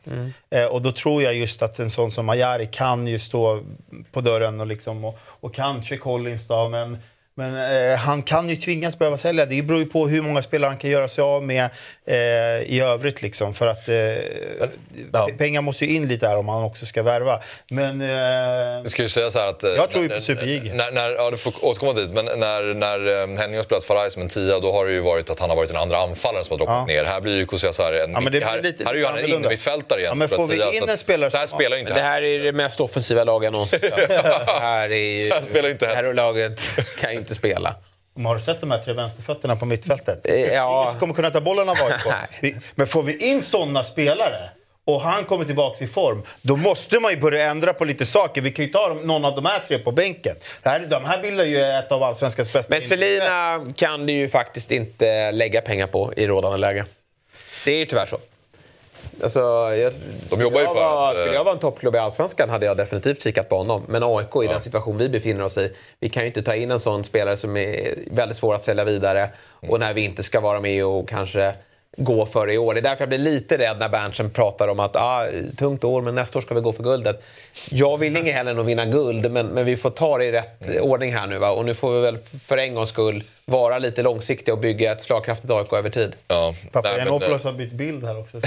Eh, 0.51 0.65
och 0.65 0.83
då 0.83 0.93
tror 0.93 1.23
jag 1.23 1.35
just 1.35 1.63
att 1.63 1.79
en 1.79 1.91
sån 1.91 2.11
som 2.11 2.27
Majari 2.27 2.67
kan 2.67 3.07
ju 3.07 3.19
stå 3.19 3.63
på 4.13 4.21
dörren 4.21 4.61
och, 4.61 4.67
liksom, 4.67 5.05
och, 5.05 5.19
och 5.25 5.55
kanske 5.55 5.97
Collins 5.97 6.49
då, 6.49 6.69
men 6.69 6.99
men 7.39 7.91
eh, 7.91 7.97
han 7.99 8.23
kan 8.23 8.49
ju 8.49 8.57
tvingas 8.57 8.99
behöva 8.99 9.17
sälja. 9.17 9.47
Det 9.47 9.63
beror 9.63 9.81
ju 9.81 9.87
på 9.87 10.09
hur 10.09 10.23
många 10.23 10.43
spelare 10.43 10.69
han 10.69 10.79
kan 10.79 10.91
göra 10.91 11.09
sig 11.09 11.23
av 11.23 11.43
med 11.43 11.65
eh, 12.07 12.15
i 12.67 12.81
övrigt. 12.81 13.23
Liksom, 13.23 13.55
för 13.55 13.67
att 13.67 13.89
eh, 13.89 13.95
ja. 15.13 15.29
pengar 15.39 15.61
måste 15.63 15.85
ju 15.85 15.95
in 15.95 16.09
lite 16.09 16.29
här 16.29 16.37
om 16.37 16.49
han 16.49 16.63
också 16.63 16.87
ska 16.87 17.03
värva. 17.03 17.41
Men... 17.71 18.01
Eh, 18.01 18.83
Vi 18.83 18.91
ska 18.91 19.03
ju 19.03 19.09
säga 19.09 19.31
så 19.31 19.39
här 19.39 19.47
att... 19.49 19.65
eh, 19.65 19.71
Jag 19.71 19.91
tror 19.91 20.03
ju 20.03 20.09
när- 20.09 20.15
på 20.15 20.21
Super-J. 20.21 20.73
När, 20.75 20.91
när, 20.93 21.11
ja, 21.11 21.31
du 21.31 21.37
får 21.37 21.65
återkomma 21.65 21.93
dit. 21.93 22.11
Men 22.13 22.25
när, 22.25 22.75
när 22.75 23.23
eh, 23.23 23.39
Henning 23.39 23.57
har 23.57 23.65
spelat 23.65 23.85
Faraj 23.85 24.11
som 24.11 24.23
en 24.23 24.29
tia, 24.29 24.59
då 24.61 24.73
har 24.73 24.87
det 24.87 24.93
ju 24.93 25.01
varit 25.01 25.31
att 25.31 25.41
han 25.41 25.51
har 25.51 25.57
varit 25.57 25.69
den 25.69 25.79
andra 25.83 25.99
anfallaren 25.99 26.45
som 26.45 26.53
har 26.53 26.59
droppat 26.59 26.77
Ja. 26.77 26.87
ner. 26.95 27.05
Här 27.05 27.21
blir 27.21 27.37
ju 27.37 27.47
Kusiasar 27.47 27.93
en... 27.93 28.13
Ja, 28.13 28.31
blir 28.31 28.41
här, 28.43 28.63
lite- 28.63 28.85
här 28.85 28.91
är 28.91 28.95
ju 28.95 29.01
lite 29.01 29.13
han 29.13 29.19
en 29.25 29.29
innermittfältare 29.29 29.99
igen. 29.99 30.09
Ja, 30.11 30.15
men 30.15 30.29
får 30.29 30.47
vi 30.47 30.77
in 30.77 30.89
en 30.89 30.99
spelare 30.99 31.31
Så 31.31 31.39
här 31.39 31.47
som- 31.47 31.59
spelar 31.59 31.77
ju 31.77 31.81
inte 31.81 31.95
Det 31.95 32.01
här 32.01 32.25
är 32.25 32.39
det 32.39 32.53
mest 32.53 32.81
offensiva 32.81 33.25
laget 33.25 33.45
jag 33.45 33.53
någonsin. 33.53 33.79
Det 34.09 34.47
här 34.61 34.91
är 34.93 34.97
ju... 34.97 35.29
Så 35.29 35.35
här 35.35 35.43
spelar 35.43 35.71
inte 35.71 35.87
det 35.87 35.95
här 35.95 36.13
laget 36.13 36.61
kan 37.01 37.13
ju 37.13 37.17
inte 37.27 37.35
spela. 37.35 37.75
Har 38.25 38.35
du 38.35 38.41
sett 38.41 38.61
de 38.61 38.71
här 38.71 38.79
tre 38.79 38.93
vänsterfötterna 38.93 39.57
på 39.57 39.67
mittfältet? 39.67 40.21
Eh, 40.25 40.35
ja. 40.35 40.83
Ingen 40.83 40.91
som 40.91 41.01
kommer 41.01 41.15
kunna 41.15 41.31
ta 41.31 41.41
bollen 41.41 41.69
av 41.69 41.77
AIK. 41.81 42.55
Men 42.75 42.87
får 42.87 43.03
vi 43.03 43.17
in 43.17 43.43
såna 43.43 43.85
spelare 43.85 44.51
och 44.87 45.01
han 45.01 45.25
kommer 45.25 45.45
tillbaka 45.45 45.85
i 45.85 45.89
form, 45.89 46.23
då 46.43 46.57
måste 46.57 47.01
man 47.01 47.11
ju 47.11 47.21
börja 47.21 47.51
ändra 47.51 47.73
på 47.73 47.85
lite 47.85 48.07
saker. 48.07 48.43
Vi 48.43 48.51
kan 48.53 48.65
ju 48.65 48.71
ta 48.71 48.97
någon 49.05 49.25
av 49.25 49.35
de 49.35 49.45
här 49.45 49.61
tre 49.69 49.79
på 49.79 49.93
bänken. 49.93 50.37
Det 50.63 50.69
här, 50.69 50.81
de 50.81 51.05
här 51.05 51.23
bildar 51.23 51.45
ju 51.45 51.63
ett 51.63 51.93
av 51.93 52.03
allsvenskans 52.03 52.53
bästa 52.53 52.75
Men 52.75 52.83
Selina 52.83 53.65
kan 53.77 54.07
du 54.07 54.13
ju 54.13 54.29
faktiskt 54.29 54.73
inte 54.73 55.33
lägga 55.33 55.61
pengar 55.61 55.87
på 55.87 56.13
i 56.17 56.27
rådande 56.27 56.59
läge. 56.59 56.85
Det 57.65 57.73
är 57.73 57.79
ju 57.79 57.85
tyvärr 57.85 58.07
så. 58.07 58.19
Alltså, 59.23 59.41
jag, 59.75 59.93
De 60.31 60.41
jobbar 60.41 60.61
ju 60.61 60.67
för 60.67 60.75
var, 60.75 61.05
att, 61.05 61.15
eh, 61.15 61.21
Skulle 61.21 61.35
jag 61.35 61.45
vara 61.45 61.55
en 61.55 61.61
toppklubb 61.61 61.95
i 61.95 61.99
Allsvenskan 61.99 62.51
hade 62.51 62.67
jag 62.67 62.77
definitivt 62.77 63.23
kikat 63.23 63.49
på 63.49 63.57
honom. 63.57 63.83
Men 63.89 64.03
AIK 64.03 64.37
i 64.45 64.47
den 64.47 64.61
situation 64.61 64.99
vi 64.99 65.09
befinner 65.09 65.45
oss 65.45 65.59
i. 65.59 65.73
Vi 66.01 66.09
kan 66.09 66.23
ju 66.23 66.27
inte 66.27 66.43
ta 66.43 66.55
in 66.55 66.71
en 66.71 66.81
sån 66.81 67.05
spelare 67.05 67.37
som 67.37 67.57
är 67.57 67.95
väldigt 68.11 68.39
svår 68.39 68.55
att 68.55 68.63
sälja 68.63 68.85
vidare. 68.85 69.31
Och 69.69 69.81
när 69.81 69.95
vi 69.95 70.01
inte 70.01 70.23
ska 70.23 70.41
vara 70.41 70.61
med 70.61 70.85
och 70.85 71.09
kanske 71.09 71.55
gå 71.97 72.27
för 72.27 72.51
i 72.51 72.59
år. 72.59 72.75
Det 72.75 72.81
är 72.81 72.83
därför 72.83 73.03
jag 73.03 73.09
blir 73.09 73.19
lite 73.19 73.59
rädd 73.59 73.79
när 73.79 73.89
Berntsen 73.89 74.31
pratar 74.31 74.69
om 74.69 74.81
att 74.81 74.97
ah, 74.97 75.27
tungt 75.59 75.85
år, 75.85 76.03
men 76.03 76.15
nästa 76.15 76.39
år 76.39 76.43
ska 76.43 76.55
vi 76.55 76.61
gå 76.61 76.73
för 76.73 76.83
guldet. 76.83 77.23
Jag 77.71 77.99
vill 77.99 78.17
inget 78.17 78.35
hellre 78.35 78.51
än 78.51 78.59
att 78.59 78.67
vinna 78.67 78.85
guld, 78.85 79.31
men, 79.31 79.47
men 79.47 79.65
vi 79.65 79.77
får 79.77 79.91
ta 79.91 80.19
det 80.19 80.25
i 80.25 80.33
rätt 80.33 80.81
ordning 80.81 81.15
här 81.15 81.27
nu. 81.27 81.39
Va? 81.39 81.51
Och 81.51 81.65
nu 81.65 81.75
får 81.75 81.93
vi 81.93 82.01
väl 82.01 82.19
för 82.47 82.59
en 82.59 82.75
gångs 82.75 82.89
skull 82.89 83.25
vara 83.45 83.79
lite 83.79 84.03
långsiktiga 84.03 84.55
och 84.55 84.61
bygga 84.61 84.93
ett 84.93 85.03
slagkraftigt 85.03 85.53
AIK 85.53 85.73
över 85.73 85.91
tid. 85.91 86.13
Ja. 86.29 86.55
Pappa 86.73 86.89
Nej, 86.89 86.97
men, 86.99 87.07
Janopoulos 87.07 87.45
har 87.45 87.53
bytt 87.53 87.73
bild 87.73 88.05
här 88.05 88.19
också. 88.19 88.41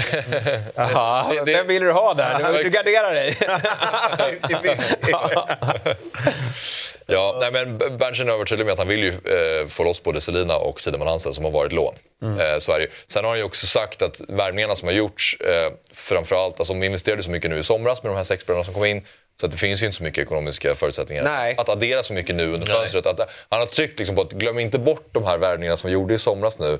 Jaha, 0.74 1.26
det- 1.46 1.52
vem 1.52 1.66
vill 1.66 1.82
du 1.82 1.92
ha 1.92 2.14
där? 2.14 2.62
Du 2.64 2.70
garderar 2.70 3.14
dig. 3.14 3.36
Ja, 7.10 7.38
nej, 7.40 7.50
men 7.52 7.78
Berntsen 7.98 8.28
är 8.28 8.32
övertydlig 8.32 8.64
med 8.64 8.72
att 8.72 8.78
han 8.78 8.88
vill 8.88 9.02
ju 9.02 9.08
eh, 9.08 9.66
få 9.66 9.84
loss 9.84 10.02
både 10.02 10.20
Selina 10.20 10.56
och 10.56 10.80
Tideman 10.80 11.08
Hansen 11.08 11.34
som 11.34 11.44
har 11.44 11.50
varit 11.50 11.72
lån. 11.72 11.94
Eh, 12.22 12.58
så 12.58 12.72
är 12.72 12.78
det 12.78 12.84
ju. 12.84 12.90
Sen 13.06 13.24
har 13.24 13.30
han 13.30 13.38
ju 13.38 13.44
också 13.44 13.66
sagt 13.66 14.02
att 14.02 14.20
värvningarna 14.28 14.76
som 14.76 14.88
har 14.88 14.94
gjorts, 14.94 15.36
eh, 15.40 15.72
framförallt, 15.94 16.60
alltså 16.60 16.74
de 16.74 16.82
investerade 16.82 17.22
så 17.22 17.30
mycket 17.30 17.50
nu 17.50 17.58
i 17.58 17.62
somras 17.62 18.02
med 18.02 18.12
de 18.12 18.16
här 18.16 18.24
sex 18.24 18.42
spelarna 18.42 18.64
som 18.64 18.74
kom 18.74 18.84
in. 18.84 19.06
Så 19.40 19.46
att 19.46 19.52
det 19.52 19.58
finns 19.58 19.82
ju 19.82 19.86
inte 19.86 19.96
så 19.96 20.02
mycket 20.02 20.22
ekonomiska 20.22 20.74
förutsättningar 20.74 21.24
Nej. 21.24 21.54
att 21.58 21.68
addera 21.68 22.02
så 22.02 22.12
mycket 22.12 22.34
nu 22.34 22.52
under 22.54 22.66
fönstret. 22.66 23.06
Att, 23.06 23.20
han 23.48 23.60
har 23.60 23.66
tryckt 23.66 23.98
liksom 23.98 24.16
på 24.16 24.22
att 24.22 24.32
glöm 24.32 24.58
inte 24.58 24.78
bort 24.78 25.08
de 25.12 25.24
här 25.24 25.38
värvningarna 25.38 25.76
som 25.76 25.88
vi 25.88 25.94
gjorde 25.94 26.14
i 26.14 26.18
somras 26.18 26.58
nu. 26.58 26.78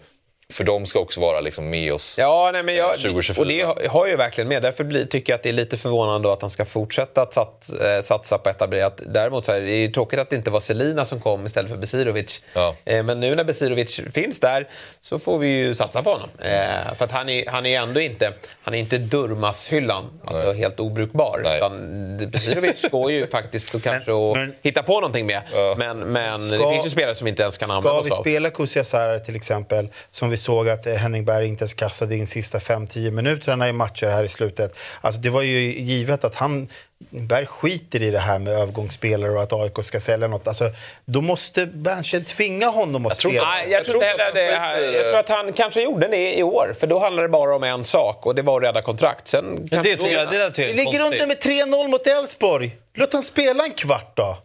För 0.51 0.65
de 0.65 0.87
ska 0.87 0.99
också 0.99 1.21
vara 1.21 1.41
liksom 1.41 1.71
med 1.71 1.93
oss. 1.93 2.17
Ja, 2.19 2.51
nej, 2.53 2.63
men 2.63 2.75
jag, 2.75 2.99
2024. 2.99 3.43
och 3.43 3.47
det 3.79 3.87
har- 3.89 4.07
ju 4.07 4.17
verkligen 4.17 4.49
med. 4.49 4.63
Därför 4.63 4.85
blir, 4.85 5.05
tycker 5.05 5.33
jag 5.33 5.37
att 5.39 5.43
det 5.43 5.49
är 5.49 5.53
lite 5.53 5.77
förvånande 5.77 6.33
att 6.33 6.41
han 6.41 6.51
ska 6.51 6.65
fortsätta 6.65 7.23
att 7.23 7.35
sats, 7.35 7.71
eh, 7.73 8.03
satsa 8.03 8.39
på 8.39 8.49
etablerat. 8.51 9.01
Däremot 9.07 9.45
så 9.45 9.53
är 9.53 9.61
det 9.61 9.71
ju 9.71 9.89
tråkigt 9.93 10.19
att 10.19 10.31
det 10.31 10.37
inte 10.37 10.51
var 10.51 10.61
Selina 10.61 11.05
som 11.05 11.21
kom 11.21 11.47
istället 11.47 11.71
för 11.71 11.79
Besirovic. 11.79 12.41
Ja. 12.55 12.75
Eh, 12.85 13.03
men 13.03 13.21
nu 13.21 13.35
när 13.35 13.45
Besirovic 13.45 14.01
finns 14.15 14.41
där 14.41 14.69
så 15.01 15.19
får 15.19 15.39
vi 15.39 15.49
ju 15.49 15.75
satsa 15.75 16.03
på 16.03 16.11
honom. 16.13 16.29
Eh, 16.39 16.95
för 16.97 17.05
att 17.05 17.11
han 17.11 17.29
är, 17.29 17.51
han 17.51 17.67
är 17.67 17.81
ändå 17.81 18.01
inte, 18.01 18.33
han 18.63 18.75
är 18.75 18.79
inte 18.79 18.99
Durmas-hyllan, 18.99 20.05
alltså 20.25 20.53
helt 20.53 20.81
obrukbar. 20.81 21.41
Nej. 21.45 21.57
Utan 21.57 22.31
Besirovic 22.31 22.85
går 22.91 23.11
ju 23.13 23.27
faktiskt 23.31 23.75
och 23.75 23.83
kanske 23.83 24.13
att 24.13 24.37
men- 24.37 24.55
hitta 24.63 24.83
på 24.83 24.93
någonting 24.95 25.27
med. 25.27 25.43
Men, 25.77 25.99
men 25.99 26.49
det 26.49 26.59
Ska- 26.59 26.71
finns 26.71 26.87
ju 26.87 26.91
spelare 26.91 27.15
som 27.15 27.25
vi 27.25 27.29
inte 27.31 27.43
ens 27.43 27.59
kan 27.59 27.71
använda 27.71 27.91
Ska 27.91 28.01
oss 28.01 28.07
vi 28.07 28.11
av. 28.11 28.21
spela 28.23 28.51
Kusiasar 28.51 29.19
till 29.19 29.37
exempel, 29.37 29.89
som 30.11 30.31
vi 30.31 30.37
såg 30.41 30.69
att 30.69 30.87
eh, 30.87 30.95
Henning 30.95 31.25
Berg 31.25 31.47
inte 31.49 31.63
ens 31.63 31.75
kastade 31.75 32.17
in 32.17 32.27
sista 32.27 32.59
5-10 32.59 33.11
minuterna 33.11 33.69
i 33.69 33.73
matcher 33.73 34.07
här 34.07 34.25
i 34.25 34.29
slutet. 34.29 34.79
Alltså 35.01 35.21
det 35.21 35.31
var 35.31 35.43
ju 35.43 35.59
givet 35.81 36.25
att 36.25 36.35
han, 36.35 36.69
Berg 37.11 37.47
skiter 37.47 38.03
i 38.03 38.11
det 38.11 38.19
här 38.19 38.39
med 38.39 38.53
övergångsspelare 38.53 39.31
och 39.33 39.43
att 39.43 39.53
AIK 39.53 39.85
ska 39.85 40.01
sälja 40.01 40.27
något. 40.29 40.47
Alltså, 40.49 40.65
då 41.05 41.21
måste 41.21 41.67
Berntsen 41.67 42.25
tvinga 42.25 42.69
honom 42.69 43.07
att 43.07 43.21
spela. 43.21 43.45
Nej, 43.45 43.71
jag, 43.71 43.81
Jag 43.81 43.85
tror 43.87 43.97
inte 43.97 44.07
heller 44.07 44.25
han 44.25 44.35
det. 44.81 44.85
Jag 44.85 45.05
det. 45.05 45.11
tror 45.11 45.19
att 45.21 45.29
han 45.29 45.53
kanske 45.53 45.83
gjorde 45.83 46.09
det 46.09 46.39
i 46.39 46.43
år. 46.43 46.75
För 46.81 46.87
då 46.87 46.99
handlade 46.99 47.29
det 47.29 47.33
bara 47.33 47.57
om 47.57 47.63
en 47.65 47.85
sak 47.85 48.27
och 48.27 48.35
det 48.35 48.43
var 48.43 48.57
att 48.61 48.63
rädda 48.69 48.83
kontrakt. 48.83 49.29
Sen 49.29 49.45
Men 49.45 49.69
kanske 49.69 49.91
det 49.91 49.97
tycker 49.97 50.15
jag, 50.15 50.31
det 50.31 50.39
där 50.39 50.51
tycker 50.51 50.63
Vi 50.63 50.69
jag 50.69 50.73
är 50.81 50.93
ligger 50.93 50.99
konstigt. 51.05 51.23
under 51.23 51.67
med 51.67 51.85
3-0 51.87 51.89
mot 51.89 52.07
Elfsborg. 52.07 52.77
Låt 52.95 53.13
han 53.13 53.23
spela 53.23 53.65
en 53.65 53.73
kvart 53.73 54.17
då. 54.17 54.39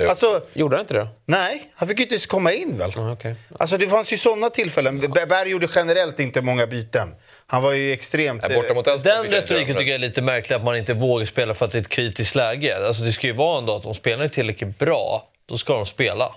Jo. 0.00 0.08
Alltså, 0.10 0.42
Gjorde 0.52 0.76
han 0.76 0.80
inte 0.80 0.94
det? 0.94 1.08
nej, 1.24 1.70
han 1.74 1.88
fick 1.88 1.98
ju 1.98 2.02
inte 2.02 2.14
ens 2.14 2.26
komma 2.26 2.52
in 2.52 2.78
väl? 2.78 2.92
Ja, 2.94 3.12
okej. 3.12 3.34
Alltså 3.58 3.78
det 3.78 3.88
fanns 3.88 4.12
ju 4.12 4.16
sådana 4.18 4.50
tillfällen. 4.50 5.00
B- 5.00 5.26
Berg 5.28 5.50
gjorde 5.50 5.68
generellt 5.74 6.20
inte 6.20 6.42
många 6.42 6.66
byten. 6.66 7.14
Han 7.46 7.62
var 7.62 7.72
ju 7.72 7.92
extremt... 7.92 8.42
Nej, 8.42 8.56
borta 8.56 8.74
mot 8.74 8.86
Elfsborg 8.86 9.14
Den 9.14 9.32
retoriken 9.32 9.76
tycker 9.76 9.90
jag 9.90 9.94
är 9.94 9.98
lite 9.98 10.22
märklig, 10.22 10.56
att 10.56 10.64
man 10.64 10.76
inte 10.76 10.94
vågar 10.94 11.26
spela 11.26 11.54
för 11.54 11.66
att 11.66 11.72
det 11.72 11.78
är 11.78 11.82
ett 11.82 11.88
kritiskt 11.88 12.34
läge. 12.34 12.86
Alltså 12.86 13.02
det 13.02 13.12
ska 13.12 13.26
ju 13.26 13.32
vara 13.32 13.58
ändå 13.58 13.76
att 13.76 13.86
om 13.86 13.94
spelarna 13.94 14.24
är 14.24 14.28
tillräckligt 14.28 14.78
bra, 14.78 15.28
då 15.46 15.56
ska 15.58 15.72
de 15.74 15.86
spela. 15.86 16.34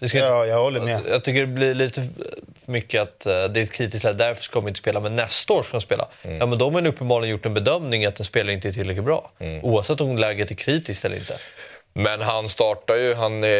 Det 0.00 0.08
ska 0.08 0.18
Ja, 0.18 0.46
jag 0.46 0.58
håller 0.62 0.80
med. 0.80 0.94
Alltså, 0.94 1.10
jag 1.10 1.24
tycker 1.24 1.40
det 1.40 1.46
blir 1.46 1.74
lite 1.74 2.02
för 2.64 2.72
mycket 2.72 3.02
att 3.02 3.26
eh, 3.26 3.44
det 3.44 3.60
är 3.60 3.64
ett 3.64 3.72
kritiskt 3.72 4.04
läge, 4.04 4.16
därför 4.18 4.42
ska 4.42 4.60
de 4.60 4.68
inte 4.68 4.78
spela. 4.80 5.00
Men 5.00 5.16
nästa 5.16 5.52
år 5.52 5.62
ska 5.62 5.72
de 5.72 5.80
spela. 5.80 6.08
Mm. 6.22 6.38
Ja, 6.38 6.46
men 6.46 6.58
de 6.58 6.74
har 6.74 6.86
uppenbarligen 6.86 7.32
gjort 7.32 7.46
en 7.46 7.54
bedömning 7.54 8.04
att 8.06 8.18
en 8.18 8.24
spelare 8.24 8.52
inte 8.52 8.68
är 8.68 8.72
tillräckligt 8.72 9.04
bra. 9.04 9.30
Mm. 9.38 9.64
Oavsett 9.64 10.00
om 10.00 10.18
läget 10.18 10.50
är 10.50 10.54
kritiskt 10.54 11.04
eller 11.04 11.16
inte. 11.16 11.38
Men 11.98 12.20
han 12.20 12.48
startar 12.48 12.94
ju, 12.96 13.14
han 13.14 13.44
eh, 13.44 13.50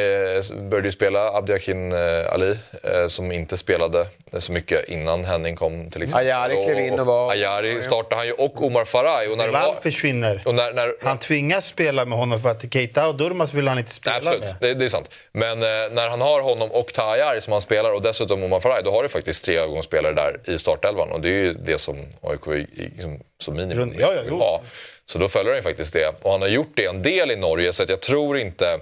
började 0.71 0.89
ju 0.89 0.93
spela 0.93 1.31
Abdiakin 1.31 1.93
eh, 1.93 2.33
Ali 2.33 2.57
eh, 2.83 3.07
som 3.09 3.33
inte 3.33 3.57
spelade 3.57 4.07
så 4.39 4.53
mycket 4.53 4.89
innan 4.89 5.25
Henning 5.25 5.57
kom 5.57 5.91
till 5.91 6.03
exempel. 6.03 6.27
Ajari 6.27 6.65
klev 6.65 6.79
in 6.79 7.01
och 7.01 7.07
var- 7.07 7.31
Ajari 7.33 7.83
startade 7.83 8.17
han 8.17 8.27
ju 8.27 8.33
och 8.33 8.65
Omar 8.67 8.85
Faraj. 8.85 9.29
Och 9.29 9.39
när, 9.39 9.49
Val 9.49 9.75
var, 9.75 9.81
försvinner. 9.83 10.43
och 10.47 10.55
när, 10.55 10.73
när, 10.73 10.93
Han 11.03 11.19
tvingas 11.19 11.67
spela 11.67 12.05
med 12.05 12.19
honom 12.19 12.41
för 12.41 12.49
att 12.49 12.73
Keita 12.73 13.09
och 13.09 13.15
Durmaz 13.15 13.55
vill 13.55 13.69
han 13.69 13.79
inte 13.79 13.91
spela 13.91 14.19
Nej, 14.19 14.29
absolut, 14.29 14.41
med. 14.43 14.57
det, 14.61 14.75
det 14.75 14.85
är 14.85 14.89
sant. 14.89 15.11
Men 15.33 15.63
eh, 15.63 15.67
när 15.93 16.09
han 16.09 16.21
har 16.21 16.41
honom 16.41 16.71
och 16.73 16.93
Tajari 16.93 17.41
som 17.41 17.53
han 17.53 17.61
spelar 17.63 17.93
och 17.93 18.03
dessutom 18.03 18.43
Omar 18.43 18.61
Faraj, 18.61 18.83
då 18.85 18.91
har 18.91 19.03
du 19.03 19.09
faktiskt 19.09 19.45
tre 19.45 19.57
övergångsspelare 19.57 20.13
där 20.13 20.41
i 20.45 20.59
startelvan. 20.59 21.13
Och 21.13 21.21
det 21.21 21.29
är 21.29 21.33
ju 21.43 21.53
det 21.55 21.79
som 21.79 21.97
AIK 22.23 22.47
i- 22.47 22.83
i- 22.99 23.03
som, 23.03 23.19
som 23.39 23.55
minimum 23.55 23.95
ja, 23.99 24.07
ja, 24.15 24.21
vill 24.23 24.31
jo. 24.31 24.39
ha. 24.39 24.61
Så 25.07 25.19
då 25.19 25.29
följer 25.29 25.53
han 25.53 25.57
ju 25.59 25.63
faktiskt 25.63 25.93
det. 25.93 26.15
Och 26.23 26.33
han 26.33 26.41
har 26.43 26.49
gjort 26.49 26.73
det 26.75 26.85
en 26.85 27.03
del 27.03 27.31
i 27.31 27.37
Norge, 27.37 27.73
så 27.73 27.83
att 27.83 27.89
jag 27.89 28.01
tror 28.01 28.39
inte... 28.39 28.79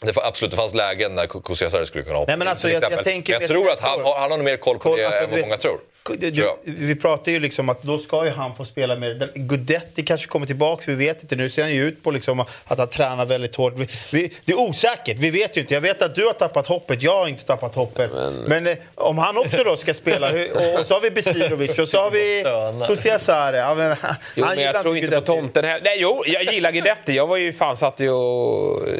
Det 0.00 0.12
var, 0.16 0.24
absolut, 0.24 0.50
det 0.50 0.56
fanns 0.56 0.74
lägen 0.74 1.14
när 1.14 1.26
Kusiasare 1.26 1.86
skulle 1.86 2.04
kunna 2.04 2.16
hoppa 2.18 2.30
Nej, 2.30 2.38
men 2.38 2.48
alltså, 2.48 2.70
jag- 2.70 2.92
jag 2.92 3.04
tänker 3.04 3.32
men 3.32 3.40
jag 3.42 3.50
tror 3.50 3.70
att 3.70 3.80
han, 3.80 4.00
han 4.04 4.30
har 4.30 4.38
mer 4.38 4.56
koll 4.56 4.74
på 4.78 4.82
Koll- 4.82 4.98
det 4.98 5.06
alltså, 5.06 5.22
än 5.22 5.30
vad 5.30 5.38
du- 5.38 5.42
många 5.42 5.56
tror. 5.56 5.80
Tror 6.16 6.32
jag. 6.36 6.56
vi 6.64 6.94
pratar 6.96 7.32
ju 7.32 7.40
liksom 7.40 7.68
att 7.68 7.82
då 7.82 7.98
ska 7.98 8.24
ju 8.24 8.30
han 8.30 8.56
få 8.56 8.64
spela 8.64 8.96
mer. 8.96 9.30
Guidetti 9.34 10.02
kanske 10.02 10.26
kommer 10.28 10.46
tillbaka, 10.46 10.82
vi 10.86 10.94
vet 10.94 11.22
inte. 11.22 11.36
Nu 11.36 11.50
ser 11.50 11.62
han 11.62 11.72
ju 11.74 11.84
ut 11.88 12.02
på 12.02 12.10
liksom 12.10 12.40
att 12.40 12.78
han 12.78 12.88
tränar 12.88 13.26
väldigt 13.26 13.56
hårt. 13.56 13.72
Vi, 13.76 13.86
vi, 14.12 14.32
det 14.44 14.52
är 14.52 14.60
osäkert, 14.60 15.18
vi 15.18 15.30
vet 15.30 15.56
ju 15.56 15.60
inte. 15.60 15.74
Jag 15.74 15.80
vet 15.80 16.02
att 16.02 16.14
du 16.14 16.26
har 16.26 16.32
tappat 16.32 16.66
hoppet, 16.66 17.02
jag 17.02 17.16
har 17.16 17.28
inte 17.28 17.44
tappat 17.44 17.74
hoppet. 17.74 18.10
Men, 18.46 18.66
eh, 18.66 18.76
om 18.94 19.18
han 19.18 19.36
också 19.38 19.64
då 19.64 19.76
ska 19.76 19.94
spela, 19.94 20.28
och, 20.30 20.80
och 20.80 20.86
så 20.86 20.94
har 20.94 21.00
vi 21.00 21.10
Besirovic 21.10 21.78
och 21.78 21.88
så 21.88 21.98
har 21.98 22.10
vi. 22.10 22.44
José 22.88 23.10
Asare. 23.10 23.56
Ja, 23.56 23.74
men, 23.74 23.96
han 24.00 24.14
Jo, 24.34 24.44
men 24.44 24.58
gillar 24.58 24.72
jag 24.72 24.82
tror 24.82 24.96
inte 24.96 25.06
på 25.06 25.10
Guidetti. 25.10 25.26
tomten 25.26 25.64
här. 25.64 25.80
Nej, 25.84 25.96
jo, 26.00 26.22
jag 26.26 26.54
gillar 26.54 26.72
Guidetti. 26.72 27.12
Jag 27.12 27.26
var 27.26 27.36
ju 27.36 27.52
fan 27.52 27.76
satt 27.76 28.00
ju 28.00 28.10
och 28.10 28.88
eh, 28.88 28.94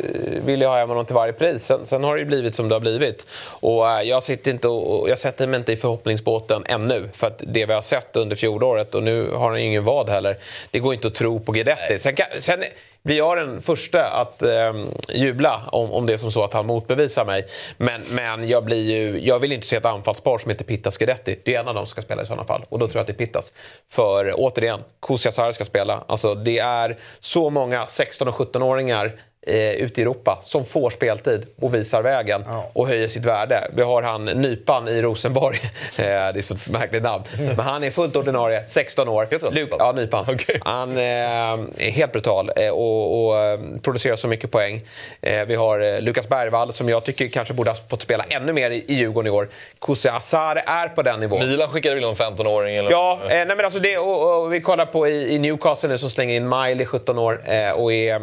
ville 0.45 0.67
ha 0.67 0.79
hem 0.79 0.89
honom 0.89 1.05
till 1.07 1.15
varje 1.15 1.33
pris. 1.33 1.65
Sen, 1.65 1.87
sen 1.87 2.05
har 2.05 2.15
det 2.15 2.21
ju 2.21 2.27
blivit 2.27 2.55
som 2.55 2.69
det 2.69 2.75
har 2.75 2.81
blivit. 2.81 3.27
Och 3.45 3.91
eh, 3.91 4.03
jag 4.03 4.23
sitter 4.23 4.51
inte 4.51 4.69
och, 4.69 5.01
och 5.01 5.11
jag 5.11 5.19
sätter 5.19 5.47
mig 5.47 5.59
inte 5.59 5.73
i 5.73 5.77
förhoppningsbåten 5.77 6.65
ännu. 6.67 6.98
För 7.13 7.27
att 7.27 7.43
det 7.47 7.67
vi 7.67 7.73
har 7.73 7.83
sett 7.83 8.17
under 8.17 8.37
fjolåret, 8.37 8.95
och 8.95 9.03
nu 9.03 9.31
har 9.31 9.51
han 9.51 9.61
ju 9.61 9.67
ingen 9.67 9.85
vad 9.85 10.09
heller, 10.09 10.37
det 10.71 10.79
går 10.79 10.95
inte 10.95 11.09
att 11.09 11.15
tro 11.15 11.41
på 11.41 11.53
Guidetti. 11.53 11.99
Sen, 11.99 12.15
kan, 12.15 12.27
sen 12.39 12.65
blir 13.03 13.17
jag 13.17 13.37
den 13.37 13.63
första 13.63 14.05
att 14.05 14.43
eh, 14.43 14.75
jubla 15.09 15.63
om, 15.73 15.93
om 15.93 16.07
det 16.07 16.13
är 16.13 16.17
som 16.17 16.33
så 16.33 16.45
att 16.45 16.53
han 16.53 16.67
motbevisar 16.67 17.25
mig. 17.25 17.47
Men, 17.77 18.03
men 18.11 18.49
jag, 18.49 18.65
blir 18.65 18.91
ju, 18.91 19.27
jag 19.27 19.39
vill 19.39 19.53
inte 19.53 19.67
se 19.67 19.77
ett 19.77 19.85
anfallspar 19.85 20.39
som 20.39 20.51
heter 20.51 20.65
Pittas 20.65 20.97
Guidetti. 20.99 21.39
Det 21.45 21.55
är 21.55 21.61
en 21.61 21.69
av 21.69 21.75
dem 21.75 21.87
som 21.87 21.91
ska 21.91 22.03
spela 22.03 22.23
i 22.23 22.27
sådana 22.27 22.45
fall. 22.45 22.65
Och 22.69 22.79
då 22.79 22.87
tror 22.87 22.97
jag 22.97 23.01
att 23.01 23.07
det 23.07 23.23
är 23.23 23.27
Pittas. 23.27 23.53
För 23.91 24.33
återigen, 24.37 24.81
Kusiasar 25.03 25.53
ska 25.53 25.65
spela. 25.65 26.05
Alltså, 26.07 26.35
det 26.35 26.59
är 26.59 26.99
så 27.21 27.51
många 27.51 27.87
16 27.87 28.29
och 28.29 28.35
17-åringar 28.35 29.21
eh, 29.49 29.73
ute 29.73 30.01
i 30.01 30.03
Europa 30.03 30.39
som 30.43 30.65
får 30.65 30.91
speltid 30.91 31.47
och 31.61 31.75
visar 31.75 32.03
vägen 32.03 32.45
och 32.73 32.89
höjer 32.89 33.09
sitt 33.09 33.25
värde. 33.25 33.71
Vi 33.77 33.83
har 33.83 34.03
han 34.03 34.25
Nypan 34.25 34.89
i 34.89 35.03
Rosenborg. 35.03 35.59
Eh, 35.99 36.05
det 36.05 36.39
är 36.39 36.43
så 36.43 36.57
märkligt 36.71 37.03
namn. 37.03 37.25
Men 37.39 37.61
han 37.61 37.85
är 37.85 37.91
fullt 37.91 38.17
ordinarie, 38.17 38.65
16 38.67 39.09
år. 39.09 39.29
Heter 39.31 39.47
han 39.47 39.55
Nypan? 39.55 39.79
Ja, 39.81 39.93
Nypan. 39.93 40.39
Han 40.63 40.97
eh, 40.97 41.03
är 41.03 41.91
helt 41.91 42.13
brutal 42.13 42.51
eh, 42.57 42.71
och, 42.71 43.29
och 43.29 43.59
producerar 43.83 44.17
så 44.17 44.29
mycket 44.29 44.51
poäng. 44.51 44.83
Vi 45.21 45.55
har 45.55 46.01
Lukas 46.01 46.29
Bergvall 46.29 46.73
som 46.73 46.89
jag 46.89 47.05
tycker 47.05 47.29
kanske 47.29 47.55
borde 47.55 47.71
ha 47.71 47.77
fått 47.91 48.03
spela 48.03 48.25
ännu 48.29 48.53
mer 48.53 48.71
i, 48.71 48.85
Djurgården 48.95 49.27
i 49.27 49.37
år. 49.37 49.49
Kuse 49.81 50.13
Asar 50.13 50.57
är 50.67 50.89
på 50.89 51.03
den 51.03 51.21
nivån. 51.21 51.49
Milan 51.49 51.69
skickade 51.69 51.95
väl 51.95 52.05
någon 52.05 52.15
15-åring? 52.15 52.77
Eller? 52.77 52.91
Ja, 52.91 53.21
nej 53.29 53.47
men 53.47 53.61
alltså 53.61 53.81
det, 53.81 53.99
och, 53.99 54.43
och 54.43 54.53
vi 54.53 54.61
kollar 54.61 54.87
på 54.87 55.09
i, 55.09 55.35
i 55.35 55.39
Newcastle 55.39 55.89
nu 55.89 55.99
som 55.99 56.11
slänger 56.11 56.37
in 56.37 56.49
Miley, 56.49 56.87
17 56.87 57.19
år, 57.19 57.41
och 57.75 57.93
är, 57.93 58.23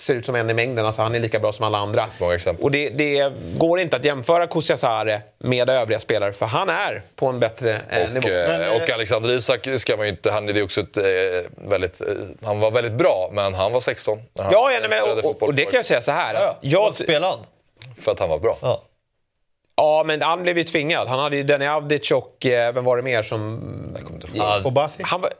ser 0.00 0.14
ut 0.14 0.26
som 0.26 0.34
en 0.34 0.50
i 0.50 0.54
mängden. 0.54 0.86
Alltså 0.86 1.02
han 1.02 1.14
är 1.14 1.20
lika 1.20 1.38
bra 1.38 1.52
som 1.52 1.64
alla 1.64 1.78
andra. 1.78 2.08
Och 2.60 2.70
det, 2.70 2.88
det 2.88 3.32
går 3.58 3.80
inte 3.80 3.96
att 3.96 4.04
jämföra 4.04 4.46
Kusiasare 4.46 5.22
med 5.38 5.70
övriga 5.70 6.00
spelare 6.00 6.32
för 6.32 6.46
han 6.46 6.68
är 6.68 7.02
på 7.16 7.26
en 7.26 7.40
bättre 7.40 7.80
eh, 7.90 8.02
Och, 8.06 8.12
nivå. 8.12 8.28
eh, 8.28 8.48
Men, 8.48 8.62
eh, 8.62 8.76
och 8.82 8.90
Alexander 8.90 9.30
Isak 9.30 9.68
ska 9.78 9.96
man 9.96 10.06
ju 10.06 10.10
inte... 10.12 10.30
Han, 10.30 10.46
det 10.46 10.60
är 10.60 10.64
också 10.64 10.80
ett, 10.80 10.96
eh, 10.96 11.02
väldigt, 11.68 12.00
eh, 12.00 12.06
han 12.42 12.60
var 12.60 12.70
väldigt 12.70 12.92
bra, 12.92 13.28
men 13.32 13.54
han 13.54 13.72
var 13.72 13.80
16 13.80 14.18
när 14.34 14.44
han 14.44 14.52
Ja, 14.52 14.72
ja 14.72 14.78
nej, 14.80 14.88
men, 14.88 15.02
och, 15.24 15.30
och, 15.30 15.42
och 15.42 15.54
det 15.54 15.64
kan 15.64 15.72
jag 15.76 15.86
säga 15.86 16.00
så 16.00 16.12
här. 16.12 16.34
Ja, 16.34 16.40
ja. 16.40 16.56
Jag, 16.60 16.96
spelade 16.96 17.26
han? 17.26 17.38
För 18.00 18.12
att 18.12 18.18
han 18.20 18.28
var 18.28 18.38
bra. 18.38 18.56
Ja. 18.62 18.82
Ja, 19.80 20.04
men 20.06 20.22
han 20.22 20.42
blev 20.42 20.58
ju 20.58 20.64
tvingad. 20.64 21.08
Han 21.08 21.18
hade 21.18 21.36
ju 21.36 21.42
Denny 21.42 21.66
Avdic 21.66 22.10
och 22.10 22.46
eh, 22.46 22.74
vem 22.74 22.84
var 22.84 22.96
det 22.96 23.02
mer 23.02 23.22
som... 23.22 23.60
Ja, 24.34 24.60
Och 24.64 24.72
Basi? 24.72 25.02
Han 25.06 25.20
var, 25.20 25.30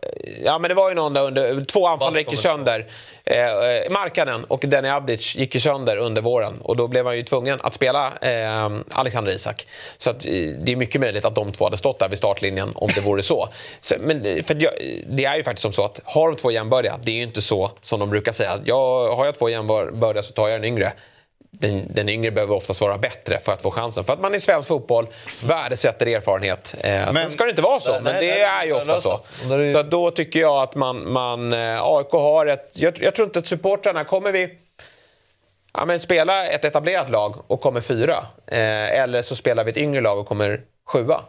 ja, 0.44 0.58
men 0.58 0.68
det 0.68 0.74
var 0.74 0.88
ju 0.88 0.94
någon 0.94 1.12
där 1.12 1.22
under... 1.22 1.64
Två 1.64 1.86
anfall 1.86 2.16
gick 2.16 2.30
ju 2.30 2.36
sönder. 2.36 2.86
Eh, 3.24 3.48
eh, 3.48 3.90
Markkanen 3.90 4.44
och 4.44 4.60
Denny 4.66 4.88
Avdic 4.88 5.36
gick 5.36 5.54
ju 5.54 5.60
sönder 5.60 5.96
under 5.96 6.22
våren. 6.22 6.60
Och 6.62 6.76
då 6.76 6.88
blev 6.88 7.06
han 7.06 7.16
ju 7.16 7.22
tvungen 7.22 7.60
att 7.62 7.74
spela 7.74 8.12
eh, 8.20 8.70
Alexander 8.90 9.32
Isak. 9.32 9.66
Så 9.98 10.10
att, 10.10 10.26
eh, 10.26 10.32
det 10.32 10.72
är 10.72 10.76
mycket 10.76 11.00
möjligt 11.00 11.24
att 11.24 11.34
de 11.34 11.52
två 11.52 11.64
hade 11.64 11.76
stått 11.76 11.98
där 11.98 12.08
vid 12.08 12.18
startlinjen 12.18 12.72
om 12.74 12.90
det 12.94 13.00
vore 13.00 13.22
så. 13.22 13.48
så 13.80 13.94
men 14.00 14.44
för 14.44 14.62
jag, 14.62 14.72
det 15.06 15.24
är 15.24 15.36
ju 15.36 15.44
faktiskt 15.44 15.62
som 15.62 15.72
så 15.72 15.84
att 15.84 16.00
har 16.04 16.28
de 16.28 16.36
två 16.36 16.50
jämbördiga, 16.50 16.98
det 17.02 17.10
är 17.10 17.16
ju 17.16 17.22
inte 17.22 17.42
så 17.42 17.70
som 17.80 18.00
de 18.00 18.10
brukar 18.10 18.32
säga. 18.32 18.58
Jag, 18.64 19.16
har 19.16 19.24
jag 19.24 19.38
två 19.38 19.48
jämbördiga 19.48 20.22
så 20.22 20.32
tar 20.32 20.48
jag 20.48 20.60
den 20.60 20.64
yngre. 20.64 20.92
Den, 21.50 21.86
den 21.94 22.08
yngre 22.08 22.30
behöver 22.30 22.54
oftast 22.56 22.80
vara 22.80 22.98
bättre 22.98 23.38
för 23.40 23.52
att 23.52 23.62
få 23.62 23.70
chansen. 23.70 24.04
För 24.04 24.12
att 24.12 24.20
man 24.20 24.34
i 24.34 24.40
svensk 24.40 24.68
fotboll 24.68 25.06
värdesätter 25.44 26.06
erfarenhet. 26.06 26.74
Eh, 26.84 27.12
men, 27.12 27.30
ska 27.30 27.44
det 27.44 27.50
inte 27.50 27.62
vara 27.62 27.80
så, 27.80 27.92
Nej, 27.92 28.00
men 28.02 28.14
det 28.14 28.20
nej, 28.20 28.40
är 28.40 28.64
ju 28.64 28.72
ofta 28.72 28.92
nej, 28.92 29.00
så. 29.00 29.20
är- 29.54 29.72
Så 29.72 29.82
då 29.82 30.10
tycker 30.10 30.40
jag 30.40 30.62
att 30.62 30.74
man, 30.74 31.12
man 31.12 31.52
eh, 31.52 31.82
AIK 31.82 32.10
har 32.12 32.46
ett... 32.46 32.70
Jag, 32.72 33.02
jag 33.02 33.14
tror 33.14 33.26
inte 33.26 33.38
att 33.38 33.46
supportrarna, 33.46 34.04
kommer 34.04 34.32
vi 34.32 34.58
ja, 35.74 35.84
men 35.84 36.00
spela 36.00 36.46
ett 36.46 36.64
etablerat 36.64 37.10
lag 37.10 37.34
och 37.46 37.60
kommer 37.60 37.80
fyra, 37.80 38.26
eh, 38.46 39.00
eller 39.00 39.22
så 39.22 39.36
spelar 39.36 39.64
vi 39.64 39.70
ett 39.70 39.76
yngre 39.76 40.00
lag 40.00 40.18
och 40.18 40.26
kommer 40.28 40.60
sjua. 40.86 41.20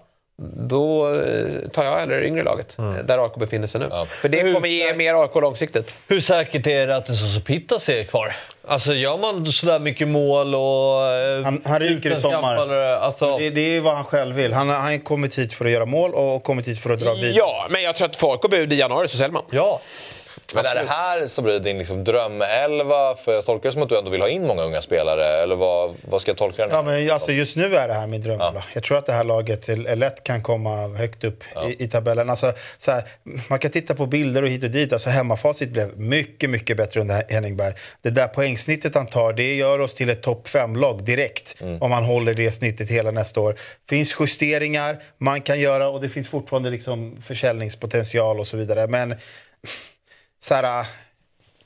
Då 0.56 1.14
eh, 1.16 1.70
tar 1.74 1.84
jag 1.84 2.00
hellre 2.00 2.20
det 2.20 2.26
yngre 2.28 2.44
laget, 2.44 2.78
Mm. 2.78 2.96
eh, 2.98 3.04
där 3.04 3.24
AIK 3.26 3.36
befinner 3.36 3.68
sig 3.68 3.80
nu. 3.82 3.88
Ja. 3.90 4.06
För 4.06 4.30
det 4.30 4.54
kommer 4.54 4.68
ge 4.68 4.94
mer 4.96 5.14
AIK 5.24 5.36
långsiktigt. 5.36 5.96
Hur 6.08 6.20
säkert 6.20 6.68
är 6.68 6.88
det 6.88 6.96
att 6.96 7.10
en 7.10 7.16
Soso 7.16 7.42
Pittas 7.42 7.90
är 7.90 8.04
kvar? 8.04 8.34
Alltså 8.68 8.94
gör 8.94 9.18
man 9.18 9.46
sådär 9.46 9.80
mycket 9.80 10.08
mål 10.08 10.56
och... 10.56 11.08
eh, 11.08 11.44
Han- 11.44 11.62
han 11.66 11.80
ryker 11.80 12.12
i 12.14 12.16
sommar. 12.16 12.58
Alltså, 12.78 13.38
Det, 13.38 13.50
det 13.50 13.76
är 13.78 13.82
vad 13.82 13.94
han 13.96 14.04
själv 14.06 14.36
vill. 14.36 14.54
Han 14.54 14.70
har 14.70 15.04
kommit 15.04 15.38
hit 15.38 15.54
för 15.54 15.66
att 15.66 15.72
göra 15.72 15.86
mål 15.86 16.14
och 16.14 16.44
kommit 16.44 16.68
hit 16.68 16.80
för 16.80 16.90
att 16.90 17.00
dra 17.00 17.14
vidare. 17.14 17.34
Ja, 17.38 17.68
men 17.70 17.84
jag 17.84 17.96
tror 17.96 18.08
att 18.08 18.16
för 18.16 18.32
AIK 18.32 18.50
bud 18.52 18.74
i 18.74 18.76
januari 18.76 19.08
så 19.08 19.18
säljer 19.18 19.32
man. 19.34 19.44
ja. 19.52 19.82
Men 20.56 20.66
är 20.66 20.76
det 20.76 20.90
här 20.90 21.28
som 21.28 21.44
blir 21.44 21.60
din 21.60 21.78
liksom 21.78 22.04
drömelva? 22.04 23.16
För 23.16 23.34
jag 23.34 23.46
tolkar 23.46 23.70
det 23.70 23.74
som 23.74 23.84
att 23.84 23.90
du 23.90 23.98
ändå 23.98 24.12
vill 24.12 24.22
ha 24.22 24.30
in 24.30 24.48
många 24.48 24.62
unga 24.62 24.82
spelare. 24.82 25.26
Eller 25.26 25.56
vad, 25.56 25.96
vad 26.02 26.22
ska 26.22 26.32
jag 26.32 26.38
tolka 26.38 26.62
den 26.62 26.76
Ja, 26.76 26.82
men 26.82 27.12
alltså 27.12 27.32
just 27.32 27.56
nu 27.56 27.76
är 27.76 27.88
det 27.88 27.94
här 27.94 28.08
min 28.08 28.22
dröm. 28.22 28.40
Ja. 28.40 28.64
Jag 28.74 28.84
tror 28.84 28.98
att 28.98 29.06
det 29.06 29.14
här 29.14 29.24
laget 29.24 29.68
lätt 29.98 30.24
kan 30.24 30.42
komma 30.42 30.88
högt 30.88 31.24
upp 31.24 31.44
i, 31.68 31.84
i 31.84 31.88
tabellen. 31.88 32.30
Alltså, 32.30 32.54
så 32.78 32.92
här, 32.92 33.04
man 33.50 33.60
kan 33.60 33.72
titta 33.72 33.96
på 33.96 34.06
bilder 34.06 34.44
och 34.44 34.50
hit 34.50 34.64
och 34.64 34.70
dit. 34.70 34.94
Alltså, 34.94 35.10
hemmafacit 35.10 35.70
blev 35.70 36.00
mycket, 36.00 36.50
mycket 36.50 36.78
bättre 36.78 37.02
under 37.02 37.24
Henningberg. 37.30 37.74
Det 38.02 38.10
där 38.10 38.28
poängsnittet 38.28 38.96
han 38.96 39.08
tar, 39.08 39.34
det 39.34 39.56
gör 39.56 39.80
oss 39.80 39.96
till 39.96 40.10
ett 40.10 40.22
topp 40.22 40.48
5-lag 40.48 41.04
direkt. 41.04 41.56
Om 41.80 41.90
man 41.90 42.04
håller 42.04 42.34
det 42.34 42.52
snittet 42.52 42.90
hela 42.90 43.12
nästa 43.12 43.40
år. 43.40 43.56
finns 43.90 44.16
justeringar 44.20 45.04
man 45.18 45.42
kan 45.42 45.60
göra 45.60 45.90
och 45.90 46.02
det 46.02 46.10
finns 46.10 46.28
fortfarande 46.28 46.70
liksom 46.70 47.22
försäljningspotential 47.22 48.40
och 48.40 48.48
så 48.48 48.58
vidare. 48.58 48.88
Men 48.88 49.16
så 50.42 50.56
här, 50.56 50.86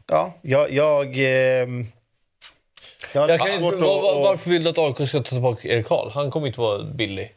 ja, 0.07 0.33
jag... 0.41 0.71
jag 0.73 1.05
ehm, 1.17 1.85
jag 3.13 3.29
Jag 3.29 3.39
kan 3.39 3.51
inte, 3.51 3.63
var, 3.63 4.01
var, 4.01 4.23
varför 4.23 4.49
vill 4.49 4.63
du 4.63 4.69
att 4.69 4.77
AIK 4.77 5.07
ska 5.07 5.17
ta 5.17 5.23
tillbaka 5.23 5.67
Erik 5.67 5.85
Karl? 5.87 6.09
Han 6.13 6.31
kommer 6.31 6.47
inte 6.47 6.59
vara 6.59 6.83
billig. 6.83 7.31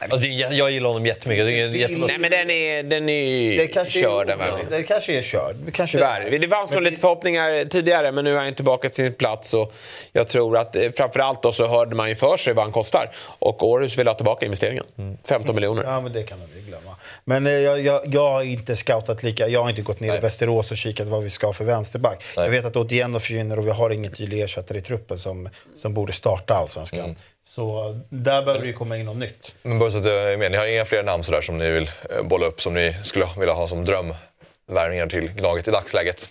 Alltså, 0.00 0.26
är- 0.26 0.52
jag 0.52 0.70
gillar 0.70 0.88
honom 0.88 1.06
jättemycket. 1.06 1.46
Det 1.46 1.60
är 1.60 1.68
jättebra... 1.68 2.06
Nej, 2.06 2.18
men 2.18 2.30
den 2.30 2.50
är, 2.50 2.82
den 2.82 3.08
är 3.08 3.58
Det 3.58 3.66
kanske 3.66 4.00
körd. 4.00 4.30
är, 4.30 4.36
den 4.36 4.38
väl. 4.38 4.54
det 4.70 4.82
kanske 4.82 5.18
är 5.18 5.22
körd. 5.22 5.56
Det 5.56 5.72
kanske 5.72 5.98
Tyvärr. 5.98 6.38
Det 6.38 6.48
fanns 6.48 6.70
nog 6.70 6.82
lite 6.82 7.00
förhoppningar 7.00 7.64
tidigare 7.64 8.12
men 8.12 8.24
nu 8.24 8.36
är 8.36 8.44
han 8.44 8.54
tillbaka 8.54 8.88
till 8.88 9.04
sin 9.04 9.14
plats 9.14 9.54
och 9.54 9.72
jag 10.12 10.28
tror 10.28 10.56
att 10.56 10.76
eh, 10.76 10.90
framförallt 10.96 11.42
då 11.42 11.52
så 11.52 11.66
hörde 11.66 11.94
man 11.94 12.08
ju 12.08 12.14
för 12.14 12.36
sig 12.36 12.52
vad 12.52 12.64
han 12.64 12.72
kostar 12.72 13.10
och 13.18 13.62
Århus 13.62 13.98
vill 13.98 14.06
ha 14.08 14.14
tillbaka 14.14 14.44
investeringen. 14.44 14.84
15 15.24 15.54
miljoner. 15.54 15.84
Ja, 15.84 16.00
men 16.00 16.12
det 16.12 16.22
kan 16.22 16.38
man 16.38 16.48
ju 16.56 16.60
glömma. 16.60 16.96
Men 17.24 17.46
eh, 17.46 17.52
jag, 17.52 17.80
jag, 17.80 18.00
jag 18.04 18.30
har 18.30 18.42
inte 18.42 18.76
scoutat 18.76 19.22
lika. 19.22 19.48
Jag 19.48 19.62
har 19.62 19.70
inte 19.70 19.82
gått 19.82 20.00
ner 20.00 20.16
i 20.16 20.20
Västerås 20.20 20.70
och 20.70 20.76
kikat 20.76 21.08
vad 21.08 21.22
vi 21.22 21.30
ska 21.30 21.46
ha 21.46 21.52
för 21.52 21.64
vänsterback. 21.64 22.24
Nej. 22.36 22.44
Jag 22.44 22.52
vet 22.52 22.64
att 22.64 22.76
Otieno 22.76 23.20
försvinner 23.20 23.58
och 23.58 23.66
vi 23.66 23.70
har 23.70 23.90
ingen 23.90 24.12
tydlig 24.12 24.42
ersättare 24.42 24.78
i 24.78 24.80
truppen 24.80 25.18
som, 25.18 25.48
som 25.76 25.94
borde 25.94 26.12
starta 26.12 26.54
allsvenskan. 26.54 27.16
Så 27.48 28.00
där 28.08 28.42
behöver 28.42 28.66
det 28.66 28.72
komma 28.72 28.96
in 28.96 29.06
något 29.06 29.16
nytt. 29.16 29.54
Men 29.62 29.78
bara 29.78 29.90
så 29.90 29.98
att 29.98 30.04
jag 30.04 30.32
är 30.32 30.36
med, 30.36 30.50
ni 30.50 30.56
har 30.56 30.66
inga 30.66 30.84
fler 30.84 31.02
namn 31.02 31.24
sådär 31.24 31.40
som 31.40 31.58
ni 31.58 31.70
vill 31.70 31.90
eh, 32.10 32.22
bolla 32.22 32.46
upp 32.46 32.60
som 32.60 32.74
ni 32.74 32.96
skulle 33.02 33.26
vilja 33.38 33.54
ha 33.54 33.68
som 33.68 33.84
drömvärvningar 33.84 35.06
till 35.06 35.30
laget 35.38 35.68
i 35.68 35.70
dagsläget? 35.70 36.28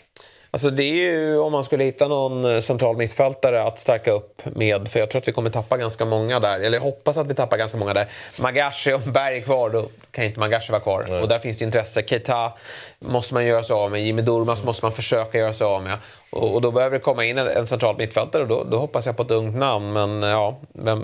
Alltså 0.52 0.70
det 0.70 0.84
är 0.84 0.93
ju 0.93 1.38
om 1.38 1.52
man 1.52 1.64
skulle 1.64 1.84
hitta 1.84 2.08
någon 2.08 2.45
eh, 2.45 2.60
central 2.60 2.98
mittfältare 2.98 3.64
att 3.64 3.80
stärka 3.80 4.12
upp 4.12 4.41
med. 4.45 4.88
För 4.88 5.00
jag 5.00 5.10
tror 5.10 5.20
att 5.20 5.28
vi 5.28 5.32
kommer 5.32 5.50
tappa 5.50 5.78
ganska 5.78 6.06
många 6.06 6.39
där. 6.39 6.60
Eller 6.60 6.78
jag 6.78 6.84
hoppas 6.84 7.18
att 7.18 7.28
vi 7.28 7.36
tappar 7.36 7.58
ganska 7.58 7.78
många 7.78 7.93
där. 7.93 8.08
Magashi, 8.41 8.93
om 8.93 9.12
Berg 9.12 9.38
är 9.38 9.41
kvar 9.41 9.70
då 9.70 9.89
kan 10.12 10.26
inte 10.26 10.39
Magashi 10.39 10.72
vara 10.72 10.82
kvar. 10.82 11.22
Och 11.22 11.28
där 11.28 11.39
finns 11.39 11.58
det 11.58 11.66
intresse. 11.66 12.04
Keita 12.08 12.54
måste 13.00 13.34
man 13.34 13.45
göra 13.45 13.64
sig 13.64 13.74
av 13.74 13.91
med. 13.91 14.02
Jimmy 14.02 14.22
Durmaz 14.22 14.64
måste 14.64 14.86
man 14.86 14.91
försöka 14.91 15.38
göra 15.38 15.54
sig 15.54 15.66
av 15.66 15.84
med. 15.84 15.98
Och, 16.30 16.54
och 16.56 16.62
då 16.62 16.72
behöver 16.72 16.98
det 16.98 17.04
komma 17.04 17.26
in 17.26 17.38
en, 17.38 17.48
en 17.48 17.68
central 17.68 17.98
mittfältare 17.98 18.41
och 18.41 18.48
då, 18.48 18.64
då 18.64 18.78
hoppas 18.78 19.06
jag 19.06 19.18
på 19.18 19.24
ett 19.24 19.32
ungt 19.32 19.56
namn. 19.58 19.93
Men 19.93 20.24
eh, 20.24 20.30
ja, 20.30 20.60
vem, 20.74 21.04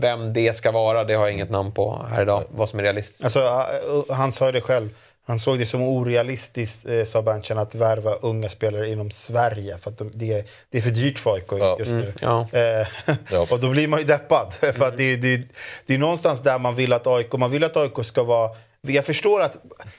vem 0.00 0.32
det 0.32 0.56
ska 0.56 0.70
vara 0.70 1.04
det 1.04 1.14
har 1.14 1.24
jag 1.24 1.32
inget 1.32 1.50
namn 1.50 1.72
på 1.72 2.06
här 2.10 2.22
idag. 2.22 2.44
Vad 2.50 2.68
som 2.68 2.78
är 2.78 2.82
realistiskt. 2.82 3.24
Alltså, 3.24 3.40
eh, 3.40 4.16
han 4.16 4.32
sa 4.32 4.46
ju 4.46 4.52
det 4.52 4.60
själv. 4.60 4.88
Han 5.28 5.38
såg 5.38 5.58
det 5.58 5.66
som 5.66 5.82
orealistiskt, 5.82 6.86
eh, 6.86 7.04
sa 7.04 7.22
Berntsen, 7.22 7.58
att 7.58 7.74
värva 7.74 8.14
unga 8.14 8.48
spelare 8.48 8.88
inom 8.90 9.10
Sverige. 9.10 9.78
För 9.78 9.90
att 9.90 9.98
de, 9.98 10.10
det, 10.14 10.32
är, 10.32 10.44
det 10.70 10.78
är 10.78 10.82
för 10.82 10.90
dyrt 10.90 11.18
för 11.18 11.34
AIK 11.34 11.44
Ja. 11.50 11.76
just 11.78 11.92
nu. 11.92 12.12
ja. 12.20 12.48
Eh, 12.52 13.40
och 13.52 13.60
då 13.60 13.70
blir 13.70 13.88
man 13.88 14.00
ju 14.00 14.06
deppad. 14.06 14.52
för 14.60 14.88
att 14.88 14.96
det, 14.96 15.16
det, 15.16 15.42
det 15.86 15.94
är 15.94 15.98
någonstans 15.98 16.42
där 16.42 16.58
man 16.58 16.74
vill 16.74 16.92
att 16.92 17.06
AIK, 17.06 17.32
man 17.32 17.50
vill 17.50 17.64
att 17.64 17.76
AIK 17.76 18.04
ska 18.04 18.22
vara 18.22 18.50
jag 18.88 19.04
förstår 19.04 19.40
att, 19.42 19.56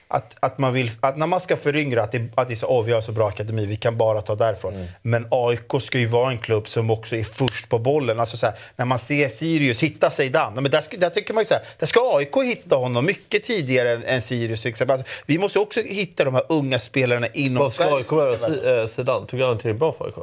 att, 0.08 0.36
att 0.40 0.58
man 0.58 0.74
vill, 0.74 0.92
att 1.00 1.18
när 1.18 1.28
man 1.28 1.40
ska 1.42 1.58
föryngra, 1.58 2.04
att 2.04 2.12
det, 2.12 2.30
att 2.36 2.48
det 2.48 2.54
är 2.54 2.56
så, 2.56 2.68
oh, 2.68 2.86
vi 2.86 2.92
har 2.92 3.02
så 3.02 3.12
bra 3.12 3.28
akademi, 3.28 3.66
vi 3.66 3.76
kan 3.76 3.98
bara 3.98 4.22
ta 4.22 4.36
därifrån. 4.36 4.74
Mm. 4.76 4.88
Men 5.02 5.28
AIK 5.32 5.82
ska 5.82 5.98
ju 6.00 6.06
vara 6.06 6.32
en 6.32 6.38
klubb 6.38 6.68
som 6.68 6.90
också 6.90 7.16
är 7.16 7.24
först 7.24 7.70
på 7.70 7.80
bollen. 7.80 8.20
Alltså 8.20 8.38
så 8.38 8.46
här, 8.46 8.56
när 8.76 8.86
man 8.86 9.00
ser 9.00 9.30
Sirius 9.30 9.84
hitta 9.84 10.10
Zeidan, 10.10 10.54
men 10.54 10.64
där, 10.72 10.82
ska, 10.82 10.98
där 10.98 11.10
tycker 11.10 11.34
man 11.34 11.42
ju 11.42 11.46
så 11.46 11.54
här, 11.54 11.64
där 11.80 11.88
ska 11.88 12.18
AIK 12.18 12.36
hitta 12.46 12.76
honom 12.76 13.05
mycket 13.05 13.43
tidigare 13.43 13.92
än, 13.92 14.04
än 14.04 14.22
Sirius. 14.22 14.66
exempel. 14.66 14.97
Alltså, 14.97 15.14
vi 15.26 15.38
måste 15.38 15.59
också 15.59 15.82
hitta 15.82 16.24
de 16.24 16.34
här 16.34 16.43
unga 16.50 16.80
spelarna 16.80 17.28
inom 17.28 17.64
Vad 17.64 17.74
ska. 17.74 17.96
AIK 17.97 18.12
göra? 18.12 18.82
eh, 18.82 18.88
Zidane? 18.88 19.26
Tycker 19.28 19.46
han 19.46 19.58
till 19.58 19.74
bra 19.74 19.92
för 19.92 20.05
AIK? 20.05 20.16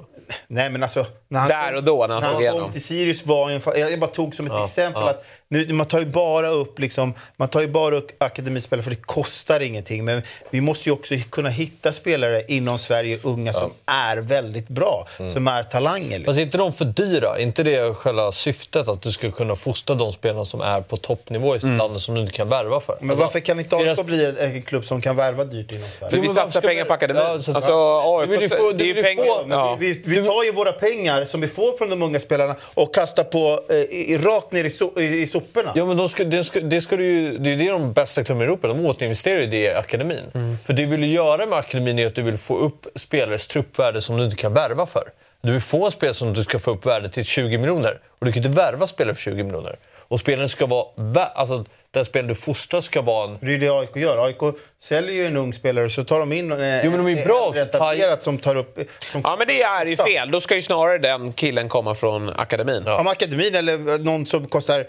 Nej, 0.46 0.70
men 0.70 0.82
alltså, 0.82 1.06
när 1.28 1.40
han 1.40 1.48
Där 1.48 1.74
och 1.74 1.84
då, 1.84 2.06
när 2.06 2.14
han 2.14 2.22
när 2.22 2.32
han 2.32 2.40
igenom. 2.42 2.60
kom 2.62 2.72
till 2.72 2.84
Sirius 2.84 3.26
var 3.26 3.50
en, 3.50 3.60
jag 3.76 4.00
bara 4.00 4.10
tog 4.10 4.34
som 4.34 4.46
ett 4.46 4.52
Ja, 4.52 4.64
exempel 4.64 5.02
ja. 5.02 5.10
att 5.10 5.24
nu, 5.48 5.72
man 5.72 5.86
tar 5.86 5.98
ju 5.98 6.06
bara 6.06 6.48
upp 6.48 6.78
liksom, 6.78 7.14
man 7.36 7.48
tar 7.48 7.60
ju 7.60 7.68
bara 7.68 7.96
upp 7.96 8.22
akademispelare 8.22 8.82
för 8.82 8.90
det 8.90 8.96
kostar 9.02 9.60
ingenting. 9.60 10.04
Men 10.04 10.22
vi 10.50 10.60
måste 10.60 10.88
ju 10.88 10.92
också 10.92 11.14
kunna 11.30 11.48
hitta 11.48 11.92
spelare 11.92 12.42
inom 12.48 12.78
Sverige, 12.78 13.18
unga, 13.22 13.52
som 13.52 13.70
är 13.86 14.16
väldigt 14.16 14.68
bra. 14.68 15.08
Mm. 15.18 15.32
Som 15.32 15.48
är 15.48 15.62
talanger. 15.62 16.08
Liksom. 16.18 16.24
Fast 16.24 16.38
är 16.38 16.42
inte 16.42 16.58
de 16.58 16.72
för 16.72 16.84
dyra? 16.84 17.28
Är 17.38 17.42
inte 17.42 17.62
det 17.62 17.94
själva 17.94 18.32
syftet? 18.32 18.88
Att 18.88 19.02
du 19.02 19.12
ska 19.12 19.30
kunna 19.30 19.56
fostra 19.56 19.94
de 19.96 20.12
spelarna 20.12 20.44
som 20.44 20.60
är 20.60 20.80
på 20.80 20.96
toppnivå 20.96 21.56
i 21.56 21.58
landet 21.58 22.00
som 22.02 22.14
du 22.14 22.20
inte 22.20 22.32
kan 22.32 22.48
värva 22.48 22.80
för? 22.80 22.96
Men 23.00 23.16
varför 23.18 23.40
kan 23.40 23.60
inte 23.60 23.76
AIK 23.76 23.84
deras- 23.86 24.04
bli 24.04 24.24
en, 24.26 24.36
en 24.38 24.62
klubb 24.62 24.84
som 24.84 25.00
kan 25.00 25.16
värva 25.16 25.44
dyrt 25.44 25.72
inom 25.72 25.88
Sverige? 25.98 26.10
För 26.10 26.20
vi 26.22 26.28
satsar 26.28 26.50
ska 26.60 26.68
pengar 26.68 26.84
vi- 26.84 26.88
på 26.88 26.94
akademin. 26.94 27.22
Ja, 27.22 27.42
så- 27.42 27.54
alltså, 27.54 27.70
Ja. 27.70 28.20
AIK, 28.20 28.30
Du 28.30 28.36
vill 28.36 28.42
ju 28.42 28.48
få- 28.48 28.70
det 28.72 28.84
är 28.84 28.86
ju 28.86 28.92
du 28.92 29.02
vill 29.02 29.04
pengar. 29.04 29.24
få- 29.24 29.46
Ja. 29.50 29.76
vi, 29.80 29.92
vi, 30.04 30.20
vi 30.20 30.26
tar 30.26 30.44
ju 30.44 30.52
våra 30.52 30.72
pengar 30.72 31.24
som 31.24 31.40
vi 31.40 31.48
får 31.48 31.78
från 31.78 31.90
de 31.90 32.02
unga 32.02 32.20
spelarna 32.20 32.56
och 32.74 32.94
kastar 32.94 33.24
på 33.24 33.60
eh, 33.68 33.76
i, 33.76 34.18
rakt 34.22 34.52
ner 34.52 34.64
i, 34.64 34.70
so, 34.70 35.00
i, 35.00 35.22
i 35.22 35.26
soporna. 35.34 35.72
Ja, 35.74 35.86
men 35.86 35.96
de 35.96 36.08
ska, 36.08 36.24
det, 36.24 36.44
ska, 36.44 36.60
det, 36.60 36.80
ska 36.80 36.96
du 36.96 37.04
ju, 37.04 37.38
det 37.38 37.50
är 37.50 37.56
ju 37.56 37.64
det 37.64 37.70
de 37.70 37.92
bästa 37.92 38.24
klubbarna 38.24 38.44
i 38.44 38.46
Europa 38.46 38.68
de 38.68 38.86
återinvesterar 38.86 39.40
i 39.40 39.46
det 39.46 39.56
i 39.56 39.70
akademin. 39.70 40.58
För 40.64 40.72
det 40.72 40.82
du 40.82 40.86
vill 40.86 41.12
göra 41.12 41.46
med 41.46 41.58
akademin 41.58 41.98
är 41.98 42.06
att 42.06 42.14
du 42.14 42.22
vill 42.22 42.38
få 42.38 42.56
upp 42.56 42.86
spelares 42.94 43.46
truppvärde 43.46 44.00
som 44.00 44.16
du 44.16 44.24
inte 44.24 44.36
kan 44.36 44.54
värva 44.54 44.86
för. 44.86 45.02
Du 45.44 45.52
vill 45.52 45.60
få 45.60 45.84
en 45.84 45.90
spelare 45.90 46.14
som 46.14 46.32
du 46.32 46.44
ska 46.44 46.58
få 46.58 46.70
upp 46.70 46.86
värde 46.86 47.08
till 47.08 47.24
20 47.24 47.58
miljoner. 47.58 47.98
Och 48.18 48.26
du 48.26 48.32
kan 48.32 48.44
inte 48.44 48.56
värva 48.56 48.86
spelare 48.86 49.14
för 49.14 49.22
20 49.22 49.42
miljoner. 49.42 49.76
Och 50.08 50.20
spelaren 50.20 50.48
ska 50.48 50.66
vara... 50.66 51.26
Alltså, 51.26 51.64
den 51.90 52.04
spelaren 52.04 52.28
du 52.28 52.34
fostrar 52.34 52.80
ska 52.80 53.02
vara 53.02 53.30
en... 53.30 53.38
Det 53.40 53.54
är 53.54 53.58
det 53.58 53.68
AIK 53.68 53.96
gör. 53.96 54.26
AIK 54.26 54.56
säljer 54.82 55.14
ju 55.14 55.26
en 55.26 55.36
ung 55.36 55.52
spelare 55.52 55.90
så 55.90 56.04
tar 56.04 56.20
de 56.20 56.32
in 56.32 56.52
eh, 56.52 56.84
Jo, 56.84 56.90
men 56.90 57.04
de 57.04 57.06
är 57.06 57.16
ju 57.16 57.24
bra 57.24 57.52
en 57.54 57.62
etablerat 57.62 58.22
som 58.22 58.38
tar 58.38 58.56
upp... 58.56 58.78
Som, 59.12 59.20
Ja, 59.24 59.36
men 59.38 59.46
det 59.46 59.62
är 59.62 59.86
ju 59.86 59.96
fel. 59.96 60.30
Då 60.30 60.40
ska 60.40 60.56
ju 60.56 60.62
snarare 60.62 60.98
den 60.98 61.32
killen 61.32 61.68
komma 61.68 61.94
från 61.94 62.30
akademin. 62.30 62.88
Om 62.88 63.06
akademin 63.06 63.54
eller 63.54 64.04
någon 64.04 64.26
som 64.26 64.46
kostar 64.46 64.86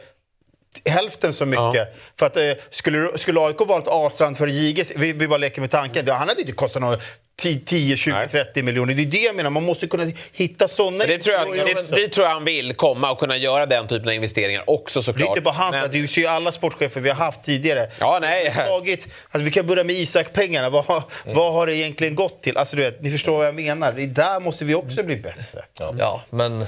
hälften 0.90 1.34
så 1.34 1.46
mycket. 1.46 1.96
För 2.20 2.26
att, 2.26 2.38
eh, 2.38 2.52
skulle, 2.70 3.18
skulle 3.18 3.40
AIK 3.40 3.60
valt 3.62 3.88
Astrand 3.88 4.38
för 4.38 4.48
JG, 4.48 4.84
vi, 4.96 5.14
vi 5.14 5.28
bara 5.28 5.38
leker 5.38 5.62
med 5.62 5.72
tanken, 5.72 6.08
han 6.10 6.28
hade 6.30 6.42
inte 6.42 6.54
kostat 6.54 6.82
något 6.82 7.02
10, 7.66 7.98
20, 7.98 8.12
Nej. 8.14 8.28
30 8.30 8.64
miljoner. 8.64 8.94
Det 8.94 9.02
är 9.02 9.06
det 9.06 9.18
jag 9.18 9.36
menar, 9.36 9.50
man 9.50 9.64
måste 9.64 9.88
kunna 9.88 10.12
hitta 10.34 10.68
sådana... 10.68 11.06
Det 11.06 11.18
tror, 11.18 11.36
jag, 11.36 11.68
det, 11.68 11.96
det 11.96 12.08
tror 12.08 12.28
jag 12.28 12.34
han 12.34 12.46
vill 12.46 12.74
komma 12.74 13.12
och 13.12 13.20
kunna 13.20 13.38
göra 13.38 13.66
den 13.66 13.88
typen 13.88 14.08
av 14.08 14.14
investeringar 14.14 14.64
också 14.68 15.00
Det 15.00 15.02
är 15.02 15.04
såklart. 15.04 15.30
inte 15.30 15.42
bara 15.42 15.54
hans, 15.54 15.76
Men- 15.76 15.92
det 15.92 15.98
är 15.98 16.20
ju 16.20 16.26
alla 16.28 16.52
sportchefer 16.52 17.02
vi 17.02 17.10
har 17.10 17.16
haft 17.16 17.44
tidigare. 17.44 17.88
Ja, 18.00 18.20
nej. 18.22 18.54
Tagit, 18.68 19.08
alltså 19.32 19.46
vi 19.46 19.52
kan 19.52 19.68
börja 19.68 19.84
med 19.84 19.96
Isak-pengarna. 19.96 20.70
Vad, 20.70 20.86
har- 20.86 21.04
vad 21.26 21.54
har 21.54 21.68
det 21.68 21.76
egentligen 21.76 22.16
gått 22.16 22.44
till? 22.44 22.58
Alltså, 22.58 22.76
du 22.76 22.82
vet, 22.82 23.02
ni 23.02 23.12
förstår 23.12 23.38
vad 23.38 23.48
jag 23.48 23.56
menar. 23.56 23.92
Det 23.92 24.04
är 24.04 24.08
där 24.08 24.40
måste 24.40 24.66
vi 24.66 24.76
också 24.76 25.04
bli 25.04 25.16
bättre, 25.18 25.66
Ja, 25.98 26.22
men... 26.30 26.66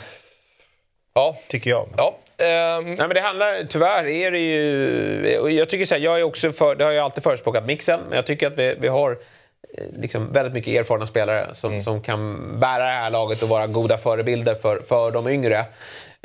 Ja. 1.13 1.37
tycker 1.47 1.69
jag. 1.69 1.89
ja. 1.97 2.17
Ehm, 2.37 2.85
Nej, 2.85 2.97
men 2.97 3.09
det 3.09 3.21
handlar, 3.21 3.63
tyvärr 3.69 4.07
är 4.07 4.31
det 4.31 4.39
ju... 4.39 5.49
Jag 5.51 5.69
tycker 5.69 5.85
så 5.85 5.95
här, 5.95 6.01
jag 6.01 6.19
är 6.19 6.23
också 6.23 6.51
för, 6.51 6.75
det 6.75 6.83
har 6.83 6.91
jag 6.91 7.03
alltid 7.03 7.23
förespråkat 7.23 7.65
mixen, 7.65 7.99
men 8.07 8.15
jag 8.15 8.25
tycker 8.25 8.47
att 8.47 8.57
vi, 8.57 8.75
vi 8.79 8.87
har 8.87 9.11
eh, 9.11 9.83
liksom 10.01 10.33
väldigt 10.33 10.53
mycket 10.53 10.79
erfarna 10.79 11.07
spelare 11.07 11.55
som, 11.55 11.79
som 11.79 12.01
kan 12.01 12.51
bära 12.59 12.83
det 12.83 12.89
här 12.89 13.09
laget 13.09 13.43
och 13.43 13.49
vara 13.49 13.67
goda 13.67 13.97
förebilder 13.97 14.55
för, 14.55 14.79
för 14.79 15.11
de 15.11 15.27
yngre. 15.27 15.65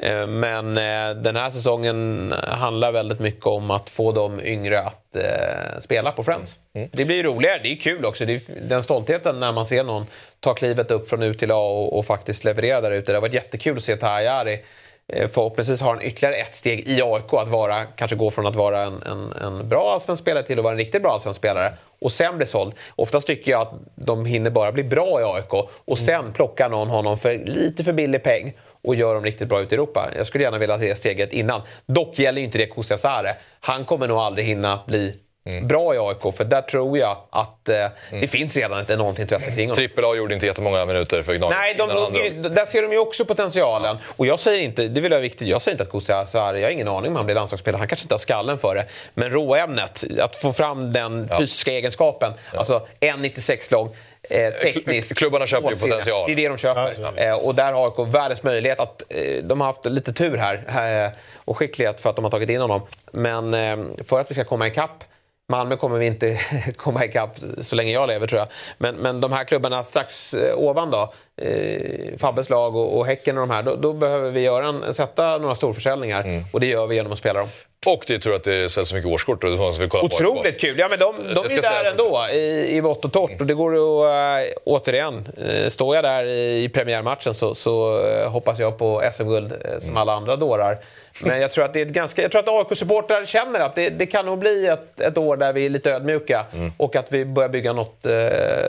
Eh, 0.03 0.27
Men 0.27 0.79
eh, 0.79 1.23
den 1.23 1.37
här 1.37 1.51
säsongen 1.51 2.35
handlar 2.43 2.93
väldigt 2.93 3.21
mycket 3.21 3.47
om 3.47 3.71
att 3.71 3.91
få 3.91 4.13
de 4.13 4.41
yngre 4.41 4.81
att 4.81 5.17
eh, 5.17 5.81
spela 5.81 6.13
på 6.13 6.23
Friends. 6.23 6.55
Det 6.93 7.05
blir 7.05 7.17
ju 7.17 7.23
roligare, 7.23 7.61
det 7.63 7.73
är 7.73 7.77
kul 7.77 8.05
också. 8.05 8.25
Är 8.25 8.41
den 8.69 8.83
stoltheten 8.83 9.41
när 9.41 9.53
man 9.53 9.67
ser 9.67 9.85
någon 9.85 10.07
ta 10.41 10.55
klivet 10.55 10.91
upp 10.91 11.09
från 11.09 11.23
U 11.23 11.35
till 11.35 11.51
A 11.51 11.55
och, 11.55 11.99
och 11.99 12.07
faktiskt 12.07 12.45
leverera 12.45 12.81
där 12.81 12.91
ute. 12.91 13.13
Det 13.13 13.17
har 13.17 13.23
varit 13.23 13.35
jättekul 13.35 13.77
att 13.77 13.85
se 13.85 13.97
Tahayari 13.97 14.61
förhoppningsvis 15.09 15.81
har 15.81 15.89
han 15.89 16.03
ytterligare 16.03 16.35
ett 16.35 16.55
steg 16.55 16.89
i 16.89 17.03
AIK 17.03 17.33
att 17.33 17.49
vara, 17.49 17.85
kanske 17.85 18.17
gå 18.17 18.31
från 18.31 18.47
att 18.47 18.55
vara 18.55 18.83
en, 18.83 19.03
en, 19.03 19.33
en 19.33 19.69
bra 19.69 19.95
allsvensk 19.95 20.23
spelare 20.23 20.45
till 20.45 20.59
att 20.59 20.63
vara 20.63 20.73
en 20.73 20.79
riktigt 20.79 21.03
bra 21.03 21.13
allsvensk 21.13 21.39
spelare 21.39 21.73
och 22.01 22.13
sen 22.13 22.37
bli 22.37 22.47
såld. 22.47 22.75
Oftast 22.97 23.27
tycker 23.27 23.51
jag 23.51 23.61
att 23.61 23.73
de 23.95 24.27
hinner 24.27 24.51
bara 24.51 24.73
bli 24.73 24.85
bra 24.85 25.21
i 25.21 25.25
AIK 25.25 25.69
och 25.85 25.99
sen 25.99 26.33
plockar 26.33 26.69
någon 26.69 26.89
honom 26.89 27.19
för 27.19 27.39
lite 27.39 27.85
för 27.85 27.93
billig 27.93 28.23
peng 28.23 28.53
och 28.85 28.95
gör 28.95 29.15
dem 29.15 29.25
riktigt 29.25 29.49
bra 29.49 29.61
ute 29.61 29.75
i 29.75 29.77
Europa. 29.77 30.11
Jag 30.17 30.27
skulle 30.27 30.45
gärna 30.45 30.59
vilja 30.59 30.79
se 30.79 30.95
steget 30.95 31.33
innan. 31.33 31.63
Dock 31.87 32.19
gäller 32.19 32.43
inte 32.43 32.59
det 32.59 32.99
Sare. 32.99 33.37
Han 33.61 33.85
kommer 33.85 34.09
nog 34.09 34.19
aldrig 34.19 34.47
hinna 34.47 34.81
bli 34.87 35.15
bra 35.63 35.95
i 35.95 35.99
AIK 35.99 36.37
för 36.37 36.45
där 36.45 36.63
tror 36.63 36.99
jag 36.99 37.17
att 37.31 37.69
eh, 37.69 37.87
det 38.11 38.29
finns 38.29 38.57
redan 38.57 38.81
ett 38.81 38.91
enormt 38.91 39.19
intresse 39.19 39.47
kring 39.47 39.61
honom. 39.61 39.75
Trippel 39.75 40.05
A 40.05 40.15
gjorde 40.17 40.35
inte 40.35 40.47
jättemånga 40.47 40.87
minuter 40.87 41.23
för 41.23 41.35
Gnaget. 41.35 41.59
Nej, 41.59 41.75
de, 41.75 42.43
de, 42.43 42.49
där 42.49 42.67
ser 42.67 42.83
de 42.83 42.93
ju 42.93 42.99
också 42.99 43.25
potentialen. 43.25 43.97
Och 44.17 44.27
jag 44.27 44.41
säger 44.41 44.59
inte, 44.59 44.89
det 44.89 45.01
vill 45.01 45.13
jag 45.13 45.21
viktigt, 45.21 45.49
jag 45.49 45.63
säger 45.63 45.85
inte 45.85 45.99
att 45.99 46.11
Asare, 46.11 46.61
jag 46.61 46.67
har 46.67 46.73
ingen 46.73 46.89
aning 46.89 47.11
om 47.11 47.17
han 47.17 47.25
blir 47.25 47.35
landslagsspelare, 47.35 47.79
han 47.79 47.89
kanske 47.89 48.05
inte 48.05 48.15
har 48.15 48.19
skallen 48.19 48.59
för 48.59 48.75
det. 48.75 48.87
Men 49.15 49.31
råämnet, 49.31 50.05
att 50.21 50.37
få 50.37 50.53
fram 50.53 50.93
den 50.93 51.29
fysiska 51.39 51.71
egenskapen, 51.71 52.33
alltså 52.55 52.87
1,96 53.01 53.73
lång, 53.73 53.97
eh, 54.31 54.53
teknisk. 54.53 55.17
Klubbarna 55.17 55.47
köper 55.47 55.71
ju 55.71 55.77
potential. 55.77 56.25
Det 56.27 56.33
är 56.33 56.37
det 56.37 56.49
de 56.49 56.59
köper. 56.59 56.95
Ja, 57.01 57.17
eh, 57.17 57.35
och 57.35 57.55
där 57.55 57.73
har 57.73 57.87
AIK 57.87 58.15
världens 58.15 58.43
möjlighet 58.43 58.81
att, 58.81 59.03
eh, 59.09 59.45
de 59.45 59.61
har 59.61 59.67
haft 59.67 59.85
lite 59.85 60.13
tur 60.13 60.37
här 60.37 61.05
eh, 61.05 61.11
och 61.45 61.57
skicklighet 61.57 62.01
för 62.01 62.11
att 62.11 62.17
de 62.17 62.25
har 62.25 62.31
tagit 62.31 62.51
in 62.51 62.61
honom. 62.61 62.83
Men 63.13 63.55
eh, 63.55 64.05
för 64.05 64.21
att 64.21 64.31
vi 64.31 64.35
ska 64.35 64.45
komma 64.45 64.67
ikapp 64.67 65.05
Malmö 65.49 65.77
kommer 65.77 65.99
vi 65.99 66.07
inte 66.07 66.41
komma 66.77 67.05
ikapp 67.05 67.39
så 67.61 67.77
länge 67.77 67.93
jag 67.93 68.09
lever 68.09 68.27
tror 68.27 68.39
jag. 68.39 68.49
Men, 68.79 68.95
men 68.95 69.21
de 69.21 69.33
här 69.33 69.45
klubbarna 69.45 69.85
strax 69.85 70.35
eh, 70.35 70.59
ovan 70.59 70.91
då, 70.91 71.13
eh, 71.37 72.19
Fabbes 72.19 72.51
lag 72.51 72.77
och, 72.77 72.99
och 72.99 73.07
Häcken 73.07 73.39
och 73.39 73.49
de 73.49 73.55
här, 73.55 73.63
då, 73.63 73.77
då 73.77 73.93
behöver 73.93 74.31
vi 74.31 74.41
göra 74.41 74.69
en, 74.69 74.95
sätta 74.95 75.39
några 75.39 75.55
storförsäljningar. 75.55 76.25
Mm. 76.25 76.45
Och 76.53 76.61
det 76.61 76.67
gör 76.67 76.87
vi 76.87 76.95
genom 76.95 77.13
att 77.13 77.19
spela 77.19 77.41
dem. 77.41 77.49
Och 77.87 78.05
det 78.07 78.19
tror 78.19 78.33
jag 78.33 78.39
att 78.39 78.45
det 78.45 78.73
säljs 78.73 78.89
så 78.89 78.95
mycket 78.95 79.11
årskort. 79.11 79.45
Och 79.45 79.51
är 79.51 79.79
vill 79.79 79.89
kolla 79.89 80.09
på 80.09 80.15
Otroligt 80.15 80.61
kul! 80.61 80.79
Ja, 80.79 80.89
men 80.89 80.99
de, 80.99 81.17
de 81.17 81.35
Det 81.35 81.53
är 81.53 81.55
ju 81.55 81.61
där 81.61 81.91
ändå 81.91 82.27
i, 82.33 82.77
i 82.77 82.81
vått 82.81 83.05
och 83.05 83.13
torrt. 83.13 83.41
Och 83.41 83.47
det 83.47 83.55
går 83.55 83.75
att, 83.75 84.47
äh, 84.47 84.53
återigen, 84.65 85.29
äh, 85.37 85.69
står 85.69 85.95
jag 85.95 86.05
där 86.05 86.25
i, 86.25 86.69
premiärmatchen 86.69 87.35
så, 87.35 87.55
så 87.55 88.07
äh, 88.09 88.31
hoppas 88.31 88.59
jag 88.59 88.79
på 88.79 89.11
SM-guld 89.15 89.53
äh, 89.53 89.81
som 89.81 89.97
alla 89.97 90.13
andra 90.13 90.37
dårar. 90.37 90.79
Men 91.21 91.41
jag 91.41 91.53
tror 91.53 91.65
att, 91.65 91.73
det 91.73 91.81
är 91.81 91.87
ett 91.87 91.93
ganska, 91.93 92.23
jag 92.23 92.31
tror 92.33 92.41
att 92.41 92.49
AIK-supportrar 92.49 93.27
känner 93.27 93.61
att 93.61 93.75
det, 93.75 93.91
det 93.91 94.07
kan 94.07 94.27
nog 94.27 94.39
bli 94.39 94.67
ett, 94.67 95.01
ett 95.01 95.19
år 95.19 95.37
där 95.37 95.53
vi 95.53 95.67
är 95.67 95.71
lite 95.71 95.91
ödmjuka 95.91 96.47
och 96.77 96.97
att 96.97 97.13
vi 97.13 97.25
börjar 97.25 97.49
bygga 97.49 97.73
något 97.73 98.07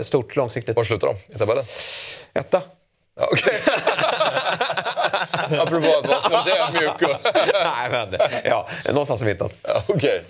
stort 0.01 0.35
långsiktigt. 0.35 0.75
Var 0.75 0.83
slutar 0.83 1.07
de 1.07 1.35
i 1.35 1.37
tabellen? 1.37 1.63
Etta. 2.33 2.61
Ja, 3.19 3.27
Okej. 3.31 3.53
Apropå 5.59 5.87
att 6.03 6.07
vara 6.07 6.21
som 6.21 6.31
lite 6.31 6.59
ödmjuk. 6.59 7.17
Nej, 7.53 7.89
men, 7.89 8.15
ja, 8.45 8.69
någonstans 8.85 9.21
i 9.21 9.25
mitten. 9.25 9.49
Ja, 9.63 9.83
Okej. 9.87 10.23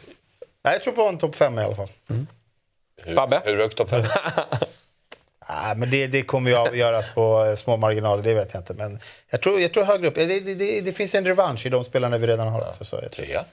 Nej, 0.64 0.74
jag 0.74 0.82
tror 0.84 0.94
på 0.94 1.02
en 1.04 1.18
topp 1.18 1.36
fem 1.36 1.60
i 1.60 1.64
alla 1.64 1.76
fall. 1.76 1.90
Hur- 3.04 3.16
Fabbe? 3.16 3.42
Hur 3.46 3.58
högt 3.58 3.78
topp 3.78 3.90
fem? 3.90 4.04
Nej, 5.50 5.76
men 5.76 5.90
det, 5.92 6.08
det 6.08 6.22
kommer 6.22 6.52
ju 6.52 6.58
avgöras 6.58 7.10
på 7.10 7.46
eh, 7.46 7.56
små 7.56 7.78
marginaler, 7.78 8.24
det 8.24 8.34
vet 8.34 8.54
jag 8.54 8.62
inte. 8.62 8.74
Men 8.74 9.00
jag 9.30 9.42
tror, 9.42 9.60
jag 9.62 9.74
tror 9.74 9.84
högre 9.84 10.08
upp. 10.08 10.16
Det, 10.16 10.26
det, 10.26 10.56
det, 10.56 10.82
det 10.82 10.92
finns 10.94 11.16
en 11.16 11.24
revansch 11.26 11.66
i 11.66 11.70
de 11.70 11.84
spelarna 11.84 12.18
vi 12.18 12.28
redan 12.28 12.48
har. 12.48 12.62
också, 12.70 12.86
Så 12.86 13.00
jag 13.02 13.12
tror, 13.12 13.26
Trea? 13.26 13.46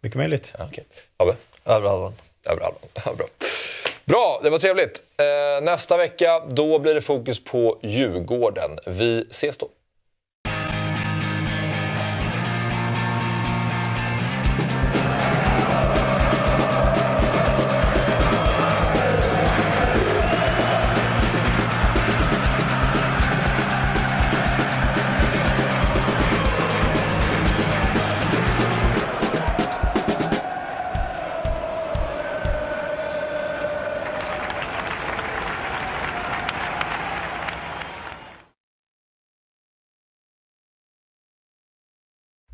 mycket 0.00 0.16
möjligt. 0.18 0.54
Ja, 0.58 0.64
okej. 0.70 0.84
Fabbe? 1.18 1.34
Övre 1.64 1.88
halvan. 1.88 2.14
Över 2.44 2.62
halvan. 2.62 2.80
Ja, 3.04 3.14
bra. 3.14 3.26
Bra, 4.04 4.40
det 4.42 4.50
var 4.50 4.58
trevligt. 4.58 5.02
Eh, 5.18 5.64
nästa 5.64 5.96
vecka 5.96 6.42
då 6.48 6.78
blir 6.78 6.94
det 6.94 7.00
fokus 7.00 7.44
på 7.44 7.78
Djurgården. 7.82 8.78
Vi 8.86 9.26
ses 9.30 9.58
då. 9.58 9.68